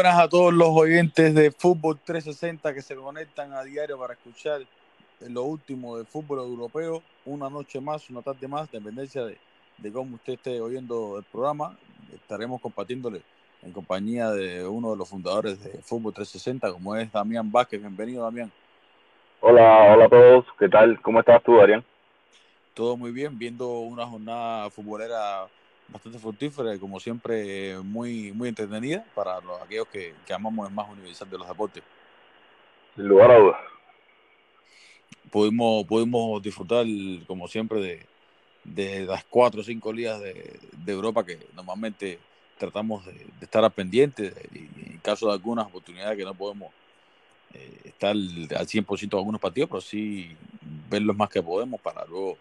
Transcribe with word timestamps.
Buenas 0.00 0.18
a 0.18 0.30
todos 0.30 0.54
los 0.54 0.70
oyentes 0.70 1.34
de 1.34 1.50
Fútbol 1.50 1.98
360 2.02 2.72
que 2.72 2.80
se 2.80 2.96
conectan 2.96 3.52
a 3.52 3.62
diario 3.62 3.98
para 3.98 4.14
escuchar 4.14 4.62
lo 5.28 5.42
último 5.42 5.98
del 5.98 6.06
fútbol 6.06 6.38
europeo. 6.38 7.02
Una 7.26 7.50
noche 7.50 7.82
más, 7.82 8.08
una 8.08 8.22
tarde 8.22 8.48
más, 8.48 8.70
dependencia 8.70 9.26
de, 9.26 9.36
de 9.76 9.92
cómo 9.92 10.14
usted 10.14 10.32
esté 10.32 10.58
oyendo 10.58 11.18
el 11.18 11.24
programa. 11.24 11.76
Estaremos 12.14 12.62
compartiéndole 12.62 13.20
en 13.60 13.72
compañía 13.72 14.30
de 14.30 14.66
uno 14.66 14.92
de 14.92 14.96
los 14.96 15.06
fundadores 15.06 15.62
de 15.62 15.82
Fútbol 15.82 16.14
360, 16.14 16.72
como 16.72 16.96
es 16.96 17.12
Damián 17.12 17.52
Vázquez. 17.52 17.78
Bienvenido, 17.78 18.24
Damián. 18.24 18.50
Hola, 19.40 19.92
hola 19.92 20.06
a 20.06 20.08
todos. 20.08 20.46
¿Qué 20.58 20.70
tal? 20.70 20.98
¿Cómo 21.02 21.20
estás 21.20 21.42
tú, 21.42 21.60
Adrián? 21.60 21.84
Todo 22.72 22.96
muy 22.96 23.10
bien, 23.10 23.38
viendo 23.38 23.68
una 23.80 24.06
jornada 24.06 24.70
futbolera 24.70 25.46
bastante 25.92 26.18
fructífera 26.18 26.74
y 26.74 26.78
como 26.78 27.00
siempre 27.00 27.78
muy 27.80 28.32
muy 28.32 28.48
entretenida 28.48 29.04
para 29.14 29.40
los, 29.40 29.60
aquellos 29.60 29.88
que, 29.88 30.14
que 30.26 30.32
amamos 30.32 30.68
el 30.68 30.74
más 30.74 30.88
universal 30.88 31.28
de 31.28 31.38
los 31.38 31.48
deportes. 31.48 31.82
Sin 32.96 33.06
lugar 33.06 33.30
a 33.30 33.38
dudas. 33.38 33.60
Pudimos, 35.30 35.86
pudimos 35.86 36.42
disfrutar 36.42 36.86
como 37.26 37.46
siempre 37.46 37.80
de, 37.80 38.06
de 38.64 39.04
las 39.06 39.24
cuatro 39.24 39.60
o 39.60 39.64
cinco 39.64 39.92
ligas 39.92 40.20
de, 40.20 40.58
de 40.72 40.92
Europa 40.92 41.24
que 41.24 41.38
normalmente 41.54 42.18
tratamos 42.58 43.06
de, 43.06 43.12
de 43.12 43.44
estar 43.44 43.64
al 43.64 43.72
pendiente 43.72 44.32
y 44.52 44.92
en 44.92 44.98
caso 44.98 45.28
de 45.28 45.32
algunas 45.32 45.66
oportunidades 45.66 46.16
que 46.16 46.24
no 46.24 46.34
podemos 46.34 46.72
eh, 47.54 47.80
estar 47.84 48.10
al 48.10 48.66
100% 48.66 49.10
de 49.10 49.16
algunos 49.16 49.40
partidos, 49.40 49.68
pero 49.68 49.80
sí 49.80 50.36
ver 50.88 51.02
los 51.02 51.16
más 51.16 51.28
que 51.28 51.42
podemos 51.42 51.80
para 51.80 52.04
luego 52.04 52.36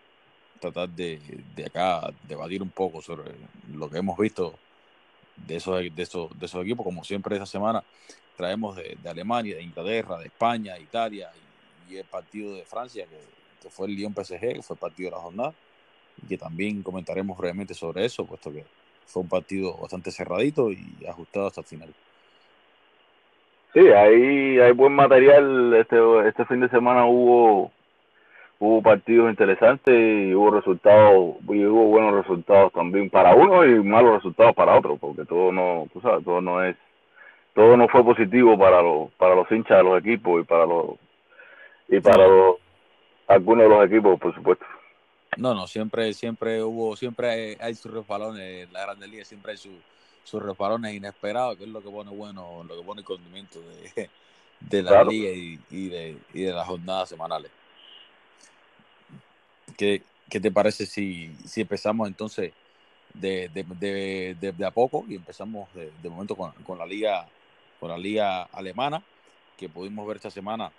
tratar 0.59 0.89
de, 0.89 1.19
de 1.55 1.65
acá 1.65 2.11
debatir 2.27 2.61
un 2.61 2.69
poco 2.69 3.01
sobre 3.01 3.31
lo 3.73 3.89
que 3.89 3.97
hemos 3.97 4.17
visto 4.17 4.53
de 5.47 5.55
esos, 5.55 5.79
de 5.79 6.03
esos, 6.03 6.39
de 6.39 6.45
esos 6.45 6.63
equipos. 6.63 6.83
Como 6.83 7.03
siempre, 7.03 7.35
esta 7.35 7.45
semana 7.45 7.83
traemos 8.35 8.75
de, 8.75 8.97
Alemania, 9.07 9.55
de 9.55 9.63
Inglaterra, 9.63 10.17
de 10.17 10.25
España, 10.25 10.77
Italia 10.77 11.29
y, 11.89 11.97
el 11.97 12.05
partido 12.05 12.53
de 12.55 12.63
Francia, 12.65 13.05
que, 13.05 13.17
que, 13.61 13.69
fue 13.69 13.87
el 13.87 13.95
Lyon 13.95 14.13
PSG, 14.13 14.39
que 14.39 14.61
fue 14.61 14.75
el 14.75 14.79
partido 14.79 15.09
de 15.09 15.15
la 15.15 15.21
jornada, 15.21 15.53
y 16.21 16.27
que 16.27 16.37
también 16.37 16.83
comentaremos 16.83 17.37
brevemente 17.37 17.73
sobre 17.73 18.05
eso, 18.05 18.25
puesto 18.25 18.51
que 18.51 18.63
fue 19.05 19.23
un 19.23 19.29
partido 19.29 19.75
bastante 19.77 20.11
cerradito 20.11 20.71
y 20.71 20.85
ajustado 21.07 21.47
hasta 21.47 21.61
el 21.61 21.67
final. 21.67 21.93
Sí, 23.73 23.79
ahí 23.79 24.59
hay 24.59 24.71
buen 24.71 24.93
material. 24.93 25.73
Este, 25.73 25.97
este 26.27 26.45
fin 26.45 26.59
de 26.59 26.69
semana 26.69 27.05
hubo 27.05 27.71
hubo 28.59 28.81
partidos 28.81 29.29
interesantes 29.29 29.95
y 29.95 30.35
hubo 30.35 30.51
resultados 30.51 31.35
y 31.47 31.65
hubo 31.65 31.85
buenos 31.85 32.13
resultados 32.13 32.73
también 32.73 33.09
para 33.09 33.33
uno 33.33 33.65
y 33.65 33.81
malos 33.81 34.15
resultados 34.15 34.53
para 34.53 34.77
otro 34.77 34.97
porque 34.97 35.23
todo 35.25 35.51
no 35.51 35.87
tú 35.93 36.01
sabes 36.01 36.25
todo 36.25 36.41
no 36.41 36.63
es 36.63 36.75
todo 37.55 37.77
no 37.77 37.87
fue 37.87 38.03
positivo 38.03 38.57
para 38.57 38.81
los 38.81 39.11
para 39.13 39.33
los 39.33 39.49
hinchas 39.49 39.77
de 39.77 39.83
los 39.83 39.99
equipos 39.99 40.41
y 40.41 40.43
para 40.45 40.65
los 40.65 40.87
y 41.87 42.01
para 42.01 42.27
los 42.27 42.57
algunos 43.27 43.63
de 43.63 43.69
los 43.69 43.85
equipos 43.85 44.19
por 44.19 44.35
supuesto. 44.35 44.65
No 45.37 45.53
no 45.53 45.65
siempre 45.65 46.13
siempre 46.13 46.61
hubo 46.61 46.97
siempre 46.97 47.29
hay, 47.29 47.57
hay 47.61 47.75
sus 47.75 47.93
resbalones 47.93 48.69
la 48.73 48.81
grande 48.81 49.07
liga 49.07 49.23
siempre 49.23 49.53
hay 49.53 49.57
sus 49.57 49.71
sus 50.25 50.43
resbalones 50.43 50.93
inesperados 50.93 51.55
que 51.55 51.63
es 51.63 51.69
lo 51.69 51.81
que 51.81 51.89
pone 51.89 52.11
bueno 52.11 52.65
lo 52.67 52.75
que 52.75 52.83
pone 52.83 53.01
el 53.01 53.05
condimento 53.05 53.59
de, 53.61 54.09
de 54.59 54.83
la 54.83 54.89
claro. 54.89 55.11
liga 55.11 55.29
y, 55.29 55.57
y 55.71 55.87
de 55.87 56.17
y 56.33 56.41
de 56.41 56.51
las 56.51 56.67
jornadas 56.67 57.07
semanales 57.07 57.51
¿Qué, 59.79 60.03
¿Qué, 60.29 60.41
te 60.41 60.51
parece 60.51 60.85
si, 60.85 61.33
si 61.45 61.61
empezamos 61.61 62.09
entonces 62.09 62.51
de, 63.13 63.47
de, 63.47 64.35
de, 64.37 64.51
de, 64.51 64.65
a 64.65 64.71
poco 64.71 65.05
y 65.07 65.15
empezamos 65.15 65.69
de, 65.73 66.09
momento 66.09 66.35
con, 66.35 66.51
con, 66.65 66.77
la 66.77 66.85
liga 66.85 67.25
con 67.79 67.87
la 67.87 67.97
liga 67.97 68.43
alemana 68.51 69.01
que 69.57 69.69
pudimos 69.69 70.05
ver 70.05 70.17
esta 70.17 70.31
semana 70.31 70.69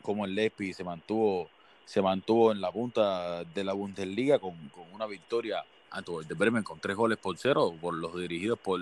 cómo 0.00 0.24
el 0.24 0.34
Leipzig 0.34 0.74
se 0.74 0.84
mantuvo 0.84 1.50
se 1.84 2.00
mantuvo 2.00 2.50
en 2.50 2.62
la 2.62 2.72
punta 2.72 3.44
de 3.44 3.62
la 3.62 3.74
Bundesliga 3.74 4.38
con, 4.38 4.56
con 4.70 4.90
una 4.94 5.04
victoria 5.04 5.62
ante 5.90 6.12
el 6.16 6.26
de 6.26 6.34
Bremen 6.34 6.62
con 6.62 6.80
tres 6.80 6.96
goles 6.96 7.18
por 7.18 7.36
cero 7.36 7.74
por 7.78 7.92
los 7.92 8.18
dirigidos 8.18 8.58
por 8.58 8.80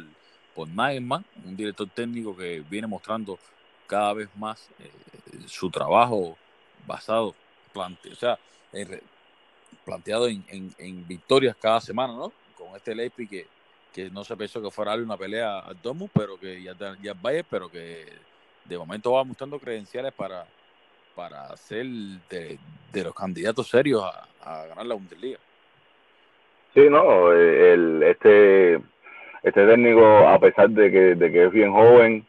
por 0.54 0.68
un 0.68 1.56
director 1.56 1.88
técnico 1.88 2.36
que 2.36 2.60
viene 2.60 2.86
mostrando 2.86 3.40
cada 3.88 4.12
vez 4.12 4.28
más 4.36 4.70
eh, 4.78 4.88
su 5.48 5.68
trabajo 5.68 6.38
basado 6.86 7.34
plante, 7.72 8.12
o 8.12 8.14
sea, 8.14 8.38
eh, 8.74 9.00
planteado 9.84 10.28
en, 10.28 10.44
en, 10.48 10.70
en, 10.78 11.06
victorias 11.06 11.56
cada 11.60 11.80
semana, 11.80 12.14
¿no? 12.14 12.32
Con 12.56 12.74
este 12.76 12.94
Leipzig 12.94 13.28
que, 13.28 13.46
que 13.92 14.10
no 14.10 14.24
se 14.24 14.36
pensó 14.36 14.62
que 14.62 14.70
fuera 14.70 14.94
una 14.94 15.16
pelea 15.16 15.60
al 15.60 15.80
Dortmund, 15.80 16.10
pero 16.12 16.38
que 16.38 16.62
ya, 16.62 16.74
ya 17.02 17.14
vaya, 17.14 17.44
pero 17.48 17.68
que 17.68 18.06
de 18.64 18.78
momento 18.78 19.12
va 19.12 19.24
mostrando 19.24 19.58
credenciales 19.58 20.12
para, 20.12 20.46
para 21.14 21.56
ser 21.56 21.86
de, 22.30 22.58
de 22.92 23.04
los 23.04 23.14
candidatos 23.14 23.68
serios 23.68 24.02
a, 24.02 24.26
a, 24.42 24.66
ganar 24.66 24.86
la 24.86 24.94
Bundesliga. 24.94 25.38
Sí, 26.74 26.88
no, 26.90 27.32
el, 27.32 28.02
este, 28.02 28.74
este 29.42 29.66
técnico, 29.66 30.04
a 30.28 30.38
pesar 30.40 30.70
de 30.70 30.90
que, 30.90 31.14
de 31.14 31.30
que 31.30 31.44
es 31.44 31.52
bien 31.52 31.72
joven, 31.72 32.26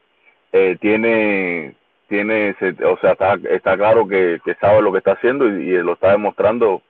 eh, 0.52 0.78
tiene 0.80 1.76
tiene, 2.08 2.56
o 2.84 2.98
sea, 2.98 3.14
está, 3.14 3.38
está 3.50 3.78
claro 3.78 4.08
que, 4.08 4.40
sabe 4.60 4.82
lo 4.82 4.92
que 4.92 5.00
está 5.00 5.14
haciendo 5.14 5.48
y, 5.48 5.72
lo 5.84 5.94
está 5.94 6.12
demostrando 6.12 6.82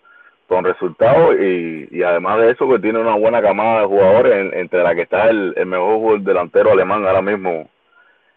con 0.47 0.63
resultados 0.63 1.35
y, 1.39 1.87
y, 1.91 2.03
además 2.03 2.39
de 2.39 2.51
eso 2.51 2.69
que 2.69 2.79
tiene 2.79 2.99
una 2.99 3.15
buena 3.15 3.41
camada 3.41 3.81
de 3.81 3.87
jugadores 3.87 4.33
en, 4.33 4.59
entre 4.59 4.83
la 4.83 4.93
que 4.93 5.01
está 5.03 5.29
el, 5.29 5.53
el 5.55 5.65
mejor 5.65 6.21
delantero 6.21 6.71
alemán 6.71 7.05
ahora 7.05 7.21
mismo 7.21 7.67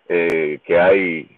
eh, 0.08 0.58
que 0.64 0.80
hay 0.80 1.28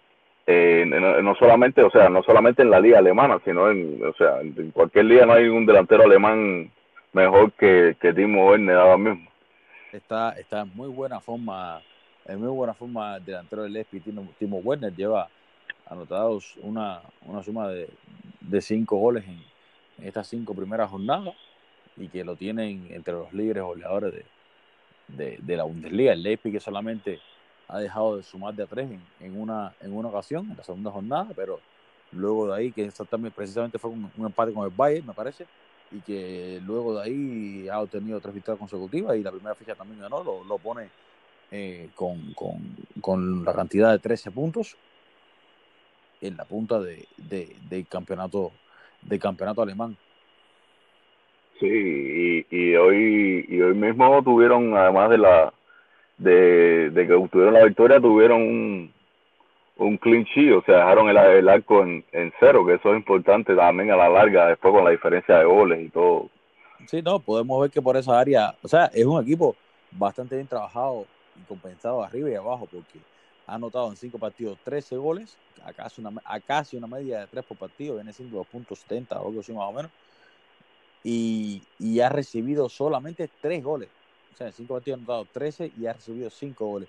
eh, 0.47 0.85
no, 0.87 1.21
no, 1.23 1.35
solamente 1.35 1.83
o 1.83 1.91
sea 1.91 2.09
no 2.09 2.23
solamente 2.23 2.63
en 2.63 2.71
la 2.71 2.79
liga 2.79 2.99
alemana 2.99 3.41
sino 3.45 3.69
en 3.69 4.01
o 4.05 4.13
sea 4.15 4.41
en 4.41 4.71
cualquier 4.71 5.07
liga 5.07 5.27
no 5.27 5.33
hay 5.33 5.49
un 5.49 5.67
delantero 5.67 6.05
alemán 6.05 6.71
mejor 7.13 7.51
que, 7.53 7.97
que 8.01 8.13
Timo 8.13 8.49
Werner 8.49 8.77
ahora 8.77 8.97
mismo. 8.97 9.29
Está 9.93 10.31
está 10.39 10.61
en 10.61 10.71
muy 10.77 10.89
buena 10.89 11.19
forma 11.21 11.81
en 12.31 12.41
muy 12.41 12.49
buena 12.49 12.75
forma 12.75 13.17
el 13.17 13.25
delantero 13.25 13.63
del 13.63 13.73
Leipzig, 13.73 14.03
Timo, 14.39 14.59
Werner, 14.59 14.95
lleva 14.95 15.29
anotados 15.87 16.55
una, 16.63 17.01
una 17.27 17.43
suma 17.43 17.69
de, 17.69 17.89
de 18.41 18.61
cinco 18.61 18.97
goles 18.97 19.25
en, 19.25 19.43
en, 19.99 20.09
estas 20.09 20.29
cinco 20.29 20.55
primeras 20.55 20.91
jornadas 20.91 21.35
y 21.97 22.09
que 22.09 22.25
lo 22.25 22.37
tienen 22.37 22.87
entre 22.91 23.15
los 23.15 23.33
líderes 23.33 23.65
goleadores 23.65 24.15
de, 24.15 24.25
de, 25.09 25.39
de, 25.41 25.57
la 25.57 25.65
Bundesliga. 25.65 26.13
El 26.13 26.23
Leipzig 26.23 26.53
que 26.53 26.61
solamente 26.61 27.21
ha 27.67 27.79
dejado 27.79 28.17
de 28.17 28.23
sumar 28.23 28.55
de 28.55 28.63
a 28.63 28.67
tres 28.67 28.91
en, 28.91 29.03
en, 29.21 29.41
una, 29.41 29.75
en 29.81 29.93
una 29.93 30.09
ocasión, 30.09 30.49
en 30.51 30.57
la 30.57 30.65
segunda 30.65 30.91
jornada, 30.91 31.29
pero 31.35 31.61
luego 32.13 32.49
de 32.49 32.57
ahí, 32.57 32.73
que 32.73 32.85
exactamente, 32.85 33.35
precisamente 33.35 33.79
fue 33.79 33.91
un, 33.91 34.11
un 34.17 34.27
empate 34.27 34.53
con 34.53 34.65
el 34.65 34.75
Bayern, 34.75 35.07
me 35.07 35.13
parece, 35.13 35.47
y 35.91 36.01
que 36.01 36.61
luego 36.65 36.95
de 36.95 37.03
ahí 37.03 37.69
ha 37.69 37.81
obtenido 37.81 38.21
tres 38.21 38.35
victorias 38.35 38.61
consecutivas 38.61 39.17
y 39.17 39.23
la 39.23 39.33
primera 39.33 39.55
ficha 39.57 39.75
también 39.75 40.01
ganó, 40.01 40.23
lo, 40.23 40.45
lo 40.45 40.59
pone 40.59 40.89
eh, 41.51 41.89
con, 41.95 42.33
con, 42.35 42.59
con, 43.01 43.45
la 43.45 43.53
cantidad 43.53 43.91
de 43.93 43.99
13 43.99 44.31
puntos 44.31 44.77
en 46.21 46.37
la 46.37 46.45
punta 46.45 46.79
de, 46.81 47.07
de, 47.17 47.57
del 47.69 47.87
campeonato 47.87 48.53
del 49.03 49.19
campeonato 49.19 49.63
alemán. 49.63 49.97
Sí, 51.59 51.67
y, 51.67 52.47
y, 52.51 52.77
hoy 52.77 53.47
y 53.49 53.61
hoy 53.61 53.75
mismo 53.75 54.23
tuvieron 54.23 54.77
además 54.77 55.11
de 55.11 55.19
la 55.19 55.53
de, 56.19 56.91
de 56.91 57.07
que 57.07 57.13
obtuvieron 57.15 57.55
la 57.55 57.65
victoria 57.65 58.01
tuvieron 58.01 58.43
un, 58.43 58.93
un 59.79 59.97
clean 59.97 60.25
sheet, 60.25 60.53
o 60.53 60.63
sea, 60.63 60.77
dejaron 60.77 61.09
el, 61.09 61.17
el 61.17 61.49
arco 61.49 61.83
en, 61.83 62.05
en, 62.13 62.33
cero, 62.39 62.65
que 62.67 62.75
eso 62.75 62.91
es 62.93 62.99
importante 62.99 63.55
también 63.55 63.91
a 63.91 63.97
la 63.97 64.09
larga, 64.09 64.49
después 64.49 64.73
con 64.73 64.85
la 64.85 64.91
diferencia 64.91 65.39
de 65.39 65.45
goles 65.45 65.81
y 65.81 65.89
todo. 65.89 66.29
Sí, 66.87 67.03
no, 67.03 67.19
podemos 67.19 67.61
ver 67.63 67.71
que 67.71 67.83
por 67.83 67.97
esa 67.97 68.19
área, 68.19 68.55
o 68.63 68.69
sea, 68.69 68.87
es 68.87 69.05
un 69.05 69.23
equipo 69.23 69.57
bastante 69.93 70.37
bien 70.37 70.47
trabajado 70.47 71.07
compensado 71.45 72.03
arriba 72.03 72.31
y 72.31 72.35
abajo 72.35 72.69
porque 72.71 72.99
ha 73.47 73.55
anotado 73.55 73.91
en 73.91 73.97
cinco 73.97 74.19
partidos 74.19 74.59
13 74.65 74.97
goles, 74.97 75.37
a 75.65 75.73
casi 75.73 76.01
una, 76.01 76.21
a 76.25 76.41
casi 76.41 76.77
una 76.77 76.87
media 76.87 77.21
de 77.21 77.27
3 77.27 77.45
por 77.45 77.57
partido, 77.57 77.97
viene 77.97 78.13
siendo 78.13 78.45
2.70 78.45 79.17
o 79.17 79.27
algo 79.27 79.41
así 79.41 79.53
más 79.53 79.69
o 79.69 79.73
menos, 79.73 79.91
y, 81.03 81.63
y, 81.79 82.01
ha 82.01 82.09
recibido 82.11 82.69
solamente 82.69 83.29
3 83.41 83.65
goles. 83.65 83.89
O 84.35 84.37
sea, 84.37 84.49
en 84.49 84.53
5 84.53 84.75
partidos 84.75 84.99
ha 84.99 85.01
anotado 85.01 85.27
13 85.33 85.73
y 85.79 85.87
ha 85.87 85.95
recibido 85.95 86.31
5 86.31 86.67
goles. 86.67 86.89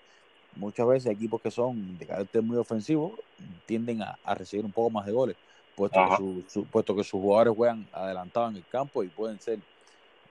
Muchas 0.56 0.86
veces 0.86 1.12
equipos 1.12 1.42
que 1.42 1.50
son 1.50 1.98
de 1.98 2.06
carácter 2.06 2.42
muy 2.42 2.58
ofensivo 2.58 3.18
tienden 3.66 4.02
a, 4.02 4.20
a 4.24 4.36
recibir 4.36 4.66
un 4.66 4.72
poco 4.72 4.90
más 4.90 5.06
de 5.06 5.14
goles, 5.14 5.38
puesto 5.76 6.00
que, 6.10 6.18
su, 6.18 6.44
su, 6.48 6.66
puesto 6.66 6.94
que 6.94 7.04
sus 7.04 7.22
jugadores 7.22 7.56
juegan 7.56 7.88
adelantados 7.94 8.52
en 8.52 8.58
el 8.58 8.68
campo 8.68 9.02
y 9.04 9.08
pueden 9.08 9.40
ser 9.40 9.60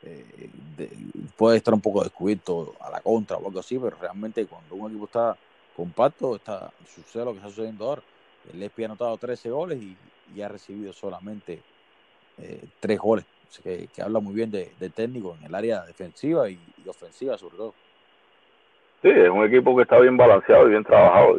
eh, 0.02 0.24
de, 0.76 0.90
puede 1.36 1.58
estar 1.58 1.74
un 1.74 1.80
poco 1.80 2.02
descubierto 2.02 2.74
a 2.80 2.90
la 2.90 3.00
contra 3.00 3.36
o 3.36 3.46
algo 3.46 3.60
así, 3.60 3.78
pero 3.78 3.96
realmente 4.00 4.46
cuando 4.46 4.74
un 4.74 4.90
equipo 4.90 5.04
está 5.06 5.36
compacto, 5.76 6.36
está, 6.36 6.70
sucede 6.86 7.24
lo 7.24 7.32
que 7.32 7.38
está 7.38 7.48
sucediendo 7.48 7.86
ahora. 7.86 8.02
El 8.52 8.62
Espi 8.62 8.82
ha 8.82 8.86
anotado 8.86 9.16
13 9.16 9.50
goles 9.50 9.82
y, 9.82 9.96
y 10.34 10.42
ha 10.42 10.48
recibido 10.48 10.92
solamente 10.92 11.60
eh, 12.38 12.64
3 12.80 12.98
goles. 12.98 13.24
Sea 13.48 13.62
que, 13.64 13.88
que, 13.88 14.02
habla 14.02 14.20
muy 14.20 14.32
bien 14.32 14.50
de, 14.50 14.70
de, 14.78 14.90
técnico 14.90 15.36
en 15.38 15.46
el 15.46 15.54
área 15.54 15.82
defensiva 15.84 16.48
y, 16.48 16.58
y, 16.84 16.88
ofensiva 16.88 17.36
sobre 17.36 17.56
todo. 17.56 17.74
Sí, 19.02 19.08
es 19.08 19.28
un 19.28 19.44
equipo 19.44 19.76
que 19.76 19.82
está 19.82 19.98
bien 19.98 20.16
balanceado 20.16 20.66
y 20.66 20.70
bien 20.70 20.84
trabajado. 20.84 21.36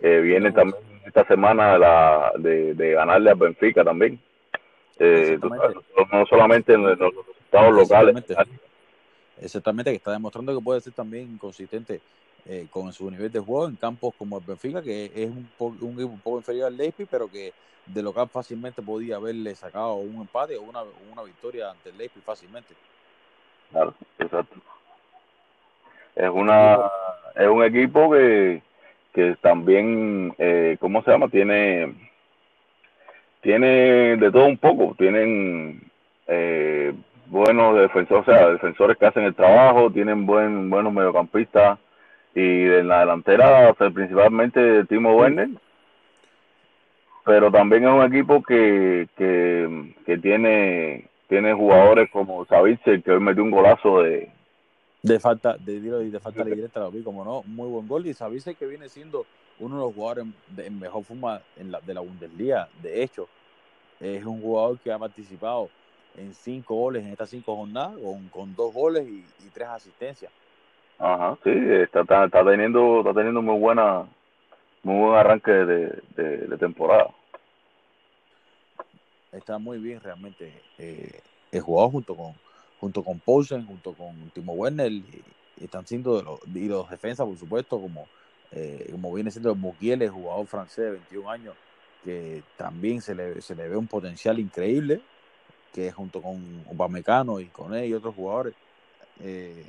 Eh, 0.00 0.20
viene 0.20 0.52
también 0.52 0.82
esta 1.04 1.26
semana 1.26 1.78
la, 1.78 2.32
de, 2.38 2.74
de 2.74 2.92
ganarle 2.92 3.30
a 3.30 3.34
Benfica 3.34 3.84
también. 3.84 4.20
Eh, 4.98 5.38
no 6.12 6.26
solamente 6.26 6.74
en 6.74 6.84
los 6.84 6.98
locales. 7.62 8.24
Exactamente, 9.40 9.90
que 9.90 9.96
está 9.96 10.12
demostrando 10.12 10.56
que 10.56 10.64
puede 10.64 10.80
ser 10.80 10.92
también 10.92 11.36
consistente 11.38 12.00
eh, 12.46 12.66
con 12.70 12.92
su 12.92 13.10
nivel 13.10 13.32
de 13.32 13.40
juego 13.40 13.66
en 13.66 13.76
campos 13.76 14.14
como 14.16 14.38
el 14.38 14.44
Benfica, 14.44 14.80
que 14.82 15.06
es 15.06 15.28
un, 15.28 15.48
un 15.58 15.92
equipo 15.94 16.12
un 16.12 16.20
poco 16.20 16.38
inferior 16.38 16.66
al 16.66 16.76
Leipzig, 16.76 17.08
pero 17.10 17.28
que 17.28 17.52
de 17.86 18.02
local 18.02 18.28
fácilmente 18.28 18.80
podía 18.80 19.16
haberle 19.16 19.54
sacado 19.54 19.94
un 19.94 20.20
empate 20.20 20.56
o 20.56 20.62
una, 20.62 20.82
una 21.12 21.22
victoria 21.22 21.70
ante 21.70 21.90
el 21.90 21.98
Leipzig 21.98 22.22
fácilmente. 22.22 22.74
Claro, 23.70 23.94
exacto. 24.18 24.56
Es 26.14 26.30
una 26.30 26.90
es 27.34 27.48
un 27.48 27.64
equipo 27.64 28.12
que, 28.12 28.62
que 29.12 29.36
también, 29.40 30.34
eh, 30.38 30.76
¿cómo 30.78 31.02
se 31.02 31.10
llama? 31.10 31.28
Tiene 31.28 31.92
tiene 33.40 34.16
de 34.16 34.30
todo 34.30 34.46
un 34.46 34.56
poco. 34.56 34.94
Tienen 34.96 35.90
eh, 36.26 36.94
buenos 37.26 37.76
defensores, 37.78 38.28
o 38.28 38.30
sea, 38.30 38.48
defensores 38.48 38.96
que 38.96 39.06
hacen 39.06 39.24
el 39.24 39.34
trabajo, 39.34 39.90
tienen 39.90 40.26
buen 40.26 40.70
buenos 40.70 40.92
mediocampistas. 40.92 41.78
Y 42.34 42.40
en 42.40 42.88
la 42.88 43.00
delantera, 43.00 43.70
o 43.70 43.76
sea, 43.76 43.90
principalmente 43.90 44.84
Timo 44.86 45.14
Werner, 45.14 45.50
pero 47.24 47.50
también 47.50 47.84
es 47.84 47.90
un 47.90 48.02
equipo 48.02 48.42
que, 48.42 49.08
que, 49.16 49.94
que 50.04 50.18
tiene 50.18 51.08
tiene 51.28 51.54
jugadores 51.54 52.10
como 52.10 52.44
Savice 52.44 53.02
que 53.02 53.10
hoy 53.10 53.20
metió 53.20 53.42
un 53.42 53.50
golazo 53.50 54.02
de 54.02 54.30
de 55.02 55.20
falta 55.20 55.56
de 55.58 55.80
de 55.80 56.20
falta 56.20 56.44
de 56.44 56.54
directa 56.54 56.80
lo 56.80 56.90
vi 56.90 57.02
como 57.02 57.24
no 57.24 57.42
muy 57.46 57.68
buen 57.68 57.88
gol. 57.88 58.06
Y 58.06 58.14
Savice 58.14 58.54
que 58.54 58.66
viene 58.66 58.88
siendo 58.88 59.26
uno 59.58 59.76
de 59.76 59.82
los 59.82 59.94
jugadores 59.94 60.26
en, 60.58 60.78
mejor 60.78 61.04
forma 61.04 61.40
en 61.56 61.72
la, 61.72 61.80
de 61.80 61.94
la 61.94 62.00
Bundesliga 62.00 62.68
de 62.82 63.02
hecho 63.02 63.28
es 64.00 64.24
un 64.24 64.42
jugador 64.42 64.78
que 64.78 64.92
ha 64.92 64.98
participado 64.98 65.70
en 66.16 66.34
cinco 66.34 66.74
goles 66.74 67.04
en 67.04 67.12
estas 67.12 67.30
cinco 67.30 67.56
jornadas 67.56 67.96
con, 68.02 68.28
con 68.28 68.54
dos 68.54 68.72
goles 68.72 69.06
y, 69.06 69.24
y 69.44 69.50
tres 69.52 69.68
asistencias. 69.68 70.32
Ajá, 70.98 71.36
sí, 71.42 71.50
está, 71.50 72.00
está, 72.02 72.44
teniendo 72.44 73.00
está 73.00 73.12
teniendo 73.12 73.42
muy 73.42 73.58
buena 73.58 74.06
muy 74.82 75.00
buen 75.00 75.14
arranque 75.18 75.50
de, 75.50 76.02
de, 76.16 76.56
temporada. 76.58 77.10
Está 79.32 79.58
muy 79.58 79.78
bien 79.78 80.00
realmente. 80.00 80.52
Eh, 80.78 81.20
el 81.50 81.60
jugador 81.60 81.90
junto 81.92 82.14
con 82.14 82.34
junto 82.80 83.02
con 83.02 83.18
Poulsen, 83.18 83.66
junto 83.66 83.94
con 83.94 84.14
Timo 84.30 84.52
Werner 84.52 84.92
y, 84.92 85.22
están 85.60 85.86
siendo 85.86 86.16
de 86.16 86.24
los, 86.24 86.40
y 86.52 86.66
los 86.68 86.90
defensas 86.90 87.26
por 87.26 87.38
supuesto 87.38 87.80
como 87.80 88.08
eh, 88.50 88.88
como 88.90 89.12
viene 89.12 89.30
siendo 89.30 89.52
el 89.52 89.58
Mukiele, 89.58 90.08
jugador 90.08 90.46
francés 90.46 90.84
de 90.84 90.90
21 90.92 91.30
años 91.30 91.54
que 92.04 92.42
también 92.56 93.00
se 93.00 93.14
le, 93.14 93.40
se 93.40 93.54
le 93.54 93.68
ve 93.68 93.76
un 93.76 93.86
potencial 93.86 94.38
increíble 94.38 95.00
que 95.74 95.90
junto 95.90 96.22
con 96.22 96.36
Upamecano 96.70 97.40
y 97.40 97.46
con 97.46 97.74
él 97.74 97.86
y 97.86 97.94
otros 97.94 98.14
jugadores 98.14 98.54
eh, 99.22 99.64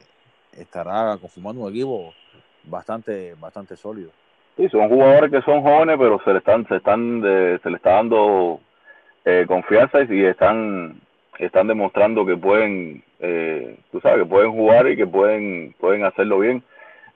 estará 0.58 1.18
conformando 1.20 1.64
un 1.64 1.72
equipo 1.72 2.14
bastante 2.64 3.36
bastante 3.40 3.76
sólido. 3.76 4.12
Sí, 4.56 4.70
son 4.70 4.88
jugadores 4.88 5.32
que 5.32 5.42
son 5.42 5.62
jóvenes, 5.62 5.98
pero 6.00 6.22
se 6.24 6.32
le 6.32 6.38
están 6.40 6.68
se 6.68 6.76
están 6.78 7.22
se 7.22 7.70
le 7.70 7.76
está 7.76 7.94
dando 7.94 8.62
eh, 9.26 9.46
confianza 9.48 10.04
y 10.04 10.24
están 10.24 11.02
están 11.40 11.68
demostrando 11.68 12.26
que 12.26 12.38
pueden 12.38 13.04
eh, 13.20 13.78
tú 13.92 14.00
sabes 14.00 14.20
que 14.20 14.30
pueden 14.30 14.52
jugar 14.52 14.88
y 14.88 14.96
que 14.96 15.08
pueden 15.08 15.74
pueden 15.80 16.06
hacerlo 16.06 16.40
bien 16.40 16.64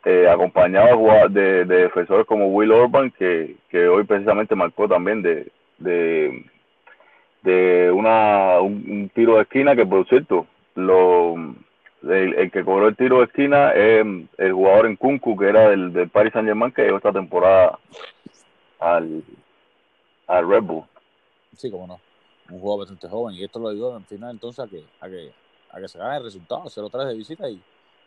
eh, 0.06 0.27
acompañados 0.30 1.00
de, 1.33 1.65
de, 1.65 1.83
defensores 1.83 2.25
como 2.25 2.47
Will 2.47 2.71
Orban 2.71 3.12
que, 3.12 3.56
que 3.69 3.88
hoy 3.88 4.06
precisamente 4.06 4.56
marcó 4.56 4.88
también 4.88 5.21
de 5.21 5.47
de, 5.77 6.45
de 7.41 7.91
una 7.91 8.59
un 8.59 9.09
tiro 9.13 9.36
de 9.36 9.44
esquina 9.44 9.75
que 9.75 9.86
por 9.86 10.07
cierto 10.07 10.45
lo 10.75 11.36
el, 12.03 12.51
que 12.51 12.63
cobró 12.63 12.88
el 12.88 12.95
tiro 12.95 13.19
de 13.19 13.25
esquina 13.25 13.71
es 13.71 14.06
el 14.38 14.53
jugador 14.53 14.86
en 14.88 14.95
Kunku, 14.95 15.38
que 15.38 15.50
era 15.50 15.69
del, 15.69 15.91
del 15.91 16.09
Paris 16.09 16.33
Saint 16.33 16.47
Germain, 16.47 16.71
que 16.71 16.83
llegó 16.83 16.97
esta 16.97 17.12
temporada 17.12 17.77
al, 18.80 19.24
al 20.27 20.50
Red 20.50 20.63
Bull. 20.63 20.83
Sí, 21.56 21.69
como 21.69 21.88
no. 21.88 22.00
Un 22.50 22.59
jugador 22.59 22.80
bastante 22.80 23.07
joven. 23.07 23.36
Y 23.36 23.44
esto 23.44 23.59
lo 23.59 23.69
ayudó 23.69 23.95
al 23.95 24.06
final 24.06 24.31
entonces 24.31 24.63
a 24.63 24.68
que, 24.68 24.83
a 25.01 25.09
que, 25.09 25.31
a 25.71 25.80
que 25.80 25.88
se 25.88 26.00
gane 26.00 26.18
el 26.18 26.24
resultado, 26.24 26.63
0-3 26.63 27.07
de 27.07 27.15
visita 27.15 27.50
y, 27.50 27.62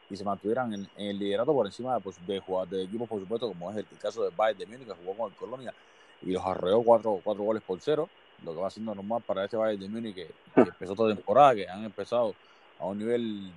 y 0.08 0.16
se 0.16 0.24
mantuvieran 0.24 0.72
en, 0.72 0.88
el 0.96 1.18
liderato 1.18 1.52
por 1.52 1.66
encima 1.66 1.94
de, 1.94 2.00
pues, 2.00 2.16
de, 2.26 2.40
de 2.70 2.84
equipos, 2.84 3.08
por 3.08 3.20
supuesto, 3.20 3.48
como 3.48 3.70
es 3.70 3.76
el, 3.76 3.86
caso 4.00 4.24
de 4.24 4.30
Bayern 4.34 4.58
de 4.58 4.66
Múnich, 4.66 4.86
que 4.86 4.94
jugó 4.94 5.14
con 5.14 5.30
el 5.30 5.36
Colonia 5.36 5.74
y 6.22 6.32
los 6.32 6.44
arreó 6.44 6.82
cuatro, 6.82 7.20
cuatro 7.22 7.42
goles 7.42 7.62
por 7.62 7.80
cero, 7.80 8.08
lo 8.44 8.54
que 8.54 8.60
va 8.60 8.70
siendo 8.70 8.94
normal 8.94 9.22
para 9.26 9.44
este 9.44 9.56
Bayern 9.56 9.80
de 9.80 9.88
Múnich 9.88 10.14
que, 10.14 10.26
que 10.54 10.60
empezó 10.60 10.94
toda 10.94 11.14
temporada, 11.14 11.54
que 11.54 11.68
han 11.68 11.84
empezado 11.84 12.34
a 12.78 12.86
un 12.86 12.98
nivel 12.98 13.52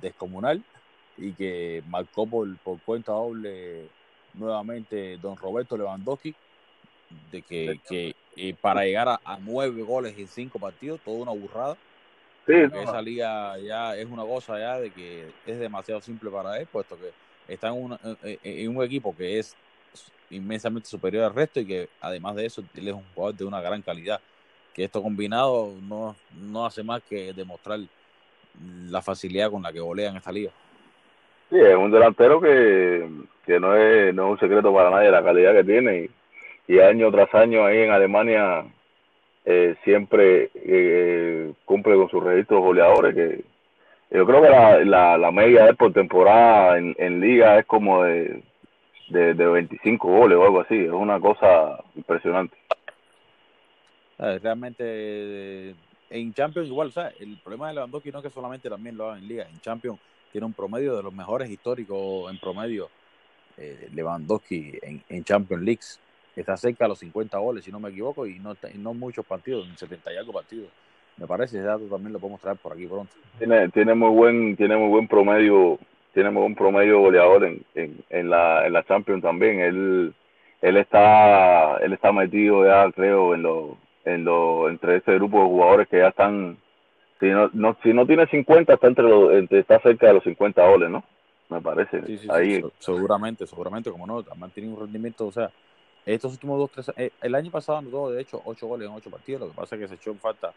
descomunal 0.00 0.62
y 1.16 1.32
que 1.32 1.82
marcó 1.88 2.26
por, 2.26 2.56
por 2.58 2.80
cuenta 2.80 3.12
doble 3.12 3.88
nuevamente 4.34 5.16
don 5.18 5.36
Roberto 5.36 5.76
Lewandowski 5.76 6.34
de 7.30 7.42
que, 7.42 7.80
que 7.88 8.14
eh, 8.36 8.54
para 8.60 8.84
llegar 8.84 9.08
a, 9.08 9.38
nueve 9.40 9.82
goles 9.82 10.18
en 10.18 10.26
cinco 10.26 10.58
partidos, 10.58 11.00
toda 11.04 11.22
una 11.22 11.32
burrada. 11.32 11.76
Sí, 12.46 12.52
Esa 12.52 13.00
liga 13.00 13.58
ya 13.58 13.96
es 13.96 14.06
una 14.06 14.22
cosa 14.22 14.58
ya 14.58 14.78
de 14.78 14.90
que 14.90 15.30
es 15.46 15.58
demasiado 15.58 16.00
simple 16.00 16.30
para 16.30 16.58
él, 16.58 16.66
puesto 16.66 16.98
que 16.98 17.10
está 17.52 17.68
en, 17.68 17.96
en 18.42 18.76
un 18.76 18.84
equipo 18.84 19.16
que 19.16 19.38
es 19.38 19.56
inmensamente 20.34 20.88
superior 20.88 21.24
al 21.24 21.34
resto 21.34 21.60
y 21.60 21.66
que 21.66 21.88
además 22.00 22.36
de 22.36 22.46
eso 22.46 22.62
él 22.74 22.88
es 22.88 22.94
un 22.94 23.04
jugador 23.14 23.36
de 23.36 23.44
una 23.44 23.60
gran 23.60 23.82
calidad. 23.82 24.20
Que 24.74 24.84
esto 24.84 25.02
combinado 25.02 25.72
no, 25.82 26.16
no 26.36 26.66
hace 26.66 26.82
más 26.82 27.02
que 27.02 27.32
demostrar 27.32 27.78
la 28.88 29.02
facilidad 29.02 29.50
con 29.50 29.62
la 29.62 29.72
que 29.72 29.80
golea 29.80 30.10
en 30.10 30.16
esta 30.16 30.32
liga. 30.32 30.50
Sí, 31.50 31.56
es 31.58 31.76
un 31.76 31.90
delantero 31.90 32.40
que, 32.40 33.08
que 33.46 33.60
no, 33.60 33.76
es, 33.76 34.14
no 34.14 34.26
es 34.26 34.30
un 34.32 34.38
secreto 34.40 34.72
para 34.74 34.90
nadie 34.90 35.10
la 35.10 35.22
calidad 35.22 35.52
que 35.52 35.64
tiene 35.64 36.10
y, 36.66 36.78
año 36.80 37.10
tras 37.10 37.32
año 37.34 37.64
ahí 37.64 37.82
en 37.82 37.90
Alemania 37.90 38.64
eh, 39.44 39.76
siempre 39.84 40.50
eh, 40.54 41.52
cumple 41.64 41.94
con 41.96 42.08
sus 42.08 42.22
registros 42.24 42.60
goleadores 42.60 43.14
que 43.14 43.44
yo 44.10 44.26
creo 44.26 44.42
que 44.42 44.48
la, 44.84 45.18
la, 45.18 45.30
media 45.32 45.66
de 45.66 45.74
por 45.74 45.92
temporada 45.92 46.78
en, 46.78 46.94
en 46.98 47.20
liga 47.20 47.58
es 47.58 47.66
como 47.66 48.04
de, 48.04 48.42
de, 49.08 49.34
de 49.34 49.46
25 49.46 50.08
goles 50.08 50.38
o 50.38 50.44
algo 50.44 50.60
así, 50.60 50.76
es 50.76 50.90
una 50.90 51.20
cosa 51.20 51.82
impresionante. 51.94 52.56
Realmente 54.18 55.74
en 56.10 56.32
Champions 56.32 56.68
igual, 56.68 56.92
el 57.18 57.36
problema 57.38 57.68
de 57.68 57.74
Lewandowski 57.74 58.12
no 58.12 58.18
es 58.18 58.24
que 58.24 58.30
solamente 58.30 58.68
también 58.68 58.96
lo 58.96 59.10
haga 59.10 59.18
en 59.18 59.26
Liga, 59.26 59.46
en 59.48 59.60
Champions 59.60 59.98
tiene 60.30 60.46
un 60.46 60.52
promedio 60.52 60.96
de 60.96 61.02
los 61.02 61.12
mejores 61.12 61.48
históricos 61.48 62.30
en 62.30 62.38
promedio 62.38 62.88
eh, 63.56 63.88
Lewandowski 63.92 64.78
en, 64.82 65.02
en 65.08 65.24
Champions 65.24 65.62
League. 65.62 65.80
Está 66.34 66.56
cerca 66.56 66.84
de 66.84 66.88
los 66.88 66.98
50 66.98 67.38
goles, 67.38 67.64
si 67.64 67.70
no 67.70 67.78
me 67.78 67.90
equivoco, 67.90 68.26
y 68.26 68.40
no, 68.40 68.56
no 68.74 68.94
muchos 68.94 69.24
partidos, 69.24 69.68
en 69.68 69.76
70 69.76 70.12
y 70.12 70.16
algo 70.16 70.32
partidos. 70.32 70.68
Me 71.16 71.28
parece, 71.28 71.58
ese 71.58 71.66
dato 71.66 71.84
también 71.84 72.12
lo 72.12 72.18
podemos 72.18 72.40
traer 72.40 72.58
por 72.58 72.72
aquí 72.72 72.86
pronto. 72.86 73.14
Tiene, 73.38 73.68
tiene 73.68 73.94
muy 73.94 74.10
buen, 74.10 74.56
tiene 74.56 74.76
muy 74.76 74.88
buen 74.88 75.06
promedio, 75.06 75.78
tiene 76.14 76.30
muy 76.30 76.42
buen 76.42 76.54
promedio 76.54 77.00
goleador 77.00 77.44
en, 77.44 77.64
en, 77.74 77.98
en 78.08 78.30
la, 78.30 78.66
en 78.66 78.72
la 78.72 78.84
Champions 78.84 79.22
también. 79.22 79.60
Él, 79.60 80.14
él 80.62 80.76
está, 80.76 81.76
él 81.78 81.92
está 81.92 82.12
metido 82.12 82.64
ya 82.64 82.90
creo 82.92 83.34
en 83.34 83.42
los 83.42 83.76
en 84.04 84.24
lo, 84.24 84.68
entre 84.68 84.96
ese 84.96 85.14
grupo 85.14 85.40
de 85.40 85.46
jugadores 85.46 85.88
que 85.88 85.98
ya 85.98 86.08
están, 86.08 86.58
si 87.20 87.26
no, 87.26 87.50
no, 87.52 87.76
si 87.82 87.92
no 87.92 88.06
tiene 88.06 88.26
50, 88.26 88.74
está, 88.74 88.86
entre 88.86 89.04
los, 89.04 89.32
está 89.50 89.80
cerca 89.80 90.08
de 90.08 90.14
los 90.14 90.24
50 90.24 90.66
goles, 90.68 90.90
¿no? 90.90 91.04
Me 91.48 91.60
parece. 91.60 92.02
Ahí. 92.30 92.62
seguramente, 92.78 93.46
seguramente, 93.46 93.90
como 93.90 94.06
no, 94.06 94.24
mantiene 94.36 94.72
un 94.72 94.80
rendimiento, 94.80 95.26
o 95.26 95.32
sea, 95.32 95.50
estos 96.06 96.32
últimos 96.32 96.58
dos, 96.58 96.70
tres, 96.70 96.92
eh, 96.96 97.10
el 97.22 97.34
año 97.34 97.50
pasado 97.50 97.78
anotó 97.78 98.10
de 98.10 98.20
hecho 98.20 98.42
ocho 98.44 98.66
goles 98.66 98.88
en 98.88 98.94
ocho 98.94 99.10
partidos, 99.10 99.42
lo 99.42 99.48
que 99.48 99.56
pasa 99.56 99.74
es 99.74 99.82
que 99.82 99.88
se 99.88 99.94
echó 99.94 100.10
en 100.10 100.18
falta 100.18 100.52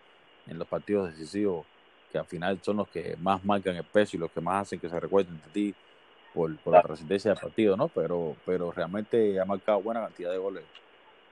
en 0.47 0.57
los 0.57 0.67
partidos 0.67 1.11
decisivos, 1.11 1.65
que 2.11 2.17
al 2.17 2.25
final 2.25 2.59
son 2.61 2.77
los 2.77 2.87
que 2.87 3.15
más 3.19 3.43
marcan 3.43 3.75
el 3.75 3.83
peso 3.83 4.15
y 4.15 4.19
los 4.19 4.31
que 4.31 4.41
más 4.41 4.63
hacen 4.63 4.79
que 4.79 4.89
se 4.89 4.99
recuerden 4.99 5.39
de 5.45 5.51
ti 5.51 5.75
por, 6.33 6.55
por 6.57 6.73
la 6.73 6.81
trascendencia 6.81 7.31
del 7.31 7.39
partido, 7.39 7.75
¿no? 7.75 7.87
Pero, 7.87 8.35
pero 8.45 8.71
realmente 8.71 9.39
ha 9.39 9.45
marcado 9.45 9.81
buena 9.81 10.01
cantidad 10.01 10.31
de 10.31 10.37
goles 10.37 10.63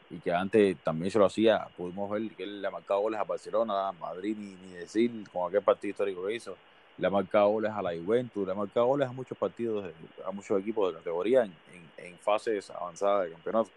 y 0.10 0.20
que 0.20 0.32
antes 0.32 0.78
también 0.84 1.12
se 1.12 1.20
lo 1.20 1.26
hacía, 1.26 1.68
pudimos 1.76 2.10
ver 2.10 2.30
que 2.36 2.44
él 2.44 2.62
le 2.62 2.68
ha 2.68 2.72
marcado 2.72 3.02
goles 3.02 3.20
a 3.20 3.24
Barcelona, 3.24 3.88
a 3.88 3.92
Madrid, 3.92 4.36
ni, 4.38 4.54
ni 4.54 4.74
decir 4.74 5.12
con 5.32 5.50
aquel 5.50 5.64
partido 5.64 5.92
histórico 5.92 6.26
que 6.26 6.36
hizo, 6.36 6.56
le 6.98 7.08
ha 7.08 7.10
marcado 7.10 7.50
goles 7.50 7.72
a 7.72 7.82
la 7.82 7.92
Juventus, 7.92 8.46
le 8.46 8.52
ha 8.52 8.56
marcado 8.56 8.86
goles 8.88 9.08
a 9.08 9.12
muchos 9.12 9.38
partidos, 9.38 9.92
a 10.26 10.32
muchos 10.32 10.60
equipos 10.60 10.92
de 10.92 11.00
categoría 11.00 11.44
en, 11.44 11.54
en, 11.98 12.18
fases 12.20 12.70
avanzadas 12.70 13.26
de 13.26 13.32
campeonato. 13.32 13.70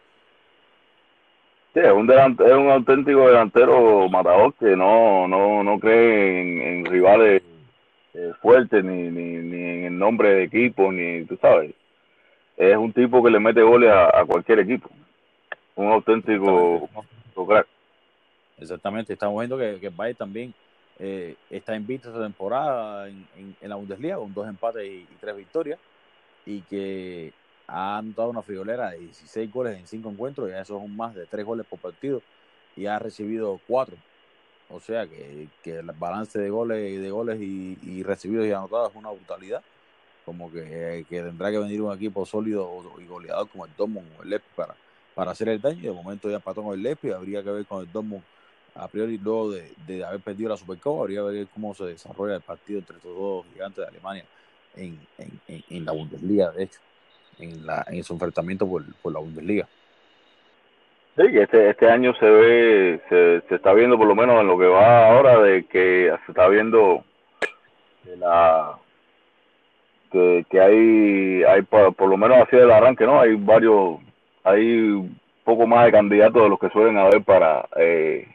Sí, 1.79 1.85
es 1.85 1.93
un, 1.93 2.11
es 2.11 2.53
un 2.55 2.71
auténtico 2.71 3.29
delantero 3.29 4.09
matador 4.09 4.53
que 4.55 4.75
no, 4.75 5.29
no, 5.29 5.63
no 5.63 5.79
cree 5.79 6.41
en, 6.41 6.85
rivales 6.85 7.41
eh, 8.15 8.33
fuertes 8.43 8.83
ni, 8.83 9.03
ni, 9.03 9.37
ni 9.37 9.63
en 9.63 9.85
el 9.85 9.97
nombre 9.97 10.35
de 10.35 10.43
equipo, 10.43 10.91
ni 10.91 11.25
tú 11.25 11.39
sabes. 11.41 11.73
es 12.57 12.77
un 12.77 12.93
tipo 12.93 13.23
que 13.23 13.31
le 13.31 13.39
mete 13.39 13.63
goles 13.63 13.93
a, 13.93 14.25
cualquier 14.25 14.59
equipo. 14.59 14.91
Un 15.77 15.93
auténtico 15.93 16.91
crack. 17.47 17.69
Exactamente, 18.59 19.13
estamos 19.13 19.39
viendo 19.39 19.57
que, 19.57 19.79
que 19.79 20.15
también 20.15 20.53
eh, 20.99 21.37
está 21.49 21.77
invicto 21.77 22.09
esta 22.09 22.25
temporada 22.25 23.09
en, 23.09 23.25
en, 23.61 23.69
la 23.69 23.77
Bundesliga 23.77 24.17
con 24.17 24.35
dos 24.35 24.49
empates 24.49 24.85
y, 24.85 25.07
tres 25.21 25.37
victorias 25.37 25.79
y 26.45 26.63
que 26.63 27.33
ha 27.69 27.99
anotado 27.99 28.31
una 28.31 28.43
friolera 28.43 28.91
de 28.91 28.99
16 28.99 29.53
goles 29.53 29.79
en 29.79 29.87
5 29.87 30.11
encuentros, 30.11 30.51
y 30.51 30.53
eso 30.55 30.83
es 30.83 30.91
más 30.91 31.15
de 31.15 31.27
3 31.27 31.45
goles 31.45 31.67
por 31.67 31.79
partido 31.79 32.23
y 32.77 32.87
ha 32.87 32.99
recibido 32.99 33.61
4. 33.69 33.95
O 34.71 34.81
sea 34.81 35.07
que, 35.07 35.49
que, 35.63 35.79
el 35.79 35.87
balance 35.93 36.39
de 36.39 36.51
goles, 36.51 37.01
de 37.01 37.11
goles 37.11 37.41
y, 37.41 38.03
recibidos 38.03 38.47
y 38.47 38.53
anotados 38.53 38.91
es 38.91 38.97
una 38.97 39.11
brutalidad. 39.11 39.63
Como 40.25 40.51
que, 40.53 41.07
que, 41.09 41.23
tendrá 41.23 41.51
que 41.51 41.59
venir 41.59 41.81
un 41.81 41.95
equipo 41.95 42.27
sólido 42.27 42.71
y 43.01 43.07
goleador 43.07 43.49
como 43.49 43.65
el 43.65 43.73
Dortmund 43.77 44.09
o 44.19 44.23
el 44.23 44.31
Lepe 44.31 44.45
para, 44.55 44.75
para 45.15 45.31
hacer 45.31 45.49
el 45.49 45.61
daño. 45.61 45.83
De 45.83 45.93
momento 45.93 46.29
ya 46.29 46.37
empató 46.37 46.63
con 46.63 46.75
el 46.75 46.83
Lepe, 46.83 47.15
habría 47.15 47.43
que 47.43 47.51
ver 47.51 47.67
con 47.67 47.81
el 47.81 47.93
Dortmund 47.93 48.23
a 48.75 48.87
priori 48.87 49.19
luego 49.19 49.51
de, 49.51 49.73
de 49.87 50.05
haber 50.05 50.21
perdido 50.21 50.51
la 50.51 50.57
Supercopa, 50.57 51.03
habría 51.03 51.21
que 51.21 51.31
ver 51.31 51.49
cómo 51.49 51.75
se 51.75 51.85
desarrolla 51.85 52.37
el 52.37 52.43
partido 52.43 52.79
entre 52.79 52.97
estos 52.97 53.17
dos 53.17 53.45
gigantes 53.53 53.79
de 53.79 53.87
Alemania 53.89 54.25
en, 54.77 55.01
en, 55.19 55.65
en 55.69 55.85
la 55.85 55.93
Bundesliga, 55.93 56.53
de 56.53 56.65
hecho, 56.65 56.79
en, 57.39 57.67
la, 57.67 57.85
en 57.89 58.03
su 58.05 58.13
enfrentamiento 58.15 58.67
por, 58.69 58.85
por 59.03 59.13
la 59.13 59.21
Bundesliga. 59.21 59.67
Sí, 61.17 61.25
este, 61.33 61.71
este 61.71 61.91
año 61.91 62.15
se 62.15 62.31
ve, 62.31 63.01
se, 63.09 63.41
se 63.49 63.55
está 63.57 63.73
viendo 63.73 63.99
por 63.99 64.07
lo 64.07 64.15
menos 64.15 64.41
en 64.41 64.47
lo 64.47 64.57
que 64.57 64.67
va 64.67 65.09
ahora, 65.09 65.41
de 65.41 65.65
que 65.65 66.15
se 66.25 66.33
está 66.33 66.47
viendo 66.49 67.05
la 68.19 68.79
que, 70.11 70.47
que 70.49 70.61
hay, 70.61 71.43
hay 71.45 71.63
por, 71.63 71.95
por 71.95 72.09
lo 72.09 72.17
menos 72.17 72.39
así 72.39 72.57
del 72.57 72.71
arranque, 72.71 73.05
¿no? 73.05 73.21
Hay 73.21 73.35
varios, 73.35 73.99
hay 74.45 75.11
poco 75.45 75.67
más 75.67 75.87
de 75.87 75.93
candidatos 75.93 76.43
de 76.43 76.49
los 76.49 76.59
que 76.59 76.71
suelen 76.71 76.97
haber 76.97 77.23
para 77.23 77.69
eh, 77.77 78.29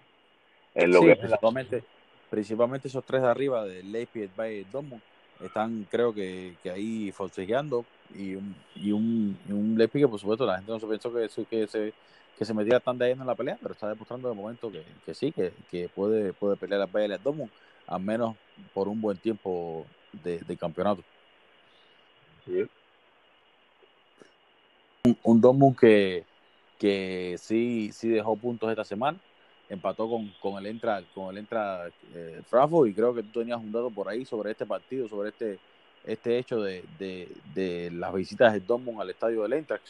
en 0.76 0.92
lo 0.92 1.02
que 1.02 1.16
principalmente, 1.16 1.84
principalmente 2.30 2.88
esos 2.88 3.06
tres 3.06 3.22
de 3.22 3.28
arriba 3.30 3.64
de 3.64 3.84
Leipzig, 3.84 4.30
Bayern 4.36 4.72
Dortmund 4.72 5.02
están 5.44 5.88
creo 5.90 6.14
que, 6.14 6.54
que 6.62 6.70
ahí 6.70 7.12
forcejeando 7.12 7.86
y 8.16 8.36
un, 8.36 8.56
y 8.76 8.92
un, 8.92 9.38
y 9.48 9.52
un 9.52 9.78
Leipzig 9.78 10.02
que 10.02 10.08
por 10.08 10.20
supuesto 10.20 10.46
la 10.46 10.58
gente 10.58 10.72
no 10.72 10.80
se 10.80 10.88
pensó 10.88 11.14
que, 11.14 11.30
que 11.50 11.68
se 11.68 11.94
que 12.38 12.46
se 12.46 12.54
metiera 12.54 12.80
tan 12.80 12.98
de 12.98 13.10
lleno 13.10 13.22
en 13.22 13.28
la 13.28 13.36
pelea, 13.36 13.58
pero 13.62 13.74
está 13.74 13.88
demostrando 13.88 14.30
de 14.30 14.36
momento 14.36 14.72
que, 14.72 14.84
que 15.06 15.14
sí, 15.14 15.32
que, 15.32 15.54
que, 15.70 15.88
puede, 15.90 16.34
puede 16.34 16.56
pelear 16.56 16.82
a 16.82 16.86
Bayern 16.86 17.22
Dortmund, 17.24 17.52
al 17.88 18.02
menos 18.02 18.36
por 18.74 18.88
un 18.88 19.00
buen 19.00 19.18
tiempo 19.18 19.86
de, 20.24 20.40
de 20.40 20.58
campeonato. 20.58 21.04
Sí. 22.46 22.66
Un, 25.06 25.18
un 25.24 25.42
Dortmund 25.42 25.78
que, 25.78 26.24
que 26.80 27.36
sí, 27.40 27.92
sí 27.94 28.10
dejó 28.10 28.36
puntos 28.36 28.70
esta 28.70 28.84
semana, 28.84 29.20
empató 29.70 30.10
con, 30.10 30.34
con 30.42 30.58
el 30.58 30.66
entra 30.66 31.04
con 31.14 31.30
el 31.30 31.38
entra 31.38 31.88
eh, 32.14 32.42
y 32.88 32.94
creo 32.94 33.14
que 33.14 33.24
tú 33.24 33.40
tenías 33.40 33.60
un 33.60 33.72
dato 33.72 33.90
por 33.90 34.10
ahí 34.10 34.26
sobre 34.26 34.52
este 34.52 34.66
partido, 34.66 35.08
sobre 35.08 35.30
este 35.30 35.60
este 36.06 36.38
hecho 36.38 36.62
de, 36.62 36.84
de, 37.00 37.28
de 37.54 37.92
las 37.92 38.14
visitas 38.14 38.54
de 38.54 38.60
Dortmund 38.60 39.02
al 39.02 39.10
estadio 39.10 39.44
del 39.44 39.54
Eintracht. 39.54 39.86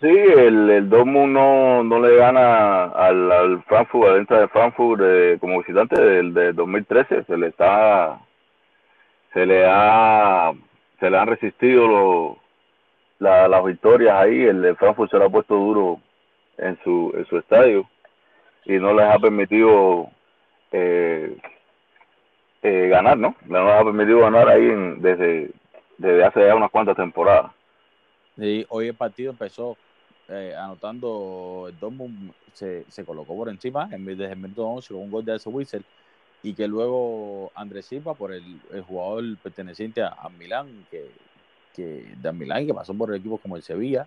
Sí, 0.00 0.06
el, 0.06 0.70
el 0.70 0.88
Dortmund 0.88 1.32
no, 1.32 1.82
no 1.82 2.00
le 2.00 2.16
gana 2.16 2.84
al, 2.84 3.32
al 3.32 3.62
Frankfurt, 3.64 4.08
al 4.08 4.16
Eintracht 4.18 4.42
de 4.42 4.48
Frankfurt 4.48 5.02
eh, 5.04 5.38
como 5.40 5.58
visitante 5.58 6.00
del 6.00 6.32
de 6.32 6.52
2013, 6.52 7.24
se 7.24 7.36
le 7.36 7.48
está 7.48 8.20
se 9.32 9.44
le 9.44 9.66
ha 9.66 10.52
se 11.00 11.10
le 11.10 11.18
han 11.18 11.26
resistido 11.26 11.86
los 11.88 12.36
la, 13.18 13.48
las 13.48 13.64
victorias 13.64 14.14
ahí, 14.16 14.44
el 14.44 14.62
de 14.62 14.76
Frankfurt 14.76 15.10
se 15.10 15.18
le 15.18 15.24
ha 15.24 15.28
puesto 15.28 15.54
duro 15.56 16.00
en 16.56 16.78
su 16.84 17.12
en 17.16 17.26
su 17.26 17.36
estadio 17.38 17.88
y 18.64 18.74
no 18.78 18.94
les 18.94 19.06
ha 19.06 19.18
permitido 19.18 20.10
eh, 20.70 21.36
eh, 22.62 22.88
ganar, 22.88 23.16
¿no? 23.18 23.36
No 23.46 23.64
les 23.64 23.74
ha 23.74 23.84
permitido 23.84 24.20
ganar 24.20 24.48
ahí 24.48 24.66
desde, 24.98 25.50
desde 25.96 26.24
hace 26.24 26.46
ya 26.46 26.54
unas 26.54 26.70
cuantas 26.70 26.96
temporadas. 26.96 27.52
Sí, 28.36 28.64
hoy 28.68 28.88
el 28.88 28.94
partido 28.94 29.30
empezó 29.30 29.76
eh, 30.28 30.54
anotando 30.56 31.66
el 31.68 31.78
Dortmund 31.78 32.32
se, 32.52 32.84
se 32.88 33.04
colocó 33.04 33.36
por 33.36 33.48
encima 33.48 33.88
en 33.92 34.04
vez 34.04 34.18
de 34.18 34.26
el 34.26 34.36
minuto 34.36 34.66
11 34.66 34.92
con 34.92 35.02
un 35.02 35.10
gol 35.10 35.24
de 35.24 35.36
ese 35.36 35.48
Whistle 35.48 35.82
y 36.42 36.54
que 36.54 36.68
luego 36.68 37.50
Andrés 37.54 37.86
Silva 37.86 38.14
por 38.14 38.32
el, 38.32 38.60
el 38.72 38.82
jugador 38.82 39.24
perteneciente 39.42 40.02
a, 40.02 40.08
a 40.08 40.28
Milán 40.28 40.86
que, 40.90 41.10
que 41.74 42.14
de 42.16 42.32
Milán 42.32 42.66
que 42.66 42.74
pasó 42.74 42.94
por 42.94 43.14
equipos 43.14 43.40
como 43.40 43.56
el 43.56 43.62
Sevilla 43.62 44.06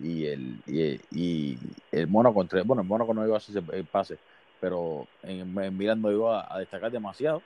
y 0.00 0.26
el, 0.26 0.58
y, 0.66 1.00
y 1.10 1.58
el 1.90 2.06
Mónaco, 2.06 2.46
bueno, 2.64 2.82
el 2.82 2.88
Mónaco 2.88 3.14
no 3.14 3.26
iba 3.26 3.34
a 3.34 3.38
hacer 3.38 3.62
el 3.72 3.84
pase, 3.84 4.18
pero 4.60 5.06
en, 5.22 5.58
en 5.58 5.76
Milán 5.76 6.00
no 6.00 6.10
iba 6.10 6.46
a, 6.52 6.58
destacar 6.58 6.90
demasiado. 6.90 7.42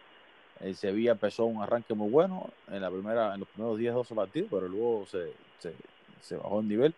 El 0.60 0.74
Sevilla 0.74 1.12
empezó 1.12 1.44
un 1.44 1.62
arranque 1.62 1.94
muy 1.94 2.10
bueno 2.10 2.50
en 2.68 2.80
la 2.80 2.90
primera 2.90 3.34
en 3.34 3.40
los 3.40 3.48
primeros 3.48 3.78
10, 3.78 3.94
12 3.94 4.14
partidos, 4.14 4.48
pero 4.50 4.68
luego 4.68 5.06
se, 5.06 6.36
bajó 6.36 6.60
el 6.60 6.68
nivel 6.68 6.94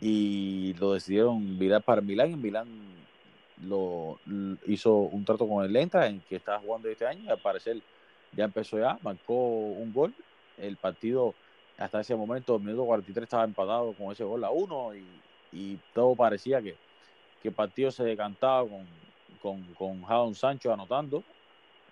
y 0.00 0.74
lo 0.74 0.92
decidieron 0.92 1.58
virar 1.58 1.82
para 1.82 2.00
Milán. 2.00 2.32
En 2.32 2.42
Milán 2.42 2.68
lo 3.62 4.18
hizo 4.66 4.94
un 4.94 5.24
trato 5.24 5.46
con 5.48 5.64
el 5.64 5.72
Lenta 5.72 6.06
en 6.06 6.20
que 6.20 6.36
estaba 6.36 6.58
jugando 6.58 6.88
este 6.88 7.06
año 7.06 7.24
y 7.24 7.28
al 7.28 7.38
parecer 7.38 7.80
ya 8.32 8.44
empezó 8.44 8.78
ya, 8.78 8.98
marcó 9.02 9.34
un 9.34 9.92
gol. 9.92 10.14
El 10.58 10.76
partido 10.76 11.34
hasta 11.78 12.00
ese 12.00 12.14
momento, 12.14 12.56
el 12.56 12.62
minuto 12.62 12.84
43 12.84 13.22
estaba 13.22 13.44
empatado 13.44 13.94
con 13.94 14.12
ese 14.12 14.24
gol 14.24 14.44
a 14.44 14.50
uno 14.50 14.94
y, 14.94 15.04
y 15.52 15.78
todo 15.94 16.14
parecía 16.14 16.60
que, 16.60 16.76
que, 17.42 17.48
el 17.48 17.54
partido 17.54 17.90
se 17.90 18.04
decantaba 18.04 18.68
con, 18.68 18.86
con, 19.40 19.62
con 19.74 20.02
Jadon 20.02 20.34
Sancho 20.34 20.72
anotando. 20.72 21.24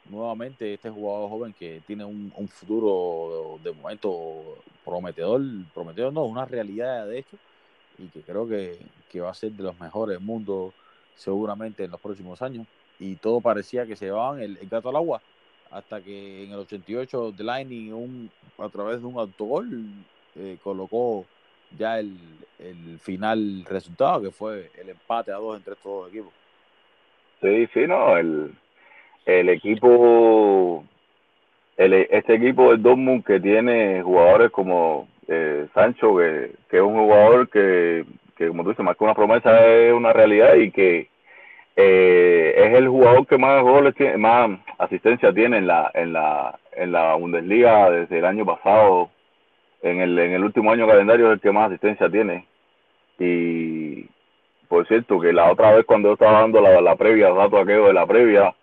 Nuevamente 0.09 0.75
este 0.75 0.91
jugador 0.91 1.29
joven 1.29 1.53
que 1.53 1.83
tiene 1.87 2.05
un, 2.05 2.33
un 2.35 2.49
futuro 2.49 3.59
de, 3.63 3.73
momento 3.73 4.59
prometedor, 4.85 5.41
prometedor 5.75 6.13
no, 6.13 6.25
una 6.25 6.47
realidad 6.47 7.07
de 7.07 7.19
hecho, 7.19 7.37
y 7.99 8.07
que 8.07 8.23
creo 8.23 8.49
que, 8.49 8.79
que 9.11 9.21
va 9.21 9.31
a 9.31 9.35
ser 9.35 9.53
de 9.53 9.63
los 9.63 9.79
mejores 9.79 10.19
del 10.19 10.27
mundo 10.27 10.73
seguramente 11.15 11.85
en 11.85 11.91
los 11.91 12.01
próximos 12.01 12.41
años. 12.43 12.67
Y 12.99 13.17
todo 13.17 13.41
parecía 13.41 13.87
que 13.87 13.97
se 13.97 14.07
llevaban 14.07 14.41
el, 14.41 14.57
el 14.57 14.69
gato 14.69 14.89
al 14.89 14.97
agua 14.97 15.21
hasta 15.71 16.01
que 16.01 16.45
en 16.45 16.53
el 16.53 16.61
88 16.61 17.33
Delaney 17.33 17.93
un, 17.93 18.31
a 18.59 18.69
través 18.69 19.01
de 19.01 19.07
un 19.07 19.19
autogol 19.19 19.69
eh, 20.37 20.59
colocó 20.63 21.27
ya 21.77 21.99
el, 21.99 22.17
el 22.59 22.99
final 22.99 23.65
resultado 23.69 24.23
que 24.23 24.31
fue 24.31 24.71
el 24.81 24.89
empate 24.89 25.31
a 25.31 25.37
dos 25.37 25.57
entre 25.57 25.75
estos 25.75 25.93
dos 25.93 26.09
equipos. 26.09 26.33
Sí, 27.41 27.67
sí, 27.73 27.87
no, 27.87 28.17
el, 28.17 28.55
el 29.29 29.51
equipo, 29.51 30.85
el, 31.77 31.93
este 31.93 32.35
equipo 32.35 32.71
del 32.71 32.83
Dortmund 32.83 33.25
que 33.27 33.39
tiene 33.39 34.03
jugadores 34.03 34.51
como 34.51 35.07
eh, 35.29 35.67
Sancho, 35.75 36.17
que, 36.17 36.53
que 36.71 36.79
es 36.79 36.83
un 36.83 36.97
jugador 36.97 37.47
que, 37.51 38.07
que 38.37 38.49
como 38.49 38.63
tú 38.63 38.71
dices, 38.71 38.83
más 38.83 38.97
que 38.97 39.05
una 39.05 39.15
promesa 39.15 39.67
es 39.67 39.93
una 39.93 40.15
realidad 40.15 40.55
y 40.55 40.71
que 40.71 41.09
eh, 41.77 42.55
es 42.57 42.79
el 42.79 42.89
jugador 42.89 43.27
que 43.27 43.37
más 43.37 43.63
goles 43.63 43.95
tiene, 43.95 44.17
más 44.17 44.59
asistencia 44.79 45.31
tiene 45.35 45.59
en 45.59 45.67
la, 45.67 45.91
en 45.93 46.15
la, 46.15 46.59
en 46.73 46.93
la 46.93 47.15
Bundesliga 47.15 47.91
desde 47.91 48.21
el 48.21 48.25
año 48.25 48.47
pasado. 48.47 49.11
En 49.83 50.01
el, 50.01 50.19
en 50.19 50.33
el 50.33 50.43
último 50.43 50.73
año 50.73 50.89
calendario 50.89 51.27
es 51.27 51.33
el 51.35 51.41
que 51.41 51.53
más 51.53 51.69
asistencia 51.69 52.09
tiene. 52.09 52.47
Y 53.19 54.07
por 54.69 54.89
cierto, 54.89 55.21
que 55.21 55.35
la 55.35 55.53
otra 55.53 55.73
vez 55.73 55.85
cuando 55.85 56.09
yo 56.09 56.13
estaba 56.15 56.41
dando 56.41 56.63
la, 56.63 56.81
la 56.81 56.97
previa, 56.97 57.31
dato 57.31 57.59
aquello 57.59 57.89
de 57.89 57.93
la 57.93 58.07
previa, 58.07 58.55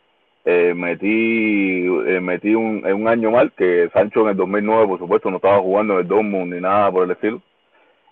eh, 0.45 0.73
metí 0.75 1.85
eh, 1.85 2.19
metí 2.21 2.55
un, 2.55 2.85
un 2.85 3.07
año 3.07 3.31
mal, 3.31 3.51
que 3.51 3.89
Sancho 3.93 4.21
en 4.21 4.29
el 4.29 4.37
2009, 4.37 4.87
por 4.87 4.99
supuesto, 4.99 5.29
no 5.29 5.37
estaba 5.37 5.59
jugando 5.59 5.95
en 5.95 5.99
el 6.01 6.07
Dortmund 6.07 6.53
ni 6.53 6.61
nada 6.61 6.91
por 6.91 7.05
el 7.05 7.11
estilo. 7.11 7.41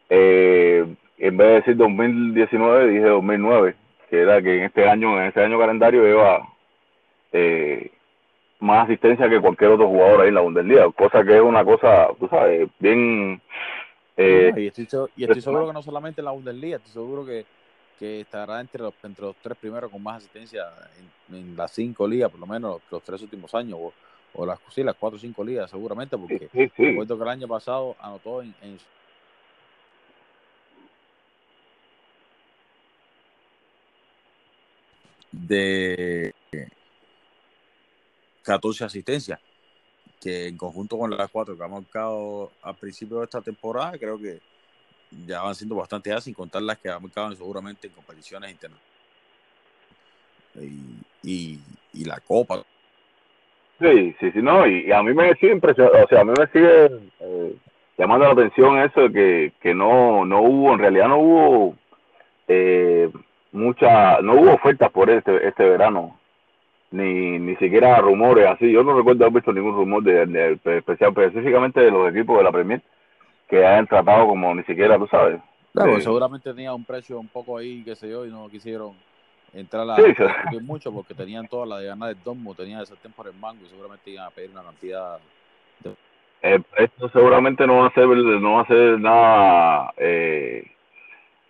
Eh, 0.10 0.86
en 1.20 1.38
vez 1.38 1.48
de 1.48 1.54
decir 1.56 1.78
2019, 1.78 2.88
dije 2.90 3.06
2009 3.06 3.76
que 4.14 4.22
era 4.22 4.40
que 4.44 4.58
en 4.60 4.66
este 4.66 4.88
año, 4.88 5.20
en 5.20 5.30
este 5.30 5.44
año 5.44 5.58
calendario 5.58 6.04
lleva 6.04 6.48
eh, 7.32 7.90
más 8.60 8.86
asistencia 8.86 9.28
que 9.28 9.42
cualquier 9.42 9.72
otro 9.72 9.88
jugador 9.88 10.22
ahí 10.22 10.28
en 10.28 10.36
la 10.36 10.42
Bundesliga, 10.42 10.92
cosa 10.92 11.24
que 11.24 11.36
es 11.38 11.42
una 11.42 11.66
cosa, 11.66 12.10
tú 12.20 12.28
sabes, 12.28 12.70
bien... 12.78 13.42
Eh, 14.16 14.54
y 14.56 14.68
estoy, 14.68 15.10
y 15.16 15.24
estoy 15.24 15.42
seguro 15.42 15.66
que 15.66 15.74
no 15.74 15.82
solamente 15.82 16.22
en 16.22 16.26
la 16.26 16.32
Bundesliga, 16.32 16.78
estoy 16.78 16.92
seguro 16.92 17.26
que, 17.26 17.44
que 18.00 18.22
estará 18.22 18.60
entre 18.60 18.82
los, 18.82 18.94
entre 19.04 19.26
los 19.26 19.36
tres 19.38 19.58
primeros 19.58 19.92
con 19.92 20.02
más 20.02 20.18
asistencia 20.18 20.66
en, 21.30 21.56
las 21.56 21.72
cinco 21.72 22.08
ligas, 22.08 22.30
por 22.30 22.40
lo 22.40 22.46
menos 22.46 22.82
los, 22.90 23.04
tres 23.04 23.22
últimos 23.22 23.54
años, 23.56 23.80
o, 23.82 23.94
o 24.36 24.46
las, 24.46 24.60
sí, 24.70 24.84
las 24.84 24.96
cuatro 24.96 25.18
o 25.18 25.20
cinco 25.20 25.44
ligas 25.44 25.70
seguramente, 25.70 26.18
porque 26.18 26.50
sí, 26.52 26.70
que 26.76 26.90
el 26.90 27.28
año 27.28 27.48
pasado 27.48 27.96
anotó 28.00 28.42
en, 28.42 28.54
en 28.62 28.78
de 35.32 36.34
14 38.44 38.86
asistencias, 38.86 39.40
que 40.20 40.48
en 40.48 40.58
conjunto 40.58 40.98
con 40.98 41.10
las 41.10 41.30
cuatro 41.30 41.58
que 41.58 41.64
ha 41.64 41.68
marcado 41.68 42.52
al 42.62 42.76
principio 42.76 43.18
de 43.18 43.26
esta 43.26 43.42
temporada, 43.42 43.98
creo 43.98 44.18
que 44.18 44.40
ya 45.26 45.42
van 45.42 45.56
siendo 45.56 45.76
bastante 45.76 46.10
ya, 46.10 46.22
sin 46.22 46.34
contar 46.34 46.62
las 46.62 46.78
que 46.78 46.90
acaban 46.90 47.36
seguramente 47.36 47.88
en 47.88 47.94
competiciones 47.94 48.52
internacionales. 48.52 48.94
Y, 51.24 51.60
y, 51.94 52.06
la 52.06 52.20
Copa. 52.20 52.64
Sí, 53.80 54.16
sí, 54.20 54.32
sí, 54.32 54.42
no, 54.42 54.68
y, 54.68 54.92
a 54.92 55.02
mí 55.02 55.14
me 55.14 55.34
sigue 55.36 55.54
impresionando, 55.54 56.04
o 56.04 56.08
sea, 56.08 56.22
a 56.22 56.24
mí 56.24 56.34
me 56.38 56.48
sigue 56.48 56.86
eh, 57.20 57.56
llamando 57.98 58.26
la 58.26 58.34
atención 58.34 58.80
eso 58.80 59.02
de 59.02 59.12
que, 59.12 59.54
que 59.62 59.74
no, 59.74 60.26
no 60.26 60.42
hubo, 60.42 60.74
en 60.74 60.80
realidad 60.80 61.08
no 61.08 61.18
hubo 61.18 61.76
eh, 62.48 63.10
mucha, 63.52 64.22
no 64.22 64.34
hubo 64.34 64.54
ofertas 64.54 64.92
por 64.92 65.10
este, 65.10 65.48
este 65.48 65.64
verano, 65.64 66.20
ni, 66.92 67.40
ni 67.40 67.56
siquiera 67.56 67.98
rumores 68.00 68.48
así. 68.48 68.72
Yo 68.72 68.84
no 68.84 68.96
recuerdo 68.96 69.26
haber 69.26 69.36
visto 69.36 69.54
ningún 69.54 69.76
rumor 69.76 70.04
de, 70.04 70.60
especial, 70.78 71.10
específicamente 71.10 71.82
de 71.82 71.92
los 71.92 72.10
equipos 72.12 72.38
de 72.38 72.44
la 72.44 72.52
Premier 72.52 72.82
que 73.54 73.66
hayan 73.66 73.88
tratado 73.88 74.28
como 74.28 74.56
ni 74.56 74.64
siquiera, 74.64 74.98
tú 74.98 75.08
sabes. 75.08 75.40
Claro, 75.74 76.00
seguramente 76.02 76.52
tenía 76.52 76.74
un 76.74 76.84
precio 76.84 77.20
un 77.20 77.28
poco 77.28 77.58
ahí, 77.58 77.84
qué 77.84 77.96
sé 77.96 78.10
yo, 78.10 78.26
y 78.26 78.30
no 78.30 78.50
quisieron 78.50 78.94
entrar 79.54 79.88
a 79.90 79.96
sí, 79.96 80.04
mucho 80.62 80.92
porque 80.92 81.14
tenían 81.14 81.48
toda 81.48 81.66
la 81.66 81.78
de 81.80 81.88
ganar 81.88 82.10
el 82.10 82.24
domo, 82.24 82.56
tenían 82.56 82.82
ese 82.82 82.96
tiempo 82.96 83.24
por 83.24 83.32
el 83.32 83.40
mango 83.40 83.64
y 83.64 83.70
seguramente 83.70 84.10
iban 84.10 84.26
a 84.26 84.32
pedir 84.32 84.50
una 84.50 84.64
cantidad 84.64 85.20
de... 85.84 85.96
Eh, 86.42 86.62
esto 86.78 87.10
seguramente 87.10 87.66
no 87.66 87.78
va 87.78 87.88
a 87.88 87.94
ser 87.94 88.06
no 88.06 88.54
va 88.56 88.62
a 88.62 88.68
ser 88.68 89.00
nada 89.00 89.94
eh, 89.98 90.70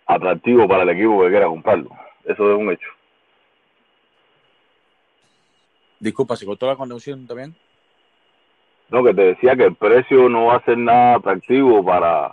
atractivo 0.06 0.68
para 0.68 0.84
el 0.84 0.90
equipo 0.90 1.22
que 1.22 1.30
quiera 1.30 1.46
comprarlo. 1.46 1.90
Eso 2.24 2.52
es 2.52 2.58
un 2.58 2.70
hecho. 2.70 2.88
Disculpa, 5.98 6.36
¿se 6.36 6.46
cortó 6.46 6.66
la 6.66 6.76
conexión 6.76 7.26
también? 7.26 7.56
No, 8.94 9.02
que 9.02 9.12
te 9.12 9.22
decía 9.22 9.56
que 9.56 9.64
el 9.64 9.74
precio 9.74 10.28
no 10.28 10.44
va 10.44 10.54
a 10.54 10.64
ser 10.64 10.78
nada 10.78 11.16
atractivo 11.16 11.84
para, 11.84 12.32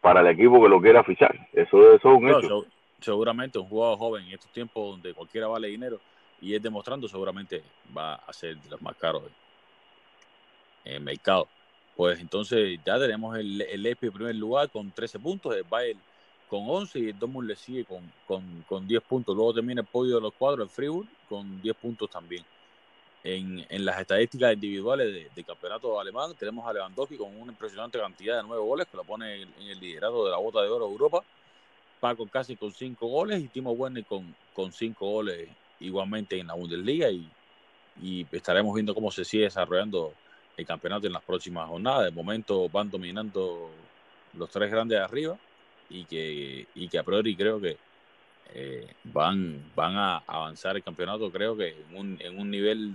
para 0.00 0.22
el 0.22 0.26
equipo 0.26 0.60
que 0.60 0.68
lo 0.68 0.80
quiera 0.80 1.04
fichar. 1.04 1.48
Eso, 1.52 1.94
eso 1.94 1.94
es 1.94 2.04
un 2.04 2.28
hecho. 2.28 2.66
seguramente 2.98 3.60
un 3.60 3.66
jugador 3.66 3.96
joven 3.96 4.24
en 4.26 4.32
estos 4.32 4.50
tiempos 4.50 4.90
donde 4.90 5.14
cualquiera 5.14 5.46
vale 5.46 5.68
dinero 5.68 6.00
y 6.40 6.52
es 6.52 6.60
demostrando, 6.60 7.06
seguramente 7.06 7.62
va 7.96 8.14
a 8.16 8.32
ser 8.32 8.56
de 8.56 8.70
los 8.70 8.82
más 8.82 8.96
caros 8.96 9.22
en 10.84 10.94
el 10.94 11.00
mercado. 11.00 11.46
Pues 11.94 12.18
entonces 12.18 12.80
ya 12.84 12.98
tenemos 12.98 13.38
el, 13.38 13.60
el 13.60 13.86
EPI 13.86 14.08
en 14.08 14.12
primer 14.12 14.34
lugar 14.34 14.68
con 14.68 14.90
13 14.90 15.20
puntos, 15.20 15.54
el 15.54 15.62
Bayern 15.62 16.00
con 16.48 16.64
11 16.66 16.98
y 16.98 17.08
el 17.10 17.18
Dortmund 17.20 17.46
le 17.46 17.54
sigue 17.54 17.84
con, 17.84 18.00
con, 18.26 18.64
con 18.68 18.84
10 18.84 19.00
puntos. 19.04 19.36
Luego 19.36 19.54
termina 19.54 19.82
el 19.82 19.86
podio 19.86 20.16
de 20.16 20.22
los 20.22 20.34
cuadros, 20.34 20.66
el 20.66 20.74
Fribourg, 20.74 21.06
con 21.28 21.62
10 21.62 21.76
puntos 21.76 22.10
también. 22.10 22.44
En, 23.22 23.66
en 23.68 23.84
las 23.84 24.00
estadísticas 24.00 24.54
individuales 24.54 25.28
de, 25.34 25.44
campeonato 25.44 26.00
alemán 26.00 26.34
tenemos 26.38 26.66
a 26.66 26.72
Lewandowski 26.72 27.18
con 27.18 27.36
una 27.38 27.52
impresionante 27.52 27.98
cantidad 27.98 28.38
de 28.38 28.48
9 28.48 28.62
goles 28.62 28.86
que 28.90 28.96
lo 28.96 29.04
pone 29.04 29.42
en, 29.42 29.50
el 29.58 29.78
liderato 29.78 30.24
de 30.24 30.30
la 30.30 30.38
bota 30.38 30.62
de 30.62 30.68
oro 30.68 30.86
de 30.86 30.92
Europa. 30.92 31.22
Paco 32.00 32.26
casi 32.26 32.56
con 32.56 32.72
5 32.72 33.06
goles 33.06 33.42
y 33.42 33.48
Timo 33.48 33.72
Werner 33.72 34.06
con, 34.06 34.34
con 34.54 34.72
5 34.72 35.06
goles 35.06 35.48
igualmente 35.80 36.38
en 36.38 36.46
la 36.46 36.54
Bundesliga 36.54 37.10
y, 37.10 37.28
y 38.02 38.26
estaremos 38.32 38.74
viendo 38.74 38.94
cómo 38.94 39.10
se 39.10 39.24
sigue 39.24 39.44
desarrollando 39.44 40.14
el 40.56 40.66
campeonato 40.66 41.06
en 41.06 41.12
las 41.12 41.22
próximas 41.22 41.68
jornadas. 41.68 42.04
De 42.04 42.10
momento 42.10 42.68
van 42.70 42.90
dominando 42.90 43.70
los 44.34 44.50
tres 44.50 44.70
grandes 44.70 44.98
de 44.98 45.04
arriba 45.04 45.36
y 45.88 46.04
que, 46.04 46.66
y 46.74 46.88
que 46.88 46.98
a 46.98 47.02
priori 47.02 47.36
creo 47.36 47.60
que 47.60 47.76
eh, 48.54 48.86
van, 49.04 49.62
van 49.74 49.96
a 49.96 50.22
avanzar 50.26 50.76
el 50.76 50.82
campeonato, 50.82 51.30
creo 51.30 51.56
que 51.56 51.68
en 51.68 51.96
un, 51.96 52.18
en 52.20 52.38
un 52.38 52.50
nivel 52.50 52.92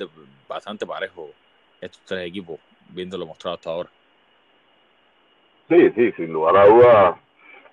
bastante 0.47 0.85
parejo 0.85 1.31
estos 1.81 2.01
tres 2.05 2.27
equipos, 2.27 2.59
viendo 2.89 3.17
lo 3.17 3.25
mostrado 3.25 3.55
hasta 3.55 3.69
ahora. 3.69 3.89
Sí, 5.69 5.89
sí, 5.95 6.11
sin 6.13 6.31
lugar 6.31 6.57
a 6.57 6.65
dudas, 6.65 7.15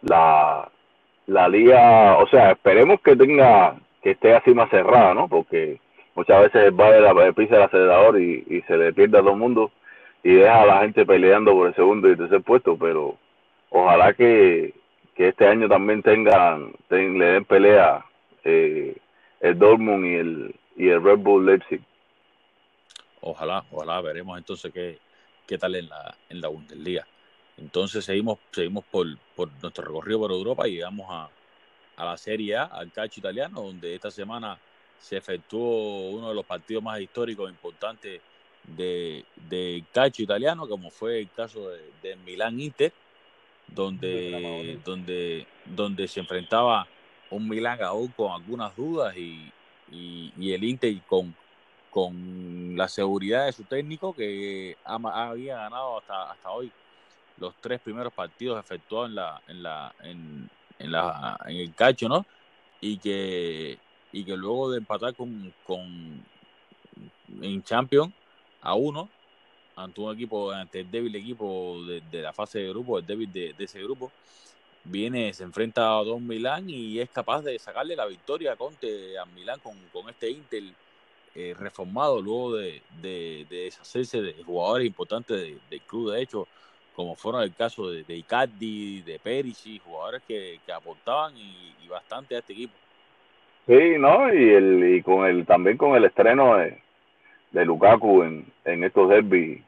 la, 0.02 0.70
la 1.26 1.48
liga, 1.48 2.16
o 2.18 2.26
sea, 2.28 2.52
esperemos 2.52 3.00
que 3.00 3.16
tenga, 3.16 3.76
que 4.02 4.12
esté 4.12 4.34
así 4.34 4.54
más 4.54 4.70
cerrada, 4.70 5.14
¿no? 5.14 5.28
Porque 5.28 5.78
muchas 6.14 6.42
veces 6.42 6.72
va 6.72 6.90
de 6.90 7.00
la 7.00 7.32
pisa 7.32 7.56
del 7.56 7.64
acelerador 7.64 8.20
y, 8.20 8.44
y 8.48 8.62
se 8.62 8.76
le 8.76 8.92
pierde 8.92 9.18
a 9.18 9.20
todo 9.20 9.32
el 9.32 9.38
mundo 9.38 9.70
y 10.22 10.34
deja 10.34 10.62
a 10.62 10.66
la 10.66 10.80
gente 10.80 11.04
peleando 11.04 11.52
por 11.52 11.68
el 11.68 11.74
segundo 11.74 12.10
y 12.10 12.16
tercer 12.16 12.42
puesto, 12.42 12.76
pero 12.76 13.16
ojalá 13.70 14.12
que, 14.14 14.74
que 15.14 15.28
este 15.28 15.46
año 15.46 15.68
también 15.68 16.02
tengan, 16.02 16.72
le 16.88 17.24
den 17.26 17.44
pelea 17.44 18.04
eh, 18.44 18.96
el 19.40 19.58
Dortmund 19.58 20.06
y 20.06 20.14
el, 20.14 20.54
y 20.76 20.88
el 20.88 21.02
Red 21.02 21.18
Bull 21.18 21.46
Leipzig. 21.46 21.82
Ojalá, 23.20 23.64
ojalá, 23.70 24.00
veremos 24.00 24.38
entonces 24.38 24.72
qué, 24.72 24.98
qué 25.46 25.58
tal 25.58 25.74
en 25.74 25.88
la, 25.88 26.16
en 26.28 26.40
la 26.40 26.48
Bundesliga. 26.48 27.06
Entonces 27.58 28.04
seguimos, 28.04 28.38
seguimos 28.50 28.84
por, 28.84 29.06
por 29.36 29.48
nuestro 29.60 29.84
recorrido 29.84 30.20
por 30.20 30.32
Europa 30.32 30.66
y 30.66 30.72
llegamos 30.72 31.06
a, 31.10 31.28
a 31.96 32.04
la 32.04 32.16
Serie 32.16 32.56
A, 32.56 32.64
al 32.64 32.90
calcio 32.90 33.20
italiano, 33.20 33.62
donde 33.62 33.94
esta 33.94 34.10
semana 34.10 34.58
se 34.98 35.18
efectuó 35.18 36.10
uno 36.10 36.30
de 36.30 36.34
los 36.34 36.46
partidos 36.46 36.82
más 36.82 37.00
históricos 37.00 37.48
e 37.48 37.52
importantes 37.52 38.20
de, 38.64 39.24
de 39.36 39.84
calcio 39.92 40.24
italiano, 40.24 40.66
como 40.66 40.90
fue 40.90 41.20
el 41.20 41.30
caso 41.30 41.68
de, 41.68 41.90
de 42.02 42.16
Milán 42.16 42.58
Inter, 42.58 42.92
donde, 43.68 44.78
donde, 44.84 45.46
donde 45.64 46.08
se 46.08 46.20
enfrentaba 46.20 46.86
un 47.30 47.48
Milán 47.48 47.82
aún 47.82 48.08
con 48.08 48.32
algunas 48.32 48.74
dudas 48.76 49.16
y, 49.16 49.50
y, 49.90 50.52
el 50.52 50.64
Inter 50.64 50.94
con, 51.06 51.34
con 51.90 52.76
la 52.76 52.88
seguridad 52.88 53.46
de 53.46 53.52
su 53.52 53.64
técnico 53.64 54.12
que 54.14 54.76
había 54.84 55.56
ganado 55.56 55.98
hasta, 55.98 56.32
hasta 56.32 56.50
hoy 56.50 56.70
los 57.38 57.54
tres 57.60 57.80
primeros 57.80 58.12
partidos 58.12 58.60
efectuados 58.60 59.08
en 59.08 59.14
la 59.14 59.42
en 59.48 59.62
la 59.62 59.94
en, 60.02 60.50
en 60.78 60.92
la 60.92 61.38
en 61.46 61.56
el 61.56 61.74
cacho 61.74 62.08
no 62.08 62.26
y 62.80 62.98
que 62.98 63.78
y 64.12 64.24
que 64.24 64.36
luego 64.36 64.70
de 64.70 64.78
empatar 64.78 65.14
con, 65.14 65.52
con 65.64 66.24
en 67.40 67.62
Champions 67.62 68.12
a 68.60 68.74
uno 68.74 69.08
ante 69.76 70.00
un 70.00 70.14
equipo, 70.14 70.50
ante 70.50 70.80
el 70.80 70.90
débil 70.90 71.14
equipo 71.16 71.76
de, 71.84 72.22
la 72.22 72.32
fase 72.32 72.60
de 72.60 72.68
grupo, 72.68 72.98
el 72.98 73.06
débil 73.06 73.32
de, 73.32 73.54
ese 73.58 73.82
grupo, 73.82 74.10
viene, 74.84 75.32
se 75.32 75.44
enfrenta 75.44 75.98
a 75.98 76.04
Don 76.04 76.26
Milán 76.26 76.68
y 76.68 77.00
es 77.00 77.10
capaz 77.10 77.42
de 77.42 77.58
sacarle 77.58 77.96
la 77.96 78.06
victoria 78.06 78.52
a 78.52 78.56
Conte 78.56 79.18
a 79.18 79.24
Milán 79.26 79.60
con, 79.60 79.74
con 79.92 80.08
este 80.10 80.30
Inter 80.30 80.62
eh, 81.34 81.54
reformado 81.58 82.20
luego 82.20 82.56
de, 82.56 82.82
de, 83.00 83.46
deshacerse 83.48 84.20
de 84.20 84.34
jugadores 84.44 84.86
importantes 84.86 85.56
del 85.70 85.80
club, 85.82 86.12
de 86.12 86.22
hecho, 86.22 86.46
como 86.94 87.14
fueron 87.14 87.42
el 87.42 87.54
caso 87.54 87.90
de, 87.90 88.04
de 88.04 88.16
Icardi, 88.16 89.00
de 89.00 89.18
Perici, 89.18 89.78
jugadores 89.78 90.22
que, 90.28 90.60
que 90.66 90.72
aportaban 90.72 91.36
y, 91.36 91.72
bastante 91.88 92.34
a 92.34 92.38
este 92.38 92.54
equipo. 92.54 92.72
Sí, 93.66 93.98
¿no? 93.98 94.32
Y, 94.32 94.48
el, 94.48 94.94
y 94.94 95.02
con 95.02 95.26
el, 95.26 95.44
también 95.44 95.76
con 95.76 95.94
el 95.94 96.06
estreno 96.06 96.56
de, 96.56 96.78
de 97.52 97.64
Lukaku 97.64 98.22
en, 98.22 98.46
en 98.64 98.84
estos 98.84 99.08
derbis 99.08 99.62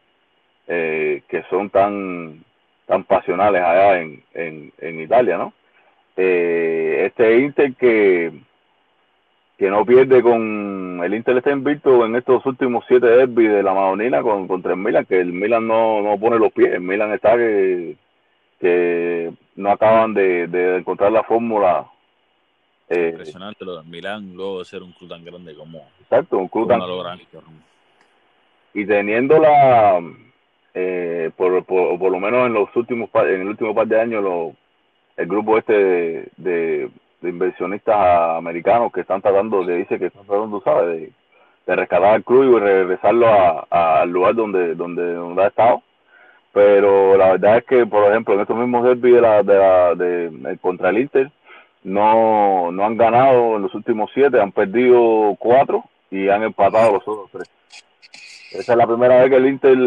eh, 0.67 1.23
que 1.29 1.43
son 1.51 1.71
tan 1.71 2.45
tan 2.87 3.05
pasionales 3.05 3.63
allá 3.63 4.01
en, 4.01 4.23
en, 4.35 4.73
en 4.79 5.01
Italia, 5.01 5.39
¿no? 5.39 5.53
Eh, 6.17 7.05
este 7.07 7.39
Inter 7.41 7.75
que 7.75 8.33
que 9.57 9.71
no 9.71 9.85
pierde 9.85 10.23
con 10.23 11.01
el 11.05 11.15
Inter 11.15 11.37
está 11.37 11.53
invicto 11.53 12.05
en 12.05 12.17
estos 12.17 12.45
últimos 12.47 12.85
siete 12.89 13.07
derbis 13.07 13.51
de 13.51 13.63
la 13.63 13.75
Madonina 13.75 14.23
con 14.23 14.49
contra 14.49 14.73
el 14.73 14.79
Milan 14.79 15.07
que 15.07 15.21
el 15.21 15.33
Milan 15.33 15.67
no, 15.67 16.03
no 16.03 16.19
pone 16.19 16.39
los 16.39 16.53
pies 16.53 16.73
el 16.73 16.81
Milan 16.81 17.13
está 17.13 17.37
que, 17.37 17.97
que 18.61 19.33
no 19.57 19.71
acaban 19.71 20.15
de, 20.15 20.49
de 20.49 20.79
encontrar 20.79 21.13
la 21.13 21.23
fórmula 21.23 21.87
eh, 22.89 23.11
impresionante 23.13 23.65
lo 23.65 23.77
del 23.77 23.87
Milan 23.87 24.35
luego 24.35 24.61
de 24.61 24.65
ser 24.65 24.83
un 24.83 24.93
club 24.93 25.11
tan 25.11 25.25
grande 25.25 25.55
como 25.55 25.89
exacto 26.01 26.39
un 26.39 26.49
club 26.49 26.69
tan 26.69 26.81
y 28.75 28.85
teniendo 28.85 29.39
la 29.39 30.03
eh, 30.75 31.31
por, 31.37 31.65
por, 31.65 32.11
lo 32.11 32.19
menos 32.19 32.47
en 32.47 32.53
los 32.53 32.75
últimos 32.75 33.09
en 33.15 33.43
el 33.43 33.49
último 33.49 33.75
par 33.75 33.87
de 33.87 34.01
años 34.01 34.23
lo, 34.23 34.53
el 35.17 35.27
grupo 35.27 35.57
este 35.57 35.73
de, 35.73 36.31
de, 36.37 36.91
inversionistas 37.23 38.37
americanos 38.37 38.93
que 38.93 39.01
están 39.01 39.23
tratando 39.23 39.65
de 39.65 39.77
dice 39.77 39.99
que 39.99 40.07
están 40.07 40.27
tratando 40.27 40.61
sabes 40.63 41.13
de, 41.67 41.75
rescatar 41.77 42.17
el 42.17 42.25
club 42.25 42.57
y 42.57 42.61
regresarlo 42.61 43.27
al 43.71 44.11
lugar 44.11 44.35
donde, 44.35 44.75
donde 44.75 45.15
donde 45.15 45.45
ha 45.45 45.47
estado. 45.47 45.83
Pero 46.53 47.17
la 47.17 47.33
verdad 47.33 47.59
es 47.59 47.65
que 47.65 47.87
por 47.87 48.11
ejemplo 48.11 48.35
en 48.35 48.41
estos 48.41 48.57
mismos 48.57 48.85
derbis 48.85 49.15
de 49.15 49.21
la, 49.21 49.43
de, 49.43 49.55
la, 49.55 49.95
de, 49.95 50.59
contra 50.61 50.91
el 50.91 50.99
Inter 50.99 51.31
no 51.85 52.71
no 52.73 52.85
han 52.85 52.97
ganado 52.97 53.57
en 53.57 53.63
los 53.63 53.75
últimos 53.75 54.11
siete 54.13 54.41
han 54.41 54.53
perdido 54.53 55.37
cuatro 55.39 55.85
y 56.11 56.29
han 56.29 56.43
empatado 56.43 56.95
los 56.95 57.09
otros 57.09 57.31
tres 57.33 57.49
esa 58.55 58.73
es 58.73 58.79
la 58.79 58.87
primera 58.87 59.21
vez 59.21 59.31
que 59.31 59.37
el 59.37 59.47
Inter 59.47 59.79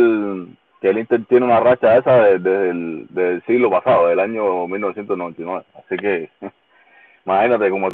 que 0.82 0.90
el 0.90 1.00
Inter 1.00 1.26
tiene 1.26 1.46
una 1.46 1.60
racha 1.60 1.98
esa 1.98 2.24
desde, 2.24 2.70
el 2.70 3.44
siglo 3.48 3.70
pasado, 3.70 4.08
del 4.08 4.20
año 4.20 4.68
1999. 4.68 5.66
Así 5.74 5.98
que 5.98 6.30
imagínate 7.26 7.70
como 7.70 7.90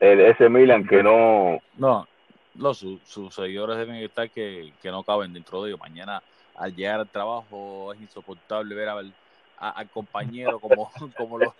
el, 0.00 0.20
ese 0.20 0.48
Milan 0.48 0.86
que 0.86 1.02
no... 1.02 1.58
No, 1.76 2.06
no 2.54 2.74
sus, 2.74 3.34
seguidores 3.34 3.76
deben 3.78 3.96
estar 3.96 4.30
que, 4.30 4.72
que 4.80 4.90
no 4.90 5.02
caben 5.02 5.32
dentro 5.32 5.62
de 5.62 5.70
ellos. 5.70 5.80
Mañana 5.80 6.22
al 6.54 6.74
llegar 6.74 7.00
al 7.00 7.08
trabajo 7.08 7.92
es 7.92 8.00
insoportable 8.00 8.74
ver 8.74 8.88
a, 8.88 9.00
al 9.70 9.88
compañero 9.90 10.60
como, 10.60 10.90
como, 11.16 11.38
lo, 11.38 11.54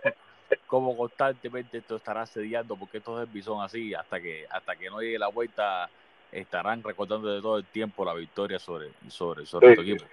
como 0.66 0.96
constantemente 0.96 1.78
esto 1.78 1.96
estará 1.96 2.22
asediando 2.22 2.76
porque 2.76 2.98
estos 2.98 3.18
derbis 3.18 3.44
son 3.44 3.62
así 3.62 3.92
hasta 3.92 4.20
que 4.20 4.46
hasta 4.50 4.76
que 4.76 4.88
no 4.88 5.00
llegue 5.00 5.18
la 5.18 5.28
vuelta 5.28 5.88
estarán 6.34 6.82
recordando 6.82 7.32
de 7.32 7.40
todo 7.40 7.58
el 7.58 7.64
tiempo 7.64 8.04
la 8.04 8.14
victoria 8.14 8.58
sobre 8.58 8.88
sobre 9.08 9.46
sobre 9.46 9.72
equipo. 9.72 10.04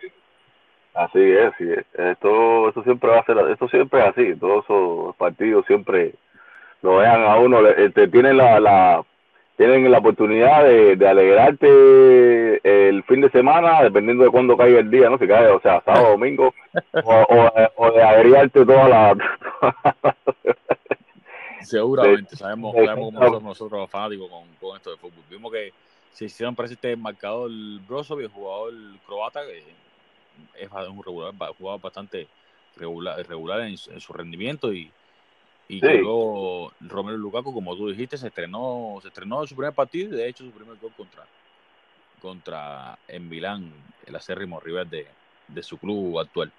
Así 0.93 1.19
es, 1.19 1.53
así 1.53 1.63
es. 1.63 1.85
Esto, 1.93 2.67
esto 2.67 2.83
siempre 2.83 3.09
va 3.09 3.19
a 3.19 3.25
ser, 3.25 3.37
esto 3.49 3.67
siempre 3.69 4.01
es 4.01 4.05
así. 4.07 4.35
Todos 4.35 4.65
esos 4.65 5.15
partidos 5.15 5.65
siempre 5.65 6.13
lo 6.81 6.97
vean 6.97 7.23
a 7.23 7.37
uno, 7.37 7.61
te 7.63 7.85
este, 7.85 8.07
tienen 8.07 8.37
la, 8.37 8.59
la 8.59 9.03
tienen 9.55 9.89
la 9.91 9.99
oportunidad 9.99 10.63
de, 10.63 10.95
de 10.95 11.07
alegrarte 11.07 12.89
el 12.89 13.03
fin 13.03 13.21
de 13.21 13.29
semana, 13.29 13.83
dependiendo 13.83 14.23
de 14.23 14.31
cuándo 14.31 14.57
caiga 14.57 14.79
el 14.79 14.89
día, 14.89 15.09
¿no? 15.09 15.17
Si 15.17 15.27
cae, 15.27 15.47
o 15.47 15.61
sea, 15.61 15.81
sábado, 15.85 16.09
domingo, 16.11 16.53
o, 17.03 17.51
o, 17.75 17.91
de 17.91 18.03
agriarte 18.03 18.65
toda 18.65 18.89
la... 18.89 19.15
Seguramente, 21.61 22.35
sabemos, 22.35 22.73
sabemos 22.73 23.13
cómo 23.13 23.25
somos 23.27 23.43
nosotros 23.43 23.89
fanáticos 23.89 24.29
con, 24.29 24.43
con 24.59 24.77
esto 24.77 24.91
de 24.91 24.97
fútbol. 24.97 25.23
Vimos 25.29 25.51
que 25.51 25.71
se 26.13 26.25
hicieron 26.25 26.55
presente 26.55 26.91
el 26.91 26.97
marcador 26.97 27.51
Brozovic, 27.87 28.25
el 28.25 28.31
jugador 28.31 28.73
croata, 29.05 29.41
que 29.45 29.63
es 30.59 30.69
un 30.71 31.03
regular, 31.03 31.33
jugador 31.57 31.81
bastante 31.81 32.27
regular, 32.75 33.25
regular 33.27 33.61
en, 33.61 33.77
su 33.77 34.13
rendimiento 34.13 34.73
y, 34.73 34.91
y 35.67 35.79
luego 35.79 36.73
Romero 36.81 37.17
Lukaku, 37.17 37.53
como 37.53 37.75
tú 37.75 37.89
dijiste, 37.89 38.17
se 38.17 38.27
estrenó, 38.27 38.99
se 39.01 39.07
estrenó 39.09 39.41
en 39.41 39.47
su 39.47 39.55
primer 39.55 39.73
partido 39.73 40.13
y 40.13 40.17
de 40.17 40.27
hecho 40.27 40.43
su 40.43 40.51
primer 40.51 40.77
gol 40.77 40.91
contra 40.95 41.25
contra 42.21 42.99
en 43.07 43.27
Milán, 43.27 43.71
el 44.05 44.15
acérrimo 44.15 44.59
rival 44.59 44.87
de, 44.89 45.07
de 45.47 45.63
su 45.63 45.77
club 45.79 46.19
actual. 46.19 46.51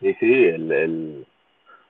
Sí, 0.00 0.14
sí, 0.20 0.32
el, 0.32 0.70
el 0.70 1.26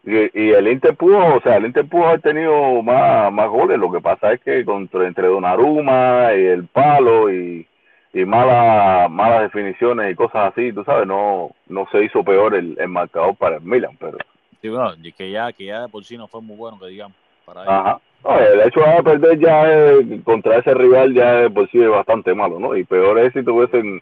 y, 0.06 0.50
el 0.50 0.68
Inter 0.68 0.96
pudo, 0.96 1.18
o 1.36 1.40
sea, 1.40 1.56
el 1.56 1.66
Inter 1.66 1.84
pudo 1.86 2.06
haber 2.06 2.20
tenido 2.20 2.80
más, 2.82 3.32
más 3.32 3.48
goles, 3.48 3.76
lo 3.78 3.90
que 3.90 4.00
pasa 4.00 4.32
es 4.32 4.40
que 4.40 4.64
contra, 4.64 5.06
entre 5.06 5.26
Donnarumma 5.26 6.32
y 6.34 6.44
el 6.44 6.66
palo 6.68 7.28
y, 7.30 7.66
y 8.12 8.24
malas 8.24 9.10
malas 9.10 9.42
definiciones 9.42 10.12
y 10.12 10.14
cosas 10.14 10.52
así, 10.52 10.72
tú 10.72 10.84
sabes, 10.84 11.08
no 11.08 11.50
no 11.68 11.88
se 11.90 12.04
hizo 12.04 12.22
peor 12.22 12.54
el, 12.54 12.76
el 12.78 12.88
marcador 12.88 13.34
para 13.34 13.56
el 13.56 13.62
Milan, 13.62 13.96
pero 13.98 14.18
sí, 14.62 14.68
bueno, 14.68 14.92
que 15.16 15.30
ya 15.30 15.52
que 15.52 15.64
ya 15.64 15.82
de 15.82 15.88
por 15.88 16.04
sí 16.04 16.16
no 16.16 16.28
fue 16.28 16.40
muy 16.40 16.56
bueno 16.56 16.78
que 16.78 16.86
digamos 16.86 17.16
para 17.44 17.62
Ajá. 17.62 18.00
el 18.40 18.60
hecho 18.60 18.80
de 18.80 19.02
perder 19.02 19.38
ya 19.38 20.22
contra 20.24 20.58
ese 20.58 20.72
rival 20.74 21.14
ya 21.14 21.32
de 21.32 21.50
por 21.50 21.68
sí 21.70 21.80
es 21.80 21.88
bastante 21.88 22.32
malo, 22.32 22.60
¿no? 22.60 22.76
Y 22.76 22.84
peor 22.84 23.18
es 23.18 23.32
si 23.32 23.42
tuviesen 23.42 24.00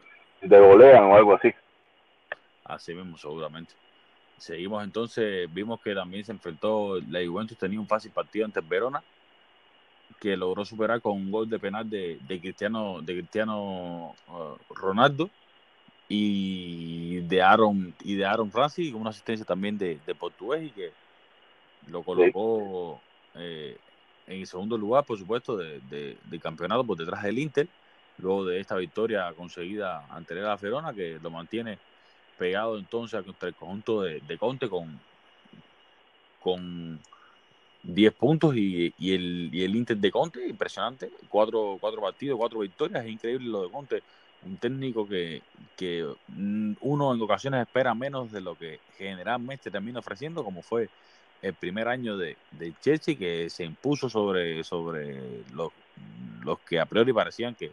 te 0.48 0.60
golean 0.60 1.04
o 1.04 1.16
algo 1.16 1.34
así. 1.34 1.52
Así 2.64 2.94
mismo, 2.94 3.16
seguramente. 3.16 3.72
Seguimos 4.44 4.84
entonces, 4.84 5.48
vimos 5.54 5.80
que 5.80 5.94
también 5.94 6.22
se 6.22 6.30
enfrentó, 6.30 7.00
la 7.08 7.26
Juventus 7.26 7.56
tenía 7.56 7.80
un 7.80 7.86
fácil 7.86 8.10
partido 8.10 8.44
ante 8.44 8.60
Verona, 8.60 9.02
que 10.20 10.36
logró 10.36 10.66
superar 10.66 11.00
con 11.00 11.12
un 11.12 11.30
gol 11.30 11.48
de 11.48 11.58
penal 11.58 11.88
de, 11.88 12.18
de 12.28 12.40
Cristiano 12.40 13.00
de 13.00 13.14
Cristiano 13.14 14.14
uh, 14.28 14.74
Ronaldo 14.74 15.30
y 16.10 17.20
de 17.20 17.40
Aaron 17.40 17.94
y 18.04 18.16
de 18.16 18.26
Aaron 18.26 18.50
Francis 18.50 18.92
con 18.92 19.00
una 19.00 19.10
asistencia 19.10 19.46
también 19.46 19.78
de, 19.78 19.98
de 20.06 20.14
portugués 20.14 20.64
y 20.64 20.70
que 20.72 20.92
lo 21.86 22.02
colocó 22.02 23.00
eh, 23.36 23.78
en 24.26 24.40
el 24.40 24.46
segundo 24.46 24.76
lugar 24.76 25.04
por 25.04 25.18
supuesto 25.18 25.56
de, 25.56 25.80
de, 26.22 26.38
campeonato 26.38 26.84
por 26.84 26.98
detrás 26.98 27.22
del 27.22 27.38
Inter 27.38 27.66
luego 28.18 28.44
de 28.44 28.60
esta 28.60 28.76
victoria 28.76 29.32
conseguida 29.32 30.06
ante 30.10 30.34
la 30.34 30.54
Verona 30.56 30.92
que 30.92 31.18
lo 31.22 31.30
mantiene 31.30 31.78
pegado 32.38 32.78
entonces 32.78 33.22
contra 33.22 33.48
el 33.48 33.54
conjunto 33.54 34.02
de, 34.02 34.20
de 34.20 34.38
Conte 34.38 34.68
con 34.68 35.00
con 36.44 37.00
10 37.82 38.14
puntos 38.14 38.54
y, 38.54 38.92
y, 38.98 39.14
el, 39.14 39.48
y 39.50 39.64
el 39.64 39.74
Inter 39.74 39.96
de 39.96 40.10
Conte, 40.10 40.46
impresionante, 40.46 41.10
cuatro, 41.30 41.78
cuatro 41.80 42.02
partidos, 42.02 42.38
cuatro 42.38 42.60
victorias, 42.60 43.02
es 43.02 43.10
increíble 43.10 43.48
lo 43.48 43.62
de 43.62 43.70
Conte, 43.70 44.02
un 44.44 44.58
técnico 44.58 45.08
que, 45.08 45.40
que 45.74 46.06
uno 46.80 47.14
en 47.14 47.22
ocasiones 47.22 47.62
espera 47.62 47.94
menos 47.94 48.30
de 48.30 48.42
lo 48.42 48.56
que 48.56 48.78
generalmente 48.98 49.70
termina 49.70 50.00
ofreciendo, 50.00 50.44
como 50.44 50.60
fue 50.60 50.90
el 51.40 51.54
primer 51.54 51.88
año 51.88 52.18
de, 52.18 52.36
de 52.50 52.74
Chelsea, 52.82 53.16
que 53.16 53.48
se 53.48 53.64
impuso 53.64 54.10
sobre, 54.10 54.62
sobre 54.64 55.44
los, 55.54 55.72
los 56.42 56.58
que 56.60 56.78
a 56.78 56.84
priori 56.84 57.12
parecían 57.14 57.54
que 57.54 57.72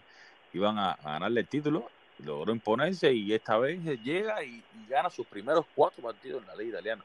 iban 0.54 0.78
a, 0.78 0.97
ganarle 1.04 1.41
el 1.41 1.47
título, 1.47 1.89
logró 2.25 2.51
imponerse 2.51 3.13
y 3.13 3.34
esta 3.34 3.57
vez 3.57 3.79
llega 4.03 4.43
y, 4.43 4.63
y 4.79 4.89
gana 4.89 5.10
sus 5.10 5.25
primeros 5.27 5.65
cuatro 5.75 6.03
partidos 6.03 6.41
en 6.41 6.47
la 6.47 6.55
liga 6.55 6.79
italiana. 6.79 7.03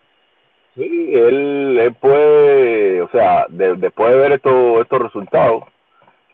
Sí, 0.77 1.11
él, 1.15 1.95
puede, 1.99 3.01
o 3.01 3.09
sea, 3.09 3.47
después 3.49 4.13
de 4.13 4.19
ver 4.19 4.33
estos 4.33 4.83
estos 4.83 5.01
resultados, 5.01 5.65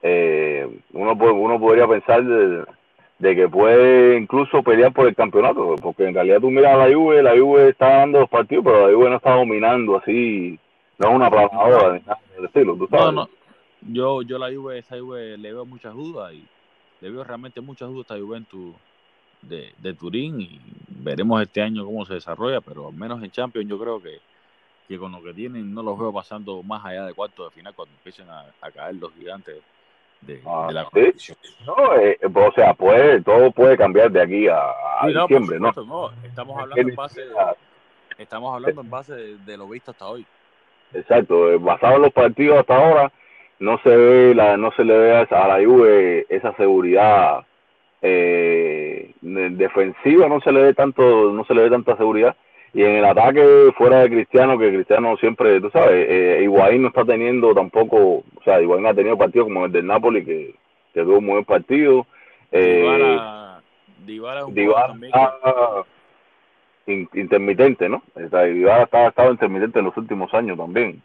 eh, 0.03 0.68
uno 0.92 1.12
uno 1.12 1.61
podría 1.61 1.87
pensar 1.87 2.25
de, 2.25 3.37
que 3.37 3.49
puede 3.49 4.18
incluso 4.18 4.61
pelear 4.64 4.92
por 4.92 5.07
el 5.07 5.14
campeonato, 5.14 5.77
porque 5.81 6.09
en 6.09 6.14
realidad 6.14 6.40
tú 6.40 6.51
miras 6.51 6.75
a 6.75 6.88
la 6.88 6.92
Juve, 6.92 7.23
la 7.23 7.38
Juve 7.38 7.68
está 7.68 7.99
dando 7.99 8.18
los 8.18 8.29
partidos, 8.29 8.64
pero 8.64 8.88
la 8.88 8.92
Juve 8.92 9.11
no 9.11 9.16
está 9.16 9.37
dominando 9.37 9.97
así, 9.97 10.59
no 10.99 11.09
es 11.09 11.14
una 11.14 11.27
aplanadora 11.27 11.92
del 11.92 12.45
estilo, 12.45 12.75
¿tú 12.75 12.88
sabes? 12.88 13.07
No, 13.07 13.12
no. 13.12 13.29
Yo, 13.83 14.23
yo 14.23 14.38
la 14.38 14.53
Juve, 14.53 14.79
esta 14.79 14.99
Juve 14.99 15.38
le 15.38 15.53
veo 15.53 15.64
muchas 15.64 15.95
dudas 15.95 16.33
y 16.33 16.45
le 17.03 17.11
veo 17.11 17.25
realmente 17.25 17.61
muchas 17.61 17.91
dudas 17.91 18.11
a 18.12 18.19
Juventus 18.19 18.75
de, 19.43 19.75
de 19.79 19.93
Turín 19.93 20.41
y 20.41 20.61
veremos 20.88 21.43
este 21.43 21.61
año 21.61 21.85
cómo 21.85 22.07
se 22.07 22.15
desarrolla, 22.15 22.61
pero 22.61 22.88
al 22.88 22.95
menos 22.95 23.23
en 23.23 23.31
Champions 23.31 23.69
yo 23.69 23.79
creo 23.79 24.01
que 24.01 24.21
que 24.88 24.99
con 24.99 25.12
lo 25.12 25.23
que 25.23 25.33
tienen 25.33 25.73
no 25.73 25.83
los 25.83 25.99
veo 25.99 26.12
pasando 26.12 26.62
más 26.62 26.85
allá 26.85 27.07
de 27.07 27.15
cuarto 27.15 27.45
de 27.45 27.51
final 27.51 27.75
cuando 27.75 27.95
empiecen 27.95 28.29
a, 28.29 28.45
caer 28.75 28.97
los 28.97 29.12
gigantes 29.15 29.57
de, 30.21 30.43
ah, 30.47 30.69
la 30.73 30.85
competición. 30.85 31.37
No, 31.67 31.97
eh, 31.97 32.19
o 32.23 32.53
sea, 32.53 32.75
puede, 32.75 33.21
todo 33.23 33.51
puede 33.51 33.77
cambiar 33.77 34.11
de 34.11 34.23
aquí 34.23 34.49
a, 34.49 35.07
diciembre, 35.07 35.59
¿no? 35.59 35.71
Estamos 36.23 36.59
hablando 36.59 36.91
en 36.91 36.95
base, 36.95 37.23
estamos 38.19 38.55
hablando 38.55 38.81
en 38.81 38.91
base 38.91 39.15
de, 39.15 39.57
lo 39.57 39.69
visto 39.69 39.91
hasta 39.91 40.07
hoy. 40.07 40.27
Exacto, 40.93 41.51
eh, 41.51 41.57
basado 41.57 41.97
en 41.97 42.03
los 42.03 42.12
partidos 42.12 42.59
hasta 42.59 42.77
ahora, 42.77 43.12
no 43.62 43.79
se 43.79 43.96
ve 43.96 44.35
la, 44.35 44.57
no 44.57 44.72
se 44.72 44.85
le 44.85 44.98
ve 44.98 45.16
a 45.16 45.48
la 45.48 45.64
Juve 45.64 46.27
esa 46.29 46.55
seguridad 46.57 47.44
eh, 48.03 49.12
defensiva, 49.20 50.29
no 50.29 50.40
se 50.40 50.53
le 50.53 50.62
ve 50.62 50.75
tanto, 50.75 51.33
no 51.33 51.44
se 51.44 51.55
le 51.55 51.62
ve 51.62 51.70
tanta 51.70 51.96
seguridad 51.96 52.37
y 52.75 52.83
en 52.83 52.96
el 52.96 53.05
ataque 53.05 53.70
fuera 53.77 54.01
de 54.01 54.11
Cristiano, 54.11 54.59
que 54.59 54.72
Cristiano 54.72 55.16
siempre, 55.18 55.61
tú 55.61 55.70
sabes, 55.70 56.07
eh, 56.09 56.40
Higuaín 56.42 56.83
no 56.83 56.88
está 56.88 57.05
teniendo 57.05 57.55
tampoco, 57.55 57.98
o 57.98 58.42
sea, 58.44 58.62
Higuaín 58.62 58.87
ha 58.87 58.94
tenido 58.94 59.18
partidos 59.18 59.48
como 59.48 59.66
el 59.66 59.72
del 59.72 59.87
Napoli, 59.87 60.25
que, 60.25 60.55
que 60.94 61.03
tuvo 61.03 61.18
un 61.18 61.27
buen 61.27 61.44
partido. 61.44 62.07
Eh, 62.51 63.18
Dybala, 64.07 64.46
intermitente, 66.87 67.88
¿no? 67.90 68.03
Dybala 68.16 68.88
ha 68.90 69.07
estado 69.09 69.33
intermitente 69.33 69.79
en 69.79 69.85
los 69.85 69.96
últimos 69.98 70.33
años 70.33 70.57
también. 70.57 71.03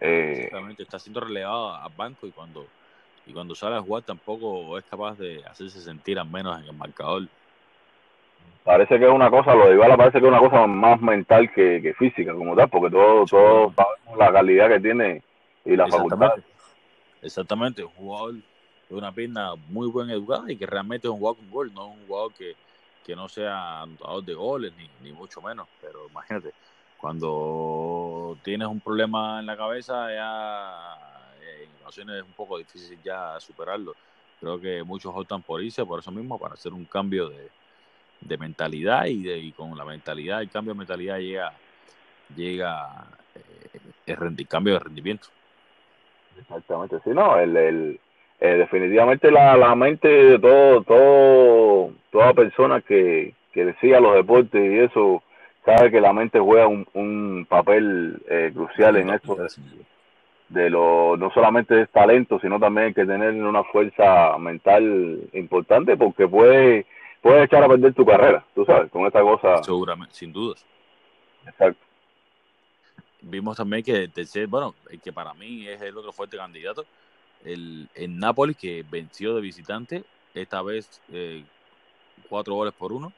Eh, 0.00 0.32
Exactamente, 0.36 0.82
está 0.82 0.98
siendo 0.98 1.20
relevado 1.20 1.74
a 1.74 1.88
banco 1.88 2.26
y 2.26 2.30
cuando 2.30 2.66
y 3.28 3.32
cuando 3.32 3.54
sale 3.54 3.76
a 3.76 3.82
jugar 3.82 4.02
tampoco 4.04 4.78
es 4.78 4.84
capaz 4.86 5.18
de 5.18 5.44
hacerse 5.44 5.80
sentir 5.80 6.18
al 6.18 6.28
menos 6.28 6.58
en 6.60 6.66
el 6.66 6.72
marcador. 6.72 7.28
Parece 8.64 8.98
que 8.98 9.04
es 9.04 9.10
una 9.10 9.28
cosa, 9.28 9.54
lo 9.54 9.68
de 9.68 9.74
Ibala 9.74 9.96
parece 9.96 10.18
que 10.18 10.24
es 10.24 10.30
una 10.30 10.40
cosa 10.40 10.66
más 10.66 11.00
mental 11.00 11.52
que, 11.52 11.94
física 11.98 12.32
como 12.32 12.56
tal, 12.56 12.68
porque 12.70 12.90
todo, 12.90 13.26
todo 13.26 13.72
sabemos 13.74 14.18
la 14.18 14.32
calidad 14.32 14.68
que 14.68 14.80
tiene 14.80 15.22
y 15.64 15.76
la 15.76 15.86
facultad. 15.88 16.32
Exactamente, 17.20 17.84
un 17.84 17.90
jugador 17.90 18.34
de 18.88 18.94
una 18.96 19.12
pierna 19.12 19.54
muy 19.68 19.88
buen 19.88 20.08
educada 20.08 20.50
y 20.50 20.56
que 20.56 20.66
realmente 20.66 21.06
es 21.06 21.12
un 21.12 21.18
jugador 21.18 21.36
con 21.36 21.50
gol, 21.50 21.74
no 21.74 21.86
es 21.86 21.98
un 21.98 22.06
jugador 22.06 22.32
que, 22.32 22.54
que 23.04 23.14
no 23.14 23.28
sea 23.28 23.82
anotador 23.82 24.24
de 24.24 24.34
goles, 24.34 24.72
ni, 24.76 24.88
ni 25.02 25.12
mucho 25.12 25.42
menos, 25.42 25.68
pero 25.82 26.08
imagínate, 26.08 26.52
cuando 27.00 28.36
tienes 28.42 28.68
un 28.68 28.80
problema 28.80 29.40
en 29.40 29.46
la 29.46 29.56
cabeza, 29.56 30.12
ya 30.12 30.96
eh, 31.40 31.64
en 31.64 31.82
ocasiones 31.82 32.16
es 32.16 32.22
un 32.22 32.32
poco 32.32 32.58
difícil 32.58 32.98
ya 33.02 33.38
superarlo. 33.40 33.94
Creo 34.40 34.60
que 34.60 34.82
muchos 34.82 35.12
optan 35.14 35.42
por 35.42 35.62
irse 35.62 35.84
por 35.84 36.00
eso 36.00 36.10
mismo, 36.10 36.38
para 36.38 36.54
hacer 36.54 36.72
un 36.72 36.84
cambio 36.84 37.28
de, 37.28 37.48
de 38.20 38.38
mentalidad 38.38 39.06
y, 39.06 39.22
de, 39.22 39.38
y 39.38 39.52
con 39.52 39.76
la 39.76 39.84
mentalidad, 39.84 40.40
el 40.42 40.50
cambio 40.50 40.74
de 40.74 40.78
mentalidad 40.78 41.18
llega, 41.18 41.52
llega 42.34 43.06
eh, 43.34 43.78
el, 44.06 44.48
cambio 44.48 44.74
de 44.74 44.80
rendimiento. 44.80 45.28
Exactamente, 46.40 46.98
sí, 47.04 47.10
no, 47.10 47.38
el, 47.38 47.56
el 47.56 48.00
eh, 48.40 48.54
definitivamente 48.54 49.30
la, 49.30 49.56
la 49.56 49.74
mente 49.74 50.08
de 50.08 50.38
todo, 50.38 50.82
todo, 50.82 51.92
toda 52.10 52.34
persona 52.34 52.80
que, 52.80 53.34
que 53.52 53.64
decía 53.64 54.00
los 54.00 54.14
deportes 54.14 54.60
y 54.60 54.78
eso, 54.78 55.22
sabe 55.76 55.90
que 55.90 56.00
la 56.00 56.12
mente 56.12 56.38
juega 56.38 56.66
un, 56.66 56.86
un 56.94 57.46
papel 57.48 58.22
eh, 58.28 58.50
crucial 58.54 58.96
en 58.96 59.10
esto 59.10 59.36
de, 60.48 60.70
lo 60.70 61.16
no 61.16 61.30
solamente 61.32 61.82
es 61.82 61.90
talento 61.90 62.40
sino 62.40 62.58
también 62.58 62.86
hay 62.88 62.94
que 62.94 63.04
tener 63.04 63.34
una 63.34 63.62
fuerza 63.64 64.38
mental 64.38 65.28
importante 65.34 65.96
porque 65.96 66.26
puede 66.26 66.86
puede 67.20 67.44
echar 67.44 67.62
a 67.62 67.68
perder 67.68 67.94
tu 67.94 68.04
carrera, 68.04 68.44
tú 68.54 68.64
sabes, 68.64 68.90
con 68.90 69.06
esta 69.06 69.20
cosa. 69.20 69.62
Seguramente, 69.62 70.14
sin 70.14 70.32
dudas. 70.32 70.64
Exacto. 71.46 71.84
Vimos 73.20 73.56
también 73.56 73.82
que 73.82 74.08
bueno, 74.46 74.74
que 75.02 75.12
para 75.12 75.34
mí 75.34 75.66
es 75.66 75.80
el 75.82 75.96
otro 75.96 76.12
fuerte 76.12 76.36
candidato, 76.36 76.84
el, 77.44 77.88
el 77.94 78.18
Nápoles 78.18 78.56
que 78.56 78.84
venció 78.88 79.34
de 79.34 79.40
visitante, 79.40 80.04
esta 80.34 80.62
vez 80.62 81.02
eh, 81.12 81.44
cuatro 82.28 82.54
goles 82.54 82.74
por 82.74 82.92
uno, 82.92 83.12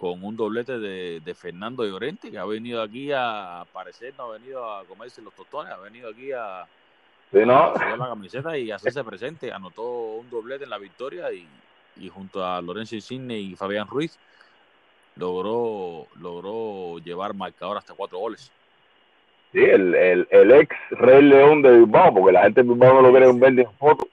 con 0.00 0.24
un 0.24 0.34
doblete 0.34 0.78
de, 0.78 1.20
de 1.20 1.34
Fernando 1.34 1.84
Llorente, 1.84 2.30
que 2.30 2.38
ha 2.38 2.46
venido 2.46 2.80
aquí 2.80 3.12
a 3.12 3.60
aparecer, 3.60 4.14
no 4.16 4.24
ha 4.24 4.38
venido 4.38 4.72
a 4.72 4.82
comerse 4.86 5.20
los 5.20 5.34
tostones, 5.34 5.70
ha 5.70 5.76
venido 5.76 6.08
aquí 6.08 6.32
a, 6.32 6.64
no. 7.32 7.74
la 7.74 8.08
camiseta 8.08 8.56
y 8.56 8.70
hacerse 8.72 9.04
presente. 9.04 9.52
Anotó 9.52 9.82
un 10.14 10.30
doblete 10.30 10.64
en 10.64 10.70
la 10.70 10.78
victoria 10.78 11.30
y, 11.30 11.46
y 11.96 12.08
junto 12.08 12.42
a 12.42 12.62
Lorenzo 12.62 12.94
Insigne 12.94 13.38
y 13.38 13.56
Fabián 13.56 13.88
Ruiz 13.88 14.18
logró, 15.16 16.06
logró 16.18 16.98
llevar 17.00 17.34
marcador 17.34 17.76
hasta 17.76 17.92
cuatro 17.92 18.20
goles. 18.20 18.50
Sí, 19.52 19.58
el, 19.58 19.94
el, 19.94 20.28
el 20.30 20.50
ex 20.52 20.74
Rey 20.92 21.20
León 21.20 21.60
de 21.60 21.72
Bilbao, 21.72 22.14
porque 22.14 22.32
la 22.32 22.44
gente 22.44 22.62
de 22.62 22.70
Bilbao 22.70 22.94
no 22.94 23.02
lo 23.02 23.10
quiere 23.10 23.30
ver 23.32 23.58
en 23.58 23.72
foto, 23.72 24.08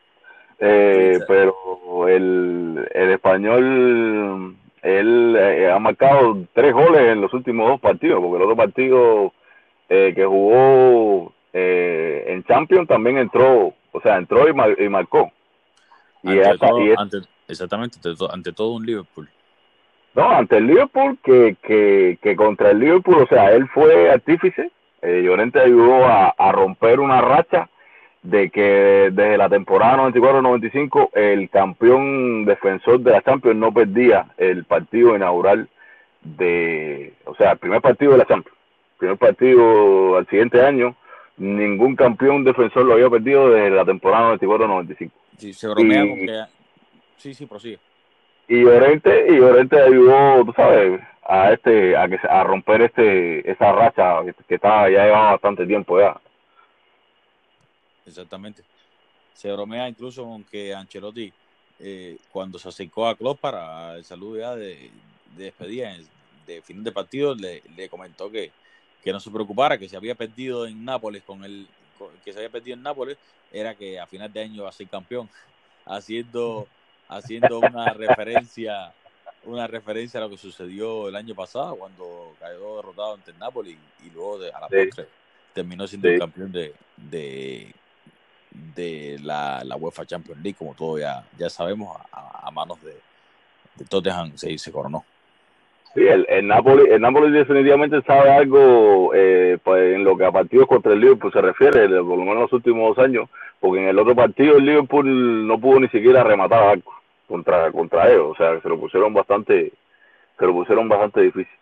eh, 0.60 1.18
pero 1.30 2.10
el, 2.10 2.86
el 2.94 3.12
español, 3.12 4.58
él 4.82 5.36
eh, 5.38 5.72
ha 5.72 5.80
marcado 5.80 6.38
tres 6.54 6.74
goles 6.74 7.02
en 7.02 7.22
los 7.22 7.34
últimos 7.34 7.68
dos 7.68 7.80
partidos, 7.80 8.22
porque 8.22 8.38
el 8.38 8.44
otro 8.44 8.56
partido 8.56 9.34
eh, 9.90 10.14
que 10.16 10.26
jugó 10.26 11.34
eh, 11.54 12.26
en 12.28 12.44
Champions 12.44 12.88
también 12.88 13.18
entró, 13.18 13.74
o 13.92 14.02
sea, 14.02 14.18
entró 14.18 14.48
y, 14.48 14.84
y 14.84 14.90
marcó. 14.90 15.32
Y, 16.24 16.40
ante 16.40 17.18
exactamente, 17.48 18.00
ante 18.32 18.54
todo 18.54 18.74
un 18.74 18.86
Liverpool. 18.86 19.30
No, 20.16 20.30
ante 20.32 20.58
el 20.58 20.68
Liverpool, 20.68 21.18
que, 21.24 21.56
que, 21.62 22.18
que 22.22 22.36
contra 22.36 22.72
el 22.72 22.80
Liverpool, 22.80 23.24
o 23.24 23.28
sea, 23.28 23.52
él 23.52 23.68
fue 23.70 24.10
artífice, 24.10 24.72
eh, 25.02 25.22
Llorente 25.24 25.60
ayudó 25.60 26.06
a, 26.06 26.30
a 26.30 26.52
romper 26.52 27.00
una 27.00 27.22
racha 27.22 27.70
de 28.24 28.50
que 28.50 29.10
desde 29.12 29.38
la 29.38 29.50
temporada 29.50 30.10
94-95 30.12 31.10
el 31.14 31.50
campeón 31.50 32.46
defensor 32.46 33.00
de 33.00 33.12
la 33.12 33.22
Champions 33.22 33.58
no 33.58 33.72
perdía 33.72 34.28
el 34.38 34.66
partido 34.66 35.16
inaugural 35.16 35.70
de, 36.22 37.14
o 37.26 37.36
sea, 37.36 37.52
el 37.52 37.58
primer 37.58 37.82
partido 37.82 38.12
de 38.14 38.18
la 38.18 38.26
Champions, 38.26 38.58
el 38.94 38.98
primer 38.98 39.18
partido 39.18 40.18
al 40.18 40.28
siguiente 40.28 40.62
año, 40.62 40.96
ningún 41.38 41.96
campeón 41.96 42.44
defensor 42.44 42.86
lo 42.86 42.94
había 42.94 43.10
perdido 43.10 43.50
desde 43.50 43.70
la 43.70 43.86
temporada 43.86 44.36
94-95. 44.36 45.12
Sí, 45.38 45.54
se 45.54 45.68
bromea 45.68 46.04
porque... 46.06 46.44
Sí, 47.18 47.34
sí, 47.34 47.46
prosigue. 47.46 47.80
y 48.48 48.62
Llorente 48.62 49.26
y 49.30 49.38
Llorente 49.38 49.82
ayudó 49.82 50.46
tú 50.46 50.54
sabes 50.54 51.02
a 51.28 51.52
este 51.52 51.98
a 51.98 52.08
que 52.08 52.20
a 52.28 52.44
romper 52.44 52.82
este 52.84 53.50
esa 53.50 53.72
racha 53.72 54.24
que, 54.24 54.34
que 54.48 54.56
estaba 54.56 54.90
ya 54.90 55.06
llevaba 55.06 55.32
bastante 55.32 55.66
tiempo 55.66 56.00
ya 56.00 56.16
exactamente. 58.08 58.64
Se 59.34 59.52
bromea 59.52 59.88
incluso 59.88 60.24
con 60.24 60.44
que 60.44 60.74
Ancelotti 60.74 61.32
eh, 61.80 62.18
cuando 62.32 62.58
se 62.58 62.70
acercó 62.70 63.08
a 63.08 63.16
Klopp 63.16 63.40
para 63.40 63.96
el 63.96 64.04
saludo 64.04 64.40
ya 64.40 64.56
de, 64.56 64.90
de 65.36 65.44
despedida 65.44 65.96
de 66.48 66.62
final 66.64 66.84
de 66.84 66.92
partido 66.92 67.36
le, 67.36 67.62
le 67.76 67.88
comentó 67.88 68.32
que, 68.32 68.52
que 69.04 69.12
no 69.12 69.20
se 69.20 69.30
preocupara 69.30 69.78
que 69.78 69.88
se 69.88 69.96
había 69.96 70.16
perdido 70.16 70.66
en 70.66 70.84
Nápoles 70.84 71.22
con 71.24 71.44
el 71.44 71.68
que 72.24 72.32
se 72.32 72.40
había 72.40 72.50
perdido 72.50 72.78
en 72.78 72.84
Nápoles 72.84 73.18
era 73.52 73.76
que 73.76 74.00
a 74.00 74.08
final 74.08 74.32
de 74.32 74.42
año 74.42 74.64
va 74.64 74.70
a 74.70 74.74
ser 74.74 74.88
campeón 74.88 75.30
haciendo 75.86 76.68
haciendo 77.10 77.60
una 77.60 77.94
referencia 77.94 78.92
una 79.44 79.68
referencia 79.68 80.20
a 80.20 80.24
lo 80.24 80.30
que 80.32 80.38
sucedió 80.38 81.10
el 81.10 81.16
año 81.16 81.36
pasado 81.36 81.76
cuando 81.76 82.36
cayó 82.40 82.78
derrotado 82.78 83.14
ante 83.14 83.32
el 83.32 83.38
Napoli 83.38 83.78
y 84.04 84.10
luego 84.10 84.40
de, 84.40 84.52
a 84.52 84.62
la 84.62 84.68
postre 84.68 85.08
terminó 85.54 85.88
siendo 85.88 86.08
el 86.08 86.20
campeón 86.20 86.52
de, 86.52 86.74
de, 86.98 87.74
de 88.76 89.18
la, 89.22 89.64
la, 89.64 89.76
UEFA 89.76 90.06
Champions 90.06 90.42
League, 90.42 90.58
como 90.58 90.74
todos 90.74 91.00
ya, 91.00 91.24
ya 91.38 91.50
sabemos, 91.50 91.98
a, 92.12 92.50
manos 92.52 92.82
de, 92.82 92.96
de 93.76 93.86
Tottenham 93.86 94.32
se, 94.36 94.58
se 94.58 94.72
coronó. 94.72 95.04
Sí, 95.94 96.02
el, 96.08 96.26
el, 96.30 96.48
Napoli, 96.48 96.92
el 96.92 97.02
Napoli 97.02 97.32
definitivamente 97.32 98.02
sabe 98.04 98.32
algo 98.32 99.14
eh, 99.16 99.58
pues, 99.64 99.96
en 99.96 100.04
lo 100.04 100.18
que 100.18 100.26
a 100.26 100.32
partidos 100.32 100.68
contra 100.68 100.94
el 100.94 101.00
Liverpool 101.00 101.32
se 101.32 101.42
refiere, 101.42 101.88
por 101.88 102.18
lo 102.18 102.18
menos 102.18 102.36
en 102.36 102.42
los 102.42 102.54
últimos 102.54 102.96
dos 102.96 103.06
años, 103.06 103.30
porque 103.60 103.82
en 103.82 103.88
el 103.90 104.00
otro 104.00 104.16
partido 104.16 104.58
el 104.58 104.66
Liverpool 104.66 105.48
no 105.48 105.60
pudo 105.60 105.80
ni 105.80 105.90
siquiera 105.90 106.24
rematar 106.24 106.64
algo 106.64 106.94
contra 107.28 107.72
contra 107.72 108.10
ellos, 108.10 108.32
o 108.32 108.36
sea, 108.36 108.62
se 108.62 108.70
lo 108.70 108.80
pusieron 108.80 109.14
bastante 109.14 109.74
se 110.38 110.46
lo 110.46 110.54
pusieron 110.54 110.88
bastante 110.88 111.22
difícil. 111.22 111.58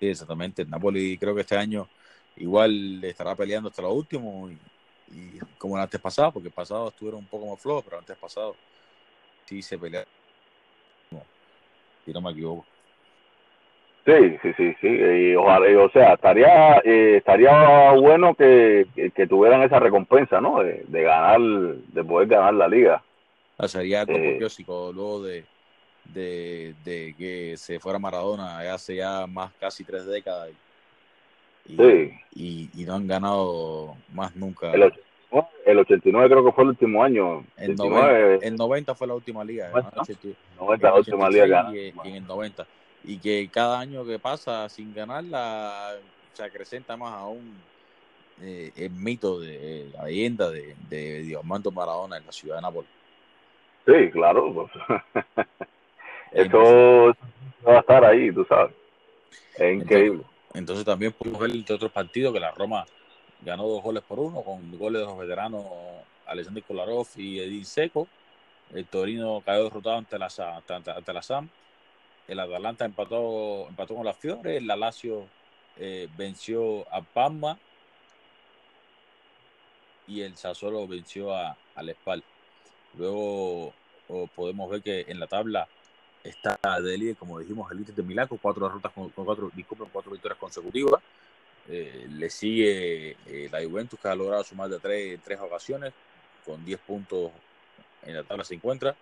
Sí, 0.00 0.08
exactamente. 0.08 0.62
El 0.62 0.70
Napoli 0.70 1.18
creo 1.18 1.34
que 1.34 1.42
este 1.42 1.56
año 1.56 1.86
igual 2.36 3.00
le 3.00 3.10
estará 3.10 3.34
peleando 3.34 3.68
hasta 3.68 3.82
lo 3.82 3.92
último 3.92 4.50
y, 4.50 4.58
como 5.58 5.76
el 5.76 5.82
antes 5.82 6.00
pasado, 6.00 6.32
porque 6.32 6.48
el 6.48 6.54
pasado 6.54 6.88
estuvieron 6.88 7.20
un 7.20 7.26
poco 7.26 7.46
más 7.46 7.60
flojos, 7.60 7.84
pero 7.84 7.98
antes 7.98 8.16
pasado 8.16 8.56
sí 9.46 9.62
se 9.62 9.78
pelearon. 9.78 10.08
Si 12.04 12.12
no 12.12 12.20
me 12.20 12.32
equivoco. 12.32 12.66
Sí, 14.04 14.36
sí, 14.42 14.52
sí, 14.56 14.76
sí. 14.82 14.86
Y 14.88 15.34
ojalá, 15.34 15.80
o 15.80 15.90
sea, 15.90 16.12
estaría 16.12 16.76
eh, 16.84 17.16
estaría 17.16 17.92
bueno 17.92 18.34
que, 18.34 18.86
que, 19.14 19.26
tuvieran 19.26 19.62
esa 19.62 19.78
recompensa, 19.78 20.42
¿no? 20.42 20.62
De, 20.62 20.84
de 20.86 21.02
ganar, 21.02 21.40
de 21.40 22.04
poder 22.04 22.28
ganar 22.28 22.52
la 22.52 22.68
liga. 22.68 23.02
Ah, 23.56 23.66
sería 23.66 24.02
algo 24.02 24.14
eh, 24.14 24.38
luego 24.92 25.22
de, 25.22 25.44
de, 26.04 26.74
de, 26.84 27.14
que 27.16 27.56
se 27.56 27.80
fuera 27.80 27.98
Maradona 27.98 28.58
hace 28.72 28.96
ya 28.96 29.26
más 29.26 29.52
casi 29.54 29.84
tres 29.84 30.04
décadas 30.04 30.50
y, 31.66 31.82
y, 32.34 32.70
y, 32.74 32.84
no 32.84 32.94
han 32.94 33.06
ganado 33.06 33.96
más 34.12 34.34
nunca. 34.36 34.72
El, 34.72 34.92
el 35.64 35.78
89 35.78 36.28
creo 36.28 36.44
que 36.44 36.52
fue 36.52 36.64
el 36.64 36.70
último 36.70 37.02
año. 37.02 37.44
El 37.56 37.74
90, 37.74 38.46
el 38.46 38.56
90 38.56 38.94
fue 38.94 39.06
la 39.06 39.14
última 39.14 39.44
liga. 39.44 39.70
90, 39.70 40.04
90 40.60 40.88
la 40.88 40.94
última 40.94 41.30
liga. 41.30 41.70
Y, 41.72 41.76
y, 41.76 42.08
en 42.08 42.14
el 42.16 42.26
90. 42.26 42.66
Y 43.04 43.18
que 43.18 43.48
cada 43.52 43.80
año 43.80 44.04
que 44.04 44.18
pasa 44.18 44.68
sin 44.68 44.94
ganarla 44.94 45.96
se 46.32 46.42
acrecenta 46.42 46.96
más 46.96 47.12
aún 47.12 47.56
eh, 48.42 48.72
el 48.76 48.90
mito 48.90 49.40
de 49.40 49.88
la 49.94 50.04
leyenda 50.04 50.50
de, 50.50 50.74
de 50.88 51.20
Diamante 51.20 51.70
Maradona 51.70 52.16
en 52.16 52.26
la 52.26 52.32
ciudad 52.32 52.56
de 52.56 52.62
Nápoles. 52.62 52.90
Sí, 53.86 54.10
claro. 54.10 54.52
Pues. 54.52 55.46
Eso 56.32 57.14
va 57.66 57.76
a 57.76 57.80
estar 57.80 58.04
ahí, 58.04 58.32
tú 58.32 58.44
sabes. 58.44 58.72
Es 59.56 59.74
increíble. 59.74 60.24
Entonces, 60.54 60.84
también 60.84 61.12
podemos 61.12 61.40
ver 61.40 61.50
entre 61.50 61.74
otros 61.74 61.92
partidos 61.92 62.32
que 62.32 62.40
la 62.40 62.52
Roma 62.52 62.86
ganó 63.42 63.66
dos 63.66 63.82
goles 63.82 64.02
por 64.04 64.20
uno 64.20 64.42
con 64.42 64.78
goles 64.78 65.02
de 65.02 65.06
los 65.06 65.18
veteranos 65.18 65.64
Alexander 66.26 66.62
Kolarov 66.62 67.06
y 67.16 67.40
Edin 67.40 67.64
Seco. 67.64 68.08
El 68.72 68.86
Torino 68.86 69.42
cayó 69.44 69.64
derrotado 69.64 69.96
ante 69.96 70.18
la, 70.18 70.28
ante, 70.68 71.12
la 71.12 71.22
SAM. 71.22 71.48
El 72.26 72.40
Atalanta 72.40 72.84
empató, 72.84 73.68
empató 73.68 73.94
con 73.96 74.06
las 74.06 74.16
Fiores. 74.16 74.56
El 74.56 74.66
Lazio 74.66 75.26
eh, 75.76 76.08
venció 76.16 76.90
a 76.92 77.02
Palma. 77.02 77.58
Y 80.06 80.22
el 80.22 80.36
Sassuolo 80.36 80.86
venció 80.86 81.34
a, 81.34 81.56
al 81.74 81.90
Spal. 81.90 82.22
Luego 82.96 83.72
podemos 84.34 84.70
ver 84.70 84.82
que 84.82 85.04
en 85.08 85.18
la 85.18 85.26
tabla 85.26 85.66
está 86.24 86.58
de 86.80 86.96
líder, 86.96 87.16
como 87.16 87.38
dijimos, 87.38 87.70
el 87.70 87.78
Inter 87.78 87.94
de 87.94 88.02
Milán 88.02 88.26
con 88.26 88.38
cuatro 88.38 88.66
derrotas, 88.66 88.92
con, 88.92 89.10
cuatro, 89.10 89.50
disculpen, 89.54 89.88
cuatro 89.92 90.10
victorias 90.10 90.38
consecutivas. 90.38 91.02
Eh, 91.68 92.06
le 92.10 92.30
sigue 92.30 93.16
eh, 93.26 93.48
la 93.52 93.62
Juventus, 93.62 94.00
que 94.00 94.08
ha 94.08 94.14
logrado 94.14 94.42
sumar 94.42 94.68
de 94.70 94.78
tres, 94.78 95.20
tres 95.22 95.38
ocasiones, 95.40 95.92
con 96.44 96.64
10 96.64 96.80
puntos 96.80 97.30
en 98.02 98.16
la 98.16 98.22
tabla 98.22 98.44
se 98.44 98.54
encuentra. 98.54 98.96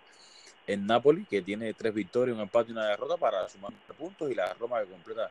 En 0.65 0.85
Napoli, 0.85 1.25
que 1.25 1.41
tiene 1.41 1.73
tres 1.73 1.93
victorias, 1.93 2.35
un 2.35 2.43
empate 2.43 2.69
y 2.69 2.73
una 2.73 2.87
derrota 2.87 3.17
para 3.17 3.47
sumar 3.49 3.71
puntos. 3.97 4.31
Y 4.31 4.35
la 4.35 4.53
Roma, 4.53 4.79
que 4.81 4.87
completa 4.87 5.29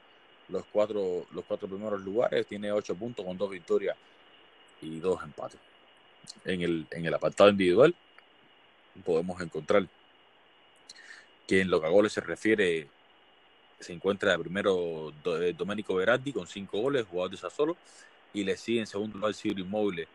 los 0.48 0.64
cuatro, 0.66 1.26
los 1.32 1.44
cuatro 1.46 1.68
primeros 1.68 2.00
lugares, 2.02 2.46
tiene 2.46 2.70
ocho 2.70 2.94
puntos 2.94 3.24
con 3.24 3.36
dos 3.38 3.50
victorias 3.50 3.96
y 4.82 4.98
dos 5.00 5.22
empates. 5.22 5.58
En 6.44 6.60
el, 6.60 6.86
en 6.90 7.06
el 7.06 7.14
apartado 7.14 7.50
individual, 7.50 7.94
podemos 9.04 9.40
encontrar 9.40 9.86
que 11.52 11.60
en 11.60 11.68
lo 11.68 11.82
que 11.82 11.86
a 11.86 11.90
goles 11.90 12.14
se 12.14 12.22
refiere 12.22 12.88
se 13.78 13.92
encuentra 13.92 14.38
primero 14.38 15.12
eh, 15.38 15.52
Domenico 15.54 15.94
Berardi 15.94 16.32
con 16.32 16.46
cinco 16.46 16.80
goles, 16.80 17.04
jugador 17.04 17.30
de 17.30 17.36
Sassuolo, 17.36 17.76
y 18.32 18.42
le 18.42 18.56
sigue 18.56 18.80
en 18.80 18.86
segundo 18.86 19.18
lugar 19.18 19.34
Ciro 19.34 19.60
Inmóvil 19.60 20.08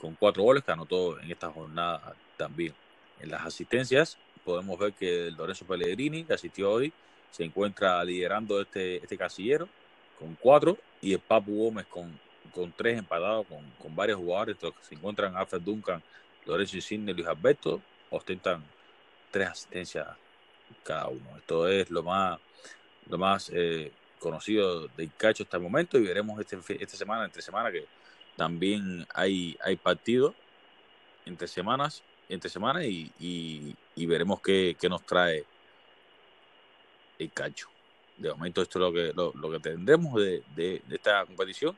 con 0.00 0.16
cuatro 0.16 0.42
goles 0.42 0.64
que 0.64 0.72
anotó 0.72 1.20
en 1.20 1.30
esta 1.30 1.48
jornada 1.48 2.16
también. 2.36 2.74
En 3.20 3.30
las 3.30 3.46
asistencias 3.46 4.18
podemos 4.44 4.76
ver 4.80 4.92
que 4.94 5.30
Lorenzo 5.30 5.64
Pellegrini, 5.64 6.24
que 6.24 6.32
asistió 6.32 6.72
hoy, 6.72 6.92
se 7.30 7.44
encuentra 7.44 8.02
liderando 8.02 8.60
este, 8.60 8.96
este 8.96 9.16
casillero 9.16 9.68
con 10.18 10.34
cuatro, 10.40 10.76
y 11.00 11.12
el 11.12 11.20
Papu 11.20 11.66
Gómez 11.66 11.86
con, 11.86 12.18
con 12.52 12.72
tres 12.72 12.98
empatados 12.98 13.46
con, 13.46 13.62
con 13.80 13.94
varios 13.94 14.18
jugadores, 14.18 14.56
que 14.56 14.72
se 14.88 14.96
encuentran 14.96 15.36
Alfred 15.36 15.60
Duncan, 15.60 16.02
Lorenzo 16.46 16.74
Insigne, 16.74 17.14
Luis 17.14 17.28
Alberto, 17.28 17.80
ostentan 18.10 18.64
tres 19.30 19.50
asistencias 19.50 20.08
cada 20.82 21.08
uno. 21.08 21.36
Esto 21.36 21.68
es 21.68 21.90
lo 21.90 22.02
más, 22.02 22.38
lo 23.08 23.18
más 23.18 23.50
eh, 23.54 23.92
conocido 24.18 24.88
del 24.88 25.12
cacho 25.16 25.42
hasta 25.42 25.56
el 25.56 25.62
momento 25.62 25.98
y 25.98 26.02
veremos 26.02 26.38
este, 26.40 26.58
esta 26.82 26.96
semana, 26.96 27.24
entre 27.24 27.42
semana, 27.42 27.70
que 27.72 27.86
también 28.36 29.06
hay, 29.14 29.56
hay 29.62 29.76
partidos 29.76 30.34
entre 31.26 31.48
semanas, 31.48 32.02
entre 32.28 32.50
semanas 32.50 32.84
y, 32.84 33.12
y, 33.18 34.06
veremos 34.06 34.40
qué, 34.40 34.76
qué, 34.80 34.88
nos 34.88 35.04
trae 35.04 35.44
el 37.18 37.30
cacho. 37.32 37.68
De 38.16 38.30
momento 38.30 38.62
esto 38.62 38.78
es 38.78 38.80
lo 38.80 38.92
que, 38.92 39.12
lo 39.14 39.50
que 39.50 39.60
tendremos 39.60 40.14
de, 40.20 40.42
de, 40.54 40.82
esta 40.90 41.24
competición 41.26 41.76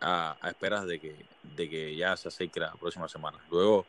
a, 0.00 0.36
a, 0.40 0.50
esperas 0.50 0.86
de 0.86 0.98
que, 0.98 1.16
de 1.42 1.68
que 1.68 1.96
ya 1.96 2.16
se 2.16 2.28
acerque 2.28 2.60
la 2.60 2.72
próxima 2.72 3.08
semana. 3.08 3.38
Luego, 3.50 3.86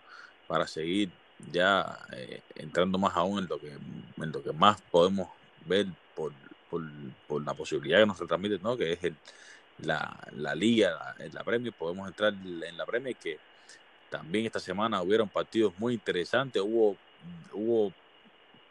para 0.47 0.67
seguir 0.67 1.11
ya 1.51 1.99
eh, 2.11 2.41
entrando 2.55 2.97
más 2.97 3.15
aún 3.15 3.39
en 3.39 3.47
lo 3.47 3.59
que 3.59 3.71
en 3.71 4.31
lo 4.31 4.43
que 4.43 4.51
más 4.51 4.81
podemos 4.91 5.29
ver 5.65 5.87
por, 6.15 6.33
por, 6.69 6.83
por 7.27 7.43
la 7.43 7.53
posibilidad 7.53 7.99
que 7.99 8.05
nos 8.05 8.17
transmite, 8.17 8.59
¿no? 8.59 8.77
que 8.77 8.93
es 8.93 9.03
el, 9.03 9.15
la, 9.79 10.15
la 10.35 10.55
liga, 10.55 11.15
la, 11.17 11.43
la 11.43 11.71
podemos 11.71 12.07
entrar 12.07 12.33
en 12.33 12.77
la 12.77 12.85
Premier 12.85 13.15
que 13.15 13.39
también 14.09 14.45
esta 14.45 14.59
semana 14.59 15.01
hubieron 15.01 15.29
partidos 15.29 15.73
muy 15.77 15.93
interesantes, 15.93 16.61
hubo, 16.61 16.97
hubo 17.53 17.93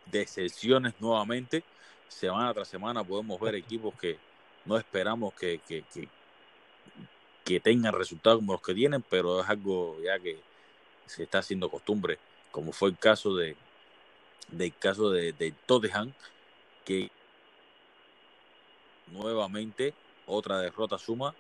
decepciones 0.06 0.94
nuevamente, 0.98 1.62
semana 2.08 2.52
tras 2.52 2.68
semana 2.68 3.04
podemos 3.04 3.40
ver 3.40 3.54
equipos 3.54 3.94
que 3.94 4.18
no 4.64 4.76
esperamos 4.76 5.32
que, 5.34 5.60
que, 5.66 5.84
que, 5.92 6.08
que 7.44 7.60
tengan 7.60 7.94
resultados 7.94 8.38
como 8.38 8.52
los 8.52 8.62
que 8.62 8.74
tienen, 8.74 9.02
pero 9.02 9.40
es 9.40 9.48
algo 9.48 9.96
ya 10.02 10.18
que 10.18 10.38
se 11.06 11.22
está 11.22 11.38
haciendo 11.38 11.70
costumbre 11.70 12.18
como 12.50 12.72
fue 12.72 12.90
el 12.90 12.98
caso 12.98 13.34
de 13.34 13.56
del 14.50 14.74
caso 14.76 15.10
de, 15.10 15.32
de 15.32 15.52
Tottenham, 15.66 16.12
que 16.84 17.10
nuevamente 19.08 19.94
otra 20.26 20.58
derrota 20.60 20.98
suma 20.98 21.34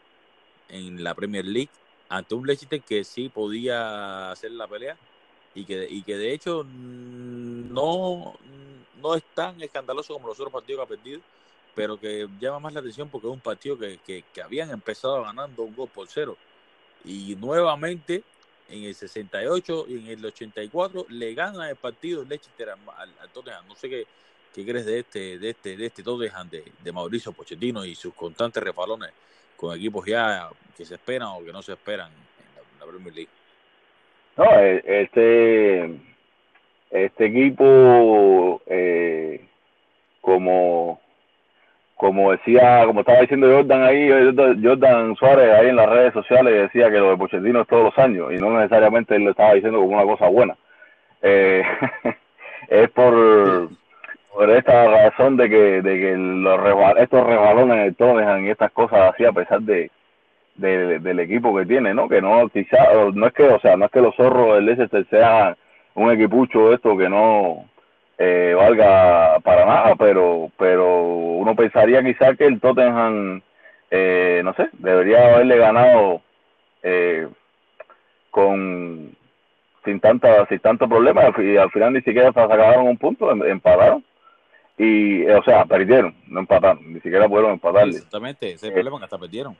en 0.68 1.02
la 1.02 1.14
Premier 1.14 1.44
League 1.44 1.70
ante 2.08 2.34
un 2.34 2.46
Leicester 2.46 2.80
que 2.80 3.04
sí 3.04 3.28
podía 3.28 4.30
hacer 4.30 4.50
la 4.52 4.66
pelea 4.66 4.96
y 5.54 5.64
que, 5.64 5.86
y 5.88 6.02
que 6.02 6.16
de 6.16 6.32
hecho 6.32 6.64
no, 6.64 8.34
no 9.00 9.14
es 9.14 9.22
tan 9.34 9.60
escandaloso 9.62 10.14
como 10.14 10.28
los 10.28 10.38
otros 10.38 10.52
partidos 10.52 10.78
que 10.78 10.94
ha 10.94 10.96
perdido, 10.96 11.20
pero 11.74 11.98
que 11.98 12.28
llama 12.40 12.60
más 12.60 12.72
la 12.74 12.80
atención 12.80 13.08
porque 13.08 13.26
es 13.26 13.32
un 13.32 13.40
partido 13.40 13.78
que, 13.78 13.98
que, 13.98 14.24
que 14.32 14.42
habían 14.42 14.70
empezado 14.70 15.22
ganando 15.22 15.62
un 15.62 15.74
gol 15.74 15.88
por 15.88 16.08
cero. 16.08 16.36
Y 17.04 17.36
nuevamente 17.36 18.24
en 18.68 18.84
el 18.84 18.94
68 18.94 19.86
y 19.88 19.96
en 19.96 20.06
el 20.08 20.24
84 20.24 21.06
le 21.10 21.34
gana 21.34 21.70
el 21.70 21.76
partido 21.76 22.24
Leicester 22.24 22.70
al, 22.70 22.78
al 23.20 23.28
Tottenham. 23.30 23.66
No 23.66 23.74
sé 23.74 23.88
qué, 23.88 24.06
qué 24.54 24.64
crees 24.64 24.86
de 24.86 25.00
este 25.00 25.38
de 25.38 25.50
este 25.50 25.76
de 25.76 25.86
este 25.86 26.02
Tottenham 26.02 26.48
de, 26.50 26.64
de 26.82 26.92
Mauricio 26.92 27.32
Pochettino 27.32 27.84
y 27.84 27.94
sus 27.94 28.14
constantes 28.14 28.62
refalones 28.62 29.10
con 29.56 29.76
equipos 29.76 30.06
ya 30.06 30.50
que 30.76 30.84
se 30.84 30.94
esperan 30.94 31.28
o 31.28 31.44
que 31.44 31.52
no 31.52 31.62
se 31.62 31.72
esperan 31.72 32.10
en 32.10 32.80
la, 32.80 32.86
Premier 32.86 33.14
League. 33.14 33.30
No, 34.36 34.44
e, 34.60 35.02
este 35.02 36.00
este 36.90 37.26
equipo 37.26 38.62
eh, 38.66 39.46
como 40.20 41.00
como 41.98 42.30
decía, 42.30 42.84
como 42.86 43.00
estaba 43.00 43.20
diciendo 43.22 43.52
Jordan 43.52 43.82
ahí, 43.82 44.08
Jordan 44.62 45.16
Suárez 45.16 45.52
ahí 45.52 45.68
en 45.68 45.76
las 45.76 45.90
redes 45.90 46.12
sociales 46.12 46.54
decía 46.54 46.92
que 46.92 46.98
lo 46.98 47.10
de 47.10 47.16
Pochettino 47.16 47.62
es 47.62 47.66
todos 47.66 47.86
los 47.86 47.98
años 47.98 48.32
y 48.32 48.36
no 48.36 48.56
necesariamente 48.56 49.16
él 49.16 49.24
lo 49.24 49.32
estaba 49.32 49.54
diciendo 49.54 49.80
como 49.80 49.96
una 49.96 50.04
cosa 50.04 50.28
buena. 50.28 50.56
Eh, 51.22 51.64
es 52.68 52.88
por, 52.90 53.68
por 54.32 54.48
esta 54.48 54.86
razón 54.86 55.36
de 55.36 55.50
que, 55.50 55.82
de 55.82 56.00
que 56.00 56.16
los 56.16 56.60
estos 56.98 57.26
rebalones 57.26 57.84
de 57.86 57.92
Tottenham 57.92 58.46
y 58.46 58.50
estas 58.50 58.70
cosas 58.70 59.12
así 59.12 59.24
a 59.24 59.32
pesar 59.32 59.60
de, 59.62 59.90
de, 60.54 61.00
del 61.00 61.18
equipo 61.18 61.52
que 61.56 61.66
tiene, 61.66 61.94
¿no? 61.94 62.08
Que 62.08 62.22
no, 62.22 62.48
quizá, 62.48 62.78
no 63.12 63.26
es 63.26 63.32
que, 63.32 63.42
o 63.42 63.58
sea, 63.58 63.76
no 63.76 63.86
es 63.86 63.90
que 63.90 64.00
los 64.00 64.14
zorros 64.14 64.54
del 64.54 64.66
Leicester 64.66 65.04
sean 65.10 65.56
un 65.94 66.12
equipucho 66.12 66.72
esto 66.72 66.96
que 66.96 67.08
no, 67.08 67.64
eh, 68.18 68.52
valga 68.56 69.38
para 69.44 69.64
nada, 69.64 69.94
pero 69.96 70.50
pero 70.58 71.04
uno 71.04 71.54
pensaría 71.54 72.02
quizás 72.02 72.36
que 72.36 72.46
el 72.46 72.60
Tottenham, 72.60 73.40
eh, 73.90 74.40
no 74.44 74.52
sé, 74.54 74.68
debería 74.72 75.34
haberle 75.34 75.56
ganado 75.56 76.20
eh, 76.82 77.28
con 78.30 79.16
sin 79.84 80.00
tanta 80.00 80.46
sin 80.48 80.58
tanto 80.58 80.88
problema 80.88 81.32
y 81.38 81.56
al 81.56 81.70
final 81.70 81.92
ni 81.92 82.00
siquiera 82.02 82.32
sacaron 82.32 82.88
un 82.88 82.98
punto, 82.98 83.30
em, 83.30 83.42
empataron 83.44 84.04
y 84.76 85.24
o 85.26 85.42
sea 85.44 85.64
perdieron, 85.64 86.14
no 86.26 86.40
empataron, 86.40 86.92
ni 86.92 87.00
siquiera 87.00 87.28
pudieron 87.28 87.52
empatarle. 87.52 87.94
Exactamente, 87.94 88.46
ese 88.48 88.56
es 88.56 88.62
el 88.64 88.72
problema 88.72 88.98
que 88.98 89.04
hasta 89.04 89.18
perdieron. 89.18 89.56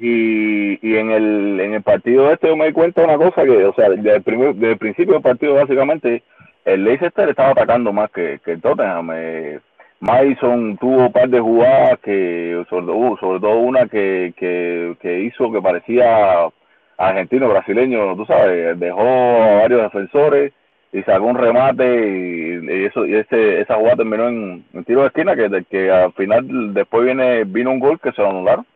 Y, 0.00 0.78
y 0.86 0.96
en 0.96 1.10
el 1.10 1.60
en 1.60 1.74
el 1.74 1.82
partido 1.82 2.32
este 2.32 2.48
yo 2.48 2.56
me 2.56 2.66
di 2.66 2.72
cuenta 2.72 3.02
de 3.02 3.06
una 3.06 3.18
cosa 3.18 3.44
que, 3.44 3.64
o 3.64 3.74
sea, 3.74 3.88
desde 3.90 4.16
el, 4.16 4.22
primer, 4.22 4.54
desde 4.54 4.72
el 4.72 4.78
principio 4.78 5.14
del 5.14 5.22
partido 5.22 5.54
básicamente 5.54 6.24
el 6.64 6.84
Leicester 6.84 7.28
estaba 7.28 7.50
atacando 7.50 7.92
más 7.92 8.10
que, 8.10 8.40
que 8.44 8.52
el 8.52 8.60
Tottenham. 8.60 9.10
Eh, 9.14 9.60
Mason 10.00 10.76
tuvo 10.78 11.06
un 11.06 11.12
par 11.12 11.28
de 11.28 11.40
jugadas 11.40 11.98
que, 12.00 12.64
sobre, 12.70 12.86
sobre 13.18 13.40
todo 13.40 13.58
una 13.58 13.86
que, 13.86 14.32
que, 14.36 14.96
que 15.00 15.20
hizo 15.20 15.50
que 15.50 15.60
parecía 15.60 16.48
argentino, 16.96 17.48
brasileño, 17.48 18.14
tú 18.16 18.24
sabes, 18.26 18.78
dejó 18.78 19.00
a 19.02 19.60
varios 19.62 19.82
defensores 19.82 20.52
y 20.92 21.02
sacó 21.02 21.26
un 21.26 21.36
remate 21.36 21.84
y, 21.84 22.84
eso 22.84 23.06
y 23.06 23.14
ese, 23.14 23.60
esa 23.60 23.74
jugada 23.74 23.96
terminó 23.96 24.28
en, 24.28 24.64
tiro 24.84 25.02
de 25.02 25.08
esquina 25.08 25.36
que, 25.36 25.64
que 25.68 25.90
al 25.90 26.12
final 26.12 26.74
después 26.74 27.04
viene 27.04 27.44
vino 27.44 27.70
un 27.70 27.80
gol 27.80 28.00
que 28.00 28.12
se 28.12 28.22
lo 28.22 28.30
anularon 28.30 28.66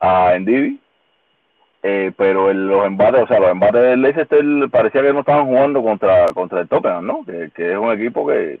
a 0.00 0.34
Endivi 0.34 0.80
eh, 1.82 2.12
pero 2.16 2.50
el, 2.50 2.66
los 2.66 2.86
embates, 2.86 3.22
o 3.22 3.26
sea, 3.26 3.40
los 3.40 3.50
embates 3.50 3.82
del 3.82 4.02
Leicester 4.02 4.44
parecía 4.70 5.02
que 5.02 5.12
no 5.12 5.20
estaban 5.20 5.46
jugando 5.46 5.82
contra 5.82 6.26
contra 6.32 6.60
el 6.60 6.68
Tottenham, 6.68 7.06
¿no? 7.06 7.24
Que, 7.24 7.50
que 7.54 7.72
es 7.72 7.78
un 7.78 7.92
equipo 7.92 8.26
que 8.26 8.58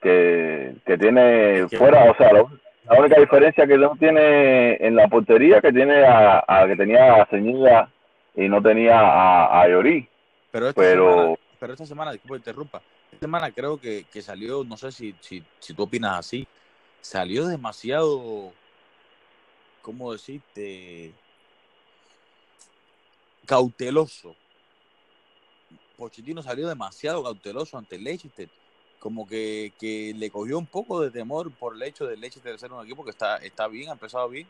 que, 0.00 0.74
que 0.84 0.98
tiene 0.98 1.66
fuera, 1.68 2.10
o 2.10 2.16
sea, 2.16 2.30
la 2.32 2.98
única 3.00 3.18
diferencia 3.18 3.66
que 3.66 3.78
no 3.78 3.96
tiene 3.96 4.74
en 4.74 4.94
la 4.94 5.08
portería 5.08 5.62
que 5.62 5.72
tiene 5.72 6.04
a, 6.04 6.44
a 6.46 6.66
que 6.66 6.76
tenía 6.76 7.22
a 7.22 7.26
Ceñida 7.26 7.90
y 8.36 8.48
no 8.48 8.60
tenía 8.62 9.00
a, 9.00 9.62
a 9.62 9.68
Llorí. 9.68 10.06
Pero 10.50 10.68
esta 10.68 10.80
pero, 10.80 11.10
semana, 11.10 11.36
pero 11.58 11.72
esta 11.72 11.86
semana, 11.86 12.12
disculpa 12.12 12.36
interrumpa, 12.36 12.82
esta 13.10 13.24
semana 13.24 13.50
creo 13.50 13.80
que, 13.80 14.04
que 14.12 14.20
salió, 14.20 14.62
no 14.62 14.76
sé 14.76 14.92
si, 14.92 15.14
si, 15.20 15.42
si 15.58 15.72
tú 15.72 15.84
opinas 15.84 16.18
así, 16.18 16.46
salió 17.00 17.46
demasiado, 17.46 18.52
¿cómo 19.80 20.12
decirte? 20.12 21.12
Cauteloso. 23.46 24.34
Pochettino 25.96 26.42
salió 26.42 26.68
demasiado 26.68 27.22
cauteloso 27.22 27.78
ante 27.78 27.98
Leicester, 27.98 28.48
como 28.98 29.26
que, 29.26 29.72
que, 29.78 30.12
le 30.16 30.30
cogió 30.30 30.58
un 30.58 30.66
poco 30.66 31.00
de 31.00 31.10
temor 31.10 31.52
por 31.52 31.76
el 31.76 31.82
hecho 31.82 32.06
del 32.06 32.20
Leicester 32.20 32.52
de 32.52 32.58
ser 32.58 32.72
un 32.72 32.84
equipo 32.84 33.04
que 33.04 33.10
está, 33.10 33.36
está 33.36 33.68
bien, 33.68 33.90
ha 33.90 33.92
empezado 33.92 34.28
bien, 34.28 34.46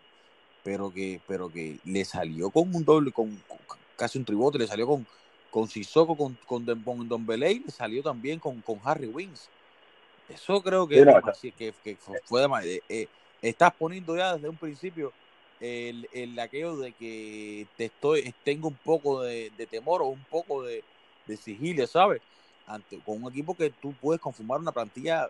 pero 0.63 0.93
que, 0.93 1.21
pero 1.27 1.51
que 1.51 1.79
le 1.85 2.05
salió 2.05 2.51
con 2.51 2.75
un 2.75 2.85
doble, 2.85 3.13
con, 3.13 3.37
con 3.47 3.59
casi 3.97 4.19
un 4.19 4.25
tribote, 4.25 4.59
le 4.59 4.67
salió 4.67 4.87
con, 4.87 5.07
con 5.51 5.69
Sissoko, 5.69 6.17
con, 6.17 6.39
con, 6.47 6.65
con 6.83 7.09
Don 7.09 7.27
Belay, 7.27 7.61
le 7.61 7.71
salió 7.71 8.03
también 8.03 8.39
con, 8.39 8.61
con 8.63 8.81
Harry 8.85 9.07
Wings. 9.07 9.49
Eso 10.29 10.63
creo 10.63 10.89
que, 10.89 11.05
sí, 11.39 11.53
que, 11.53 11.75
que, 11.85 11.97
fue 12.25 12.41
de 12.41 12.77
eh, 12.77 12.83
eh, 12.89 13.09
estás 13.43 13.75
poniendo 13.75 14.17
ya 14.17 14.35
desde 14.35 14.49
un 14.49 14.57
principio 14.57 15.13
el, 15.65 16.09
el 16.13 16.39
aquello 16.39 16.77
de 16.77 16.93
que 16.93 17.67
te 17.77 17.87
estoy, 17.87 18.35
tengo 18.45 18.69
un 18.69 18.77
poco 18.85 19.23
de, 19.23 19.51
temor 19.71 20.03
o 20.03 20.09
un 20.09 20.25
poco 20.25 20.63
de, 20.63 20.85
de 21.27 21.37
sigilio, 21.39 21.87
¿sabes? 21.87 22.21
Ante, 22.67 22.99
con 23.01 23.23
un 23.23 23.33
equipo 23.33 23.55
que 23.55 23.71
tú 23.71 23.95
puedes 24.01 24.21
conformar 24.21 24.61
una 24.61 24.73
plantilla 24.73 25.29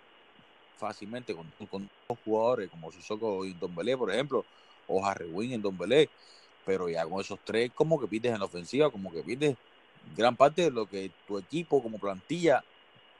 fácilmente 0.77 1.35
con, 1.35 1.47
con 1.71 1.89
dos 2.09 2.19
jugadores 2.25 2.69
como 2.69 2.91
Sissoko 2.91 3.45
y 3.45 3.53
Don 3.53 3.75
Belé, 3.77 3.97
por 3.97 4.13
ejemplo, 4.13 4.45
o 4.89 5.05
Harry 5.05 5.27
Wynn 5.27 5.53
en 5.53 5.63
Don 5.63 5.79
Belé, 5.79 6.09
pero 6.67 6.89
ya 6.89 7.07
con 7.07 7.21
esos 7.21 7.39
tres 7.45 7.71
como 7.73 8.01
que 8.01 8.09
pides 8.09 8.33
en 8.33 8.41
la 8.41 8.47
ofensiva, 8.47 8.91
como 8.91 9.13
que 9.13 9.23
pides 9.23 9.57
gran 10.17 10.37
parte 10.37 10.63
de 10.63 10.71
lo 10.73 10.87
que 10.87 11.13
tu 11.29 11.39
equipo 11.39 11.81
como 11.81 11.99
plantilla 11.99 12.65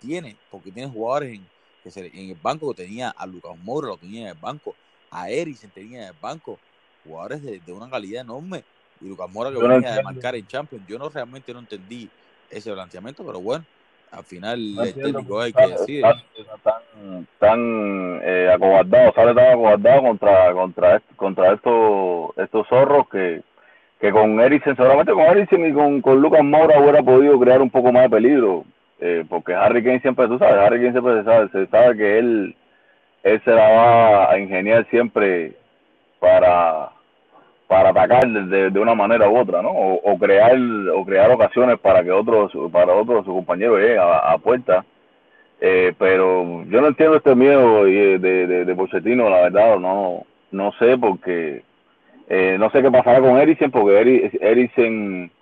tiene, 0.01 0.37
porque 0.51 0.73
tienes 0.73 0.93
jugadores 0.93 1.35
en, 1.35 1.47
que 1.85 2.01
en 2.01 2.31
el 2.31 2.39
banco 2.43 2.75
que 2.75 2.83
tenía 2.83 3.11
a 3.11 3.25
Lucas 3.25 3.57
Moura, 3.63 3.89
lo 3.89 3.97
tenía 3.99 4.23
en 4.23 4.29
el 4.29 4.35
banco, 4.35 4.75
a 5.11 5.31
Eriksen 5.31 5.71
tenía 5.71 6.03
en 6.03 6.09
el 6.09 6.21
banco, 6.21 6.59
jugadores 7.05 7.43
de, 7.43 7.61
de 7.61 7.73
una 7.73 7.89
calidad 7.89 8.23
enorme. 8.23 8.63
Y 9.01 9.09
Lucas 9.09 9.31
Mora 9.33 9.51
que 9.51 9.59
venía 9.59 9.95
de 9.97 10.03
marcar 10.03 10.35
en 10.35 10.47
Champions. 10.47 10.87
Yo 10.87 10.99
no 10.99 11.09
realmente 11.09 11.53
no 11.53 11.59
entendí 11.59 12.09
ese 12.51 12.73
planteamiento, 12.73 13.25
pero 13.25 13.41
bueno, 13.41 13.65
al 14.11 14.25
final 14.25 14.75
no 14.75 14.85
el 14.85 14.95
técnico 14.95 15.41
hay 15.41 15.53
que 15.53 15.67
decir. 15.67 16.05
Están, 16.37 17.23
están 17.23 18.21
eh, 18.23 18.51
acobardados, 18.55 19.15
sale 19.15 19.35
tan 19.35 19.53
acobardado 19.53 20.03
contra, 20.03 20.53
contra, 20.53 21.03
contra 21.17 21.53
estos, 21.55 22.31
estos 22.37 22.69
zorros 22.69 23.09
que, 23.09 23.43
que 24.01 24.13
con 24.13 24.41
Eriksen, 24.41 24.77
seguramente 24.77 25.13
con 25.13 25.23
Eriksen 25.23 25.67
y 25.67 25.73
con, 25.73 26.01
con 26.01 26.21
Lucas 26.21 26.45
Mora 26.45 26.81
hubiera 26.81 27.03
podido 27.03 27.39
crear 27.41 27.61
un 27.61 27.71
poco 27.71 27.91
más 27.91 28.05
de 28.05 28.11
peligro. 28.11 28.65
eh, 29.01 29.25
porque 29.29 29.55
Harry 29.55 29.83
Kane 29.83 30.01
siempre, 30.01 30.27
tú 30.29 30.39
sabes, 30.39 30.57
Harry 30.57 30.79
Kane 30.79 30.93
siempre 30.93 31.19
se 31.19 31.25
sabe, 31.25 31.49
se 31.51 31.67
sabe 31.67 31.97
que 31.97 32.19
él, 32.19 32.57
él 33.23 33.43
se 33.45 33.51
la 33.51 33.69
va 33.69 34.31
a 34.31 34.39
ingeniar 34.39 34.89
siempre 34.89 35.53
para 36.19 36.91
para 37.75 37.91
atacar 37.91 38.29
de, 38.29 38.71
de 38.71 38.79
una 38.79 38.95
manera 38.95 39.29
u 39.29 39.37
otra, 39.37 39.61
¿no? 39.61 39.71
O, 39.71 40.17
crear 40.17 40.57
o 40.95 41.05
crear 41.05 41.29
ocasiones 41.33 41.77
para 41.81 42.05
que 42.05 42.13
otros 42.13 42.53
para 42.71 42.95
otros 42.95 43.25
sus 43.25 43.35
compañeros 43.35 43.81
lleguen 43.81 43.99
a, 44.01 44.39
puerta. 44.39 44.85
Eh, 45.61 45.93
pero 45.99 46.63
yo 46.67 46.81
no 46.81 46.87
entiendo 46.87 47.17
este 47.17 47.35
miedo 47.35 47.85
de, 47.85 48.21
de, 48.21 48.65
de 48.65 48.75
Pochettino, 48.77 49.29
la 49.29 49.41
verdad, 49.41 49.81
no 49.81 50.25
no 50.53 50.71
sé 50.79 50.97
porque 50.97 51.65
eh, 52.29 52.57
no 52.61 52.71
sé 52.71 52.81
qué 52.81 52.93
pasará 52.93 53.21
con 53.21 53.39
Eriksen 53.39 53.73
porque 53.73 54.31
Eriksen 54.41 55.33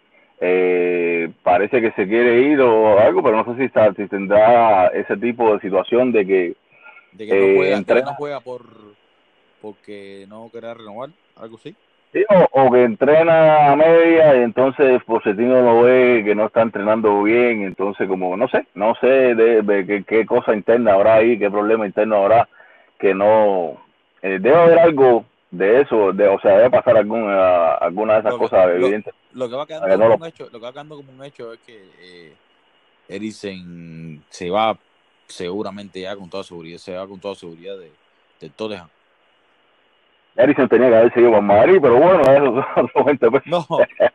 eh, 0.41 1.31
parece 1.43 1.83
que 1.83 1.93
se 1.93 2.09
quiere 2.09 2.41
ir 2.41 2.63
o 2.63 2.99
algo, 2.99 3.23
pero 3.23 3.37
no 3.37 3.45
sé 3.45 3.61
si, 3.61 3.65
está, 3.67 3.93
si 3.93 4.07
tendrá 4.07 4.87
ese 4.87 5.19
tipo 5.19 5.53
de 5.53 5.61
situación 5.61 6.13
de 6.13 6.27
que, 6.27 6.55
de 7.13 7.27
que 7.27 7.39
no, 7.39 7.57
juega, 7.59 7.85
que 7.85 8.03
no 8.07 8.15
juega 8.15 8.41
por 8.41 8.63
porque 9.61 10.25
no 10.31 10.49
quiere 10.51 10.73
renovar, 10.73 11.11
algo 11.37 11.59
así 11.59 11.77
o, 12.53 12.71
que 12.71 12.85
entrena 12.85 13.73
a 13.73 13.77
media 13.77 14.37
y 14.37 14.43
entonces 14.43 15.03
Pochettino 15.05 15.63
lo 15.63 15.83
ve 15.83 16.23
que 16.25 16.35
no 16.35 16.47
está 16.47 16.63
entrenando 16.63 17.23
bien, 17.23 17.63
entonces 17.63 18.07
como 18.07 18.37
no 18.37 18.49
sé, 18.49 18.67
no 18.75 18.95
sé 19.01 19.35
de, 19.35 20.05
qué, 20.07 20.27
cosa 20.27 20.55
interna 20.55 20.93
habrá 20.93 21.15
ahí, 21.15 21.39
qué 21.39 21.51
problema 21.51 21.87
interno 21.87 22.17
habrá, 22.17 22.49
que 22.99 23.15
no 23.15 23.79
eh, 24.21 24.39
debe 24.41 24.57
haber 24.57 24.79
algo 24.79 25.25
de 25.51 25.81
eso, 25.81 26.13
de, 26.13 26.29
o 26.29 26.39
sea, 26.41 26.57
debe 26.59 26.71
pasar 26.71 26.97
alguna, 26.99 27.75
alguna 27.75 28.15
de 28.15 28.21
esas 28.21 28.35
cosas 28.35 28.69
evidentes. 28.69 29.15
Lo 29.33 29.49
que 29.49 29.57
va 29.57 29.67
quedando 29.67 29.99
como 29.99 30.15
un 30.17 30.27
hecho, 30.27 30.45
lo 30.53 30.59
que 30.59 30.67
va 30.67 30.73
quedando 30.73 30.97
como 30.97 31.13
un 31.13 31.25
hecho 31.25 31.53
es 31.53 31.61
que 31.61 31.83
eh, 32.01 32.33
Eriksen 33.09 34.23
se 34.29 34.51
va 34.51 34.77
seguramente 35.27 36.03
ya 36.03 36.15
con 36.15 36.29
toda 36.29 36.45
seguridad, 36.45 36.79
se 36.79 36.95
va 36.95 37.07
con 37.07 37.21
toda 37.21 37.35
seguridad 37.35 37.79
de, 37.79 37.91
de 38.41 38.51
Tottenham 38.51 38.89
Eriksen 40.37 40.69
tenía 40.69 40.89
que 40.89 40.97
haber 40.97 41.13
seguido 41.13 41.33
con 41.33 41.45
Madrid, 41.45 41.79
pero 41.81 41.97
bueno, 41.97 42.21
eso 42.75 42.91
son 42.93 43.05
20 43.05 43.31
pesos. 43.31 43.47
No, 43.47 43.67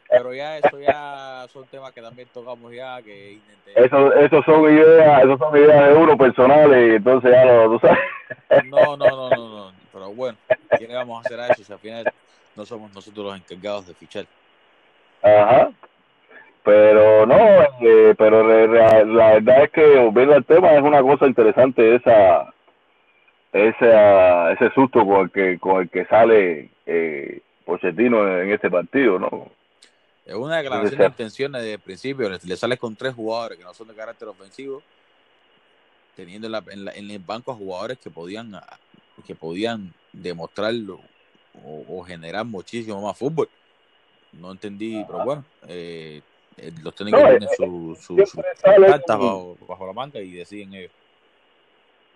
pero 0.10 0.34
ya 0.34 0.58
eso 0.58 0.80
ya 0.80 1.46
son 1.52 1.66
temas 1.68 1.92
que 1.92 2.02
también 2.02 2.28
tocamos 2.34 2.74
ya, 2.74 3.02
que 3.02 3.38
Eso, 3.76 4.14
eso 4.14 4.44
son 4.44 4.64
ideas, 4.74 5.24
eso 5.24 5.38
son 5.38 5.56
ideas 5.58 5.90
de 5.90 5.94
uno 5.94 6.18
personales, 6.18 6.92
y 6.92 6.96
entonces 6.96 7.32
ya 7.32 7.46
lo, 7.46 7.72
tú 7.72 7.80
sabes. 7.80 8.00
No, 8.66 8.98
no, 8.98 9.06
no, 9.06 9.30
no, 9.30 9.50
no, 9.50 9.72
pero 9.94 10.12
bueno, 10.14 10.38
¿qué 10.78 10.88
le 10.88 10.96
vamos 10.96 11.18
a 11.18 11.28
hacer 11.28 11.40
a 11.40 11.48
eso 11.48 11.64
si 11.64 11.72
al 11.72 11.80
final 11.80 12.06
no 12.56 12.66
somos 12.66 12.94
nosotros 12.94 13.26
los 13.26 13.36
encargados 13.36 13.88
de 13.88 13.94
fichar? 13.94 14.26
Ajá. 15.22 15.72
Pero 16.64 17.26
no, 17.26 17.38
eh, 17.80 18.14
pero 18.18 18.68
la, 18.68 19.04
la 19.06 19.34
verdad 19.36 19.64
es 19.64 19.72
que 19.72 20.00
volviendo 20.00 20.36
al 20.36 20.44
tema 20.44 20.74
es 20.74 20.82
una 20.82 21.02
cosa 21.02 21.26
interesante 21.26 21.96
esa 21.96 22.54
ese, 23.54 24.54
ese 24.54 24.74
susto 24.74 25.06
con 25.06 25.22
el 25.22 25.32
que, 25.32 25.60
con 25.60 25.82
el 25.82 25.90
que 25.90 26.06
sale 26.06 26.70
eh, 26.86 27.42
Pochettino 27.66 28.40
en 28.40 28.52
este 28.52 28.70
partido, 28.70 29.20
¿no? 29.20 29.50
Es 30.26 30.36
una 30.36 30.58
declaración 30.58 31.00
de 31.00 31.06
intenciones 31.06 31.64
de 31.64 31.80
principio, 31.80 32.30
le, 32.30 32.58
sales 32.58 32.80
con 32.80 32.96
tres 32.96 33.14
jugadores 33.14 33.58
que 33.58 33.64
no 33.64 33.74
son 33.74 33.88
de 33.88 33.94
carácter 33.94 34.28
ofensivo, 34.28 34.82
teniendo 36.16 36.48
en, 36.48 36.88
en, 36.90 37.12
el 37.12 37.20
banco 37.20 37.52
a 37.52 37.56
jugadores 37.56 37.98
que 37.98 38.10
podían 38.10 38.52
que 39.26 39.36
podían 39.36 39.94
demostrarlo 40.12 41.00
o, 41.64 42.04
generar 42.04 42.46
muchísimo 42.46 43.02
más 43.02 43.18
fútbol. 43.18 43.50
No 44.34 44.52
entendí, 44.52 45.04
pero 45.06 45.24
bueno, 45.24 45.46
eh, 45.68 46.22
eh 46.58 46.72
los 46.84 46.94
técnicos 46.94 47.22
tienen 47.22 47.50
su, 47.58 47.98
su, 48.00 48.16
cartas 48.62 49.18
bajo, 49.18 49.58
bajo 49.68 49.88
la 49.88 49.94
manga 49.94 50.20
y 50.20 50.32
deciden 50.32 50.74
ellos. 50.74 50.92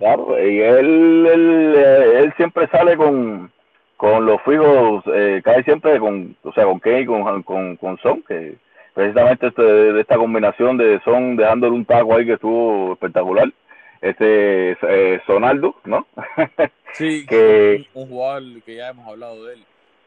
Claro, 0.02 0.36
y 0.44 0.60
él, 0.60 1.28
él, 1.32 1.76
él 1.76 2.34
siempre 2.36 2.68
sale 2.70 2.98
con, 2.98 3.52
con 3.98 4.26
los 4.26 4.42
fijos, 4.42 5.04
eh, 5.14 5.42
cae 5.44 5.64
siempre 5.64 6.00
con, 6.00 6.36
o 6.42 6.52
sea, 6.54 6.64
con 6.64 6.80
Kane 6.80 7.02
y 7.02 7.06
con, 7.06 7.44
con, 7.44 7.76
con 7.78 8.00
Son, 8.00 8.24
que 8.24 8.56
precisamente 8.96 9.46
este, 9.46 9.62
de 9.62 10.02
esta 10.02 10.18
combinación 10.18 10.78
de 10.78 11.00
Son 11.06 11.36
dejándole 11.36 11.76
un 11.76 11.86
taco 11.86 12.16
ahí 12.16 12.26
que 12.26 12.34
estuvo 12.34 12.94
espectacular. 12.94 13.54
Este 14.02 14.72
eh, 14.72 15.22
Sonaldo, 15.28 15.76
¿no? 15.86 16.08
Sí, 16.94 17.24
que 17.28 17.86
un, 17.94 18.10
jugador 18.10 18.64
que 18.64 18.78
ya 18.78 18.90
hemos 18.90 19.08
hablado 19.08 19.46
de 19.46 19.54
él 19.54 19.64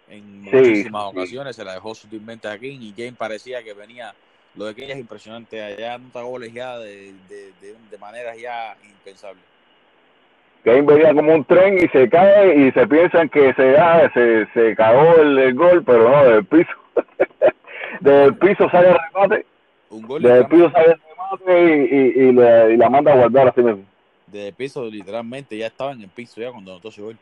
en 0.09 0.43
muchísimas 0.43 1.05
ocasiones, 1.05 1.55
se 1.55 1.65
la 1.65 1.75
dejó 1.75 1.95
sutilmente 1.95 2.49
a 2.49 2.59
King 2.59 2.79
y 2.81 2.93
Kane 2.95 3.13
parecía 3.13 3.63
que 3.63 3.75
venía, 3.75 4.13
lo 4.57 4.65
de 4.65 4.75
Kane 4.75 4.95
es 4.95 4.99
impresionante, 4.99 5.63
allá 5.63 5.99
nota 5.99 6.23
goles 6.23 6.53
ya 6.53 6.79
de, 6.79 7.13
de, 7.29 7.53
de, 7.61 7.77
de 7.89 7.99
maneras 7.99 8.37
ya 8.37 8.77
impensables. 8.83 9.54
Kane 10.65 10.83
venía 10.83 11.13
como 11.13 11.35
un 11.35 11.45
tren 11.45 11.77
y 11.77 11.87
se 11.89 12.09
cae 12.09 12.57
y 12.57 12.73
se 12.73 12.87
piensan 12.87 13.29
que 13.29 13.53
se, 13.53 13.77
ah, 13.77 14.11
se, 14.15 14.47
se 14.55 14.75
cagó 14.75 15.17
el, 15.17 15.55
gol, 15.55 15.85
pero 15.85 16.09
no, 16.09 16.25
del 16.25 16.45
piso. 16.47 16.73
del 18.01 18.35
piso 18.37 18.71
sale 18.71 18.89
el 18.89 18.97
remate. 19.13 19.47
Un 19.91 20.03
gol 20.03 20.23
del 20.23 20.47
piso 20.47 20.71
sale 20.71 20.93
el 20.93 21.01
remate 21.11 21.87
y, 21.95 22.21
y, 22.21 22.29
y, 22.29 22.77
la 22.79 22.89
manda 22.89 23.13
a 23.13 23.17
guardar 23.17 23.49
así 23.49 23.61
mismo. 23.61 23.85
Desde 24.27 24.49
el 24.49 24.55
piso, 24.55 24.87
literalmente, 24.87 25.57
ya 25.59 25.67
estaba 25.67 25.93
en 25.93 26.01
el 26.01 26.09
piso 26.09 26.41
ya 26.41 26.51
cuando 26.51 26.73
anotó 26.73 26.89
ese 26.89 27.03
gol. 27.03 27.19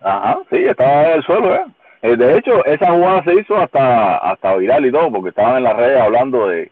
Ajá, 0.00 0.38
sí, 0.48 0.58
estaba 0.64 1.08
en 1.08 1.12
el 1.16 1.22
suelo 1.24 1.48
ya. 1.48 1.66
Eh, 2.02 2.16
de 2.16 2.38
hecho, 2.38 2.64
esa 2.66 2.92
jugada 2.92 3.24
se 3.24 3.34
hizo 3.34 3.56
hasta, 3.56 4.18
hasta 4.18 4.54
viral 4.54 4.86
y 4.86 4.92
todo, 4.92 5.10
porque 5.10 5.30
estaban 5.30 5.56
en 5.56 5.64
las 5.64 5.76
redes 5.76 6.00
hablando 6.00 6.46
de, 6.46 6.70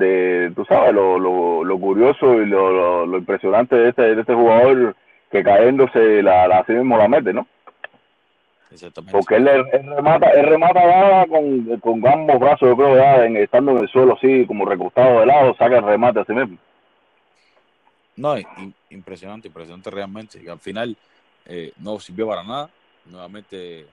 de, 0.00 0.52
tú 0.56 0.64
sabes, 0.64 0.92
lo, 0.92 1.18
lo, 1.18 1.62
lo 1.62 1.78
curioso 1.78 2.34
y 2.42 2.46
lo, 2.46 3.06
lo, 3.06 3.18
impresionante 3.18 3.76
de 3.76 3.90
este, 3.90 4.14
de 4.14 4.20
este 4.20 4.34
jugador 4.34 4.96
que 5.30 5.44
cayéndose 5.44 6.22
la, 6.22 6.48
la 6.48 6.58
así 6.58 6.72
mismo 6.72 6.96
la 6.96 7.06
mete, 7.06 7.32
¿no? 7.32 7.46
Porque 9.10 9.36
él, 9.36 9.48
él, 9.48 9.66
remata, 9.96 10.30
él 10.30 10.46
remata 10.46 11.26
con, 11.28 11.80
con 11.80 12.06
ambos 12.06 12.38
brazos, 12.38 12.68
yo 12.68 12.76
creo, 12.76 12.96
ya 12.96 13.24
en, 13.24 13.36
estando 13.36 13.72
en 13.72 13.78
el 13.78 13.88
suelo 13.88 14.14
así, 14.14 14.46
como 14.46 14.64
recostado 14.64 15.20
de 15.20 15.26
lado, 15.26 15.54
saca 15.56 15.78
el 15.78 15.84
remate 15.84 16.20
así 16.20 16.32
mismo. 16.32 16.56
No, 18.16 18.36
impresionante, 18.90 19.48
impresionante 19.48 19.90
realmente. 19.90 20.40
Y 20.42 20.48
al 20.48 20.60
final 20.60 20.96
eh, 21.46 21.72
no 21.78 21.98
sirvió 21.98 22.28
para 22.28 22.44
nada. 22.44 22.70
Nuevamente 23.06 23.86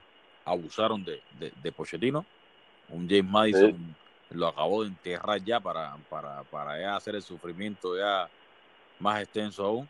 abusaron 0.44 1.04
de, 1.04 1.20
de, 1.40 1.52
de 1.62 1.72
Pochettino. 1.72 2.24
Un 2.90 3.08
James 3.08 3.24
Madison 3.24 3.96
lo 4.30 4.48
acabó 4.48 4.82
de 4.82 4.88
enterrar 4.88 5.38
ya 5.44 5.60
para, 5.60 5.96
para, 6.08 6.42
para 6.50 6.80
ya 6.80 6.96
hacer 6.96 7.14
el 7.14 7.22
sufrimiento 7.22 7.96
ya 7.96 8.28
más 8.98 9.22
extenso 9.22 9.64
aún. 9.64 9.88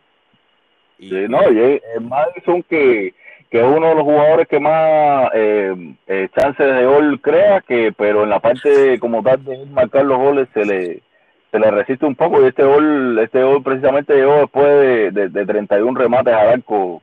Y, 0.98 1.10
sí, 1.10 1.26
no, 1.28 1.50
y 1.50 1.60
es 1.60 1.82
Madison 2.00 2.62
que, 2.62 3.14
que 3.50 3.58
es 3.60 3.64
uno 3.64 3.88
de 3.88 3.94
los 3.94 4.02
jugadores 4.02 4.48
que 4.48 4.60
más 4.60 5.30
eh, 5.34 5.94
eh, 6.06 6.28
chances 6.36 6.74
de 6.74 6.84
gol 6.84 7.20
crea, 7.20 7.60
que 7.60 7.92
pero 7.96 8.24
en 8.24 8.30
la 8.30 8.40
parte 8.40 8.98
como 8.98 9.22
tal 9.22 9.44
de 9.44 9.64
marcar 9.66 10.04
los 10.04 10.18
goles 10.18 10.48
se 10.52 10.64
le 10.64 11.02
se 11.50 11.58
le 11.58 11.70
resiste 11.70 12.04
un 12.04 12.14
poco 12.14 12.42
y 12.42 12.48
este 12.48 12.62
gol 12.62 13.18
este 13.20 13.42
gol 13.42 13.62
precisamente 13.62 14.14
llegó 14.14 14.40
después 14.40 14.66
de, 14.66 15.10
de, 15.12 15.28
de 15.30 15.46
31 15.46 15.98
remates 15.98 16.34
al 16.34 16.48
arco 16.48 17.00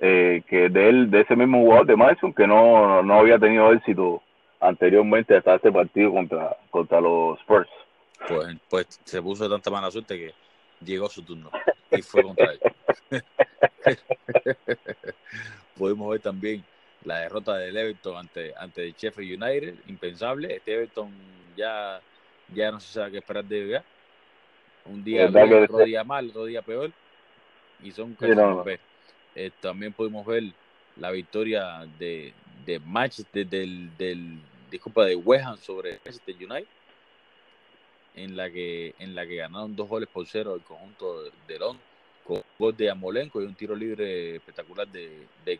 eh, 0.00 0.42
que 0.48 0.68
de 0.68 0.88
él 0.90 1.10
de 1.10 1.22
ese 1.22 1.34
mismo 1.34 1.60
jugador 1.60 1.86
de 1.86 1.96
Madison 1.96 2.32
que 2.34 2.46
no, 2.46 3.02
no 3.02 3.14
había 3.14 3.38
tenido 3.38 3.72
éxito 3.72 4.22
anteriormente 4.66 5.36
hasta 5.36 5.56
este 5.56 5.70
partido 5.70 6.12
contra, 6.12 6.56
contra 6.70 7.00
los 7.00 7.38
Spurs. 7.40 7.68
Pues, 8.28 8.56
pues 8.68 9.00
se 9.04 9.22
puso 9.22 9.44
de 9.44 9.50
tanta 9.50 9.70
mala 9.70 9.90
suerte 9.90 10.18
que 10.18 10.34
llegó 10.84 11.08
su 11.08 11.22
turno 11.22 11.50
y 11.90 12.02
fue 12.02 12.22
contra 12.22 12.52
él. 12.52 12.60
Podemos 15.78 16.10
ver 16.10 16.20
también 16.20 16.64
la 17.04 17.20
derrota 17.20 17.56
del 17.56 17.76
Everton 17.76 18.16
ante, 18.16 18.52
ante 18.56 18.84
el 18.84 18.94
Sheffield 18.94 19.42
United, 19.42 19.74
impensable. 19.86 20.56
Este 20.56 20.74
Everton 20.74 21.10
ya, 21.56 22.00
ya 22.52 22.70
no 22.72 22.80
se 22.80 22.94
sabe 22.94 23.12
qué 23.12 23.18
esperar 23.18 23.44
de 23.44 23.68
ya. 23.68 23.84
Un 24.86 25.04
día 25.04 25.26
otro 25.26 25.78
día 25.78 26.02
mal, 26.04 26.28
otro 26.30 26.46
día 26.46 26.62
peor. 26.62 26.90
Y 27.82 27.90
son 27.92 28.14
casi 28.14 28.32
eh, 29.34 29.50
también 29.60 29.92
pudimos 29.92 30.24
ver 30.24 30.44
la 30.96 31.10
victoria 31.10 31.86
de, 31.98 32.32
de 32.64 32.78
Manchester, 32.80 33.46
del, 33.46 33.94
del, 33.98 34.38
disculpa, 34.70 35.04
de 35.04 35.16
West 35.16 35.62
sobre 35.62 36.00
Manchester 36.04 36.34
United, 36.34 36.68
en 38.14 38.36
la 38.36 38.50
que 38.50 38.94
en 38.98 39.14
la 39.14 39.26
que 39.26 39.36
ganaron 39.36 39.76
dos 39.76 39.88
goles 39.88 40.08
por 40.08 40.26
cero 40.26 40.54
el 40.54 40.62
conjunto 40.62 41.22
de, 41.22 41.58
Londres, 41.58 41.84
con 42.24 42.36
un 42.36 42.42
gol 42.58 42.76
de 42.76 42.90
Amolenko 42.90 43.42
y 43.42 43.44
un 43.44 43.54
tiro 43.54 43.74
libre 43.74 44.36
espectacular 44.36 44.88
de, 44.88 45.26
de 45.44 45.52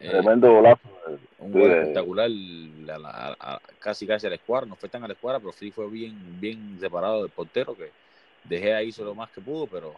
eh, 0.00 0.08
Tremendo 0.10 0.52
golazo. 0.52 0.88
Un 1.38 1.52
gol 1.52 1.70
espectacular, 1.70 2.30
casi 3.78 4.06
casi 4.06 4.26
a 4.26 4.30
la 4.30 4.36
escuadra, 4.36 4.66
no 4.66 4.76
fue 4.76 4.88
tan 4.88 5.04
a 5.04 5.08
la 5.08 5.14
escuadra, 5.14 5.40
pero 5.40 5.52
sí 5.52 5.70
fue 5.70 5.88
bien, 5.88 6.40
bien 6.40 6.78
separado 6.80 7.22
del 7.22 7.30
portero, 7.30 7.76
que 7.76 7.90
dejé 8.44 8.74
ahí 8.74 8.92
lo 8.98 9.14
más 9.14 9.30
que 9.30 9.40
pudo, 9.40 9.66
pero 9.66 9.94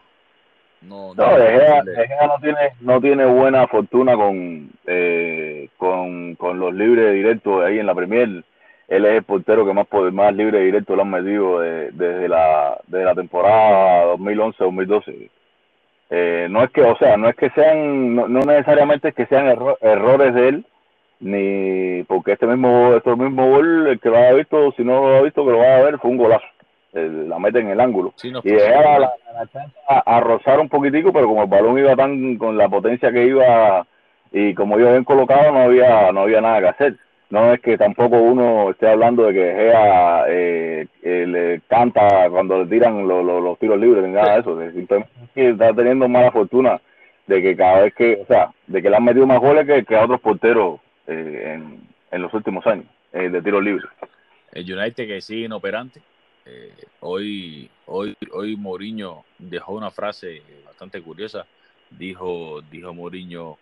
no, 0.82 1.14
no, 1.14 1.38
no, 1.38 2.26
no 2.26 2.38
tiene, 2.40 2.58
no 2.80 3.00
tiene 3.00 3.24
buena 3.26 3.66
fortuna 3.66 4.14
con, 4.14 4.70
eh, 4.86 5.68
con, 5.76 6.34
con 6.36 6.58
los 6.58 6.74
libres 6.74 7.12
directos 7.12 7.64
ahí 7.64 7.78
en 7.78 7.86
la 7.86 7.94
Premier. 7.94 8.44
él 8.88 9.04
es 9.04 9.12
el 9.14 9.22
portero 9.24 9.66
que 9.66 9.72
más 9.72 9.86
más 10.12 10.34
libre 10.34 10.60
directo 10.60 10.94
lo 10.94 11.02
han 11.02 11.10
metido 11.10 11.60
desde 11.60 12.28
la 12.28 12.78
desde 12.86 13.04
la 13.04 13.14
temporada 13.14 14.14
2011-2012. 14.16 15.30
Eh, 16.08 16.46
no 16.50 16.62
es 16.62 16.70
que, 16.70 16.82
o 16.82 16.96
sea, 16.98 17.16
no 17.16 17.28
es 17.28 17.34
que 17.34 17.50
sean, 17.50 18.14
no, 18.14 18.28
necesariamente 18.28 19.08
es 19.08 19.14
que 19.14 19.26
sean 19.26 19.48
errores 19.80 20.34
de 20.34 20.48
él, 20.48 20.66
ni 21.18 22.04
porque 22.04 22.32
este 22.32 22.46
mismo, 22.46 22.94
este 22.94 23.14
mismo 23.16 23.50
gol, 23.50 23.88
el 23.88 24.00
que 24.00 24.10
lo 24.10 24.16
haya 24.16 24.34
visto, 24.34 24.72
si 24.76 24.84
no 24.84 25.00
lo 25.00 25.16
ha 25.16 25.22
visto, 25.22 25.44
que 25.44 25.50
lo 25.50 25.58
vaya 25.58 25.78
a 25.78 25.84
ver, 25.84 25.98
fue 25.98 26.10
un 26.10 26.18
golazo. 26.18 26.46
La 26.96 27.38
mete 27.38 27.60
en 27.60 27.70
el 27.70 27.80
ángulo. 27.80 28.14
y 28.22 28.50
dejaba 28.50 28.98
la, 28.98 29.12
la, 29.34 29.98
a, 30.04 30.20
rozar 30.20 30.60
un 30.60 30.68
poquitico, 30.68 31.12
pero 31.12 31.26
como 31.26 31.42
el 31.42 31.48
balón 31.48 31.78
iba 31.78 31.94
tan 31.96 32.36
con 32.36 32.56
la 32.56 32.68
potencia 32.68 33.12
que 33.12 33.26
iba 33.26 33.86
y 34.32 34.54
como 34.54 34.78
yo 34.78 34.88
habían 34.88 35.04
colocado, 35.04 35.52
no 35.52 35.60
había, 35.60 36.12
no 36.12 36.20
había 36.22 36.40
nada 36.40 36.60
que 36.60 36.68
hacer 36.68 36.96
no 37.28 37.52
es 37.52 37.60
que 37.60 37.76
tampoco 37.76 38.18
uno 38.18 38.70
esté 38.70 38.88
hablando 38.88 39.26
de 39.26 39.32
que 39.32 39.54
Gea 39.54 40.24
eh, 40.28 40.86
eh, 41.02 41.26
le 41.26 41.60
canta 41.68 42.28
cuando 42.30 42.62
le 42.62 42.66
tiran 42.66 43.06
los 43.06 43.58
tiros 43.58 43.80
libres 43.80 44.04
ni 44.04 44.12
nada 44.12 44.34
de 44.34 44.40
eso, 44.40 44.72
simplemente 44.72 45.10
está 45.34 45.74
teniendo 45.74 46.08
mala 46.08 46.30
fortuna 46.30 46.80
de 47.26 47.42
que 47.42 47.56
cada 47.56 47.82
vez 47.82 47.94
que, 47.94 48.20
o 48.22 48.26
sea, 48.26 48.52
de 48.68 48.80
que 48.80 48.88
le 48.88 48.96
han 48.96 49.04
metido 49.04 49.26
más 49.26 49.40
goles 49.40 49.66
que, 49.66 49.84
que 49.84 49.96
a 49.96 50.04
otros 50.04 50.20
porteros 50.20 50.80
eh, 51.08 51.54
en, 51.54 51.80
en 52.12 52.22
los 52.22 52.32
últimos 52.32 52.64
años 52.66 52.86
de 53.12 53.40
tiros 53.40 53.64
libres. 53.64 53.88
El 54.52 54.70
United 54.70 55.06
que 55.06 55.20
sigue 55.22 55.46
inoperante. 55.46 56.02
Hoy, 57.00 57.70
hoy, 57.86 58.16
hoy 58.32 58.56
Mourinho 58.56 59.24
dejó 59.38 59.74
una 59.74 59.90
frase 59.90 60.42
bastante 60.64 61.00
curiosa. 61.02 61.46
Dijo, 61.90 62.60
dijo 62.70 62.92
Mourinho, 62.92 63.58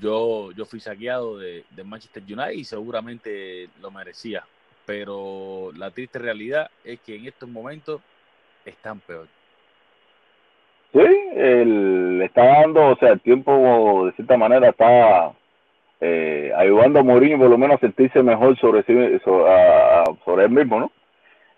yo, 0.00 0.52
yo 0.52 0.64
fui 0.64 0.80
saqueado 0.80 1.38
de, 1.38 1.64
Manchester 1.84 2.22
United 2.22 2.52
y 2.52 2.64
seguramente 2.64 3.68
lo 3.80 3.90
merecía. 3.90 4.44
Pero 4.86 5.70
la 5.76 5.90
triste 5.90 6.18
realidad 6.18 6.70
es 6.84 7.00
que 7.00 7.16
en 7.16 7.26
estos 7.26 7.48
momentos 7.48 8.00
están 8.64 9.00
peor. 9.00 9.26
Sí, 10.92 10.98
le 10.98 12.24
está 12.24 12.44
dando, 12.44 12.88
o 12.88 12.96
sea, 12.96 13.12
el 13.12 13.20
tiempo 13.20 14.06
de 14.06 14.12
cierta 14.12 14.36
manera 14.36 14.68
está 14.70 15.32
eh, 16.00 16.52
ayudando 16.56 17.00
a 17.00 17.02
Mourinho 17.02 17.38
por 17.38 17.48
lo 17.48 17.56
menos 17.56 17.76
a 17.76 17.80
sentirse 17.80 18.22
mejor 18.22 18.58
sobre, 18.58 18.82
sobre, 18.84 20.44
él 20.44 20.50
mismo, 20.50 20.80
¿no? 20.80 20.92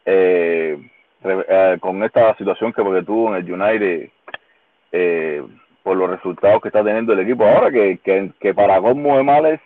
Eh, 0.07 0.79
eh, 1.25 1.79
con 1.81 2.03
esta 2.03 2.37
situación 2.37 2.73
que 2.73 2.83
porque 2.83 3.03
tuvo 3.03 3.35
en 3.35 3.45
el 3.45 3.53
United, 3.53 4.11
eh, 4.93 5.43
por 5.83 5.97
los 5.97 6.11
resultados 6.11 6.61
que 6.63 6.69
está 6.69 6.83
teniendo 6.83 7.13
el 7.13 7.21
equipo. 7.21 7.45
Ahora 7.45 7.71
que, 7.71 7.99
que, 7.99 8.33
que 8.41 8.55
para 8.55 8.81
Cosmo 8.81 9.17
de 9.17 9.23
Males 9.23 9.61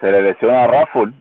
se 0.00 0.10
le 0.10 0.22
lesiona 0.22 0.64
a 0.64 0.66
Rafford, 0.66 1.12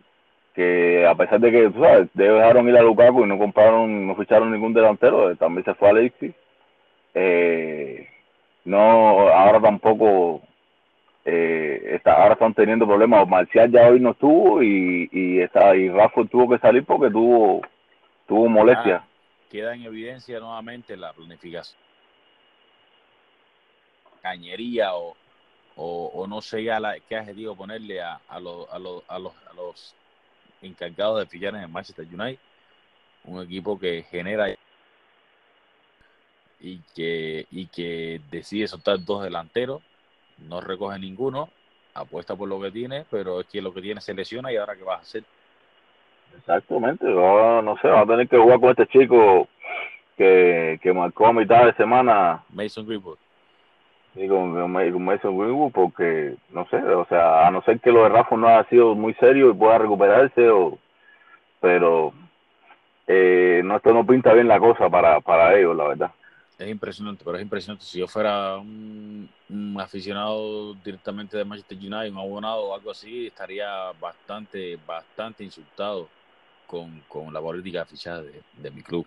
que 0.53 1.05
a 1.05 1.15
pesar 1.15 1.39
de 1.39 1.51
que, 1.51 1.69
tú 1.69 1.81
sabes, 1.81 2.07
dejaron 2.13 2.69
ir 2.69 2.77
a 2.77 2.81
Lukaku 2.81 3.25
y 3.25 3.27
no 3.27 3.37
compraron, 3.37 4.07
no 4.07 4.15
ficharon 4.15 4.51
ningún 4.51 4.73
delantero, 4.73 5.31
eh, 5.31 5.35
también 5.35 5.65
se 5.65 5.73
fue 5.73 5.89
a 5.89 5.91
Alexis. 5.91 6.33
Eh, 7.13 8.07
no, 8.63 8.79
ahora 9.29 9.59
tampoco, 9.59 10.41
eh, 11.25 11.91
está, 11.93 12.13
ahora 12.13 12.33
están 12.33 12.53
teniendo 12.53 12.87
problemas. 12.87 13.27
Marcial 13.27 13.71
ya 13.71 13.89
hoy 13.89 13.99
no 13.99 14.11
estuvo 14.11 14.61
y, 14.63 15.09
y, 15.11 15.39
está, 15.41 15.75
y 15.75 15.89
Rafford 15.89 16.29
tuvo 16.29 16.49
que 16.49 16.59
salir 16.59 16.85
porque 16.85 17.09
tuvo, 17.09 17.61
tuvo 18.27 18.47
molestia. 18.49 18.97
Ah, 18.97 19.07
queda 19.49 19.73
en 19.73 19.83
evidencia 19.83 20.39
nuevamente 20.39 20.97
la 20.97 21.13
planificación 21.13 21.85
cañería 24.25 24.95
o, 24.95 25.15
o, 25.75 26.25
no 26.27 26.41
sé 26.41 26.63
ya 26.63 26.79
la, 26.79 26.99
qué 26.99 27.15
adjetivo 27.15 27.55
ponerle 27.55 28.01
a, 28.01 28.19
a, 28.27 28.39
los, 28.39 28.67
a, 28.71 28.79
los, 28.79 29.03
a, 29.07 29.19
los, 29.19 29.33
a 29.51 29.53
los 29.53 29.93
encargados 30.63 31.19
de 31.19 31.27
fichar 31.27 31.53
en 31.53 31.61
el 31.61 31.69
Manchester 31.69 32.07
United. 32.07 32.39
Un 33.25 33.43
equipo 33.43 33.77
que 33.77 34.03
genera 34.09 34.47
y 36.59 36.79
que, 36.95 37.45
y 37.51 37.67
que 37.67 38.19
decide 38.31 38.67
soltar 38.67 39.03
dos 39.03 39.23
delanteros, 39.23 39.83
no 40.39 40.59
recoge 40.59 40.97
ninguno, 40.97 41.49
apuesta 41.93 42.35
por 42.35 42.49
lo 42.49 42.59
que 42.59 42.71
tiene, 42.71 43.05
pero 43.11 43.41
es 43.41 43.47
que 43.47 43.61
lo 43.61 43.71
que 43.71 43.81
tiene 43.81 44.01
se 44.01 44.15
lesiona 44.15 44.51
y 44.51 44.57
ahora 44.57 44.75
qué 44.75 44.83
va 44.83 44.95
a 44.95 44.99
hacer. 44.99 45.23
Exactamente, 46.37 47.05
no 47.05 47.77
sé, 47.81 47.87
va 47.87 48.01
a 48.01 48.05
tener 48.05 48.27
que 48.27 48.37
jugar 48.37 48.59
con 48.59 48.69
este 48.69 48.87
chico 48.87 49.47
que, 50.15 50.79
que 50.81 50.93
marcó 50.93 51.27
a 51.27 51.33
mitad 51.33 51.65
de 51.65 51.73
semana. 51.73 52.43
Mason 52.53 52.85
Greenwood 52.85 53.17
y 54.15 54.27
con, 54.27 54.53
con 54.53 55.03
Mason 55.03 55.71
porque, 55.71 56.35
no 56.51 56.65
sé, 56.69 56.77
o 56.77 57.05
sea, 57.07 57.47
a 57.47 57.51
no 57.51 57.61
ser 57.63 57.79
que 57.79 57.91
lo 57.91 58.03
de 58.03 58.09
Rafa 58.09 58.37
no 58.37 58.47
haya 58.47 58.67
sido 58.69 58.95
muy 58.95 59.13
serio 59.15 59.51
y 59.51 59.53
pueda 59.53 59.77
recuperarse, 59.77 60.49
o 60.49 60.77
pero 61.59 62.13
eh, 63.07 63.61
no, 63.63 63.77
esto 63.77 63.93
no 63.93 64.05
pinta 64.05 64.33
bien 64.33 64.47
la 64.47 64.59
cosa 64.59 64.89
para, 64.89 65.19
para 65.19 65.57
ellos, 65.57 65.75
la 65.75 65.87
verdad. 65.87 66.11
Es 66.57 66.69
impresionante, 66.69 67.23
pero 67.25 67.37
es 67.37 67.43
impresionante. 67.43 67.83
Si 67.83 67.99
yo 67.99 68.07
fuera 68.07 68.57
un, 68.57 69.29
aficionado 69.79 70.73
directamente 70.75 71.37
de 71.37 71.45
Manchester 71.45 71.77
United, 71.77 72.11
un 72.11 72.17
abonado 72.17 72.65
o 72.65 72.75
algo 72.75 72.91
así, 72.91 73.27
estaría 73.27 73.91
bastante, 73.99 74.77
bastante 74.85 75.43
insultado 75.43 76.07
con, 76.67 77.01
con 77.07 77.33
la 77.33 77.41
política 77.41 77.85
fichada 77.85 78.23
de, 78.23 78.41
de 78.57 78.71
mi 78.71 78.81
club. 78.81 79.05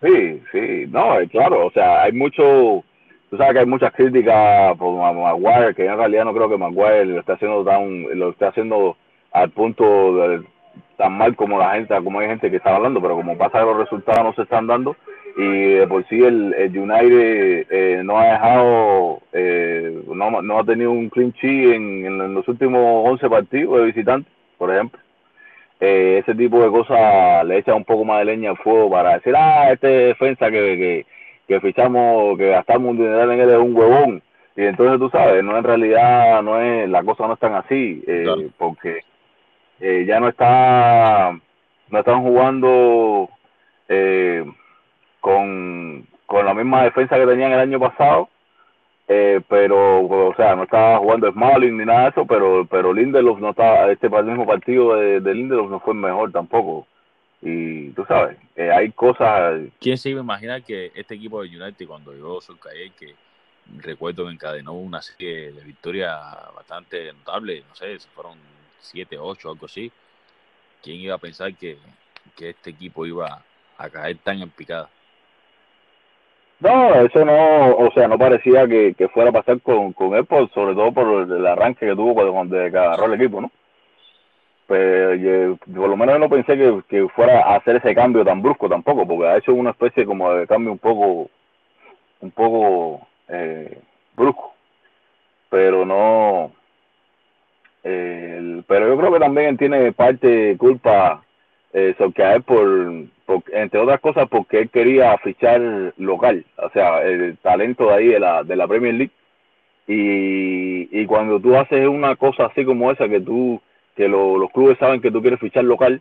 Sí, 0.00 0.42
sí, 0.52 0.86
no, 0.88 1.16
claro, 1.30 1.66
o 1.66 1.70
sea, 1.72 2.02
hay 2.02 2.12
mucho 2.12 2.84
tú 3.30 3.36
sabes 3.36 3.52
que 3.52 3.58
hay 3.60 3.66
muchas 3.66 3.92
críticas 3.92 4.76
por 4.78 4.94
Maguire, 4.94 5.74
que 5.74 5.86
en 5.86 5.96
realidad 5.96 6.24
no 6.24 6.34
creo 6.34 6.48
que 6.48 6.56
Maguire 6.56 7.04
lo 7.04 7.20
esté 7.20 7.32
haciendo 7.32 7.64
tan, 7.64 8.18
lo 8.18 8.30
esté 8.30 8.46
haciendo 8.46 8.96
al 9.32 9.50
punto 9.50 10.16
de, 10.16 10.42
tan 10.96 11.12
mal 11.12 11.36
como 11.36 11.58
la 11.58 11.72
gente, 11.72 11.94
como 12.02 12.20
hay 12.20 12.28
gente 12.28 12.50
que 12.50 12.56
está 12.56 12.74
hablando, 12.74 13.00
pero 13.00 13.16
como 13.16 13.36
pasa 13.36 13.60
que 13.60 13.66
los 13.66 13.78
resultados 13.78 14.24
no 14.24 14.32
se 14.34 14.42
están 14.42 14.66
dando 14.66 14.96
y 15.38 15.74
de 15.74 15.86
por 15.86 16.06
sí 16.08 16.22
el, 16.22 16.52
el 16.54 16.78
United 16.78 17.66
eh, 17.70 18.02
no 18.04 18.18
ha 18.18 18.32
dejado, 18.32 19.22
eh, 19.32 20.02
no, 20.06 20.42
no 20.42 20.58
ha 20.58 20.64
tenido 20.64 20.90
un 20.90 21.08
clean 21.08 21.32
sheet 21.32 21.74
en, 21.74 22.04
en 22.04 22.34
los 22.34 22.46
últimos 22.48 23.08
11 23.08 23.30
partidos 23.30 23.78
de 23.78 23.86
visitantes, 23.86 24.32
por 24.58 24.74
ejemplo. 24.74 25.00
Eh, 25.80 26.18
ese 26.22 26.34
tipo 26.34 26.60
de 26.60 26.70
cosas 26.70 27.44
le 27.46 27.58
echa 27.58 27.74
un 27.74 27.84
poco 27.84 28.04
más 28.04 28.18
de 28.18 28.24
leña 28.26 28.50
al 28.50 28.58
fuego 28.58 28.90
para 28.90 29.14
decir, 29.14 29.32
ah, 29.36 29.70
este 29.72 29.86
defensa 29.86 30.50
que, 30.50 30.76
que 30.76 31.06
que 31.48 31.60
fichamos, 31.60 32.36
que 32.36 32.50
gastamos 32.50 32.90
un 32.90 32.98
dinero 32.98 33.32
en 33.32 33.40
él 33.40 33.50
es 33.50 33.56
un 33.56 33.74
huevón. 33.74 34.22
Y 34.54 34.64
entonces 34.64 34.98
tú 34.98 35.08
sabes, 35.08 35.42
no 35.42 35.56
en 35.56 35.64
realidad 35.64 36.42
no 36.42 36.60
es, 36.60 36.88
la 36.88 37.02
cosa 37.02 37.26
no 37.26 37.34
es 37.34 37.40
tan 37.40 37.54
así, 37.54 38.04
eh, 38.06 38.50
porque 38.58 39.00
eh, 39.80 40.04
ya 40.06 40.20
no 40.20 40.28
está, 40.28 41.32
no 41.88 41.98
están 41.98 42.22
jugando 42.22 43.30
eh, 43.88 44.44
con, 45.20 46.06
con 46.26 46.44
la 46.44 46.54
misma 46.54 46.84
defensa 46.84 47.16
que 47.16 47.26
tenían 47.26 47.52
el 47.52 47.60
año 47.60 47.80
pasado, 47.80 48.28
eh, 49.08 49.40
pero, 49.48 50.06
o 50.06 50.34
sea, 50.36 50.54
no 50.54 50.64
estaba 50.64 50.98
jugando 50.98 51.30
Smalling 51.32 51.76
ni 51.76 51.84
nada 51.84 52.04
de 52.04 52.08
eso, 52.10 52.26
pero, 52.26 52.66
pero 52.66 52.92
Lindelof 52.92 53.38
no 53.40 53.50
está, 53.50 53.90
este 53.90 54.08
mismo 54.08 54.46
partido 54.46 54.96
de, 54.96 55.20
de 55.20 55.34
Lindelof 55.34 55.70
no 55.70 55.80
fue 55.80 55.94
mejor 55.94 56.30
tampoco 56.30 56.86
y 57.40 57.90
tú 57.90 58.04
sabes, 58.06 58.36
eh, 58.56 58.70
hay 58.70 58.90
cosas... 58.92 59.60
¿Quién 59.80 59.96
se 59.96 60.10
iba 60.10 60.20
a 60.20 60.24
imaginar 60.24 60.62
que 60.62 60.90
este 60.94 61.14
equipo 61.14 61.42
de 61.42 61.48
United, 61.48 61.86
cuando 61.86 62.14
yo 62.16 62.40
soy 62.40 62.56
que 62.98 63.14
recuerdo 63.76 64.24
que 64.26 64.32
encadenó 64.32 64.72
una 64.72 65.00
serie 65.02 65.52
de 65.52 65.62
victorias 65.62 66.18
bastante 66.54 67.12
notables, 67.12 67.64
no 67.68 67.74
sé, 67.74 67.98
si 68.00 68.08
fueron 68.08 68.38
7, 68.80 69.18
8, 69.18 69.50
algo 69.50 69.66
así, 69.66 69.92
¿quién 70.82 70.96
iba 70.96 71.14
a 71.14 71.18
pensar 71.18 71.54
que, 71.54 71.78
que 72.36 72.50
este 72.50 72.70
equipo 72.70 73.06
iba 73.06 73.42
a 73.76 73.90
caer 73.90 74.18
tan 74.18 74.42
en 74.42 74.50
picada? 74.50 74.88
No, 76.60 76.94
eso 76.94 77.24
no, 77.24 77.76
o 77.76 77.90
sea, 77.92 78.08
no 78.08 78.18
parecía 78.18 78.66
que, 78.66 78.94
que 78.94 79.08
fuera 79.08 79.30
a 79.30 79.32
pasar 79.32 79.60
con, 79.60 79.92
con 79.92 80.14
él, 80.14 80.26
sobre 80.52 80.74
todo 80.74 80.92
por 80.92 81.30
el 81.30 81.46
arranque 81.46 81.86
que 81.86 81.94
tuvo 81.94 82.14
cuando 82.14 82.58
agarró 82.60 83.06
el 83.06 83.14
equipo, 83.14 83.40
¿no? 83.40 83.50
pues 84.68 85.18
por 85.74 85.88
lo 85.88 85.96
menos 85.96 86.16
yo 86.16 86.18
no 86.18 86.28
pensé 86.28 86.58
que, 86.58 86.82
que, 86.88 87.08
fuera 87.08 87.40
a 87.40 87.56
hacer 87.56 87.76
ese 87.76 87.94
cambio 87.94 88.22
tan 88.22 88.42
brusco 88.42 88.68
tampoco, 88.68 89.08
porque 89.08 89.26
ha 89.26 89.38
hecho 89.38 89.54
una 89.54 89.70
especie 89.70 90.04
como 90.04 90.30
de 90.34 90.46
cambio 90.46 90.72
un 90.72 90.78
poco, 90.78 91.30
un 92.20 92.30
poco 92.32 93.06
eh, 93.28 93.80
brusco, 94.14 94.54
pero 95.48 95.86
no, 95.86 96.52
eh, 97.82 98.62
pero 98.66 98.88
yo 98.88 98.98
creo 98.98 99.12
que 99.14 99.20
también 99.20 99.56
tiene 99.56 99.90
parte 99.92 100.54
culpa 100.58 101.22
eh, 101.72 101.94
sobre 101.98 102.24
a 102.24 102.34
él 102.34 102.42
por, 102.42 102.92
por, 103.26 103.42
entre 103.52 103.80
otras 103.80 104.00
cosas, 104.00 104.28
porque 104.28 104.60
él 104.60 104.70
quería 104.70 105.16
fichar 105.18 105.92
local, 105.96 106.44
o 106.56 106.70
sea, 106.70 107.02
el 107.02 107.36
talento 107.38 107.86
de 107.88 107.94
ahí 107.94 108.06
de 108.08 108.20
la, 108.20 108.42
de 108.42 108.56
la 108.56 108.66
Premier 108.66 108.94
League, 108.94 109.12
y, 109.86 111.00
y 111.00 111.06
cuando 111.06 111.40
tú 111.40 111.56
haces 111.56 111.86
una 111.88 112.16
cosa 112.16 112.46
así 112.46 112.64
como 112.64 112.90
esa, 112.90 113.08
que 113.08 113.20
tú 113.20 113.60
que 113.98 114.08
los 114.08 114.50
clubes 114.52 114.78
saben 114.78 115.00
que 115.00 115.10
tú 115.10 115.20
quieres 115.20 115.40
fichar 115.40 115.64
local, 115.64 116.00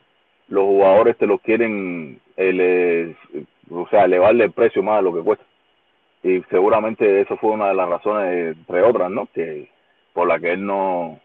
los 0.49 0.65
jugadores 0.65 1.17
te 1.17 1.25
los 1.25 1.41
quieren, 1.41 2.21
eh, 2.37 3.15
o 3.71 3.87
sea, 3.89 4.05
elevarle 4.05 4.43
el 4.43 4.51
precio 4.51 4.83
más 4.83 4.99
a 4.99 5.01
lo 5.01 5.15
que 5.15 5.23
cuesta. 5.23 5.43
Y 6.21 6.43
seguramente 6.51 7.21
eso 7.21 7.37
fue 7.37 7.51
una 7.51 7.69
de 7.69 7.73
las 7.73 7.89
razones, 7.89 8.55
entre 8.55 8.83
otras, 8.83 9.09
¿no? 9.09 9.27
Que 9.33 9.69
por 10.13 10.27
la 10.27 10.39
que 10.39 10.53
él 10.53 10.63
no, 10.63 11.19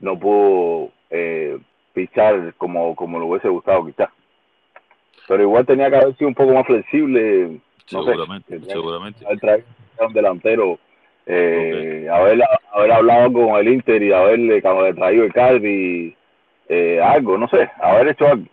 no 0.00 0.18
pudo 0.18 0.92
eh, 1.10 1.58
fichar 1.98 2.54
como, 2.54 2.94
como 2.94 3.18
lo 3.18 3.26
hubiese 3.26 3.48
gustado 3.48 3.84
quizás. 3.86 4.10
Pero 5.26 5.42
igual 5.42 5.66
tenía 5.66 5.90
que 5.90 5.96
haber 5.96 6.16
sido 6.16 6.28
un 6.28 6.34
poco 6.34 6.52
más 6.54 6.66
flexible. 6.66 7.60
seguramente, 7.86 8.60
seguramente. 8.66 9.26
Haber 9.26 9.40
traído 9.40 9.66
un 10.06 10.12
delantero, 10.12 10.78
eh, 11.26 12.08
haber, 12.10 12.40
haber 12.72 12.92
hablado 12.92 13.32
con 13.32 13.56
el 13.56 13.68
Inter 13.68 14.02
y 14.02 14.12
haberle 14.12 14.62
traído 14.62 15.24
el 15.24 15.32
Calvi, 15.32 16.16
eh, 16.68 17.00
algo, 17.02 17.36
no 17.36 17.48
sé, 17.48 17.68
haber 17.82 18.08
hecho 18.08 18.26
algo. 18.26 18.46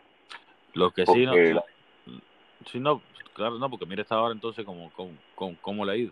Lo 0.73 0.91
que 0.91 1.05
sí, 1.05 1.25
no, 1.25 1.33
sí, 2.65 2.79
no, 2.79 3.01
claro, 3.33 3.57
no, 3.59 3.69
porque 3.69 3.85
mira 3.85 4.01
esta 4.01 4.21
hora 4.21 4.33
entonces 4.33 4.65
como, 4.65 4.91
como, 4.91 5.55
cómo 5.61 5.85
le 5.85 5.91
ha 5.91 5.95
ido. 5.95 6.11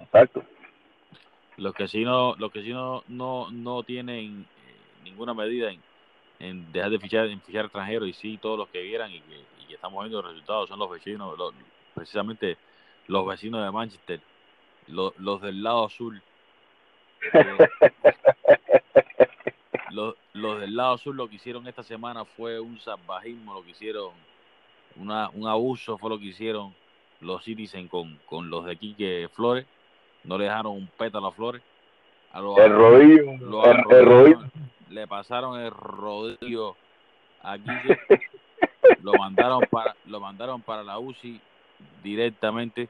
Exacto. 0.00 0.44
Los 1.56 1.74
que 1.74 1.88
sí 1.88 2.04
no, 2.04 2.34
los 2.38 2.52
que 2.52 2.62
sí 2.62 2.70
no, 2.70 3.02
no, 3.08 3.50
no 3.50 3.82
tienen 3.82 4.46
ninguna 5.02 5.34
medida 5.34 5.70
en, 5.70 5.80
en, 6.38 6.72
dejar 6.72 6.90
de 6.90 6.98
fichar, 6.98 7.26
en 7.26 7.40
fichar 7.40 7.66
extranjeros 7.66 8.08
y 8.08 8.12
sí 8.12 8.38
todos 8.40 8.58
los 8.58 8.68
que 8.68 8.82
quieran 8.82 9.10
y 9.12 9.20
que, 9.20 9.40
y 9.68 9.74
estamos 9.74 10.02
viendo 10.02 10.22
los 10.22 10.32
resultados 10.32 10.68
son 10.68 10.78
los 10.78 10.90
vecinos, 10.90 11.36
precisamente 11.94 12.56
los 13.06 13.26
vecinos 13.26 13.64
de 13.64 13.70
Manchester, 13.70 14.20
los, 14.88 15.16
los 15.18 15.40
del 15.40 15.62
lado 15.62 15.84
azul. 15.86 16.22
los, 19.90 20.16
los 20.32 20.60
del 20.60 20.74
lado 20.74 20.94
azul 20.94 21.16
lo 21.16 21.28
que 21.28 21.36
hicieron 21.36 21.66
esta 21.68 21.82
semana 21.82 22.24
fue 22.24 22.58
un 22.58 22.80
salvajismo, 22.80 23.54
lo 23.54 23.62
que 23.62 23.70
hicieron, 23.70 24.10
una, 24.96 25.28
un 25.30 25.46
abuso 25.46 25.98
fue 25.98 26.10
lo 26.10 26.18
que 26.18 26.26
hicieron 26.26 26.74
los 27.20 27.44
Citizen 27.44 27.86
con, 27.88 28.18
con 28.26 28.50
los 28.50 28.64
de 28.64 28.76
Quique 28.76 29.28
Flores 29.32 29.66
no 30.24 30.38
le 30.38 30.44
dejaron 30.44 30.72
un 30.72 30.86
pétalo 30.86 31.26
a 31.26 31.32
Flores. 31.32 31.62
el 32.34 32.72
rodillo, 32.72 33.64
el, 33.64 34.04
rodillo. 34.04 34.40
Le 34.92 35.06
pasaron 35.06 35.60
el 35.60 35.70
rodillo 35.70 36.76
aquí. 37.42 37.70
lo 39.02 39.14
mandaron 39.14 39.62
para 39.70 39.96
lo 40.06 40.20
mandaron 40.20 40.60
para 40.60 40.82
la 40.82 40.98
UCI 40.98 41.40
directamente. 42.02 42.88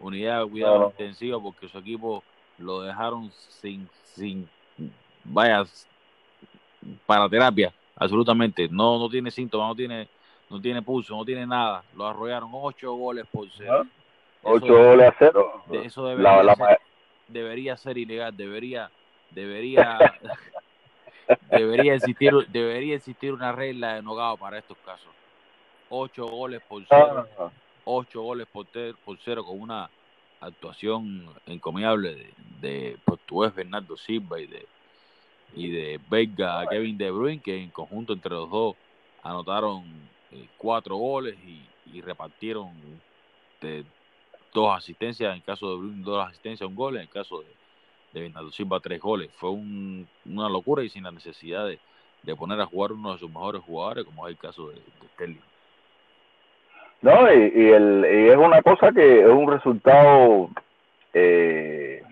Unidad 0.00 0.42
de 0.42 0.50
cuidado 0.50 0.86
intensivo 0.86 1.40
porque 1.42 1.68
su 1.68 1.78
equipo 1.78 2.24
lo 2.58 2.82
dejaron 2.82 3.30
sin 3.60 3.88
sin 4.14 4.48
vaya 5.24 5.64
para 7.06 7.28
terapia 7.28 7.72
absolutamente 7.96 8.68
no 8.68 8.98
no 8.98 9.08
tiene 9.08 9.30
síntomas 9.30 9.68
no 9.68 9.74
tiene 9.76 10.08
no 10.50 10.60
tiene 10.60 10.82
pulso 10.82 11.16
no 11.16 11.24
tiene 11.24 11.46
nada 11.46 11.84
lo 11.94 12.06
arrollaron 12.06 12.50
ocho 12.52 12.92
goles 12.94 13.24
por 13.30 13.48
cero 13.56 13.86
8 14.42 14.66
goles 14.66 15.08
a 15.08 15.14
0. 15.18 15.64
Eso 15.84 16.06
debería, 16.06 16.54
ser, 16.54 16.78
debería 17.28 17.76
ser 17.76 17.98
ilegal, 17.98 18.36
debería 18.36 18.90
debería 19.30 19.98
debería 21.50 21.94
existir 21.94 22.32
debería 22.48 22.96
existir 22.96 23.32
una 23.32 23.52
regla 23.52 23.94
de 23.94 24.02
nogado 24.02 24.36
para 24.36 24.58
estos 24.58 24.76
casos. 24.78 25.10
8 25.88 26.26
goles 26.26 26.62
por 26.68 26.82
cero, 26.88 27.28
8 27.84 28.22
goles 28.22 28.46
por, 28.50 28.66
por 29.04 29.18
cero 29.24 29.44
con 29.44 29.60
una 29.60 29.90
actuación 30.40 31.28
encomiable 31.46 32.14
de, 32.14 32.34
de 32.60 32.98
portugués 33.04 33.54
Bernardo 33.54 33.96
Silva 33.96 34.40
y 34.40 34.46
de 34.46 34.66
y 35.54 35.70
de 35.70 36.00
Vega 36.08 36.66
Kevin 36.68 36.96
De 36.96 37.10
Bruyne 37.10 37.42
que 37.42 37.62
en 37.62 37.70
conjunto 37.70 38.12
entre 38.12 38.30
los 38.30 38.50
dos 38.50 38.74
anotaron 39.22 39.84
eh, 40.30 40.46
cuatro 40.56 40.96
goles 40.96 41.36
y, 41.44 41.62
y 41.92 42.00
repartieron 42.00 42.70
de 43.60 43.84
dos 44.52 44.76
asistencias, 44.76 45.34
en 45.34 45.40
caso 45.42 45.70
de 45.70 45.76
Bruno 45.76 46.04
dos 46.04 46.26
asistencias, 46.26 46.68
un 46.68 46.74
gol, 46.74 46.96
en 46.96 47.02
el 47.02 47.08
caso 47.08 47.40
de, 47.40 47.46
de 48.12 48.20
Bernardo 48.22 48.50
Silva 48.50 48.80
tres 48.80 49.00
goles. 49.00 49.30
Fue 49.36 49.50
una 49.50 50.48
locura 50.48 50.82
y 50.82 50.88
sin 50.88 51.04
la 51.04 51.10
necesidad 51.10 51.66
de, 51.66 52.36
poner 52.36 52.60
a 52.60 52.66
jugar 52.66 52.92
uno 52.92 53.12
de 53.12 53.18
sus 53.18 53.30
mejores 53.30 53.62
jugadores, 53.62 54.04
como 54.04 54.26
es 54.26 54.32
el 54.32 54.38
caso 54.38 54.68
de, 54.68 54.76
de 55.26 55.36
No, 57.00 57.32
y, 57.32 57.70
el, 57.70 58.04
y 58.04 58.28
es 58.30 58.36
una 58.36 58.62
cosa 58.62 58.92
que 58.92 59.20
es 59.20 59.28
un 59.28 59.50
resultado 59.50 60.50
eh, 61.12 62.02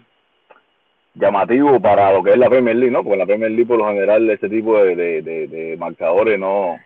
llamativo 1.15 1.81
para 1.81 2.13
lo 2.13 2.23
que 2.23 2.33
es 2.33 2.39
la 2.39 2.49
Premier 2.49 2.77
League, 2.77 2.93
¿no? 2.93 3.03
Porque 3.03 3.19
la 3.19 3.27
Premier 3.27 3.51
League 3.51 3.67
por 3.67 3.79
lo 3.79 3.87
general 3.87 4.29
este 4.31 4.49
tipo 4.49 4.83
de, 4.83 5.77
marcadores 5.79 6.39
no 6.39 6.79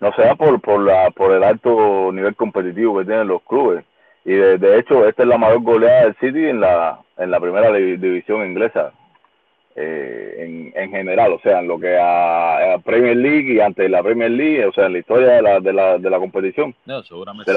no 0.00 0.12
se 0.14 0.22
da 0.22 0.36
por 0.36 0.60
por 0.60 0.80
la 0.80 1.10
por 1.10 1.32
el 1.32 1.42
alto 1.42 2.12
nivel 2.12 2.36
competitivo 2.36 2.98
que 2.98 3.04
tienen 3.04 3.26
los 3.28 3.42
clubes 3.42 3.84
y 4.28 4.34
de, 4.34 4.78
hecho 4.78 5.08
esta 5.08 5.22
es 5.22 5.28
la 5.28 5.38
mayor 5.38 5.62
goleada 5.62 6.02
del 6.02 6.16
City 6.16 6.48
en 6.48 6.60
la 6.60 7.00
en 7.16 7.30
la 7.30 7.40
primera 7.40 7.72
división 7.72 8.46
inglesa 8.46 8.92
eh, 9.74 10.34
en, 10.36 10.72
en 10.76 10.90
general. 10.90 11.32
O 11.32 11.40
sea 11.40 11.60
en 11.60 11.68
lo 11.68 11.80
que 11.80 11.96
a, 11.98 12.76
Premier 12.84 13.16
League 13.16 13.54
y 13.54 13.60
ante 13.60 13.88
la 13.88 14.02
Premier 14.02 14.30
League 14.30 14.66
o 14.66 14.72
sea 14.74 14.84
en 14.84 14.92
la 14.92 14.98
historia 14.98 15.28
de 15.28 15.42
la 15.42 15.60
de 15.60 15.72
la, 15.72 15.96
de 15.96 16.10
la 16.10 16.18
competición. 16.18 16.74
No, 16.84 17.02
seguramente 17.04 17.52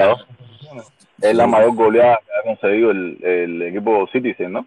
es 1.21 1.35
la 1.35 1.45
mayor 1.45 1.75
goleada 1.75 2.21
que 2.25 2.31
ha 2.39 2.43
conseguido 2.43 2.91
el, 2.91 3.21
el 3.21 3.61
equipo 3.63 4.07
Citizen 4.07 4.53
no 4.53 4.65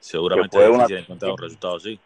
seguramente 0.00 0.56
fue 0.56 0.68
una, 0.68 0.84
encontrado 0.86 1.36
resultados 1.40 1.84
sí. 1.84 2.00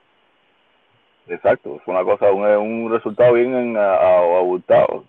Exacto 1.28 1.80
fue 1.82 1.94
una 1.94 2.04
cosa 2.04 2.30
un, 2.30 2.44
un 2.44 2.92
resultado 2.92 3.32
bien 3.32 3.74
abultado 3.78 5.04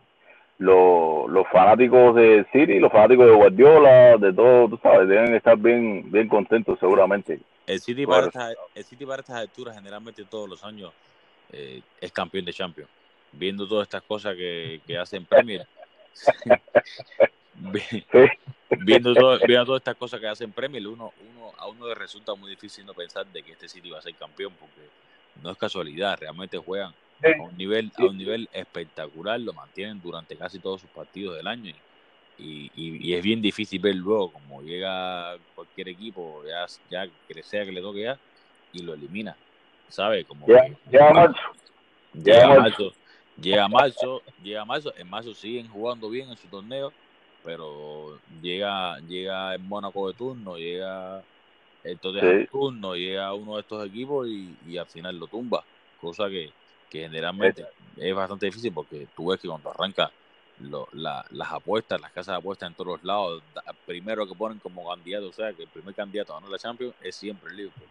los, 0.57 1.29
los 1.29 1.47
fanáticos 1.51 2.15
de 2.15 2.45
City, 2.51 2.79
los 2.79 2.91
fanáticos 2.91 3.25
de 3.27 3.33
Guardiola, 3.33 4.17
de 4.17 4.33
todo, 4.33 4.69
tú 4.69 4.79
sabes, 4.81 5.07
deben 5.07 5.35
estar 5.35 5.57
bien, 5.57 6.09
bien 6.11 6.27
contentos 6.27 6.79
seguramente. 6.79 7.39
El 7.67 7.79
City, 7.81 8.05
para 8.05 8.27
estas, 8.27 8.55
el 8.73 8.83
City 8.83 9.05
para 9.05 9.21
estas 9.21 9.37
alturas 9.37 9.75
generalmente 9.75 10.23
todos 10.25 10.47
los 10.47 10.63
años 10.63 10.93
eh, 11.51 11.81
es 11.99 12.11
campeón 12.11 12.45
de 12.45 12.53
Champions. 12.53 12.89
Viendo 13.31 13.67
todas 13.67 13.85
estas 13.85 14.03
cosas 14.03 14.35
que, 14.35 14.81
que 14.85 14.97
hacen 14.97 15.25
Premier. 15.25 15.67
viendo, 18.79 19.13
todo, 19.13 19.39
viendo 19.45 19.65
todas 19.65 19.81
estas 19.81 19.95
cosas 19.95 20.19
que 20.21 20.27
hacen 20.27 20.51
Premier, 20.51 20.87
uno, 20.87 21.11
uno, 21.19 21.51
a 21.57 21.67
uno 21.67 21.87
le 21.87 21.95
resulta 21.95 22.33
muy 22.35 22.49
difícil 22.49 22.85
no 22.85 22.93
pensar 22.93 23.25
de 23.27 23.43
que 23.43 23.53
este 23.53 23.67
City 23.67 23.89
va 23.89 23.99
a 23.99 24.01
ser 24.01 24.15
campeón 24.15 24.53
porque 24.57 24.89
no 25.41 25.51
es 25.51 25.57
casualidad, 25.57 26.17
realmente 26.19 26.57
juegan 26.57 26.93
a 27.23 27.41
un 27.41 27.57
nivel 27.57 27.91
a 27.97 28.05
un 28.05 28.17
nivel 28.17 28.49
espectacular 28.51 29.39
lo 29.39 29.53
mantienen 29.53 30.01
durante 30.01 30.35
casi 30.35 30.59
todos 30.59 30.81
sus 30.81 30.89
partidos 30.89 31.35
del 31.35 31.47
año 31.47 31.73
y, 32.37 32.69
y, 32.75 33.13
es 33.13 33.23
bien 33.23 33.41
difícil 33.41 33.79
ver 33.79 33.95
luego 33.95 34.31
como 34.31 34.61
llega 34.61 35.37
cualquier 35.55 35.89
equipo 35.89 36.43
ya 36.45 36.65
ya 36.89 37.09
que 37.27 37.43
sea 37.43 37.63
que 37.63 37.71
le 37.71 37.81
toque 37.81 38.03
ya 38.03 38.19
y 38.73 38.81
lo 38.81 38.93
elimina 38.93 39.35
sabe 39.87 40.25
como 40.25 40.45
llega 40.45 41.13
marzo 41.13 41.41
llega 42.13 42.47
marzo. 42.47 42.93
llega 43.41 43.67
marzo 43.67 44.21
llega 44.43 44.65
marzo 44.65 44.93
en 44.97 45.09
marzo 45.09 45.33
siguen 45.33 45.69
jugando 45.69 46.09
bien 46.09 46.29
en 46.29 46.37
su 46.37 46.47
torneo 46.47 46.91
pero 47.43 48.19
llega 48.41 48.99
llega 49.07 49.55
el 49.55 49.61
Mónaco 49.61 50.09
de 50.09 50.13
turno 50.15 50.57
llega 50.57 51.23
Tottenham 52.01 52.39
de 52.39 52.47
turno 52.47 52.95
llega 52.95 53.33
uno 53.33 53.55
de 53.55 53.61
estos 53.61 53.87
equipos 53.87 54.27
y, 54.27 54.53
y 54.67 54.77
al 54.77 54.87
final 54.87 55.17
lo 55.17 55.27
tumba 55.27 55.63
cosa 56.01 56.27
que 56.27 56.51
que 56.89 57.01
generalmente 57.01 57.65
es 57.97 58.15
bastante 58.15 58.47
difícil 58.47 58.73
porque 58.73 59.07
tú 59.15 59.27
ves 59.27 59.39
que 59.39 59.47
cuando 59.47 59.69
arranca 59.71 60.11
lo, 60.61 60.87
la, 60.93 61.25
las 61.31 61.51
apuestas, 61.51 61.99
las 61.99 62.11
casas 62.11 62.35
de 62.35 62.39
apuestas 62.39 62.69
en 62.69 62.75
todos 62.75 62.87
los 62.87 63.03
lados, 63.03 63.43
primero 63.85 64.27
que 64.27 64.35
ponen 64.35 64.59
como 64.59 64.89
candidato, 64.89 65.29
o 65.29 65.33
sea, 65.33 65.51
que 65.53 65.63
el 65.63 65.69
primer 65.69 65.93
candidato 65.93 66.33
a 66.33 66.35
ganar 66.35 66.51
la 66.51 66.57
Champions 66.57 66.93
es 67.01 67.15
siempre 67.15 67.51
el 67.51 67.57
Liverpool. 67.57 67.87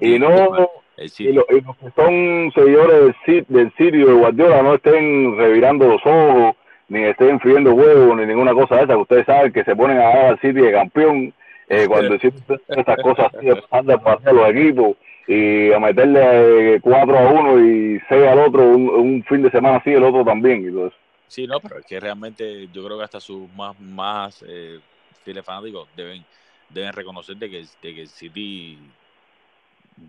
y 0.00 0.18
no, 0.18 0.68
y, 0.96 1.32
los 1.32 1.46
que 1.46 1.90
son 1.96 2.52
seguidores 2.54 3.14
del, 3.26 3.46
del 3.48 3.72
sitio 3.76 4.06
de 4.06 4.12
Guardiola 4.12 4.62
no 4.62 4.74
estén 4.74 5.36
revirando 5.36 5.86
los 5.88 6.02
ojos, 6.04 6.56
ni 6.88 7.04
estén 7.04 7.38
friendo 7.40 7.74
huevos, 7.74 8.16
ni 8.16 8.26
ninguna 8.26 8.54
cosa 8.54 8.76
de 8.76 8.82
esa, 8.84 8.94
que 8.94 9.00
ustedes 9.00 9.26
saben 9.26 9.52
que 9.52 9.64
se 9.64 9.76
ponen 9.76 9.98
a 9.98 10.04
dar 10.04 10.26
al 10.26 10.40
City 10.40 10.60
de 10.60 10.72
campeón, 10.72 11.34
eh, 11.68 11.86
cuando 11.86 12.14
existen 12.14 12.60
estas 12.68 12.96
cosas 13.02 13.32
así, 13.34 13.46
anda 13.70 13.98
para 13.98 14.32
los 14.32 14.50
equipos, 14.50 14.96
y 15.26 15.70
a 15.72 15.78
meterle 15.78 16.80
4 16.80 17.18
a 17.18 17.30
uno 17.30 17.60
y 17.60 18.00
6 18.08 18.26
al 18.26 18.38
otro 18.38 18.62
un, 18.66 19.22
fin 19.24 19.42
de 19.42 19.50
semana 19.50 19.76
así, 19.76 19.90
el 19.90 20.02
otro 20.02 20.24
también. 20.24 20.66
Y 20.66 20.72
todo 20.72 20.90
Sí, 21.26 21.46
no, 21.46 21.60
pero 21.60 21.80
es 21.80 21.84
que 21.84 22.00
realmente 22.00 22.68
yo 22.72 22.82
creo 22.84 22.96
que 22.96 23.04
hasta 23.04 23.20
sus 23.20 23.52
más, 23.52 23.78
más 23.78 24.42
eh, 24.48 24.80
fieles 25.22 25.44
fanáticos 25.44 25.86
deben, 25.94 26.24
deben 26.70 26.90
reconocer 26.94 27.36
de 27.36 27.50
que, 27.50 27.66
de 27.82 27.94
que 27.94 28.00
el 28.00 28.08
City 28.08 28.78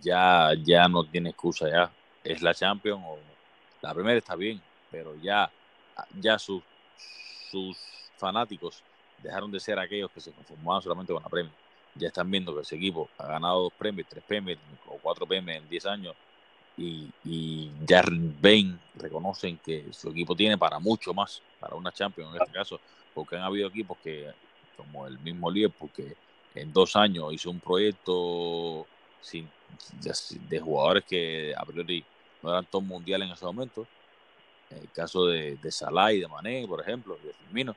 ya, 0.02 0.52
ya 0.64 0.88
no 0.88 1.04
tiene 1.04 1.32
excusa, 1.32 1.70
ya 1.70 1.92
es 2.24 2.42
la 2.42 2.54
Champions 2.54 3.04
o 3.06 3.18
la 3.82 3.94
primera 3.94 4.18
está 4.18 4.38
bien, 4.38 4.62
pero 4.90 5.14
ya, 5.22 5.52
ya 6.22 6.40
sus, 6.40 6.64
sus 7.52 7.78
fanáticos 8.18 8.82
dejaron 9.22 9.52
de 9.52 9.60
ser 9.60 9.80
aquellos 9.80 10.12
que 10.12 10.22
se 10.22 10.32
conformaban 10.32 10.82
solamente 10.82 11.14
con 11.14 11.24
la 11.24 11.30
Premier 11.30 11.54
ya 11.96 12.08
están 12.08 12.30
viendo 12.30 12.56
que 12.56 12.62
ese 12.62 12.76
equipo 12.76 13.10
ha 13.18 13.28
ganado 13.28 13.64
dos 13.64 13.74
premios, 13.74 14.08
tres 14.10 14.24
premios 14.26 14.58
o 14.88 14.98
cuatro 15.02 15.26
premios 15.26 15.58
en 15.58 15.70
diez 15.70 15.86
años 15.86 16.16
y, 16.78 17.10
y 17.26 17.72
ya 17.86 18.04
ven, 18.42 18.80
reconocen 18.96 19.58
que 19.58 19.88
su 19.92 20.10
equipo 20.10 20.36
tiene 20.36 20.58
para 20.58 20.80
mucho 20.80 21.14
más, 21.14 21.42
para 21.60 21.76
una 21.76 21.92
Champions 21.92 22.34
en 22.34 22.42
este 22.42 22.54
caso, 22.54 22.80
porque 23.14 23.36
han 23.36 23.44
habido 23.44 23.68
equipos 23.68 23.98
que, 24.02 24.32
como 24.78 25.06
el 25.06 25.20
mismo 25.20 25.52
Liverpool, 25.52 25.90
que 25.94 26.16
en 26.56 26.72
dos 26.72 26.96
años 26.96 27.34
hizo 27.34 27.50
un 27.50 27.60
proyecto 27.60 28.88
sin, 29.20 29.50
de, 30.48 30.60
jugadores 30.60 31.04
que 31.04 31.54
a 31.56 31.66
priori 31.66 32.04
no 32.42 32.52
eran 32.52 32.66
todos 32.66 32.86
mundiales 32.86 33.28
en 33.28 33.34
ese 33.34 33.46
momento. 33.46 33.86
El 34.70 34.90
caso 34.92 35.26
de, 35.26 35.58
de 35.58 35.72
Salah 35.72 36.14
y 36.14 36.22
de 36.22 36.28
Mané, 36.28 36.66
por 36.68 36.80
ejemplo, 36.80 37.18
de 37.24 37.34
Firmino. 37.34 37.76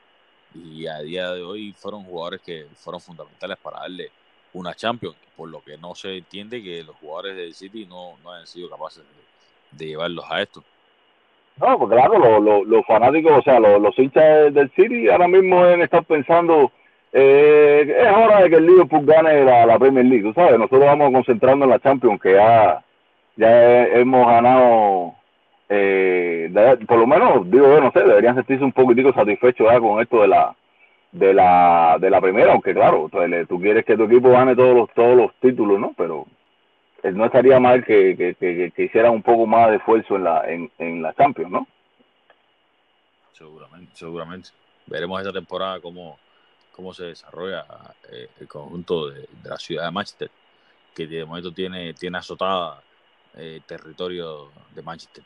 Y 0.55 0.87
a 0.87 0.99
día 1.01 1.31
de 1.33 1.43
hoy 1.43 1.73
fueron 1.73 2.05
jugadores 2.05 2.41
que 2.41 2.67
fueron 2.77 3.01
fundamentales 3.01 3.57
para 3.59 3.81
darle 3.81 4.11
una 4.55 4.75
Champions, 4.75 5.17
por 5.37 5.49
lo 5.49 5.63
que 5.63 5.77
no 5.79 5.95
se 5.95 6.19
entiende 6.19 6.63
que 6.63 6.83
los 6.83 6.97
jugadores 6.97 7.37
del 7.37 7.55
City 7.55 7.87
no, 7.87 8.15
no 8.23 8.33
hayan 8.33 8.47
sido 8.47 8.69
capaces 8.69 9.03
de, 9.71 9.87
llevarlos 9.87 10.25
a 10.29 10.43
esto. 10.43 10.63
No, 11.59 11.79
pues 11.79 11.91
claro, 11.91 12.41
los, 12.41 12.87
fanáticos, 12.87 13.33
o 13.33 13.43
sea, 13.43 13.61
los, 13.61 13.99
hinchas 13.99 14.53
del 14.53 14.71
City 14.73 15.09
ahora 15.09 15.29
mismo 15.29 15.65
deben 15.65 15.83
estar 15.83 16.05
pensando, 16.05 16.71
eh, 17.13 17.95
es 17.99 18.13
hora 18.13 18.43
de 18.43 18.51
que 18.51 18.57
el 18.57 18.67
Liverpool 18.67 19.05
gane 19.07 19.45
la, 19.45 19.67
la 19.67 19.79
Premier 19.79 20.05
League, 20.05 20.33
¿sabes? 20.35 20.59
Nosotros 20.59 20.85
vamos 20.85 21.13
concentrando 21.13 21.65
en 21.65 21.71
la 21.71 21.79
Champions, 21.79 22.21
que 22.21 22.33
ya, 22.35 22.83
ya 23.37 23.85
hemos 23.87 24.27
ganado, 24.27 25.15
eh, 25.75 26.79
por 26.87 26.99
lo 26.99 27.07
menos, 27.07 27.51
digo, 27.51 27.81
no 27.81 27.91
sé, 27.93 28.01
deberían 28.01 28.35
sentirse 28.35 28.63
un 28.63 28.73
poquitico 28.73 29.13
satisfechos 29.15 29.67
con 29.81 30.03
esto 30.03 30.21
de 30.21 30.29
la 30.29 30.55
de 31.13 31.33
la 31.33 31.97
de 31.99 32.11
la 32.11 32.21
primera, 32.21 32.53
aunque 32.53 32.75
claro, 32.75 33.09
tú 33.49 33.61
quieres 33.61 33.85
que 33.85 33.97
tu 33.97 34.05
equipo 34.05 34.31
gane 34.31 34.55
todos 34.55 34.75
los 34.75 34.91
todos 34.93 35.17
los 35.17 35.35
títulos, 35.41 35.81
¿no? 35.81 35.95
Pero 35.97 36.27
eh, 37.03 37.11
no 37.13 37.25
estaría 37.25 37.59
mal 37.59 37.85
que, 37.85 38.17
que, 38.17 38.73
que, 38.75 38.83
hiciera 38.83 39.11
un 39.11 39.23
poco 39.23 39.47
más 39.47 39.71
de 39.71 39.77
esfuerzo 39.77 40.17
en 40.17 40.25
la 40.25 40.51
en, 40.51 40.71
en 40.79 41.01
la 41.01 41.15
Champions, 41.15 41.51
¿no? 41.51 41.67
Seguramente, 43.33 43.93
seguramente. 43.95 44.51
Veremos 44.87 45.21
esta 45.21 45.33
temporada 45.33 45.81
cómo, 45.81 46.19
cómo 46.73 46.93
se 46.93 47.05
desarrolla 47.05 47.65
eh, 48.11 48.29
el 48.41 48.47
conjunto 48.47 49.09
de, 49.09 49.27
la 49.45 49.57
ciudad 49.57 49.87
de 49.87 49.91
Manchester, 49.91 50.31
que 50.95 51.07
de 51.07 51.25
momento 51.25 51.53
tiene, 51.53 51.95
tiene 51.95 52.19
azotada 52.19 52.83
eh, 53.37 53.61
territorio 53.67 54.51
de 54.75 54.83
Manchester. 54.83 55.25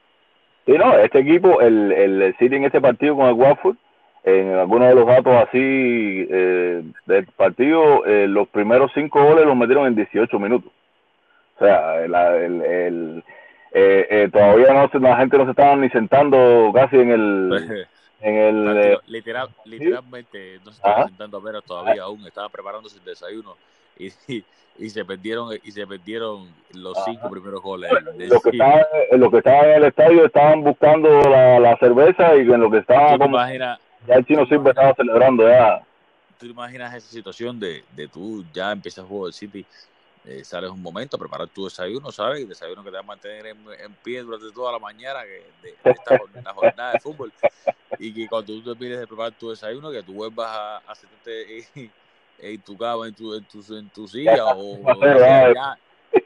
Sí, 0.67 0.73
no, 0.73 0.99
este 0.99 1.21
equipo, 1.21 1.61
el, 1.61 1.93
el 1.93 2.37
City 2.39 2.57
en 2.57 2.65
este 2.65 2.81
partido 2.81 3.15
con 3.17 3.27
el 3.27 3.35
Watford, 3.35 3.77
en 4.25 4.53
algunos 4.55 4.89
de 4.89 4.95
los 4.97 5.07
datos 5.07 5.33
así 5.35 6.27
eh, 6.29 6.83
del 7.07 7.27
partido, 7.27 8.05
eh, 8.05 8.27
los 8.27 8.49
primeros 8.49 8.91
cinco 8.93 9.23
goles 9.23 9.47
los 9.47 9.57
metieron 9.57 9.87
en 9.87 9.95
18 9.95 10.39
minutos. 10.41 10.73
O 11.59 11.65
sea, 11.65 12.05
el, 12.05 12.13
el, 12.63 13.25
eh, 13.73 14.07
eh, 14.11 14.29
todavía 14.33 14.73
no 14.73 15.01
la 15.01 15.17
gente 15.17 15.39
no 15.39 15.45
se 15.45 15.51
estaba 15.51 15.77
ni 15.77 15.89
sentando 15.91 16.73
casi 16.75 16.97
en 16.97 17.11
el... 17.11 17.87
En 18.19 18.35
el 18.35 18.79
eh, 18.79 18.99
literal, 19.09 19.51
literalmente 19.67 20.59
no 20.65 20.73
se 20.73 20.79
estaba 20.79 21.07
sentando 21.07 21.41
pero 21.43 21.61
todavía 21.61 22.05
aún, 22.05 22.27
estaba 22.27 22.49
preparándose 22.49 22.97
el 22.97 23.05
desayuno 23.05 23.57
y, 23.99 24.13
y, 24.79 24.91
se 24.91 25.05
perdieron 25.05 25.57
y 25.63 25.71
se 25.71 25.87
perdieron 25.87 26.49
los 26.73 26.97
cinco 27.05 27.31
primeros 27.31 27.63
goles. 27.63 27.91
Los 28.17 28.43
que, 28.43 28.51
estaban, 28.51 28.85
los 29.13 29.31
que 29.31 29.39
estaban 29.39 29.65
en 29.65 29.75
el 29.77 29.85
estadio 29.85 30.27
estaban 30.27 30.63
buscando 30.63 31.09
la, 31.23 31.61
la 31.61 31.77
cerveza 31.79 32.37
y 32.37 32.41
en 32.41 32.61
lo 32.61 32.71
que 32.71 32.79
estaban... 32.79 33.19
Como, 33.19 33.39
ya 34.07 34.15
el 34.15 34.25
chino 34.25 34.47
siempre 34.47 34.71
estaba 34.71 34.95
celebrando 34.95 35.49
ya. 35.49 35.83
¿Tú 36.39 36.47
imaginas 36.47 36.95
esa 36.95 37.09
situación 37.09 37.59
de, 37.59 37.83
de 37.95 38.09
tú 38.09 38.45
ya 38.53 38.71
empiezas 38.73 38.99
el 38.99 39.09
juego 39.09 39.25
del 39.25 39.33
City, 39.33 39.67
eh, 40.27 40.45
sales 40.45 40.71
un 40.71 40.83
momento 40.83 41.17
a 41.17 41.21
preparar 41.21 41.49
tu 41.49 41.65
desayuno, 41.65 42.13
¿sabes? 42.13 42.43
El 42.43 42.49
desayuno 42.49 42.83
que 42.83 42.91
te 42.91 42.97
va 42.97 43.01
a 43.01 43.05
mantener 43.05 43.47
en, 43.47 43.95
pie 44.03 44.23
durante 44.23 44.53
toda 44.53 44.73
la 44.73 44.79
mañana 44.79 45.23
que 45.23 45.47
de, 45.63 45.75
esta 45.85 46.19
jornada 46.53 46.93
de 46.93 47.01
fútbol. 47.01 47.33
Y 47.99 48.13
que 48.13 48.29
cuando 48.29 48.53
tú 48.53 48.75
te 48.75 48.79
pides 48.79 49.01
de 49.01 49.07
preparar 49.07 49.33
tu 49.33 49.51
desayuno, 49.51 49.91
que 49.91 50.03
tú 50.03 50.13
vuelvas 50.13 50.49
a, 50.49 50.77
a 50.79 50.95
en, 52.39 52.63
tu 52.63 52.77
cama, 52.77 53.09
en 53.09 53.15
tu, 53.15 53.35
en 53.35 53.45
tu, 53.47 53.77
en 53.77 53.91
tu 53.91 54.09
silla, 54.09 54.45
o, 54.47 54.83
ya, 55.55 55.79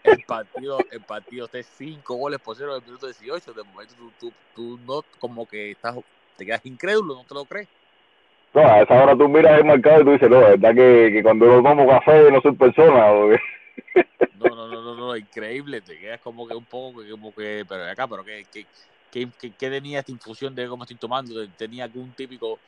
el 0.05 0.25
partido, 0.27 0.79
el 0.91 1.01
partido 1.03 1.45
esté 1.47 1.63
cinco 1.63 2.15
goles 2.17 2.41
por 2.41 2.57
cero 2.57 2.73
en 2.73 2.81
el 2.81 2.85
minuto 2.85 3.07
18, 3.07 3.53
de 3.53 3.65
momento 3.65 3.95
tú, 3.95 4.13
tú, 4.19 4.33
tú 4.55 4.79
no 4.87 5.03
como 5.19 5.47
que 5.47 5.73
estás 5.73 5.97
te 6.37 6.47
quedas 6.47 6.65
incrédulo, 6.65 7.15
no 7.15 7.25
te 7.25 7.35
lo 7.35 7.45
crees. 7.45 7.69
No, 8.55 8.63
a 8.63 8.81
esa 8.81 9.03
hora 9.03 9.17
tú 9.17 9.29
miras 9.29 9.59
el 9.59 9.65
mercado 9.65 10.01
y 10.01 10.05
tú 10.05 10.11
dices, 10.13 10.31
no, 10.31 10.41
es 10.41 10.61
verdad 10.61 10.75
que, 10.75 11.11
que 11.13 11.23
cuando 11.23 11.47
yo 11.47 11.63
tomo 11.63 11.87
café 11.87 12.31
no 12.31 12.41
soy 12.41 12.53
persona. 12.53 13.13
¿o 13.13 13.29
no, 13.29 14.57
no, 14.57 14.69
no, 14.69 14.83
no, 14.83 14.95
no, 14.95 15.17
increíble, 15.17 15.83
te 15.83 15.99
quedas 15.99 16.21
como 16.21 16.49
que 16.49 16.55
un 16.55 16.65
poco, 16.65 17.03
como 17.11 17.33
que, 17.35 17.65
pero 17.69 17.85
acá, 17.85 18.09
pero 18.09 18.25
¿qué, 18.25 18.43
qué, 18.51 18.67
qué, 19.11 19.53
qué 19.53 19.71
tenía 19.71 20.01
esta 20.01 20.13
infusión 20.13 20.55
de 20.55 20.67
cómo 20.67 20.85
estoy 20.85 20.97
tomando? 20.97 21.47
¿Tenía 21.51 21.85
algún 21.85 22.13
típico, 22.15 22.59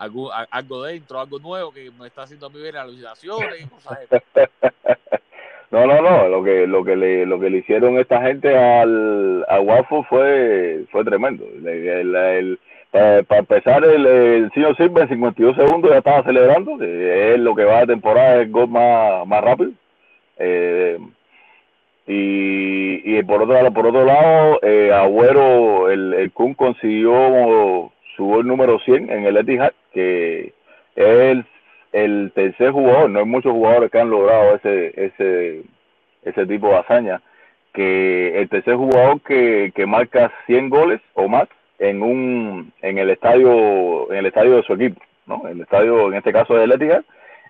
algún, 0.00 0.30
algo 0.50 0.82
dentro, 0.82 1.20
algo 1.20 1.38
nuevo 1.38 1.72
que 1.72 1.90
me 1.98 2.06
está 2.06 2.22
haciendo 2.22 2.46
a 2.46 2.50
mí 2.50 2.58
ver 2.58 2.76
alucinaciones 2.76 3.60
y 3.60 3.68
cosas 3.68 3.98
No, 5.70 5.86
no, 5.86 6.02
no, 6.02 6.28
lo 6.28 6.42
que 6.42 6.66
lo 6.66 6.82
que 6.82 6.96
le 6.96 7.24
lo 7.26 7.38
que 7.38 7.48
le 7.48 7.58
hicieron 7.58 7.96
esta 7.96 8.20
gente 8.22 8.56
al 8.58 9.44
a 9.48 9.84
fue 10.08 10.84
fue 10.90 11.04
tremendo. 11.04 11.44
para, 12.90 13.38
empezar, 13.38 13.84
el, 13.84 14.04
el 14.04 14.50
señor 14.52 14.76
Silva 14.76 15.02
en 15.02 15.10
52 15.10 15.54
segundos 15.54 15.92
ya 15.92 15.98
estaba 15.98 16.24
celebrando, 16.24 16.76
es 16.82 17.38
lo 17.38 17.54
que 17.54 17.62
va 17.62 17.80
de 17.80 17.86
temporada, 17.86 18.40
el 18.40 18.50
gol 18.50 18.68
más, 18.68 19.24
más 19.28 19.44
rápido. 19.44 19.70
Eh, 20.38 20.98
y, 22.08 23.18
y 23.18 23.22
por 23.22 23.42
otro 23.42 23.54
lado, 23.54 23.72
por 23.72 23.86
otro 23.86 24.04
lado 24.04 24.58
eh, 24.62 24.92
Agüero, 24.92 25.88
el, 25.88 26.14
el 26.14 26.32
Kun 26.32 26.54
consiguió 26.54 27.92
su 28.16 28.24
gol 28.24 28.44
número 28.44 28.80
100 28.80 29.08
en 29.08 29.24
el 29.24 29.36
Etihad, 29.36 29.72
que 29.92 30.52
es 30.96 31.06
el, 31.06 31.44
el 31.92 32.32
tercer 32.34 32.70
jugador, 32.72 33.10
no 33.10 33.20
hay 33.20 33.24
muchos 33.24 33.52
jugadores 33.52 33.90
que 33.90 34.00
han 34.00 34.10
logrado 34.10 34.56
ese, 34.56 34.92
ese, 34.96 35.62
ese 36.22 36.46
tipo 36.46 36.68
de 36.68 36.76
hazaña, 36.76 37.20
que 37.72 38.40
el 38.40 38.48
tercer 38.48 38.76
jugador 38.76 39.20
que, 39.22 39.72
que 39.74 39.86
marca 39.86 40.32
100 40.46 40.70
goles 40.70 41.00
o 41.14 41.28
más 41.28 41.48
en 41.78 42.02
un 42.02 42.72
en 42.82 42.98
el 42.98 43.10
estadio 43.10 44.12
en 44.12 44.18
el 44.18 44.26
estadio 44.26 44.56
de 44.56 44.62
su 44.64 44.74
equipo 44.74 45.00
no 45.26 45.42
el 45.48 45.60
estadio 45.60 46.08
en 46.08 46.14
este 46.14 46.32
caso 46.32 46.54
de 46.54 46.64
Atlética. 46.64 47.02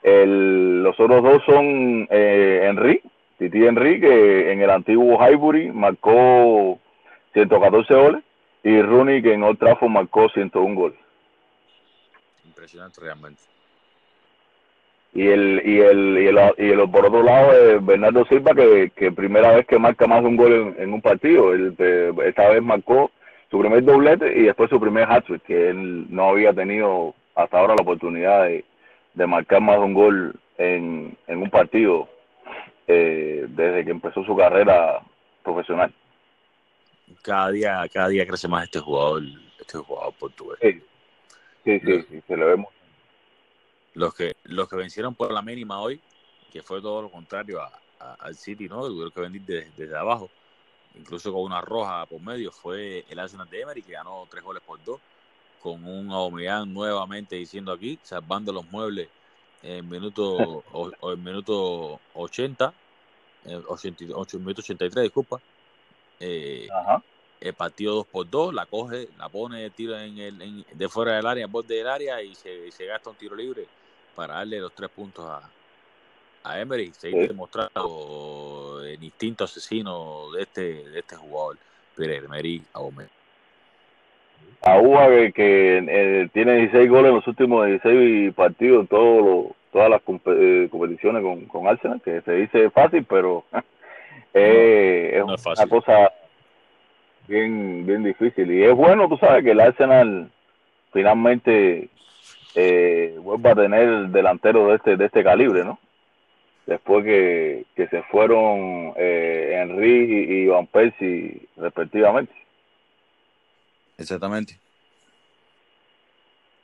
El, 0.02 0.82
los 0.82 0.98
otros 0.98 1.22
dos 1.22 1.42
son 1.44 2.06
eh, 2.10 2.60
Henry 2.64 3.02
Titi 3.38 3.66
Henry 3.66 4.00
que 4.00 4.52
en 4.52 4.62
el 4.62 4.70
antiguo 4.70 5.18
Highbury 5.18 5.70
marcó 5.72 6.78
114 7.34 7.94
goles 7.94 8.22
y 8.62 8.80
Rooney 8.80 9.20
que 9.22 9.34
en 9.34 9.42
Old 9.42 9.58
Trafford 9.58 9.90
marcó 9.90 10.28
101 10.30 10.74
goles 10.74 10.98
impresionante 12.60 13.00
realmente 13.00 13.42
y 15.14 15.26
el 15.26 15.62
y 15.64 15.80
el 15.80 16.18
y 16.18 16.26
el, 16.26 16.38
y 16.58 16.70
el 16.70 16.90
por 16.90 17.06
otro 17.06 17.22
lado 17.22 17.52
es 17.52 17.84
Bernardo 17.84 18.26
Silva 18.26 18.54
que, 18.54 18.92
que 18.94 19.10
primera 19.10 19.56
vez 19.56 19.66
que 19.66 19.78
marca 19.78 20.06
más 20.06 20.20
de 20.20 20.28
un 20.28 20.36
gol 20.36 20.74
en, 20.78 20.92
un 20.92 21.00
partido 21.00 21.54
el, 21.54 21.74
eh, 21.78 22.12
esta 22.26 22.50
vez 22.50 22.62
marcó 22.62 23.10
su 23.50 23.58
primer 23.58 23.82
doblete 23.82 24.38
y 24.38 24.42
después 24.42 24.70
su 24.70 24.78
primer 24.78 25.10
hat-trick, 25.10 25.42
que 25.42 25.70
él 25.70 26.06
no 26.10 26.28
había 26.28 26.52
tenido 26.52 27.14
hasta 27.34 27.58
ahora 27.58 27.74
la 27.74 27.82
oportunidad 27.82 28.44
de, 28.44 28.64
de 29.14 29.26
marcar 29.26 29.60
más 29.60 29.76
de 29.76 29.82
un 29.82 29.94
gol 29.94 30.34
en, 30.58 31.16
en 31.26 31.42
un 31.42 31.50
partido 31.50 32.08
eh, 32.86 33.46
desde 33.48 33.84
que 33.84 33.90
empezó 33.90 34.22
su 34.22 34.36
carrera 34.36 35.00
profesional. 35.42 35.92
Cada 37.22 37.50
día, 37.50 37.84
cada 37.92 38.08
día 38.08 38.24
crece 38.24 38.46
más 38.46 38.64
este 38.64 38.78
jugador, 38.78 39.22
este 39.58 39.78
jugador 39.78 40.14
portugués. 40.14 40.58
Sí, 40.62 40.80
sí, 41.64 41.80
sí, 41.80 42.22
se 42.26 42.36
lo 42.36 42.46
vemos. 42.46 42.68
Los 43.94 44.14
que, 44.14 44.34
los 44.44 44.68
que 44.68 44.76
vencieron 44.76 45.14
por 45.14 45.32
la 45.32 45.42
mínima 45.42 45.80
hoy, 45.80 46.00
que 46.52 46.62
fue 46.62 46.80
todo 46.80 47.02
lo 47.02 47.10
contrario 47.10 47.60
a, 47.60 48.14
al 48.20 48.34
City, 48.34 48.68
¿no? 48.68 48.86
Tuvieron 48.86 49.10
que 49.10 49.20
venir 49.20 49.42
desde, 49.42 49.70
desde 49.76 49.96
abajo 49.96 50.30
incluso 50.94 51.32
con 51.32 51.42
una 51.42 51.60
roja 51.60 52.06
por 52.06 52.20
medio, 52.20 52.50
fue 52.50 53.04
el 53.08 53.18
Arsenal 53.18 53.48
de 53.48 53.60
Emery, 53.60 53.82
que 53.82 53.92
ganó 53.92 54.26
tres 54.30 54.42
goles 54.42 54.62
por 54.64 54.82
dos, 54.84 55.00
con 55.62 55.84
un 55.84 56.10
Aubameyang 56.10 56.72
nuevamente 56.72 57.36
diciendo 57.36 57.72
aquí, 57.72 57.98
salvando 58.02 58.52
los 58.52 58.70
muebles 58.70 59.08
en 59.62 59.88
minuto, 59.88 60.64
o, 60.72 61.12
en 61.12 61.22
minuto 61.22 62.00
80, 62.14 62.72
88, 63.66 64.38
minuto 64.38 64.60
83, 64.60 65.04
disculpa. 65.04 65.40
Eh, 66.18 66.68
el 67.40 67.54
partido 67.54 67.94
2 67.94 68.06
por 68.06 68.28
2 68.28 68.54
la 68.54 68.66
coge, 68.66 69.08
la 69.18 69.28
pone, 69.28 69.70
tiro 69.70 69.98
en 69.98 70.18
el, 70.18 70.64
de 70.72 70.88
fuera 70.88 71.16
del 71.16 71.26
área, 71.26 71.46
en 71.46 71.52
borde 71.52 71.76
del 71.76 71.88
área 71.88 72.22
y 72.22 72.34
se, 72.34 72.70
se 72.70 72.86
gasta 72.86 73.10
un 73.10 73.16
tiro 73.16 73.34
libre 73.34 73.66
para 74.14 74.34
darle 74.34 74.60
los 74.60 74.74
tres 74.74 74.90
puntos 74.90 75.24
a, 75.26 75.48
a 76.44 76.60
Emery. 76.60 76.92
Seguir 76.92 77.28
demostrando 77.28 78.82
el 78.84 79.02
instinto 79.02 79.44
asesino 79.44 80.30
de 80.32 80.42
este, 80.42 80.88
de 80.90 80.98
este 80.98 81.16
jugador, 81.16 81.56
Pierre 81.96 82.16
Emery 82.16 82.62
A 82.72 82.80
Uba 84.80 85.06
que, 85.32 85.78
eh, 85.88 86.28
tiene 86.32 86.56
16 86.56 86.90
goles 86.90 87.08
en 87.08 87.16
los 87.16 87.26
últimos 87.26 87.66
16 87.66 88.34
partidos, 88.34 88.88
todo 88.88 89.56
todas 89.72 89.88
las 89.88 90.02
eh, 90.26 90.68
competiciones 90.70 91.22
con, 91.22 91.46
con 91.46 91.68
Arsenal, 91.68 92.00
que 92.02 92.20
se 92.22 92.32
dice 92.32 92.70
fácil, 92.70 93.06
pero 93.08 93.44
eh, 94.34 95.12
es, 95.14 95.22
una 95.22 95.66
cosa 95.68 96.10
bien 97.30 97.86
bien 97.86 98.02
difícil. 98.02 98.50
Y 98.50 98.64
es 98.64 98.74
bueno, 98.74 99.08
tú 99.08 99.16
sabes, 99.16 99.42
que 99.44 99.52
el 99.52 99.60
Arsenal 99.60 100.30
finalmente 100.92 101.88
eh, 102.54 103.16
vuelva 103.22 103.52
a 103.52 103.56
tener 103.56 104.08
delantero 104.08 104.68
de 104.68 104.76
este 104.76 104.96
de 104.96 105.06
este 105.06 105.24
calibre, 105.24 105.64
¿no? 105.64 105.78
después 106.70 107.04
que, 107.04 107.66
que 107.74 107.88
se 107.88 108.02
fueron 108.04 108.94
eh, 108.96 109.58
Henry 109.60 110.42
y, 110.42 110.46
Van 110.46 110.68
Persie 110.68 111.48
respectivamente. 111.56 112.32
Exactamente. 113.98 114.56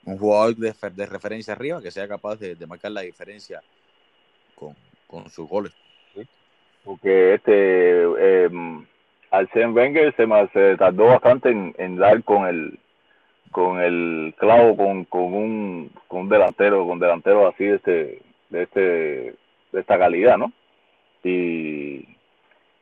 Un 0.04 0.16
jugador 0.16 0.54
de, 0.54 0.72
de 0.94 1.06
referencia 1.06 1.54
arriba 1.54 1.82
que 1.82 1.90
sea 1.90 2.06
capaz 2.06 2.36
de, 2.36 2.66
marcar 2.66 2.92
la 2.92 3.00
diferencia 3.00 3.60
con, 4.54 4.76
con 5.08 5.28
sus 5.28 5.48
goles. 5.48 5.72
Porque 6.84 7.34
este 7.34 8.04
eh, 8.04 8.48
Arsene 9.36 9.72
Wenger 9.72 10.14
se, 10.16 10.76
tardó 10.76 11.06
bastante 11.06 11.50
en, 11.50 11.96
dar 11.96 12.22
con 12.24 12.46
el 12.46 12.78
con 13.50 13.80
el 13.80 14.34
clavo 14.36 14.76
con, 14.76 15.04
con 15.04 15.32
un 15.32 15.90
con 16.08 16.22
un 16.22 16.28
delantero 16.28 16.86
con 16.86 16.98
delantero 16.98 17.46
así 17.48 17.64
de 17.64 17.76
este 17.76 18.22
de 18.50 18.62
este 18.62 18.80
de 19.72 19.80
esta 19.80 19.98
calidad, 19.98 20.38
¿no? 20.38 20.52
Y, 21.22 22.06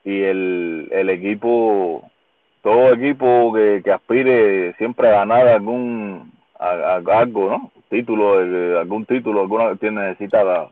el, 0.05 0.89
el 0.93 1.09
equipo, 1.09 2.11
todo 2.63 2.93
equipo 2.93 3.53
que, 3.55 3.81
que 3.83 3.91
aspire 3.91 4.75
siempre 4.75 5.09
a 5.09 5.13
ganar 5.13 5.49
algún 5.49 6.31
algo, 6.59 7.51
¿no? 7.51 7.73
Título, 7.89 8.39
algún 8.79 9.07
título, 9.07 9.41
alguna 9.41 9.77
tiene 9.77 10.09
necesita 10.09 10.69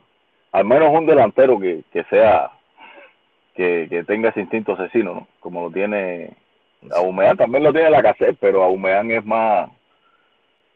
al 0.53 0.65
menos 0.65 0.91
un 0.91 1.07
delantero 1.07 1.59
que 1.59 2.05
sea 2.11 2.51
que, 3.55 3.87
que 3.89 4.05
tenga 4.05 4.31
ese 4.31 4.41
instinto 4.41 4.73
asesino, 4.73 5.15
¿no? 5.15 5.29
Como 5.41 5.65
lo 5.65 5.71
tiene 5.71 6.37
Aubameyang 6.91 7.37
también 7.37 7.63
lo 7.63 7.73
tiene 7.73 7.91
la 7.91 8.03
cassette, 8.03 8.37
pero 8.41 8.63
Aubameyang 8.63 9.11
es 9.13 9.25
más 9.25 9.71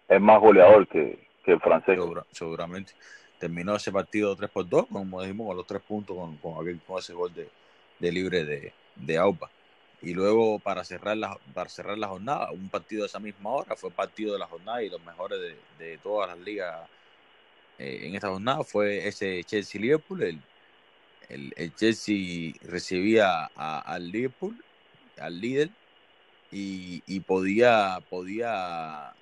es 0.09 0.20
más 0.20 0.41
goleador 0.41 0.87
que, 0.87 1.18
que 1.45 1.53
el 1.53 1.61
francés. 1.61 1.99
seguramente 2.31 2.93
terminó 3.39 3.77
ese 3.77 3.93
partido 3.93 4.35
3 4.37 4.51
por 4.51 4.68
2, 4.68 4.87
como 4.87 5.20
dijimos, 5.20 5.49
con 5.49 5.57
los 5.57 5.66
tres 5.66 5.83
puntos 5.83 6.16
con, 6.16 6.37
con, 6.37 6.62
aquel, 6.62 6.81
con 6.87 6.99
ese 6.99 7.12
gol 7.12 7.35
de, 7.35 7.49
de 7.99 8.12
libre 8.12 8.45
de, 8.45 8.72
de 8.95 9.18
Aupa. 9.18 9.51
Y 10.01 10.14
luego 10.14 10.59
para 10.59 10.85
cerrar, 10.85 11.16
la, 11.16 11.37
para 11.53 11.68
cerrar 11.68 11.99
la 11.99 12.09
jornada, 12.09 12.51
un 12.53 12.68
partido 12.68 13.03
de 13.03 13.09
esa 13.09 13.18
misma 13.18 13.51
hora, 13.51 13.77
fue 13.77 13.91
partido 13.91 14.35
de 14.35 14.39
la 14.39 14.47
jornada 14.47 14.83
y 14.83 14.89
los 14.89 15.05
mejores 15.05 15.39
de, 15.41 15.85
de 15.85 15.99
todas 15.99 16.29
las 16.29 16.39
ligas 16.39 16.89
eh, 17.79 18.01
en 18.05 18.14
esta 18.14 18.29
jornada 18.29 18.62
fue 18.62 19.07
ese 19.07 19.43
Chelsea-Liverpool. 19.45 20.22
El, 20.22 20.41
el, 21.29 21.53
el, 21.57 21.74
Chelsea 21.74 22.53
recibía 22.62 23.47
al 23.47 24.11
Liverpool, 24.11 24.57
al 25.18 25.41
líder, 25.41 25.70
y, 26.51 27.03
y 27.07 27.20
podía, 27.20 28.01
podía 28.09 29.14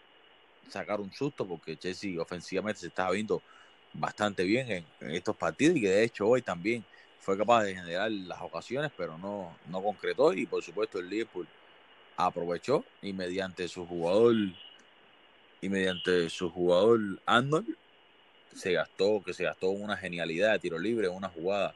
sacar 0.69 1.01
un 1.01 1.13
susto 1.13 1.47
porque 1.47 1.77
Chelsea 1.77 2.21
ofensivamente 2.21 2.81
se 2.81 2.89
estaba 2.89 3.13
viendo 3.13 3.43
bastante 3.93 4.45
bien 4.45 4.71
en, 4.71 5.11
estos 5.13 5.37
partidos 5.37 5.77
y 5.77 5.81
que 5.81 5.89
de 5.89 6.05
hecho 6.05 6.29
hoy 6.29 6.43
también 6.43 6.85
fue 7.21 7.39
capaz 7.39 7.65
de 7.65 7.75
generar 7.75 8.11
las 8.11 8.41
ocasiones, 8.43 8.91
pero 8.97 9.17
no, 9.19 9.57
no 9.69 9.83
concretó 9.83 10.35
y 10.35 10.47
por 10.47 10.63
supuesto 10.63 10.99
el 10.99 11.09
Liverpool 11.09 11.47
aprovechó 12.17 12.85
y 13.03 13.13
mediante 13.13 13.67
su 13.69 13.87
jugador 13.87 14.35
y 15.61 15.69
mediante 15.69 16.29
su 16.29 16.51
jugador 16.51 17.01
Arnold 17.25 17.75
se 18.55 18.73
gastó, 18.73 19.23
que 19.25 19.33
se 19.33 19.45
gastó 19.45 19.71
una 19.71 19.97
genialidad 19.97 20.53
de 20.53 20.59
tiro 20.59 20.79
libre, 20.79 21.09
una 21.09 21.29
jugada, 21.29 21.75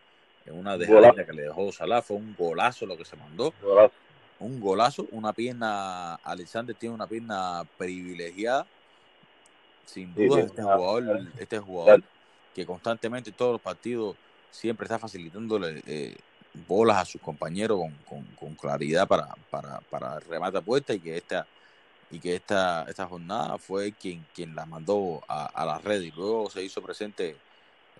en 0.49 0.59
una 0.59 0.77
dejadita 0.77 1.25
que 1.25 1.33
le 1.33 1.43
dejó 1.43 1.71
Salah, 1.73 2.03
fue 2.03 2.17
un 2.17 2.35
golazo 2.37 2.87
lo 2.87 2.97
que 2.97 3.05
se 3.05 3.17
mandó. 3.17 3.53
Un 4.41 4.61
golazo, 4.61 5.07
una 5.11 5.33
pierna, 5.33 6.15
Alexander 6.17 6.75
tiene 6.75 6.95
una 6.95 7.07
pierna 7.07 7.65
privilegiada. 7.77 8.67
Sin 9.85 10.15
duda, 10.15 10.41
este 10.41 10.63
jugador, 10.63 11.21
este 11.39 11.59
jugador 11.59 12.03
que 12.55 12.67
constantemente 12.67 13.31
en 13.31 13.37
todos 13.37 13.53
los 13.53 13.61
partidos 13.61 14.17
siempre 14.51 14.85
está 14.85 14.99
facilitándole 14.99 15.83
eh, 15.87 16.17
bolas 16.67 16.99
a 16.99 17.05
sus 17.05 17.21
compañeros 17.21 17.81
con, 18.07 18.25
con, 18.37 18.55
claridad 18.55 19.07
para, 19.09 19.29
para, 19.51 19.81
para 19.91 20.21
remate 20.21 20.59
a 20.59 20.61
puerta 20.61 20.93
y 20.93 21.01
que 21.01 21.17
esta 21.17 21.47
y 22.11 22.21
que 22.21 22.35
esta, 22.37 22.85
esta 22.89 23.07
jornada 23.07 23.59
fue 23.59 23.93
quien, 23.93 24.25
quien 24.35 24.55
la 24.55 24.65
mandó 24.65 25.23
a, 25.29 25.47
a 25.47 25.67
la 25.67 25.79
red. 25.79 26.01
Y 26.01 26.11
luego 26.11 26.49
se 26.49 26.63
hizo 26.63 26.81
presente 26.81 27.37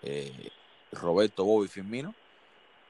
eh, 0.03 0.51
Roberto 0.93 1.45
Bobby 1.45 1.69
Firmino 1.69 2.15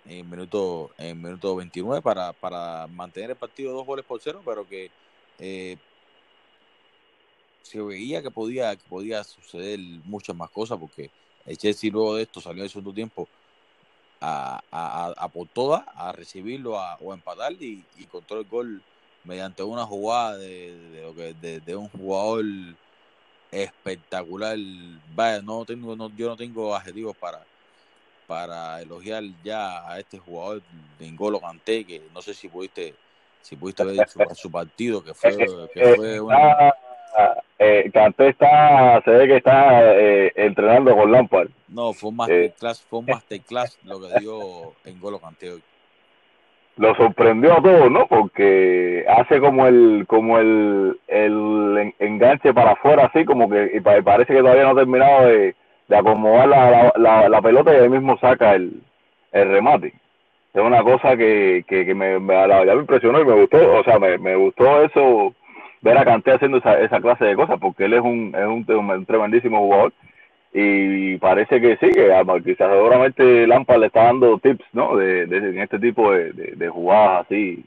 en 0.06 0.28
minuto 0.28 0.90
en 0.98 1.20
minuto 1.20 1.56
29 1.56 2.02
para, 2.02 2.32
para 2.32 2.86
mantener 2.86 3.30
el 3.30 3.36
partido 3.36 3.72
dos 3.72 3.86
goles 3.86 4.04
por 4.04 4.20
cero 4.20 4.40
pero 4.44 4.66
que 4.66 4.90
eh, 5.38 5.76
se 7.62 7.80
veía 7.80 8.22
que 8.22 8.30
podía, 8.30 8.74
que 8.76 8.88
podía 8.88 9.22
suceder 9.24 9.78
muchas 10.04 10.34
más 10.34 10.50
cosas 10.50 10.78
porque 10.78 11.10
el 11.46 11.56
Chelsea 11.58 11.90
luego 11.90 12.16
de 12.16 12.22
esto 12.22 12.40
salió 12.40 12.64
el 12.64 12.70
segundo 12.70 12.92
tiempo 12.92 13.28
a, 14.20 14.60
a, 15.16 15.28
por 15.28 15.46
todas, 15.48 15.84
a 15.94 16.12
recibirlo 16.12 16.74
o 17.00 17.12
a 17.12 17.14
empatar 17.14 17.52
y, 17.52 17.84
y 17.96 18.02
encontró 18.04 18.40
el 18.40 18.46
gol 18.46 18.82
mediante 19.24 19.62
una 19.62 19.84
jugada 19.84 20.36
de, 20.36 21.34
de, 21.40 21.60
de, 21.60 21.76
un 21.76 21.88
jugador 21.88 22.44
espectacular. 23.50 24.56
Vaya, 25.14 25.42
no 25.42 25.64
tengo, 25.64 25.94
no, 25.96 26.10
yo 26.16 26.28
no 26.28 26.36
tengo 26.36 26.74
adjetivos 26.74 27.16
para, 27.16 27.46
para 28.28 28.82
elogiar 28.82 29.24
ya 29.42 29.90
a 29.90 29.98
este 29.98 30.18
jugador 30.18 30.60
de 30.98 31.10
Ngolo 31.10 31.40
Kanté, 31.40 31.84
que 31.84 32.02
no 32.14 32.20
sé 32.20 32.34
si 32.34 32.48
pudiste, 32.48 32.94
si 33.40 33.56
pudiste 33.56 33.82
ver 33.84 34.06
su, 34.34 34.50
partido, 34.52 35.02
que 35.02 35.14
fue, 35.14 35.36
que 35.72 35.94
fue 35.96 36.20
una 36.20 36.74
eh, 37.58 37.90
Canté 37.92 38.28
está, 38.28 39.00
se 39.02 39.10
ve 39.10 39.26
que 39.26 39.36
está 39.36 39.96
eh, 39.96 40.30
entrenando 40.36 40.94
con 40.94 41.10
Lampard. 41.10 41.48
No, 41.68 41.94
fue 41.94 42.10
un 42.10 42.16
masterclass, 42.16 42.82
fue 42.82 42.98
un 42.98 43.06
masterclass 43.06 43.78
lo 43.84 43.98
que 43.98 44.20
dio 44.20 44.74
en 44.84 45.00
Golo 45.00 45.18
Canté 45.18 45.52
hoy. 45.52 45.62
Lo 46.76 46.94
sorprendió 46.94 47.54
a 47.54 47.62
todos, 47.62 47.90
¿no? 47.90 48.06
Porque 48.06 49.06
hace 49.08 49.40
como 49.40 49.66
el, 49.66 50.04
como 50.06 50.38
el, 50.38 51.00
el 51.08 51.94
enganche 51.98 52.52
para 52.52 52.72
afuera, 52.72 53.06
así 53.06 53.24
como 53.24 53.48
que 53.48 53.72
y 53.74 53.80
parece 53.80 54.34
que 54.34 54.40
todavía 54.40 54.64
no 54.64 54.70
ha 54.70 54.74
terminado 54.76 55.26
de, 55.26 55.56
de 55.88 55.96
acomodar 55.96 56.48
la, 56.48 56.92
la, 56.96 57.28
la, 57.28 57.42
pelota 57.42 57.72
y 57.72 57.82
ahí 57.82 57.88
mismo 57.88 58.18
saca 58.18 58.54
el, 58.54 58.80
el 59.32 59.48
remate. 59.48 59.94
Es 60.54 60.62
una 60.62 60.82
cosa 60.82 61.16
que, 61.16 61.64
que, 61.66 61.86
que 61.86 61.94
me, 61.94 62.18
me, 62.18 62.46
me 62.46 62.72
impresionó 62.74 63.20
y 63.20 63.24
me 63.24 63.34
gustó, 63.34 63.78
o 63.78 63.84
sea, 63.84 63.98
me, 63.98 64.18
me 64.18 64.36
gustó 64.36 64.82
eso 64.82 65.34
ver 65.80 65.98
a 65.98 66.04
Canté 66.04 66.32
haciendo 66.32 66.58
esa, 66.58 66.80
esa 66.80 67.00
clase 67.00 67.24
de 67.24 67.36
cosas, 67.36 67.58
porque 67.60 67.84
él 67.84 67.94
es 67.94 68.00
un, 68.00 68.34
es 68.34 68.46
un, 68.46 69.06
tremendísimo 69.06 69.58
jugador 69.58 69.92
y 70.52 71.16
parece 71.18 71.60
que 71.60 71.76
sí, 71.76 71.92
que 71.92 72.10
quizás 72.44 72.72
seguramente 72.72 73.46
Lampard 73.46 73.80
le 73.80 73.86
está 73.86 74.04
dando 74.04 74.38
tips, 74.38 74.64
¿no? 74.72 74.96
De, 74.96 75.26
de 75.26 75.36
en 75.36 75.60
este 75.60 75.78
tipo 75.78 76.10
de, 76.12 76.32
de, 76.32 76.68
jugadas 76.68 77.26
así, 77.26 77.64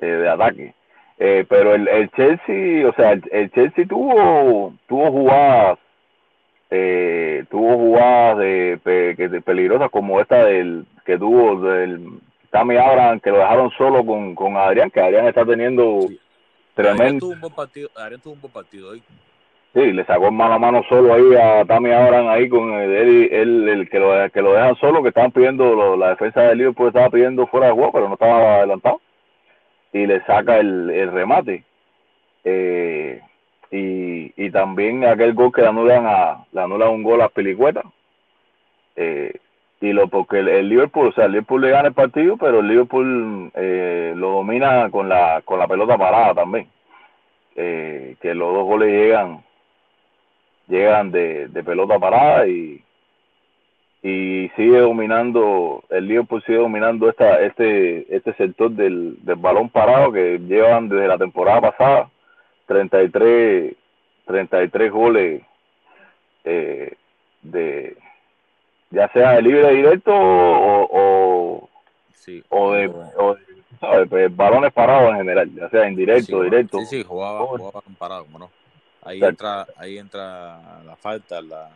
de 0.00 0.28
ataque. 0.28 0.74
Eh, 1.18 1.44
pero 1.48 1.74
el, 1.74 1.86
el 1.86 2.10
Chelsea, 2.10 2.88
o 2.88 2.92
sea, 2.94 3.12
el, 3.12 3.50
Chelsea 3.52 3.86
tuvo, 3.86 4.74
tuvo 4.88 5.10
jugadas, 5.10 5.78
eh, 6.70 7.44
tuvo 7.50 7.76
jugadas 7.76 8.38
de, 8.38 9.42
peligrosas 9.44 9.90
como 9.90 10.20
esta 10.20 10.44
del 10.44 10.86
que 11.04 11.18
tuvo 11.18 11.60
del 11.60 12.20
Tammy 12.50 12.76
Abraham, 12.76 13.20
que 13.20 13.30
lo 13.30 13.38
dejaron 13.38 13.70
solo 13.76 14.04
con, 14.06 14.34
con 14.34 14.56
Adrián, 14.56 14.90
que 14.90 15.00
Adrián 15.00 15.26
está 15.26 15.44
teniendo 15.44 16.08
Tremendo. 16.74 17.18
tuvo 17.18 17.32
un 17.32 17.40
buen 17.40 17.54
partido, 17.54 17.88
tuvo 18.22 18.34
un 18.34 18.40
buen 18.40 18.52
partido 18.52 18.90
hoy. 18.90 19.02
Sí, 19.72 19.92
le 19.92 20.04
sacó 20.04 20.32
mano 20.32 20.54
a 20.54 20.58
mano 20.58 20.82
solo 20.88 21.14
ahí 21.14 21.34
a 21.36 21.64
Tammy 21.64 21.92
Abraham 21.92 22.28
ahí 22.28 22.48
con 22.48 22.72
él, 22.72 23.28
él, 23.32 23.68
el 23.68 23.88
que 23.88 24.00
lo, 24.00 24.30
que 24.30 24.42
lo 24.42 24.52
dejan 24.52 24.76
solo, 24.76 25.02
que 25.02 25.08
estaban 25.10 25.30
pidiendo, 25.30 25.96
la 25.96 26.10
defensa 26.10 26.42
del 26.42 26.58
Liverpool 26.58 26.88
estaba 26.88 27.10
pidiendo 27.10 27.46
fuera 27.46 27.66
de 27.66 27.72
juego, 27.72 27.92
pero 27.92 28.08
no 28.08 28.14
estaba 28.14 28.56
adelantado. 28.56 29.00
Y 29.92 30.06
le 30.06 30.24
saca 30.24 30.58
el, 30.58 30.90
el 30.90 31.12
remate. 31.12 31.64
Eh, 32.44 33.20
y, 33.70 34.32
y 34.36 34.50
también 34.50 35.04
aquel 35.04 35.34
gol 35.34 35.52
que 35.52 35.62
le 35.62 35.68
anulan, 35.68 36.06
a, 36.06 36.44
le 36.52 36.60
anulan 36.60 36.90
un 36.90 37.02
gol 37.02 37.22
a 37.22 37.28
Pelicueta. 37.28 37.82
Eh, 38.96 39.32
y 39.80 39.92
lo 39.92 40.08
porque 40.08 40.40
el, 40.40 40.68
Liverpool, 40.68 41.08
o 41.08 41.12
sea, 41.12 41.24
el 41.24 41.32
Liverpool 41.32 41.62
le 41.62 41.70
gana 41.70 41.88
el 41.88 41.94
partido, 41.94 42.36
pero 42.36 42.60
el 42.60 42.68
Liverpool 42.68 43.50
eh, 43.54 44.12
lo 44.14 44.32
domina 44.32 44.90
con 44.90 45.08
la 45.08 45.40
con 45.42 45.58
la 45.58 45.66
pelota 45.66 45.96
parada 45.96 46.34
también. 46.34 46.68
Eh, 47.56 48.16
que 48.20 48.34
los 48.34 48.52
dos 48.52 48.64
goles 48.64 48.90
llegan 48.90 49.42
llegan 50.68 51.10
de, 51.10 51.48
de 51.48 51.64
pelota 51.64 51.98
parada 51.98 52.46
y 52.46 52.82
y 54.02 54.50
sigue 54.56 54.78
dominando 54.78 55.82
el 55.90 56.06
Liverpool 56.08 56.42
sigue 56.44 56.58
dominando 56.58 57.08
esta 57.08 57.40
este 57.40 58.14
este 58.14 58.32
sector 58.34 58.70
del, 58.70 59.16
del 59.24 59.36
balón 59.36 59.68
parado 59.70 60.12
que 60.12 60.38
llevan 60.38 60.88
desde 60.88 61.08
la 61.08 61.18
temporada 61.18 61.60
pasada 61.60 62.10
33 62.70 63.74
33 64.26 64.92
goles 64.92 65.42
eh, 66.44 66.94
de 67.42 67.96
ya 68.90 69.08
sea 69.12 69.32
de 69.32 69.42
libre 69.42 69.74
directo 69.74 70.12
o, 70.14 70.88
o, 70.92 71.68
sí, 72.14 72.44
o 72.48 72.72
de, 72.72 72.86
o 72.86 73.36
¿sabes? 73.80 74.08
Pues, 74.08 74.36
balones 74.36 74.72
parados 74.72 75.10
en 75.10 75.16
general, 75.16 75.50
ya 75.52 75.68
sea 75.68 75.88
indirecto, 75.88 76.42
directo. 76.42 76.78
Sí, 76.80 76.86
sí, 76.86 77.02
jugaba, 77.02 77.40
jugaba 77.40 77.82
parado, 77.98 78.24
como 78.26 78.38
no. 78.38 78.50
Ahí 79.02 79.20
entra, 79.20 79.66
ahí 79.76 79.98
entra 79.98 80.82
la 80.84 80.94
falta, 80.94 81.40
la 81.42 81.70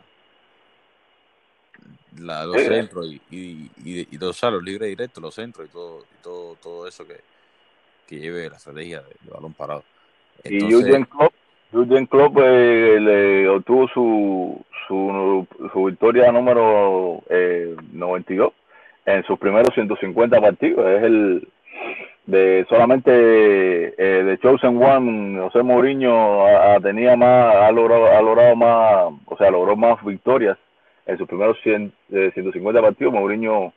la, 2.19 2.45
los 2.45 2.61
centros 2.61 3.05
y, 3.07 3.21
y, 3.29 3.71
y, 3.83 4.07
y 4.15 4.17
los, 4.17 4.41
los 4.41 4.63
libres 4.63 4.87
directos, 4.87 5.21
los 5.21 5.35
centros 5.35 5.67
y 5.67 5.71
todo, 5.71 5.99
y 6.03 6.23
todo, 6.23 6.55
todo 6.55 6.87
eso 6.87 7.05
que, 7.05 7.19
que 8.07 8.17
lleve 8.17 8.49
la 8.49 8.55
estrategia 8.55 9.01
de, 9.01 9.09
de 9.19 9.29
balón 9.29 9.53
parado. 9.53 9.83
Entonces, 10.43 10.69
y 10.69 10.71
Jürgen 10.71 11.05
Klopp, 11.05 11.33
Jürgen 11.71 12.05
Klopp 12.05 12.37
eh, 12.41 12.97
le 12.99 13.49
obtuvo 13.49 13.87
su, 13.89 14.65
su, 14.87 15.47
su 15.73 15.83
victoria 15.85 16.31
número 16.31 17.23
eh, 17.29 17.75
92 17.93 18.53
en 19.05 19.23
sus 19.23 19.37
primeros 19.39 19.73
150 19.73 20.41
partidos. 20.41 20.85
Es 20.87 21.03
el 21.03 21.47
de 22.25 22.65
solamente 22.69 23.11
eh, 23.11 24.23
de 24.23 24.39
Chosen 24.39 24.81
One, 24.81 25.39
José 25.41 25.61
Mourinho 25.61 26.45
a, 26.45 26.75
a 26.75 26.79
tenía 26.79 27.15
más, 27.15 27.55
ha 27.55 27.71
logrado, 27.71 28.07
ha 28.07 28.21
logrado 28.21 28.55
más, 28.55 29.13
o 29.25 29.37
sea, 29.37 29.51
logró 29.51 29.75
más 29.75 30.03
victorias 30.03 30.57
en 31.05 31.17
sus 31.17 31.27
primeros 31.27 31.57
100, 31.61 31.93
eh, 32.11 32.31
150 32.33 32.81
partidos. 32.81 33.13
Mourinho 33.13 33.73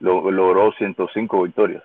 lo, 0.00 0.30
logró 0.30 0.72
105 0.72 1.42
victorias. 1.42 1.82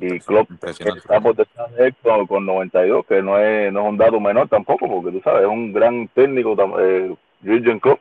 Y 0.00 0.20
Klopp 0.20 0.50
está 0.64 1.20
por 1.20 1.36
detrás 1.36 1.74
de 1.74 1.86
él 1.86 1.94
con, 2.02 2.26
con, 2.26 2.46
92, 2.46 3.06
que 3.06 3.22
no 3.22 3.38
es, 3.38 3.72
no 3.72 3.82
es 3.82 3.88
un 3.88 3.96
dato 3.96 4.20
menor 4.20 4.48
tampoco, 4.48 4.88
porque 4.88 5.12
tú 5.12 5.20
sabes, 5.22 5.42
es 5.42 5.48
un 5.48 5.72
gran 5.72 6.08
técnico, 6.08 6.56
eh, 6.80 7.14
Jürgen 7.42 7.80
Klopp, 7.80 8.00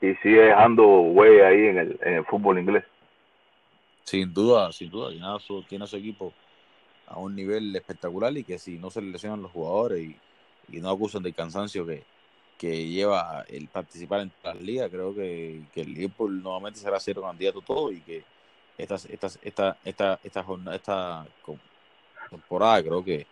y 0.00 0.14
sigue 0.16 0.42
dejando 0.42 0.86
huella 0.86 1.48
ahí 1.48 1.66
en 1.66 1.78
el, 1.78 1.98
en 2.02 2.14
el 2.14 2.24
fútbol 2.24 2.58
inglés. 2.58 2.84
Sin 4.04 4.34
duda, 4.34 4.70
sin 4.72 4.90
duda, 4.90 5.10
tiene 5.10 5.26
a 5.26 5.38
su, 5.38 5.62
tiene 5.62 5.84
a 5.84 5.86
su 5.86 5.96
equipo 5.96 6.32
a 7.06 7.18
un 7.18 7.34
nivel 7.34 7.74
espectacular 7.76 8.36
y 8.36 8.44
que 8.44 8.58
si 8.58 8.78
no 8.78 8.90
se 8.90 9.00
lesionan 9.00 9.42
los 9.42 9.52
jugadores 9.52 10.00
y, 10.02 10.16
y 10.76 10.80
no 10.80 10.90
acusan 10.90 11.22
del 11.22 11.34
cansancio 11.34 11.86
que, 11.86 12.02
que 12.58 12.88
lleva 12.88 13.44
el 13.48 13.68
participar 13.68 14.20
en 14.20 14.32
las 14.42 14.60
ligas, 14.60 14.90
creo 14.90 15.14
que, 15.14 15.62
que 15.72 15.82
el 15.82 15.94
Liverpool 15.94 16.42
nuevamente 16.42 16.80
será 16.80 17.00
cero 17.00 17.22
candidato 17.22 17.60
todo 17.60 17.92
y 17.92 18.00
que 18.00 18.24
esta, 18.78 18.94
esta, 18.94 19.26
esta, 19.42 19.76
esta, 19.84 20.20
esta, 20.22 20.42
jornada, 20.42 20.76
esta 20.76 21.26
temporada 22.30 22.82
creo 22.82 23.04
que, 23.04 23.26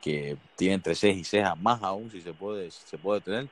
que 0.00 0.36
tiene 0.56 0.74
entre 0.74 0.94
6 0.94 1.16
y 1.16 1.24
6 1.24 1.44
más 1.60 1.82
aún 1.82 2.10
si 2.10 2.20
se 2.20 2.32
puede, 2.32 2.70
se 2.70 2.98
puede 2.98 3.20
tener 3.20 3.48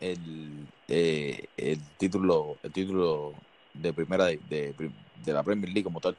el, 0.00 0.66
eh, 0.88 1.46
el 1.56 1.78
título 1.96 2.56
el 2.62 2.72
título 2.72 3.32
de 3.72 3.92
primera 3.92 4.26
de, 4.26 4.38
de, 4.48 5.32
la 5.32 5.42
Premier 5.42 5.68
League 5.68 5.84
como 5.84 6.00
tal. 6.00 6.16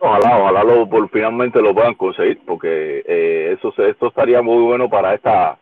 Ojalá, 0.00 0.38
ojalá 0.38 0.64
lo, 0.64 1.08
finalmente 1.08 1.60
lo 1.60 1.74
puedan 1.74 1.94
conseguir, 1.94 2.40
porque 2.46 3.02
eh, 3.06 3.56
eso 3.58 3.72
esto 3.82 4.08
estaría 4.08 4.42
muy 4.42 4.62
bueno 4.62 4.88
para 4.88 5.14
esta 5.14 5.58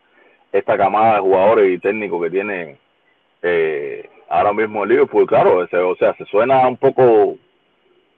esta 0.51 0.77
camada 0.77 1.15
de 1.15 1.21
jugadores 1.21 1.73
y 1.73 1.79
técnicos 1.79 2.23
que 2.23 2.29
tiene 2.29 2.77
eh, 3.41 4.09
ahora 4.29 4.53
mismo 4.53 4.83
el 4.83 4.89
Liverpool. 4.89 5.27
Claro, 5.27 5.63
ese, 5.63 5.77
o 5.77 5.95
sea, 5.95 6.13
se 6.15 6.25
suena 6.25 6.67
un 6.67 6.77
poco 6.77 7.37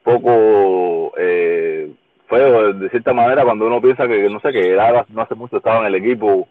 poco 0.04 1.14
eh, 1.18 1.92
feo 2.28 2.74
de 2.74 2.90
cierta 2.90 3.14
manera 3.14 3.44
cuando 3.44 3.68
uno 3.68 3.82
piensa 3.82 4.08
que, 4.08 4.30
no 4.30 4.40
sé, 4.40 4.52
que 4.52 4.72
Eras 4.72 5.10
no 5.10 5.22
hace 5.22 5.36
mucho 5.36 5.58
estaba 5.58 5.82
en 5.82 5.88
el 5.88 5.96
equipo 5.96 6.48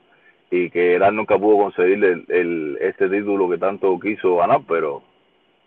y 0.51 0.71
que 0.71 0.95
Eras 0.95 1.13
nunca 1.13 1.39
pudo 1.39 1.59
conseguir 1.59 2.05
el, 2.05 2.25
el, 2.29 2.79
este 2.81 3.09
título 3.09 3.49
que 3.49 3.59
tanto 3.59 3.99
quiso 3.99 4.37
ganar, 4.37 4.61
pero 4.69 5.03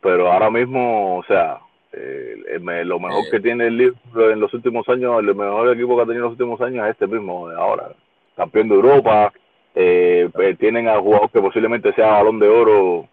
pero 0.02 0.32
ahora 0.32 0.50
mismo, 0.50 1.18
o 1.18 1.24
sea, 1.24 1.60
eh, 1.94 2.60
lo 2.86 3.00
mejor 3.00 3.24
que 3.30 3.39
tiene 3.39 3.68
el 3.68 3.78
Liverpool 3.78 4.32
en 4.32 4.39
los 4.39 4.54
últimos 4.54 4.88
años, 4.89 5.20
el 5.20 5.36
mejor 5.36 5.76
equipo 5.76 5.96
que 5.96 6.02
ha 6.02 6.06
tenido 6.06 6.26
en 6.26 6.32
los 6.32 6.39
últimos 6.39 6.62
años 6.62 6.86
es 6.86 6.92
este 6.92 7.08
mismo 7.08 7.50
de 7.50 7.56
ahora. 7.56 7.89
Campeón 8.36 8.70
de 8.70 8.76
Europa, 8.76 9.32
eh, 9.76 10.30
pues, 10.34 10.58
tienen 10.58 10.88
al 10.88 11.02
jugador 11.02 11.30
que 11.30 11.42
posiblemente 11.42 11.94
sea 11.94 12.14
balón 12.14 12.39
de 12.39 12.48
oro 12.48 13.08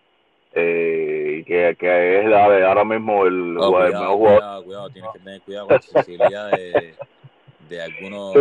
eh, 0.54 1.44
que, 1.46 1.76
que 1.78 2.20
es 2.20 2.26
la 2.26 2.68
ahora 2.68 2.84
mismo 2.84 3.26
el, 3.26 3.56
oh, 3.58 3.66
jugador, 3.66 3.70
cuidado, 3.70 3.86
el 3.86 3.92
mejor 3.92 4.16
jugador. 4.16 4.38
Cuidado, 4.38 4.64
cuidado, 4.64 4.90
tienes 4.90 5.10
que 5.12 5.18
tener 5.18 5.40
cuidado 5.42 5.66
con 5.66 5.76
la 5.76 5.82
sensibilidad 5.82 6.50
de, 6.50 6.94
de 7.68 7.82
algunos 7.82 8.32
sí, 8.32 8.40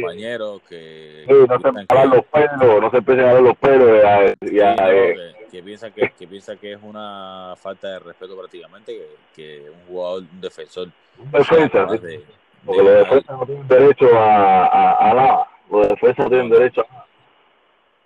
compañeros 0.00 0.62
que, 0.68 1.24
sí, 1.26 1.34
no 1.48 1.60
se 1.60 1.68
empiecen 1.68 1.98
a 1.98 2.04
los 2.04 2.24
pelos, 2.26 2.80
no 2.80 2.90
se 2.90 2.96
empiecen 2.98 3.24
a 3.24 3.32
dar 3.32 3.42
los 3.42 3.56
pelos. 3.56 4.02
Ya, 4.02 4.34
ya, 4.52 4.76
sí, 4.76 4.82
eh, 4.84 5.34
que, 5.38 5.56
que, 5.56 5.62
piensa 5.62 5.90
que, 5.90 6.10
que 6.10 6.26
piensa 6.26 6.56
que 6.56 6.72
es 6.72 6.78
una 6.82 7.54
falta 7.56 7.88
de 7.88 7.98
respeto 7.98 8.36
prácticamente 8.36 8.92
que, 8.92 9.08
que 9.34 9.70
un 9.70 9.86
jugador, 9.88 10.22
un 10.22 10.40
defensor. 10.40 10.88
Un 11.18 11.30
defensa, 11.32 11.84
de, 11.86 12.22
porque 12.64 12.82
de, 12.82 12.88
los 12.88 12.98
defensas 12.98 13.38
no 13.38 13.46
tienen 13.46 13.68
derecho 13.68 14.18
a, 14.18 14.66
a, 14.66 15.10
a 15.10 15.14
nada. 15.14 15.48
Los 15.70 15.88
defensas 15.88 16.18
no 16.18 16.30
tienen 16.30 16.50
derecho 16.50 16.86
a 16.88 16.97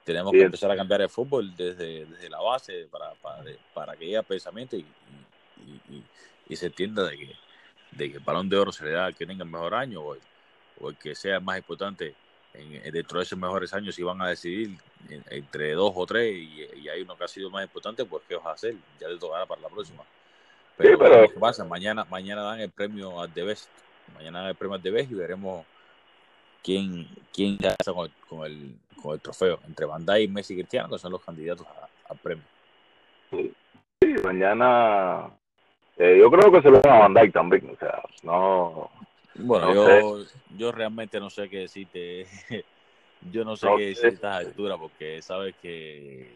Tenemos 0.05 0.32
que 0.32 0.42
empezar 0.42 0.70
a 0.70 0.76
cambiar 0.76 1.03
el 1.03 1.09
fútbol 1.09 1.55
desde, 1.57 2.07
desde 2.07 2.28
la 2.28 2.40
base 2.40 2.88
para, 2.90 3.12
para, 3.14 3.44
para 3.72 3.96
que 3.96 4.07
haya 4.07 4.22
pensamiento 4.22 4.76
y, 4.76 4.80
y, 4.80 5.94
y, 5.94 6.05
y, 6.48 6.57
se 6.57 6.66
entienda 6.66 7.05
de 7.05 7.16
que, 7.16 7.36
de 7.92 8.11
que 8.11 8.16
el 8.16 8.24
balón 8.24 8.48
de 8.48 8.59
oro 8.59 8.72
se 8.72 8.84
le 8.84 8.92
da 8.92 9.07
al 9.07 9.14
que 9.14 9.26
tenga 9.26 9.44
el 9.44 9.50
mejor 9.50 9.74
año 9.74 10.00
o 10.00 10.14
el, 10.14 10.20
o 10.80 10.90
el 10.90 10.96
que 10.96 11.14
sea 11.14 11.38
más 11.38 11.59
importante 11.59 12.14
en, 12.55 12.92
dentro 12.92 13.18
de 13.18 13.24
esos 13.24 13.38
mejores 13.38 13.72
años 13.72 13.94
si 13.94 14.03
van 14.03 14.20
a 14.22 14.28
decidir 14.28 14.76
entre 15.09 15.72
dos 15.72 15.92
o 15.94 16.07
tres 16.07 16.34
y, 16.36 16.66
y, 16.82 16.88
hay 16.88 17.03
uno 17.03 17.16
que 17.16 17.24
ha 17.24 17.28
sido 17.28 17.50
más 17.50 17.64
importante, 17.64 18.05
pues 18.05 18.24
¿qué 18.28 18.36
vas 18.36 18.46
a 18.46 18.53
hacer? 18.53 18.74
Ya 19.00 19.09
te 19.09 19.16
tocará 19.16 19.46
para 19.46 19.61
la 19.61 19.68
próxima. 19.68 20.03
Pero, 20.76 20.90
sí, 20.90 20.96
pero... 20.98 21.28
¿qué 21.28 21.38
pasa? 21.38 21.64
Mañana, 21.64 22.05
mañana 22.05 22.42
dan 22.42 22.61
el 22.61 22.70
premio 22.70 23.20
al 23.20 23.32
The 23.32 23.42
Best. 23.42 23.68
Mañana 24.14 24.40
dan 24.40 24.48
el 24.48 24.55
premio 24.55 24.74
al 24.74 24.82
The 24.82 24.90
Best 24.90 25.11
y 25.11 25.14
veremos 25.14 25.64
quién, 26.62 27.06
quién 27.32 27.58
ya 27.58 27.70
está 27.70 27.92
con 27.92 28.06
el, 28.06 28.12
con 28.28 28.46
el, 28.46 28.74
con 29.02 29.14
el 29.14 29.20
trofeo 29.20 29.58
entre 29.66 29.86
Bandai, 29.86 30.28
Messi 30.28 30.54
y 30.54 30.58
Cristiano, 30.58 30.88
que 30.88 30.98
son 30.98 31.12
los 31.12 31.22
candidatos 31.22 31.66
al 32.08 32.16
premio. 32.18 32.44
Sí, 33.30 33.52
mañana 34.24 35.30
eh, 35.96 36.16
yo 36.18 36.30
creo 36.30 36.50
que 36.50 36.62
se 36.62 36.70
lo 36.70 36.80
van 36.80 36.94
a 36.94 36.98
Bandai 37.00 37.30
también, 37.30 37.70
o 37.70 37.76
sea, 37.76 38.02
no. 38.22 38.90
Bueno, 39.34 39.66
no 39.66 39.74
yo, 39.74 40.24
sé. 40.24 40.38
yo 40.56 40.72
realmente 40.72 41.20
no 41.20 41.30
sé 41.30 41.48
qué 41.48 41.60
decirte. 41.60 42.26
yo 43.30 43.44
no 43.44 43.56
sé 43.56 43.66
no 43.66 43.76
qué 43.76 43.86
decir 43.86 44.06
a 44.06 44.08
estas 44.08 44.46
alturas 44.46 44.78
porque 44.78 45.22
sabes 45.22 45.54
que. 45.60 46.28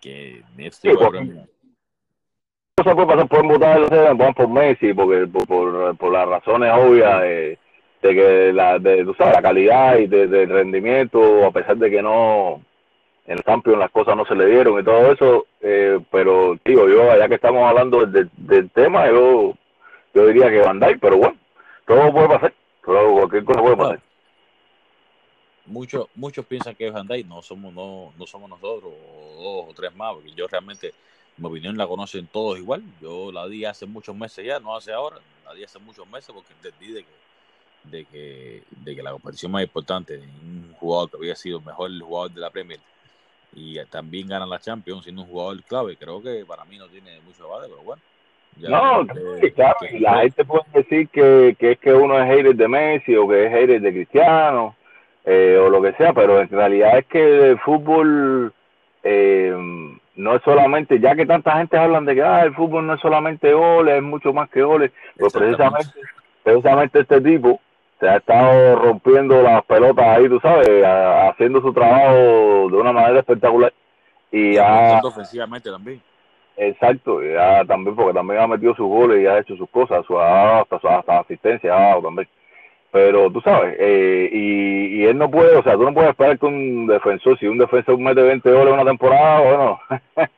que, 0.00 0.42
que 0.56 0.64
este 0.66 0.90
sí, 0.90 0.96
cosas 0.96 1.10
pueden 2.94 3.08
pasar, 3.08 3.28
pueden 3.28 3.48
votar, 3.48 4.34
por 4.34 4.48
Messi, 4.48 4.94
porque 4.94 5.26
por, 5.26 5.46
por, 5.46 5.96
por 5.96 6.12
las 6.12 6.28
razones 6.28 6.72
obvias 6.74 7.20
de 7.20 7.58
de 8.02 8.14
que 8.14 8.52
la, 8.52 8.78
de, 8.78 9.04
tú 9.04 9.14
sabes, 9.14 9.34
la 9.34 9.42
calidad 9.42 9.96
y 9.96 10.08
del 10.08 10.28
de 10.28 10.46
rendimiento, 10.46 11.46
a 11.46 11.52
pesar 11.52 11.76
de 11.76 11.88
que 11.88 12.02
no, 12.02 12.60
en 13.26 13.38
el 13.38 13.44
campeón 13.44 13.78
las 13.78 13.92
cosas 13.92 14.16
no 14.16 14.26
se 14.26 14.34
le 14.34 14.46
dieron 14.46 14.78
y 14.78 14.84
todo 14.84 15.12
eso, 15.12 15.46
eh, 15.60 16.00
pero 16.10 16.58
digo, 16.64 16.88
yo, 16.88 17.16
ya 17.16 17.28
que 17.28 17.36
estamos 17.36 17.62
hablando 17.62 18.04
del, 18.04 18.28
del 18.36 18.70
tema, 18.70 19.06
yo, 19.06 19.54
yo 20.12 20.26
diría 20.26 20.50
que 20.50 20.60
Bandai, 20.60 20.96
pero 20.98 21.16
bueno, 21.16 21.36
todo 21.86 22.12
puede 22.12 22.28
pasar, 22.28 22.54
todo, 22.84 23.12
cualquier 23.12 23.44
cosa 23.44 23.60
puede 23.62 23.76
pasar. 23.76 24.00
Muchos, 25.64 26.08
muchos 26.16 26.44
piensan 26.44 26.74
que 26.74 26.88
es 26.88 26.92
Bandai, 26.92 27.22
no 27.22 27.40
somos, 27.40 27.72
no, 27.72 28.12
no 28.18 28.26
somos 28.26 28.50
nosotros, 28.50 28.92
o 28.92 29.42
dos 29.42 29.70
o 29.70 29.74
tres 29.76 29.94
más, 29.94 30.14
porque 30.14 30.32
yo 30.32 30.48
realmente, 30.48 30.92
mi 31.36 31.46
opinión 31.46 31.76
la 31.76 31.86
conocen 31.86 32.26
todos 32.26 32.58
igual, 32.58 32.82
yo 33.00 33.30
la 33.30 33.46
di 33.46 33.64
hace 33.64 33.86
muchos 33.86 34.16
meses 34.16 34.44
ya, 34.44 34.58
no 34.58 34.74
hace 34.74 34.92
ahora, 34.92 35.18
la 35.44 35.54
di 35.54 35.62
hace 35.62 35.78
muchos 35.78 36.04
meses 36.08 36.34
porque 36.34 36.52
entendí 36.52 36.94
de 36.94 37.04
que 37.04 37.21
de 37.84 38.04
que, 38.04 38.62
de 38.70 38.96
que 38.96 39.02
la 39.02 39.12
competición 39.12 39.52
más 39.52 39.62
importante, 39.62 40.18
un 40.18 40.72
jugador 40.78 41.10
que 41.10 41.16
había 41.16 41.34
sido 41.34 41.58
el 41.58 41.64
mejor 41.64 41.90
jugador 42.00 42.30
de 42.30 42.40
la 42.40 42.50
Premier 42.50 42.80
y 43.54 43.78
también 43.86 44.28
gana 44.28 44.46
la 44.46 44.58
Champions 44.58 45.04
siendo 45.04 45.22
un 45.22 45.28
jugador 45.28 45.62
clave, 45.64 45.96
creo 45.96 46.22
que 46.22 46.44
para 46.46 46.64
mí 46.64 46.78
no 46.78 46.86
tiene 46.86 47.20
mucho 47.20 47.44
debate, 47.44 47.68
pero 47.68 47.82
bueno. 47.82 48.02
no, 48.56 49.40
que, 49.40 49.52
claro, 49.52 49.76
que, 49.80 50.00
la 50.00 50.20
gente 50.20 50.44
puede 50.44 50.64
decir 50.72 51.08
que, 51.08 51.56
que 51.58 51.72
es 51.72 51.78
que 51.78 51.92
uno 51.92 52.18
es 52.18 52.26
hater 52.26 52.54
de 52.54 52.68
Messi 52.68 53.14
o 53.14 53.28
que 53.28 53.46
es 53.46 53.52
hater 53.52 53.80
de 53.80 53.92
Cristiano 53.92 54.74
eh, 55.24 55.58
o 55.60 55.68
lo 55.68 55.82
que 55.82 55.92
sea, 55.94 56.12
pero 56.12 56.40
en 56.40 56.48
realidad 56.48 56.98
es 56.98 57.06
que 57.06 57.50
el 57.50 57.58
fútbol 57.58 58.52
eh, 59.02 59.54
no 60.14 60.34
es 60.34 60.42
solamente, 60.42 60.98
ya 60.98 61.14
que 61.14 61.26
tanta 61.26 61.58
gente 61.58 61.76
hablan 61.76 62.04
de 62.04 62.14
que 62.14 62.22
ah, 62.22 62.44
el 62.44 62.54
fútbol 62.54 62.86
no 62.86 62.94
es 62.94 63.00
solamente 63.00 63.52
goles, 63.52 63.96
es 63.96 64.02
mucho 64.02 64.32
más 64.32 64.48
que 64.48 64.62
goles, 64.62 64.92
pues 65.18 65.32
precisamente, 65.32 65.92
precisamente 66.42 67.00
este 67.00 67.20
tipo 67.20 67.60
se 68.02 68.08
ha 68.08 68.16
estado 68.16 68.74
rompiendo 68.82 69.40
las 69.42 69.64
pelotas 69.64 70.04
ahí, 70.04 70.28
tú 70.28 70.40
sabes, 70.40 70.68
haciendo 70.84 71.60
su 71.60 71.72
trabajo 71.72 72.68
de 72.68 72.76
una 72.76 72.92
manera 72.92 73.20
espectacular. 73.20 73.72
Y 74.32 74.56
ha, 74.56 74.98
ofensivamente 75.04 75.70
también. 75.70 76.02
Exacto, 76.56 77.22
ya 77.22 77.64
también, 77.64 77.94
porque 77.94 78.12
también 78.12 78.40
ha 78.40 78.48
metido 78.48 78.74
sus 78.74 78.88
goles 78.88 79.22
y 79.22 79.26
ha 79.28 79.38
hecho 79.38 79.56
sus 79.56 79.70
cosas, 79.70 80.04
su, 80.04 80.18
hasta, 80.18 80.80
hasta 80.98 81.20
asistencia 81.20 81.76
ha 81.76 81.80
dado 81.90 82.02
también. 82.02 82.28
Pero 82.90 83.30
tú 83.30 83.40
sabes, 83.40 83.76
eh, 83.78 84.28
y, 84.32 85.00
y 85.00 85.04
él 85.04 85.16
no 85.16 85.30
puede, 85.30 85.54
o 85.54 85.62
sea, 85.62 85.74
tú 85.74 85.84
no 85.84 85.94
puedes 85.94 86.10
esperar 86.10 86.36
que 86.40 86.46
un 86.46 86.88
defensor, 86.88 87.38
si 87.38 87.46
un 87.46 87.58
defensor 87.58 87.96
mete 87.98 88.20
20 88.20 88.50
goles 88.50 88.66
en 88.66 88.74
una 88.74 88.84
temporada, 88.84 89.40
bueno, 89.42 89.80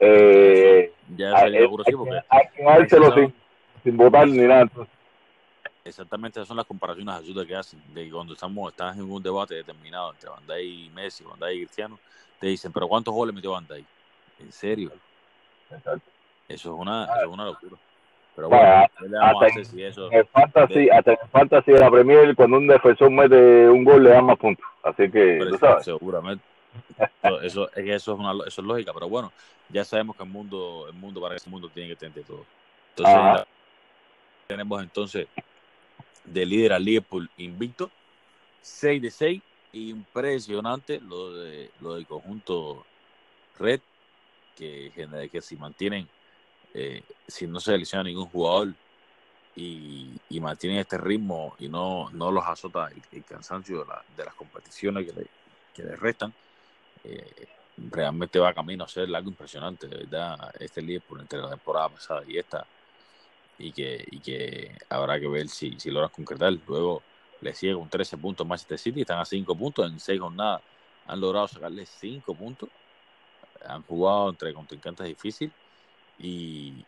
eh, 0.00 0.92
ya 1.16 1.38
sería 1.38 1.60
hay, 1.60 1.66
hay, 1.66 2.20
hay 2.28 2.42
que 2.54 2.62
dárselo 2.62 3.14
sin, 3.14 3.34
sin 3.84 3.96
votar 3.96 4.28
ni 4.28 4.42
nada. 4.42 4.62
Entonces, 4.62 4.99
Exactamente, 5.90 6.38
esas 6.38 6.48
son 6.48 6.56
las 6.56 6.66
comparaciones 6.66 7.14
absurdas 7.14 7.46
que 7.46 7.54
hacen. 7.54 7.82
De 7.92 8.04
que 8.04 8.10
cuando 8.10 8.32
estamos, 8.32 8.70
estás 8.70 8.96
en 8.96 9.10
un 9.10 9.22
debate 9.22 9.56
determinado 9.56 10.12
entre 10.12 10.30
Bandai 10.30 10.86
y 10.86 10.90
Messi, 10.90 11.24
Bandai 11.24 11.56
y 11.56 11.60
Cristiano, 11.60 12.00
te 12.38 12.46
dicen, 12.46 12.72
pero 12.72 12.88
¿cuántos 12.88 13.12
goles 13.12 13.34
metió 13.34 13.52
Bandai? 13.52 13.84
En 14.38 14.52
serio. 14.52 14.92
Exacto. 15.70 16.10
Eso 16.48 16.68
es 16.68 16.74
una, 16.80 17.04
eso 17.04 17.20
es 17.22 17.26
una 17.28 17.44
locura. 17.44 17.76
Pero 18.34 18.48
bueno, 18.48 18.86
hasta 19.20 19.48
en 19.48 20.16
el 20.18 21.18
fantasy 21.32 21.72
de 21.72 21.78
la 21.78 21.90
Premier, 21.90 22.34
cuando 22.34 22.58
un 22.58 22.66
defensor 22.66 23.10
mete 23.10 23.68
un 23.68 23.84
gol, 23.84 24.04
le 24.04 24.10
dan 24.10 24.24
más 24.24 24.38
puntos. 24.38 24.64
Así 24.82 25.10
que, 25.10 25.36
Pero 25.38 25.50
tú 25.50 25.56
sí, 25.56 25.60
sabes. 25.60 25.84
seguramente. 25.84 26.44
Eso, 27.22 27.40
eso, 27.42 27.72
es 27.72 27.84
que 27.84 27.94
eso 27.94 28.12
es 28.12 28.18
una 28.18 28.32
eso 28.46 28.60
es 28.60 28.66
lógica, 28.66 28.92
pero 28.94 29.08
bueno, 29.08 29.32
ya 29.68 29.84
sabemos 29.84 30.16
que 30.16 30.22
el 30.22 30.30
mundo, 30.30 30.86
el 30.86 30.94
mundo 30.94 31.20
para 31.20 31.36
ese 31.36 31.50
mundo 31.50 31.68
tiene 31.68 31.88
que 31.90 31.96
tener 31.96 32.24
todo. 32.24 32.46
Entonces 32.96 33.16
la- 33.16 33.44
tenemos 34.46 34.82
entonces 34.82 35.28
de 36.32 36.46
líder 36.46 36.72
al 36.72 36.84
Liverpool 36.84 37.30
invicto, 37.36 37.90
6 38.60 39.02
de 39.02 39.10
6, 39.10 39.42
impresionante 39.72 41.00
lo 41.00 41.34
de 41.34 41.70
lo 41.80 41.94
del 41.94 42.06
conjunto 42.06 42.84
Red, 43.54 43.82
que, 44.54 44.92
que 45.32 45.42
si 45.42 45.56
mantienen, 45.56 46.08
eh, 46.74 47.02
si 47.28 47.46
no 47.46 47.60
se 47.60 47.72
selecciona 47.72 48.04
ningún 48.04 48.26
jugador 48.28 48.76
y, 49.54 50.16
y 50.28 50.40
mantienen 50.40 50.78
este 50.80 50.98
ritmo 50.98 51.54
y 51.58 51.68
no, 51.68 52.10
no 52.12 52.30
los 52.32 52.44
azota 52.46 52.88
el, 52.88 53.02
el 53.10 53.24
cansancio 53.24 53.80
de, 53.80 53.86
la- 53.86 54.04
de 54.08 54.24
las 54.24 54.34
competiciones 54.34 55.06
que 55.06 55.12
le, 55.20 55.30
que 55.72 55.82
le 55.84 55.96
restan, 55.96 56.34
eh, 57.04 57.48
realmente 57.76 58.38
va 58.38 58.54
camino 58.54 58.84
a 58.84 58.88
ser 58.88 59.14
algo 59.14 59.30
impresionante, 59.30 59.88
de 59.88 59.98
verdad, 59.98 60.38
este 60.60 60.82
Liverpool 60.82 61.20
entre 61.22 61.40
la 61.40 61.50
temporada 61.50 61.90
pasada 61.90 62.22
y 62.26 62.38
esta, 62.38 62.68
y 63.60 63.72
que, 63.72 64.04
y 64.10 64.20
que 64.20 64.76
habrá 64.88 65.20
que 65.20 65.28
ver 65.28 65.48
si, 65.48 65.78
si 65.78 65.90
logran 65.90 66.10
concretar. 66.10 66.52
Luego 66.66 67.02
le 67.40 67.54
sigue 67.54 67.74
con 67.74 67.88
13 67.88 68.18
puntos 68.18 68.46
Manchester 68.46 68.78
City, 68.78 69.00
están 69.02 69.18
a 69.18 69.24
5 69.24 69.54
puntos, 69.54 69.90
en 69.90 69.98
6 69.98 70.20
jornadas 70.20 70.62
han 71.06 71.20
logrado 71.20 71.48
sacarle 71.48 71.86
5 71.86 72.34
puntos, 72.34 72.68
han 73.66 73.82
jugado 73.82 74.30
entre 74.30 74.54
contrincantes 74.54 75.06
difíciles 75.06 75.52
y, 76.18 76.84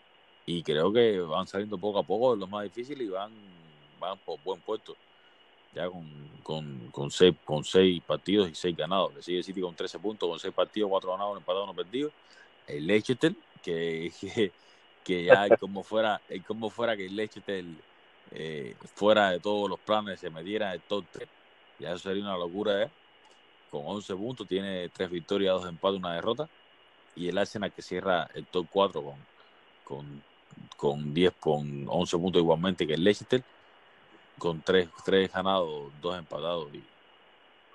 y 0.47 0.63
creo 0.63 0.93
que 0.93 1.19
van 1.21 1.47
saliendo 1.47 1.79
poco 1.79 1.99
a 1.99 2.03
poco 2.03 2.33
de 2.35 2.41
los 2.41 2.49
más 2.49 2.65
difíciles 2.65 3.07
y 3.07 3.11
van, 3.11 3.33
van 3.99 4.19
por 4.19 4.39
buen 4.43 4.61
puesto 4.61 4.97
ya 5.75 5.89
con, 5.89 6.07
con, 6.43 6.91
con, 6.91 7.11
seis, 7.11 7.35
con 7.45 7.65
seis 7.65 8.03
partidos 8.03 8.51
y 8.51 8.55
seis 8.55 8.77
ganados. 8.77 9.15
Le 9.15 9.23
sigue 9.23 9.43
City 9.43 9.61
con 9.61 9.75
13 9.75 9.99
puntos, 9.99 10.29
con 10.29 10.39
seis 10.39 10.53
partidos, 10.53 10.91
cuatro 10.91 11.13
ganados, 11.13 11.33
un 11.33 11.39
empatado, 11.39 11.65
uno 11.65 11.75
perdido. 11.75 12.11
El 12.67 12.87
Leicester, 12.87 13.35
que, 13.63 14.13
que, 14.21 14.53
que 15.05 15.25
ya 15.25 15.49
como 15.57 15.83
fuera, 15.83 16.21
como 16.47 16.71
fuera 16.71 16.97
que 16.97 17.09
Leicester 17.09 17.65
eh, 18.31 18.75
fuera 18.95 19.31
de 19.31 19.41
todos 19.41 19.69
los 19.69 19.79
planes 19.81 20.21
se 20.21 20.31
metiera 20.31 20.69
en 20.69 20.73
el 20.75 20.81
top 20.81 21.05
3. 21.13 21.29
Ya 21.79 21.91
eso 21.91 21.99
sería 21.99 22.23
una 22.23 22.37
locura, 22.37 22.83
¿eh? 22.83 22.91
Con 23.71 23.83
11 23.85 24.15
puntos, 24.17 24.47
tiene 24.47 24.89
tres 24.91 25.11
victorias, 25.11 25.55
dos 25.55 25.69
empates, 25.69 25.99
una 25.99 26.15
derrota. 26.15 26.49
Y 27.17 27.29
el 27.29 27.39
Arsenal 27.39 27.73
que 27.73 27.83
cierra 27.83 28.29
el 28.35 28.47
top 28.47 28.67
4 28.71 29.03
con, 29.03 29.17
con, 29.85 30.23
con 30.77 31.15
10, 31.15 31.33
con 31.41 31.87
11 31.89 32.19
puntos 32.19 32.41
igualmente 32.41 32.87
que 32.87 32.95
el 32.95 33.05
Leicester 33.05 33.43
con 34.39 34.61
tres, 34.61 34.89
tres 35.05 35.33
ganados, 35.33 35.93
dos 36.01 36.19
empatados 36.19 36.69
y, 36.75 36.83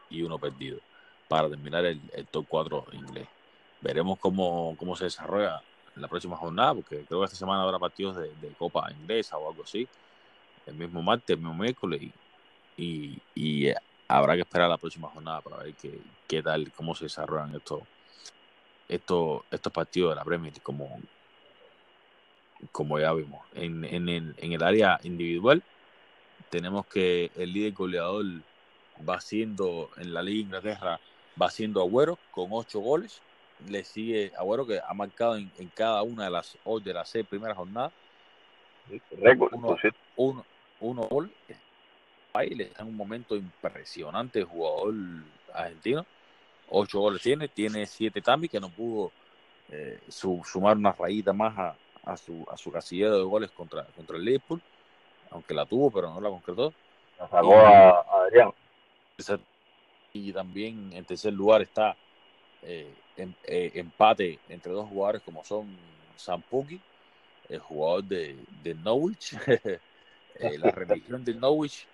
y 0.09 0.21
uno 0.23 0.37
perdido 0.37 0.79
para 1.27 1.49
terminar 1.49 1.85
el, 1.85 2.01
el, 2.13 2.25
top 2.27 2.45
4 2.47 2.87
inglés. 2.93 3.27
Veremos 3.81 4.17
cómo, 4.19 4.75
cómo 4.77 4.95
se 4.95 5.05
desarrolla 5.05 5.61
en 5.97 6.01
la 6.01 6.07
próxima 6.07 6.37
jornada, 6.37 6.75
porque 6.75 7.03
creo 7.05 7.19
que 7.19 7.25
esta 7.25 7.37
semana 7.37 7.63
habrá 7.63 7.79
partidos 7.79 8.15
de, 8.15 8.29
Copa 8.57 8.89
Inglesa 8.91 9.37
o 9.37 9.49
algo 9.49 9.63
así, 9.63 9.87
el 10.65 10.75
mismo 10.75 11.01
martes, 11.01 11.31
el 11.31 11.37
mismo 11.37 11.55
miércoles, 11.55 12.01
y, 12.01 12.13
y, 12.77 13.21
y 13.35 13.73
habrá 14.07 14.35
que 14.35 14.41
esperar 14.41 14.69
la 14.69 14.77
próxima 14.77 15.09
jornada 15.09 15.41
para 15.41 15.57
ver 15.57 15.73
qué, 15.73 15.99
qué 16.27 16.41
tal, 16.41 16.71
cómo 16.73 16.95
se 16.95 17.05
desarrollan 17.05 17.55
estos, 17.55 17.81
estos, 18.87 19.41
estos 19.51 19.73
partidos 19.73 20.11
de 20.11 20.15
la 20.15 20.23
Premier 20.23 20.53
como, 20.61 21.01
como 22.71 22.99
ya 22.99 23.11
vimos. 23.13 23.45
En, 23.55 23.83
en 23.83 24.51
el 24.53 24.63
área 24.63 24.99
individual, 25.03 25.63
tenemos 26.49 26.85
que 26.85 27.31
el 27.35 27.53
líder 27.53 27.73
goleador 27.73 28.25
va 29.07 29.19
siendo 29.19 29.89
en 29.97 30.13
la 30.13 30.21
Liga 30.21 30.41
Inglaterra, 30.41 30.99
va 31.41 31.49
siendo 31.49 31.81
Agüero 31.81 32.17
con 32.31 32.49
ocho 32.51 32.79
goles. 32.79 33.21
Le 33.67 33.83
sigue 33.83 34.31
Agüero 34.37 34.65
que 34.65 34.79
ha 34.79 34.93
marcado 34.93 35.35
en, 35.35 35.51
en 35.57 35.67
cada 35.69 36.03
una 36.03 36.25
de 36.25 36.31
las 36.31 36.57
de 36.83 36.93
las 36.93 37.09
seis 37.09 37.25
primeras 37.27 37.57
jornadas. 37.57 37.91
Récord, 39.11 39.53
uno, 39.53 39.77
uno, 40.15 40.45
uno 40.79 41.01
gol. 41.03 41.31
Ahí 42.33 42.55
está 42.59 42.83
en 42.83 42.89
un 42.89 42.95
momento 42.95 43.35
impresionante 43.35 44.39
el 44.39 44.45
jugador 44.45 44.93
argentino. 45.53 46.05
Ocho 46.69 46.99
goles 46.99 47.21
tiene, 47.21 47.47
tiene 47.47 47.85
siete 47.85 48.21
también 48.21 48.51
que 48.51 48.59
no 48.59 48.69
pudo 48.69 49.11
eh, 49.69 49.99
su, 50.07 50.41
sumar 50.45 50.77
una 50.77 50.91
rayita 50.91 51.33
más 51.33 51.57
a, 51.57 51.75
a, 52.05 52.17
su, 52.17 52.45
a 52.51 52.57
su 52.57 52.71
casillero 52.71 53.17
de 53.17 53.23
goles 53.23 53.51
contra, 53.51 53.83
contra 53.95 54.17
el 54.17 54.25
Liverpool 54.25 54.61
aunque 55.31 55.53
la 55.53 55.65
tuvo, 55.65 55.91
pero 55.91 56.13
no 56.13 56.21
la 56.21 56.29
concretó. 56.29 56.73
La 57.19 57.27
sacó 57.27 57.53
y, 57.53 57.55
a, 57.55 57.89
a 57.89 58.23
Adrián. 58.23 58.51
Y 60.13 60.33
también 60.33 60.91
en 60.93 61.05
tercer 61.05 61.33
lugar 61.33 61.61
está 61.61 61.95
eh, 62.61 62.93
en, 63.17 63.35
eh, 63.43 63.71
empate 63.75 64.39
entre 64.49 64.71
dos 64.71 64.87
jugadores 64.89 65.21
como 65.23 65.43
son 65.43 65.67
Sampuki, 66.15 66.79
el 67.49 67.59
jugador 67.59 68.03
de, 68.03 68.35
de 68.63 68.73
Norwich, 68.75 69.35
eh, 69.47 70.57
la 70.57 70.71
religión 70.71 71.23
de 71.23 71.33
Norwich, 71.33 71.85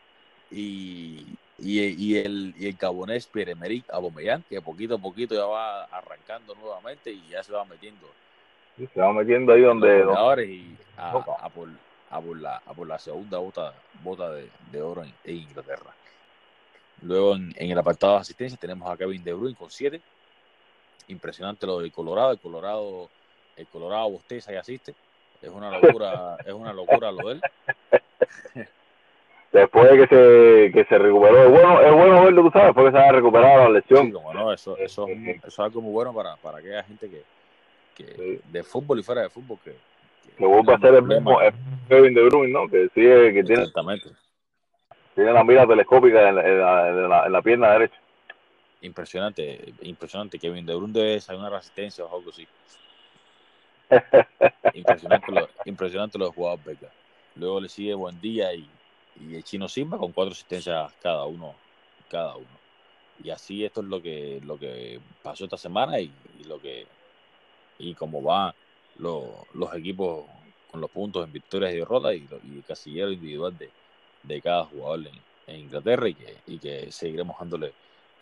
y, 0.52 1.26
y, 1.58 1.80
y, 1.80 2.18
el, 2.18 2.54
y 2.58 2.68
el 2.68 2.76
gabonés 2.76 3.26
Pierre-Emerick 3.28 3.90
Aubameyang, 3.90 4.44
que 4.44 4.62
poquito 4.62 4.96
a 4.96 5.00
poquito 5.00 5.36
ya 5.36 5.46
va 5.46 5.86
arrancando 5.86 6.56
nuevamente 6.56 7.12
y 7.12 7.30
ya 7.30 7.44
se 7.44 7.52
va 7.52 7.66
metiendo. 7.66 8.08
Se 8.78 9.00
va 9.00 9.14
metiendo 9.14 9.54
ahí 9.54 9.62
donde... 9.62 10.04
y 10.46 10.76
a, 10.98 11.12
a 11.12 11.50
por, 11.50 11.70
a 12.10 12.22
por 12.22 12.40
la, 12.40 12.58
a 12.58 12.74
por 12.74 12.88
la 12.88 13.00
segunda 13.00 13.38
bota, 13.38 13.74
bota 14.04 14.32
de, 14.32 14.50
de 14.72 14.82
oro 14.82 15.04
en, 15.04 15.14
en, 15.24 15.36
Inglaterra. 15.38 15.94
Luego 17.02 17.36
en, 17.36 17.54
en, 17.56 17.72
el 17.72 17.78
apartado 17.78 18.14
de 18.14 18.20
asistencia 18.22 18.58
tenemos 18.58 18.90
a 18.90 18.98
Kevin 18.98 19.24
De 19.24 19.34
Bruyne 19.34 19.56
con 19.56 19.70
7. 19.70 20.02
Impresionante 21.08 21.66
lo 21.66 21.80
del 21.80 21.92
Colorado. 21.92 22.32
El 22.32 22.40
Colorado, 22.40 23.10
el 23.56 23.68
Colorado 23.68 24.10
bosteza 24.10 24.54
y 24.54 24.56
asiste. 24.56 24.94
Es 25.42 25.50
una 25.50 25.78
locura, 25.78 26.38
es 26.46 26.54
una 26.54 26.74
locura 26.74 27.12
lo 27.12 27.28
de 27.28 27.34
él. 27.34 27.42
Después 29.52 29.92
de 29.92 29.98
que 29.98 30.08
se, 30.08 30.72
que 30.72 30.86
se 30.86 30.98
recuperó, 30.98 31.44
es 31.44 31.52
bueno, 31.52 31.80
es 31.80 31.94
bueno 31.94 32.24
verlo, 32.24 32.42
tú 32.42 32.50
sabes, 32.52 32.68
después 32.70 32.88
que 32.88 32.98
se 32.98 33.04
haya 33.04 33.12
recuperado 33.12 33.58
la 33.66 33.70
lesión. 33.70 34.08
Sí, 34.08 34.12
como 34.12 34.34
no, 34.34 34.52
eso, 34.52 34.76
eso, 34.78 35.08
es, 35.08 35.28
eso 35.28 35.48
es 35.48 35.60
algo 35.60 35.80
muy 35.80 35.92
bueno 35.92 36.12
para, 36.12 36.36
para 36.38 36.58
aquella 36.58 36.82
gente 36.84 37.08
que, 37.08 37.24
que 37.94 38.16
sí. 38.16 38.42
de 38.52 38.64
fútbol 38.64 39.00
y 39.00 39.04
fuera 39.04 39.22
de 39.22 39.30
fútbol 39.30 39.60
que, 39.64 39.76
que 40.38 40.46
vuelve 40.46 40.74
a 40.74 40.80
ser 40.80 40.96
el 40.96 41.04
mismo 41.04 41.38
Kevin 41.88 42.16
De 42.16 42.24
Bruyne, 42.24 42.52
¿no? 42.52 42.68
Que 42.68 42.90
sigue, 42.96 43.34
que 43.34 43.44
tiene, 43.44 43.62
Exactamente. 43.62 44.10
tiene 45.14 45.34
la 45.34 45.44
mira 45.44 45.68
telescópica 45.68 46.30
en 46.30 46.36
la, 46.36 46.48
en 46.48 46.60
la, 46.60 46.90
en 46.90 47.10
la, 47.10 47.26
en 47.28 47.32
la 47.32 47.42
pierna 47.44 47.72
derecha. 47.74 47.98
Impresionante, 48.84 49.74
impresionante. 49.82 50.38
Kevin 50.38 50.66
De 50.66 50.76
Bruyne 50.76 50.94
debe 50.94 51.22
salir 51.22 51.40
una 51.40 51.50
resistencia 51.50 52.04
o 52.06 52.16
algo 52.16 52.30
así. 52.30 52.46
impresionante, 54.74 55.32
lo, 55.32 55.50
impresionante 55.66 56.18
los 56.18 56.36
jugadores. 56.36 56.78
Luego 57.36 57.62
le 57.62 57.70
sigue 57.70 57.94
Buendía 57.94 58.54
y, 58.54 58.68
y 59.22 59.36
el 59.36 59.44
Chino 59.44 59.70
Simba 59.70 59.98
con 59.98 60.12
cuatro 60.12 60.34
asistencias 60.34 60.92
cada 61.02 61.26
uno, 61.26 61.56
cada 62.10 62.36
uno. 62.36 62.60
Y 63.24 63.30
así 63.30 63.64
esto 63.64 63.82
es 63.82 63.88
lo 63.88 64.02
que, 64.02 64.42
lo 64.44 64.60
que 64.60 65.00
pasó 65.22 65.46
esta 65.46 65.58
semana 65.58 66.00
y, 66.00 66.12
y 66.40 66.44
lo 66.44 66.60
que 66.60 66.86
y 67.80 67.94
cómo 67.96 68.22
va 68.22 68.54
los, 68.98 69.24
los 69.54 69.74
equipos 69.76 70.26
con 70.70 70.82
los 70.82 70.92
puntos 70.92 71.26
en 71.26 71.32
victorias 71.32 71.72
y 71.72 71.78
derrotas 71.78 72.16
y, 72.16 72.28
y 72.44 72.58
el 72.58 72.64
casillero 72.68 73.12
individual 73.12 73.58
de, 73.58 73.70
de 74.24 74.42
cada 74.42 74.66
jugador 74.66 75.08
en, 75.08 75.22
en, 75.48 75.60
Inglaterra 75.62 76.10
y 76.10 76.16
que, 76.16 76.38
y 76.48 76.60
que 76.60 76.92
seguiremos 76.92 77.38
dándole 77.40 77.74